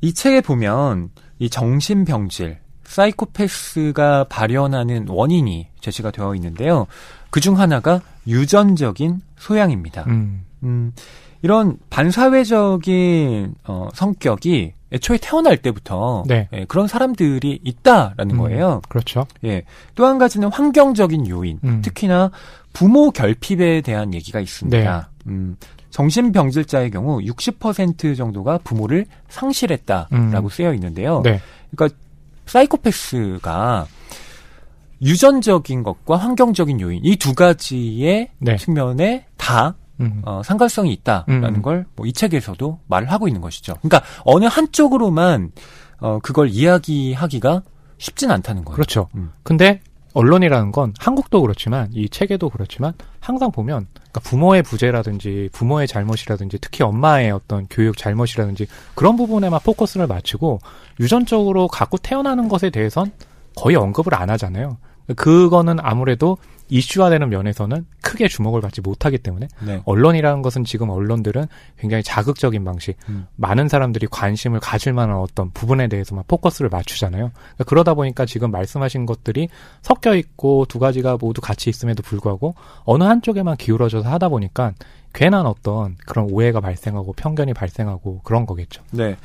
이 0.00 0.12
책에 0.12 0.40
보면 0.40 1.10
이 1.38 1.48
정신병질, 1.50 2.58
사이코패스가 2.84 4.24
발현하는 4.24 5.06
원인이 5.08 5.68
제시가 5.80 6.10
되어 6.10 6.34
있는데요. 6.36 6.86
그 7.30 7.40
중 7.40 7.58
하나가 7.58 8.00
유전적인 8.26 9.20
소양입니다. 9.38 10.04
음. 10.08 10.44
음, 10.62 10.92
이런 11.42 11.78
반사회적인 11.90 13.54
어, 13.64 13.88
성격이 13.94 14.72
애초에 14.92 15.18
태어날 15.20 15.58
때부터 15.58 16.24
네. 16.26 16.48
예, 16.54 16.64
그런 16.64 16.88
사람들이 16.88 17.60
있다라는 17.62 18.34
음, 18.36 18.38
거예요. 18.38 18.80
그렇죠. 18.88 19.26
예. 19.44 19.62
또 19.94 20.06
한 20.06 20.18
가지는 20.18 20.48
환경적인 20.48 21.28
요인, 21.28 21.58
음. 21.64 21.82
특히나 21.82 22.30
부모 22.72 23.10
결핍에 23.10 23.82
대한 23.82 24.14
얘기가 24.14 24.40
있습니다. 24.40 25.08
네. 25.24 25.30
음, 25.30 25.56
정신병질자의 25.98 26.92
경우 26.92 27.18
60% 27.18 28.16
정도가 28.16 28.58
부모를 28.58 29.04
상실했다라고 29.28 30.12
음. 30.14 30.48
쓰여 30.48 30.72
있는데요. 30.74 31.22
네. 31.24 31.40
그러니까 31.72 31.98
사이코패스가 32.46 33.86
유전적인 35.02 35.82
것과 35.82 36.16
환경적인 36.16 36.80
요인 36.80 37.00
이 37.02 37.16
두 37.16 37.34
가지의 37.34 38.30
네. 38.38 38.56
측면에 38.56 39.26
다 39.36 39.74
음. 40.00 40.22
어, 40.24 40.40
상관성이 40.44 40.92
있다라는 40.92 41.56
음. 41.56 41.62
걸뭐 41.62 42.06
이 42.06 42.12
책에서도 42.12 42.78
말을 42.86 43.10
하고 43.10 43.26
있는 43.26 43.40
것이죠. 43.40 43.74
그러니까 43.82 44.02
어느 44.24 44.44
한쪽으로만 44.44 45.50
어, 45.98 46.20
그걸 46.22 46.48
이야기하기가 46.50 47.62
쉽진 47.98 48.30
않다는 48.30 48.64
거예요. 48.64 48.74
그렇죠. 48.76 49.08
음. 49.16 49.32
근데 49.42 49.80
언론이라는 50.18 50.72
건 50.72 50.94
한국도 50.98 51.42
그렇지만 51.42 51.90
이 51.92 52.08
책에도 52.08 52.48
그렇지만 52.48 52.92
항상 53.20 53.52
보면 53.52 53.86
그러니까 53.94 54.20
부모의 54.20 54.64
부재라든지 54.64 55.48
부모의 55.52 55.86
잘못이라든지 55.86 56.58
특히 56.60 56.82
엄마의 56.82 57.30
어떤 57.30 57.68
교육 57.70 57.96
잘못이라든지 57.96 58.66
그런 58.96 59.16
부분에만 59.16 59.60
포커스를 59.62 60.08
맞추고 60.08 60.58
유전적으로 60.98 61.68
갖고 61.68 61.98
태어나는 61.98 62.48
것에 62.48 62.70
대해선 62.70 63.12
거의 63.54 63.76
언급을 63.76 64.12
안 64.16 64.28
하잖아요. 64.30 64.78
그거는 65.14 65.78
아무래도 65.80 66.36
이슈화되는 66.68 67.28
면에서는 67.28 67.86
크게 68.02 68.28
주목을 68.28 68.60
받지 68.60 68.80
못하기 68.80 69.18
때문에 69.18 69.48
네. 69.64 69.82
언론이라는 69.84 70.42
것은 70.42 70.64
지금 70.64 70.90
언론들은 70.90 71.46
굉장히 71.78 72.02
자극적인 72.02 72.64
방식, 72.64 72.96
음. 73.08 73.26
많은 73.36 73.68
사람들이 73.68 74.06
관심을 74.10 74.60
가질 74.60 74.92
만한 74.92 75.16
어떤 75.16 75.50
부분에 75.50 75.88
대해서만 75.88 76.24
포커스를 76.26 76.68
맞추잖아요. 76.70 77.30
그러니까 77.32 77.64
그러다 77.64 77.94
보니까 77.94 78.26
지금 78.26 78.50
말씀하신 78.50 79.06
것들이 79.06 79.48
섞여 79.82 80.14
있고 80.14 80.66
두 80.66 80.78
가지가 80.78 81.18
모두 81.20 81.40
같이 81.40 81.70
있음에도 81.70 82.02
불구하고 82.02 82.54
어느 82.84 83.04
한쪽에만 83.04 83.56
기울어져서 83.56 84.08
하다 84.08 84.28
보니까 84.28 84.72
괜한 85.14 85.46
어떤 85.46 85.96
그런 86.06 86.28
오해가 86.30 86.60
발생하고 86.60 87.12
편견이 87.14 87.54
발생하고 87.54 88.20
그런 88.22 88.46
거겠죠. 88.46 88.82
네. 88.90 89.16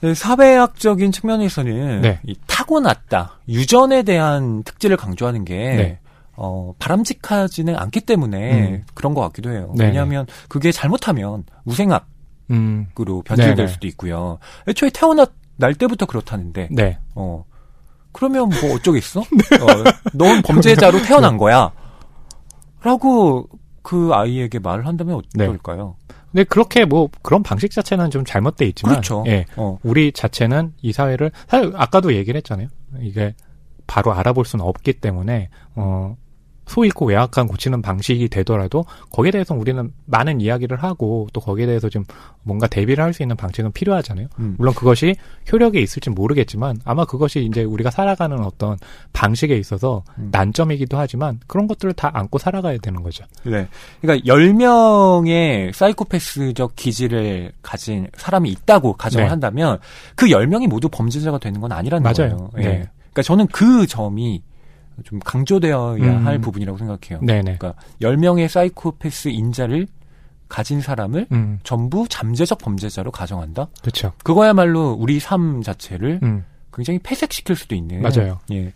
네 0.00 0.14
사회학적인 0.14 1.10
측면에서는 1.10 2.02
네. 2.02 2.20
이 2.24 2.36
타고났다 2.46 3.38
유전에 3.48 4.02
대한 4.02 4.62
특질을 4.62 4.96
강조하는 4.96 5.44
게 5.44 5.54
네. 5.54 5.98
어, 6.36 6.74
바람직하지는 6.78 7.76
않기 7.76 8.02
때문에 8.02 8.68
음. 8.68 8.84
그런 8.94 9.14
것 9.14 9.22
같기도 9.22 9.50
해요. 9.50 9.72
네 9.74 9.86
왜냐하면 9.86 10.26
그게 10.48 10.70
잘못하면 10.70 11.44
우생학으로 11.64 12.06
음. 12.50 12.86
변질될 13.24 13.56
네네. 13.56 13.68
수도 13.68 13.86
있고요. 13.88 14.38
애초에 14.68 14.90
태어날 14.90 15.26
때부터 15.78 16.06
그렇다는데. 16.06 16.68
네. 16.70 16.98
어. 17.14 17.44
그러면 18.12 18.48
뭐 18.48 18.74
어쩌겠어? 18.74 19.20
네. 19.20 19.56
어, 19.60 19.84
넌 20.14 20.42
범죄자로 20.42 21.02
태어난 21.02 21.36
거야. 21.36 21.72
라고 22.82 23.48
그 23.82 24.10
아이에게 24.12 24.58
말을 24.58 24.86
한다면 24.86 25.22
네. 25.34 25.44
어떨까요? 25.44 25.96
네. 26.08 26.14
근데 26.32 26.44
그렇게 26.44 26.84
뭐 26.84 27.08
그런 27.22 27.42
방식 27.42 27.70
자체는 27.70 28.10
좀 28.10 28.24
잘못돼 28.24 28.66
있지만, 28.66 28.96
그렇죠. 28.96 29.24
예, 29.26 29.46
어. 29.56 29.78
우리 29.82 30.12
자체는 30.12 30.74
이 30.82 30.92
사회를 30.92 31.30
사실 31.48 31.72
아까도 31.76 32.14
얘기를 32.14 32.36
했잖아요. 32.36 32.68
이게 33.00 33.34
바로 33.86 34.12
알아볼 34.12 34.44
수는 34.44 34.64
없기 34.64 34.94
때문에 34.94 35.48
어 35.76 36.16
소잃고 36.66 37.06
외약한 37.06 37.46
고치는 37.46 37.80
방식이 37.82 38.28
되더라도 38.28 38.84
거기에 39.10 39.30
대해서 39.30 39.54
우리는 39.54 39.92
많은 40.06 40.40
이야기를 40.40 40.82
하고 40.82 41.28
또 41.32 41.40
거기에 41.40 41.66
대해서 41.66 41.88
좀 41.88 42.04
뭔가 42.42 42.66
대비를 42.66 43.02
할 43.02 43.16
수 43.16 43.22
있는 43.22 43.34
방식은 43.36 43.72
필요하잖아요. 43.72 44.26
음. 44.40 44.56
물론 44.58 44.74
그것이 44.74 45.14
효력이 45.50 45.80
있을지 45.80 46.10
모르겠지만 46.10 46.78
아마 46.84 47.04
그것이 47.06 47.44
이제 47.44 47.62
우리가 47.64 47.90
살아가는 47.90 48.38
어떤 48.44 48.76
방식에 49.14 49.56
있어서 49.56 50.02
음. 50.18 50.28
난점이기도 50.32 50.98
하지만 50.98 51.40
그런 51.46 51.66
것들을 51.66 51.94
다 51.94 52.10
안고 52.12 52.38
살아가야 52.38 52.78
되는 52.78 53.02
거죠. 53.02 53.24
네. 53.44 53.66
그러니까 54.02 54.26
10명의 54.26 55.72
사이코패스적 55.72 56.76
기질을 56.76 57.52
가진 57.62 58.08
사람이 58.16 58.50
있다고 58.50 58.94
가정을 58.94 59.24
네. 59.24 59.30
한다면 59.30 59.78
그 60.14 60.26
10명이 60.26 60.68
모두 60.68 60.88
범죄자가 60.88 61.38
되는 61.38 61.60
건 61.60 61.72
아니라는 61.72 62.02
맞아요. 62.02 62.36
거예요. 62.36 62.50
네. 62.56 62.62
네. 62.62 62.88
그러니까 62.98 63.22
저는 63.22 63.46
그 63.48 63.86
점이 63.86 64.42
좀 65.04 65.18
강조되어야 65.20 66.18
음. 66.18 66.26
할 66.26 66.38
부분이라고 66.38 66.78
생각해요. 66.78 67.24
네네. 67.24 67.58
그러니까 67.58 67.74
10명의 68.00 68.48
사이코패스 68.48 69.28
인자를 69.28 69.86
가진 70.48 70.80
사람을 70.80 71.26
음. 71.32 71.58
전부 71.64 72.06
잠재적 72.08 72.58
범죄자로 72.58 73.10
가정한다. 73.10 73.68
그렇죠. 73.80 74.12
그거야말로 74.22 74.92
우리 74.92 75.18
삶 75.18 75.62
자체를 75.62 76.20
음. 76.22 76.44
굉장히 76.72 76.98
폐색시킬 77.00 77.56
수도 77.56 77.74
있는 77.74 78.02
맞아요. 78.02 78.38
예. 78.52 78.72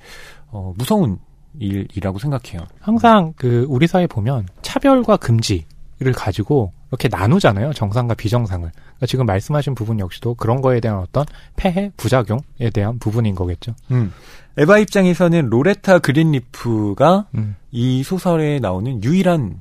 어, 0.48 0.72
무서운 0.76 1.18
일이라고 1.58 2.18
생각해요. 2.18 2.66
항상 2.80 3.34
그 3.36 3.66
우리 3.68 3.86
사회 3.86 4.06
보면 4.06 4.46
차별과 4.62 5.16
금지를 5.18 6.12
가지고 6.14 6.72
이렇게 6.90 7.08
나누잖아요. 7.08 7.72
정상과 7.72 8.14
비정상을. 8.14 8.68
그러니까 8.72 9.06
지금 9.06 9.26
말씀하신 9.26 9.74
부분 9.74 10.00
역시도 10.00 10.34
그런 10.34 10.60
거에 10.60 10.80
대한 10.80 10.98
어떤 10.98 11.24
폐해, 11.56 11.92
부작용에 11.96 12.70
대한 12.72 12.98
부분인 12.98 13.34
거겠죠. 13.34 13.74
음. 13.90 14.12
에바 14.56 14.78
입장에서는 14.78 15.48
로레타 15.48 16.00
그린리프가 16.00 17.26
음. 17.34 17.56
이 17.70 18.02
소설에 18.02 18.58
나오는 18.58 19.02
유일한 19.02 19.60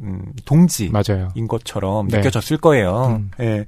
음, 0.00 0.32
동지인 0.44 0.92
맞아요. 0.92 1.28
것처럼 1.48 2.08
네. 2.08 2.18
느껴졌을 2.18 2.56
거예요. 2.58 3.18
음. 3.18 3.30
예. 3.40 3.64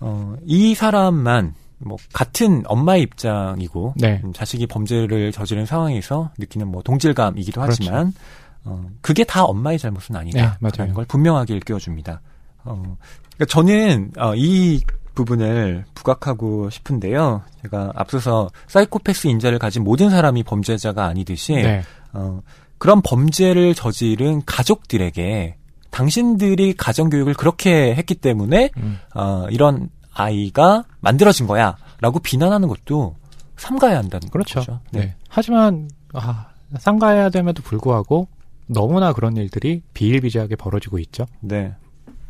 어, 0.00 0.36
이 0.44 0.74
사람만 0.74 1.54
뭐 1.78 1.96
같은 2.12 2.62
엄마의 2.66 3.02
입장이고 3.02 3.94
네. 3.96 4.20
음, 4.24 4.32
자식이 4.32 4.66
범죄를 4.66 5.32
저지른 5.32 5.66
상황에서 5.66 6.30
느끼는 6.38 6.68
뭐 6.68 6.82
동질감이기도 6.82 7.60
그렇죠. 7.60 7.76
하지만 7.82 8.12
어, 8.64 8.84
그게 9.00 9.24
다 9.24 9.44
엄마의 9.44 9.78
잘못은 9.78 10.16
아니다. 10.16 10.58
네, 10.60 10.70
라는 10.76 10.94
걸 10.94 11.04
분명하게 11.06 11.54
일깨워줍니다. 11.54 12.20
어, 12.64 12.96
그러니까 13.36 13.44
저는 13.48 14.12
어, 14.18 14.34
이 14.34 14.80
부분을 15.16 15.84
부각하고 15.94 16.70
싶은데요. 16.70 17.42
제가 17.62 17.90
앞서서 17.96 18.48
사이코패스 18.68 19.26
인자를 19.26 19.58
가진 19.58 19.82
모든 19.82 20.10
사람이 20.10 20.44
범죄자가 20.44 21.06
아니듯이 21.06 21.54
네. 21.54 21.82
어, 22.12 22.40
그런 22.78 23.02
범죄를 23.02 23.74
저지른 23.74 24.42
가족들에게 24.46 25.56
당신들이 25.90 26.74
가정교육을 26.74 27.34
그렇게 27.34 27.94
했기 27.96 28.14
때문에 28.14 28.70
음. 28.76 28.98
어, 29.14 29.46
이런 29.50 29.88
아이가 30.12 30.84
만들어진 31.00 31.46
거야라고 31.46 32.20
비난하는 32.22 32.68
것도 32.68 33.16
삼가야 33.56 33.96
한다는 33.96 34.28
그렇죠. 34.28 34.60
거죠. 34.60 34.80
네. 34.92 35.00
네. 35.00 35.14
하지만 35.28 35.88
아, 36.12 36.48
삼가야 36.78 37.30
됨에도 37.30 37.62
불구하고 37.62 38.28
너무나 38.66 39.12
그런 39.12 39.36
일들이 39.36 39.82
비일비재하게 39.94 40.56
벌어지고 40.56 40.98
있죠. 40.98 41.26
네. 41.40 41.74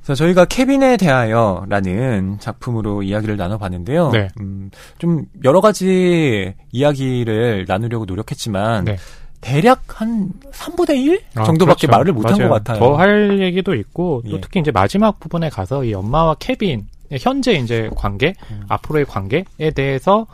자, 0.07 0.15
저희가 0.15 0.45
케빈에 0.45 0.97
대하여라는 0.99 2.37
작품으로 2.39 3.03
이야기를 3.03 3.37
나눠봤는데요. 3.37 4.11
네. 4.11 4.29
음, 4.39 4.71
좀 4.99 5.25
여러 5.43 5.61
가지 5.61 6.55
이야기를 6.71 7.65
나누려고 7.67 8.05
노력했지만 8.05 8.85
네. 8.85 8.97
대략 9.41 9.83
한 10.01 10.31
3분의 10.53 10.97
1 11.05 11.21
아, 11.35 11.43
정도밖에 11.43 11.89
그렇죠. 11.89 11.99
말을 11.99 12.13
못한 12.13 12.39
것 12.39 12.49
같아요. 12.49 12.79
더 12.79 12.97
할 12.97 13.41
얘기도 13.41 13.75
있고 13.75 14.23
또 14.31 14.37
예. 14.37 14.41
특히 14.41 14.61
이제 14.61 14.71
마지막 14.71 15.19
부분에 15.19 15.49
가서 15.51 15.83
이 15.83 15.93
엄마와 15.93 16.37
케빈 16.39 16.87
현재 17.11 17.53
이제 17.55 17.91
관계, 17.97 18.33
음. 18.53 18.63
앞으로의 18.69 19.07
관계에 19.07 19.71
대해서 19.75 20.27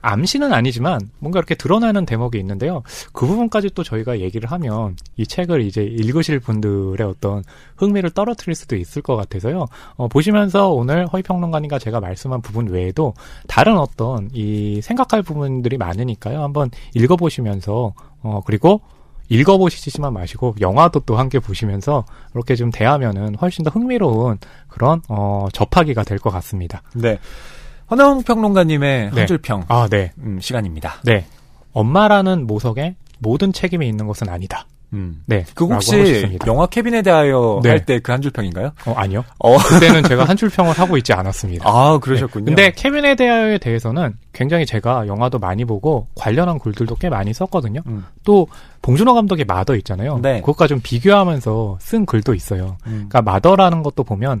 암시는 0.00 0.52
아니지만 0.52 1.00
뭔가 1.18 1.38
이렇게 1.38 1.54
드러나는 1.54 2.06
대목이 2.06 2.38
있는데요. 2.38 2.82
그 3.12 3.26
부분까지 3.26 3.70
또 3.74 3.82
저희가 3.82 4.20
얘기를 4.20 4.50
하면 4.50 4.96
이 5.16 5.26
책을 5.26 5.62
이제 5.62 5.82
읽으실 5.82 6.40
분들의 6.40 7.06
어떤 7.06 7.42
흥미를 7.76 8.10
떨어뜨릴 8.10 8.54
수도 8.54 8.76
있을 8.76 9.02
것 9.02 9.16
같아서요. 9.16 9.66
어, 9.96 10.08
보시면서 10.08 10.70
오늘 10.70 11.06
허위평론가님과 11.06 11.78
제가 11.78 12.00
말씀한 12.00 12.42
부분 12.42 12.68
외에도 12.68 13.14
다른 13.46 13.76
어떤 13.76 14.28
이 14.32 14.80
생각할 14.82 15.22
부분들이 15.22 15.76
많으니까요. 15.76 16.42
한번 16.42 16.70
읽어보시면서 16.94 17.94
어, 18.22 18.40
그리고 18.46 18.80
읽어보시지만 19.30 20.12
마시고 20.14 20.54
영화도 20.60 21.00
또 21.00 21.18
함께 21.18 21.38
보시면서 21.38 22.04
이렇게 22.34 22.56
좀 22.56 22.70
대하면은 22.70 23.34
훨씬 23.34 23.62
더 23.62 23.70
흥미로운 23.70 24.38
그런 24.68 25.02
어, 25.08 25.48
접하기가 25.52 26.02
될 26.04 26.18
것 26.18 26.30
같습니다. 26.30 26.82
네. 26.94 27.18
허나홍 27.90 28.22
평론가님의 28.22 29.10
네. 29.12 29.20
한줄 29.20 29.38
평 29.38 29.64
아, 29.68 29.88
네. 29.90 30.12
음, 30.18 30.38
시간입니다. 30.40 30.96
네. 31.04 31.24
엄마라는 31.72 32.46
모석에 32.46 32.96
모든 33.18 33.52
책임이 33.52 33.86
있는 33.88 34.06
것은 34.06 34.28
아니다. 34.28 34.66
음. 34.94 35.22
네. 35.26 35.44
그 35.54 35.66
혹시 35.66 36.38
영화 36.46 36.64
케빈에 36.66 37.02
대하여 37.02 37.60
네. 37.62 37.68
할때 37.70 37.98
그 38.00 38.10
한 38.10 38.22
줄 38.22 38.30
평인가요? 38.30 38.70
어, 38.86 38.92
아니요. 38.96 39.22
어. 39.38 39.58
그때는 39.58 40.02
제가 40.04 40.24
한 40.28 40.34
줄 40.34 40.48
평을 40.48 40.72
하고 40.78 40.96
있지 40.96 41.12
않았습니다. 41.12 41.68
아, 41.68 41.98
그러셨군요. 41.98 42.46
네. 42.46 42.54
근데 42.54 42.72
케빈에 42.72 43.14
대하여에 43.14 43.58
대해서는 43.58 44.14
굉장히 44.32 44.64
제가 44.64 45.06
영화도 45.06 45.38
많이 45.40 45.66
보고 45.66 46.08
관련한 46.14 46.58
글들도 46.58 46.94
꽤 46.96 47.10
많이 47.10 47.34
썼거든요. 47.34 47.82
음. 47.86 48.06
또 48.24 48.46
봉준호 48.80 49.12
감독의 49.12 49.44
마더 49.44 49.76
있잖아요. 49.76 50.20
네. 50.22 50.40
그것과 50.40 50.66
좀 50.68 50.80
비교하면서 50.82 51.78
쓴 51.82 52.06
글도 52.06 52.32
있어요. 52.34 52.78
음. 52.86 53.08
그러니까 53.10 53.20
마더라는 53.20 53.82
것도 53.82 54.04
보면 54.04 54.40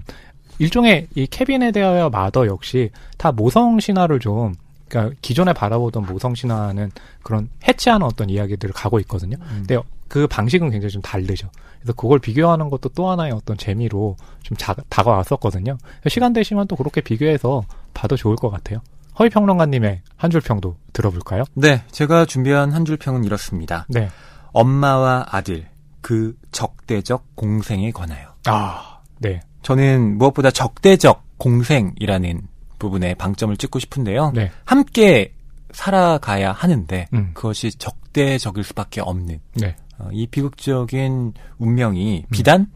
일종의 0.58 1.08
이 1.14 1.26
케빈에 1.26 1.70
대하여 1.72 2.10
마더 2.10 2.46
역시 2.46 2.90
다 3.16 3.32
모성 3.32 3.80
신화를 3.80 4.18
좀 4.20 4.54
그러니까 4.88 5.14
기존에 5.22 5.52
바라보던 5.52 6.06
모성 6.06 6.34
신화는 6.34 6.90
그런 7.22 7.48
해체하는 7.66 8.06
어떤 8.06 8.30
이야기들을 8.30 8.72
가고 8.74 8.98
있거든요. 9.00 9.36
음. 9.40 9.64
근데 9.66 9.78
그 10.08 10.26
방식은 10.26 10.70
굉장히 10.70 10.90
좀 10.90 11.02
다르죠. 11.02 11.50
그래서 11.78 11.92
그걸 11.92 12.18
비교하는 12.18 12.70
것도 12.70 12.88
또 12.90 13.10
하나의 13.10 13.32
어떤 13.32 13.56
재미로 13.58 14.16
좀 14.42 14.56
자, 14.56 14.74
다가왔었거든요. 14.88 15.76
시간 16.08 16.32
되시면 16.32 16.66
또 16.66 16.76
그렇게 16.76 17.00
비교해서 17.02 17.62
봐도 17.94 18.16
좋을 18.16 18.36
것 18.36 18.50
같아요. 18.50 18.80
허위 19.18 19.28
평론가님의 19.30 20.00
한 20.16 20.30
줄 20.30 20.40
평도 20.40 20.76
들어볼까요? 20.92 21.44
네, 21.54 21.82
제가 21.90 22.24
준비한 22.24 22.72
한 22.72 22.84
줄 22.84 22.96
평은 22.96 23.24
이렇습니다. 23.24 23.84
네. 23.88 24.08
엄마와 24.52 25.26
아들, 25.28 25.66
그 26.00 26.34
적대적 26.52 27.36
공생에 27.36 27.90
관하여. 27.90 28.34
아, 28.46 29.00
네. 29.18 29.40
저는 29.62 30.18
무엇보다 30.18 30.50
적대적 30.50 31.24
공생이라는 31.38 32.42
부분에 32.78 33.14
방점을 33.14 33.56
찍고 33.56 33.78
싶은데요. 33.78 34.32
네. 34.34 34.50
함께 34.64 35.34
살아가야 35.72 36.52
하는데 36.52 37.06
음. 37.12 37.30
그것이 37.34 37.70
적대적일 37.72 38.64
수밖에 38.64 39.00
없는 39.00 39.40
네. 39.54 39.76
어, 39.98 40.08
이 40.12 40.26
비극적인 40.26 41.34
운명이 41.58 42.26
비단 42.30 42.68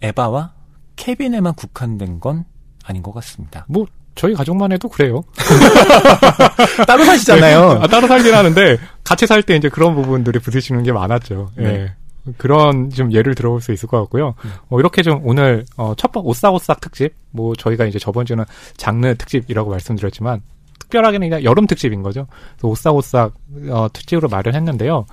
에바와 0.00 0.52
케빈에만 0.96 1.54
국한된 1.54 2.20
건 2.20 2.44
아닌 2.84 3.02
것 3.02 3.12
같습니다. 3.14 3.64
뭐 3.68 3.86
저희 4.14 4.34
가족만 4.34 4.72
해도 4.72 4.88
그래요. 4.88 5.22
따로 6.86 7.04
사시잖아요. 7.04 7.80
아, 7.82 7.86
따로 7.86 8.06
살긴 8.08 8.34
하는데 8.34 8.78
같이 9.04 9.26
살 9.26 9.42
때 9.42 9.56
이제 9.56 9.68
그런 9.68 9.94
부분들이 9.94 10.38
부딪히는 10.38 10.82
게 10.82 10.92
많았죠. 10.92 11.50
예. 11.58 11.62
네. 11.62 11.94
그런 12.38 12.90
좀 12.90 13.12
예를 13.12 13.34
들어볼 13.34 13.60
수 13.60 13.72
있을 13.72 13.88
것 13.88 14.00
같고요. 14.00 14.34
어, 14.68 14.78
이렇게 14.78 15.02
좀 15.02 15.20
오늘 15.24 15.64
어, 15.76 15.94
첫번 15.96 16.24
오싹오싹 16.24 16.80
특집, 16.80 17.14
뭐 17.30 17.54
저희가 17.54 17.84
이제 17.86 17.98
저번 17.98 18.26
주는 18.26 18.44
장르 18.76 19.14
특집이라고 19.14 19.70
말씀드렸지만 19.70 20.42
특별하게는 20.78 21.28
그냥 21.30 21.44
여름 21.44 21.66
특집인 21.66 22.02
거죠. 22.02 22.26
오싹오싹 22.62 23.34
어, 23.70 23.88
특집으로 23.92 24.28
마련했는데요. 24.28 25.06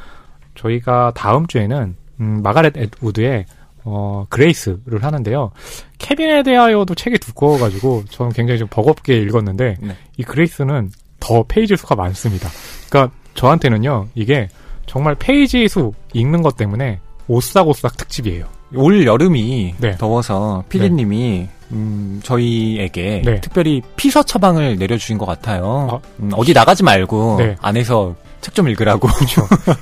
저희가 0.55 1.13
다음 1.15 1.47
주에는 1.47 1.95
음, 2.19 2.41
마가렛 2.43 2.77
애트우드의 2.77 3.45
어, 3.85 4.25
그레이스를 4.29 5.03
하는데요. 5.03 5.51
케빈에 5.97 6.43
대하여도 6.43 6.95
책이 6.95 7.17
두꺼워가지고 7.19 8.05
저는 8.09 8.33
굉장히 8.33 8.59
좀 8.59 8.67
버겁게 8.67 9.17
읽었는데 9.21 9.77
네. 9.79 9.95
이 10.17 10.23
그레이스는 10.23 10.91
더 11.19 11.43
페이지 11.47 11.75
수가 11.75 11.95
많습니다. 11.95 12.49
그러니까 12.89 13.15
저한테는요 13.33 14.09
이게 14.15 14.49
정말 14.89 15.13
페이지 15.15 15.67
수 15.67 15.93
읽는 16.13 16.41
것 16.41 16.57
때문에 16.57 16.99
오싹오싹 17.27 17.95
특집이에요. 17.95 18.45
올 18.75 19.05
여름이 19.05 19.75
네. 19.77 19.95
더워서 19.97 20.63
피디님이 20.69 21.47
음, 21.71 22.19
저희에게 22.23 23.21
네. 23.23 23.39
특별히 23.41 23.83
피서 23.95 24.23
처방을 24.23 24.77
내려주신 24.77 25.19
것 25.19 25.27
같아요. 25.27 25.87
아. 25.91 25.99
음, 26.19 26.31
어디 26.33 26.53
나가지 26.53 26.83
말고 26.83 27.35
네. 27.37 27.55
안에서 27.61 28.15
책 28.41 28.55
좀 28.55 28.67
읽으라고. 28.69 29.07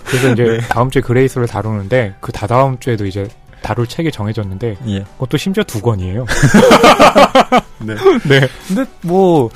그래서 0.05 0.31
이제 0.33 0.43
네. 0.59 0.59
다음 0.67 0.89
주에 0.89 1.01
그레이스를 1.01 1.47
다루는데 1.47 2.15
그 2.19 2.31
다다음 2.33 2.77
주에도 2.79 3.05
이제 3.05 3.27
다룰 3.61 3.87
책이 3.87 4.11
정해졌는데 4.11 4.77
예. 4.87 4.99
그것도 5.13 5.37
심지어 5.37 5.63
두 5.63 5.81
권이에요. 5.81 6.25
네. 7.79 7.95
네. 8.27 8.47
근데 8.67 8.83
뭐 9.01 9.49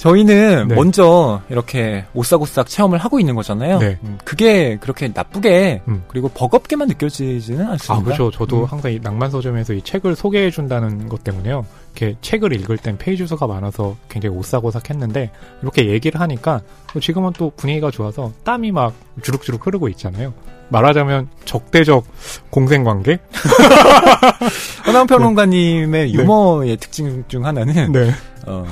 저희는 0.00 0.68
네. 0.68 0.74
먼저 0.74 1.42
이렇게 1.50 2.06
오싹오싹 2.14 2.68
체험을 2.68 2.96
하고 2.96 3.20
있는 3.20 3.34
거잖아요. 3.34 3.78
네. 3.80 3.98
음, 4.02 4.16
그게 4.24 4.78
그렇게 4.80 5.10
나쁘게 5.12 5.82
음. 5.88 6.04
그리고 6.08 6.30
버겁게만 6.30 6.88
느껴지지는 6.88 7.66
않습니다. 7.72 7.94
아, 7.94 8.02
그렇죠. 8.02 8.30
저도 8.30 8.60
음. 8.60 8.64
항상 8.64 8.92
이 8.92 8.98
낭만 8.98 9.30
서점에서 9.30 9.74
이 9.74 9.82
책을 9.82 10.16
소개해 10.16 10.50
준다는 10.50 11.10
것 11.10 11.22
때문에요. 11.22 11.66
이렇게 11.94 12.16
책을 12.22 12.54
읽을 12.54 12.78
땐 12.78 12.96
페이지 12.96 13.26
수가 13.26 13.46
많아서 13.46 13.94
굉장히 14.08 14.36
오싹오싹했는데 14.38 15.32
이렇게 15.60 15.90
얘기를 15.90 16.18
하니까 16.18 16.62
또 16.94 16.98
지금은 17.00 17.34
또 17.36 17.52
분위기가 17.54 17.90
좋아서 17.90 18.32
땀이 18.42 18.72
막 18.72 18.94
주룩주룩 19.22 19.66
흐르고 19.66 19.90
있잖아요. 19.90 20.32
말하자면 20.70 21.28
적대적 21.44 22.06
공생 22.48 22.84
관계? 22.84 23.18
허남 24.86 25.06
평론가님의 25.06 26.14
유머의 26.14 26.78
특징 26.78 27.24
중 27.28 27.44
하나는 27.44 27.92
네. 27.92 28.12
어, 28.46 28.64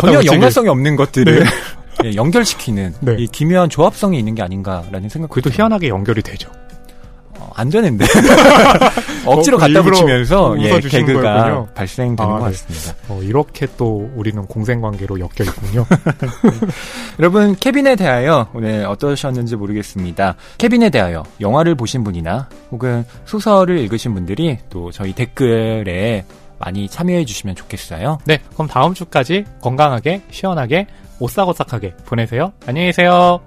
전혀. 0.00 0.32
연관성이 0.32 0.68
없는 0.68 0.96
것들을 0.96 1.44
네. 1.44 1.50
예, 2.04 2.14
연결시키는 2.14 2.94
네. 3.00 3.16
이 3.18 3.26
기묘한 3.26 3.68
조합성이 3.68 4.18
있는 4.18 4.34
게 4.34 4.42
아닌가라는 4.42 5.08
생각. 5.08 5.30
그래도 5.30 5.50
희한하게 5.50 5.88
연결이 5.88 6.22
되죠. 6.22 6.48
어, 7.38 7.50
안 7.54 7.68
되는데 7.68 8.04
억지로 9.26 9.56
어, 9.56 9.60
갖다 9.60 9.82
붙이면서 9.82 10.56
예, 10.60 10.80
개그가 10.80 11.20
거였군요. 11.20 11.68
발생되는 11.74 12.32
아, 12.32 12.38
것 12.38 12.44
네. 12.44 12.50
같습니다. 12.50 12.94
어, 13.08 13.20
이렇게 13.22 13.66
또 13.76 14.10
우리는 14.14 14.44
공생 14.46 14.80
관계로 14.80 15.18
엮여 15.20 15.44
있군요. 15.44 15.86
여러분 17.18 17.54
케빈에 17.56 17.96
대하여 17.96 18.48
오늘 18.54 18.86
어떠셨는지 18.86 19.56
모르겠습니다. 19.56 20.34
케빈에 20.58 20.90
대하여 20.90 21.22
영화를 21.40 21.74
보신 21.74 22.02
분이나 22.04 22.48
혹은 22.70 23.04
소설을 23.24 23.78
읽으신 23.78 24.14
분들이 24.14 24.58
또 24.70 24.90
저희 24.90 25.12
댓글에 25.12 26.24
많이 26.58 26.88
참여해 26.88 27.24
주시면 27.24 27.56
좋겠어요. 27.56 28.18
네, 28.24 28.38
그럼 28.54 28.68
다음 28.68 28.94
주까지 28.94 29.44
건강하게, 29.60 30.22
시원하게, 30.30 30.86
오싹오싹하게 31.20 31.94
보내세요. 32.04 32.52
안녕히 32.66 32.88
계세요. 32.88 33.40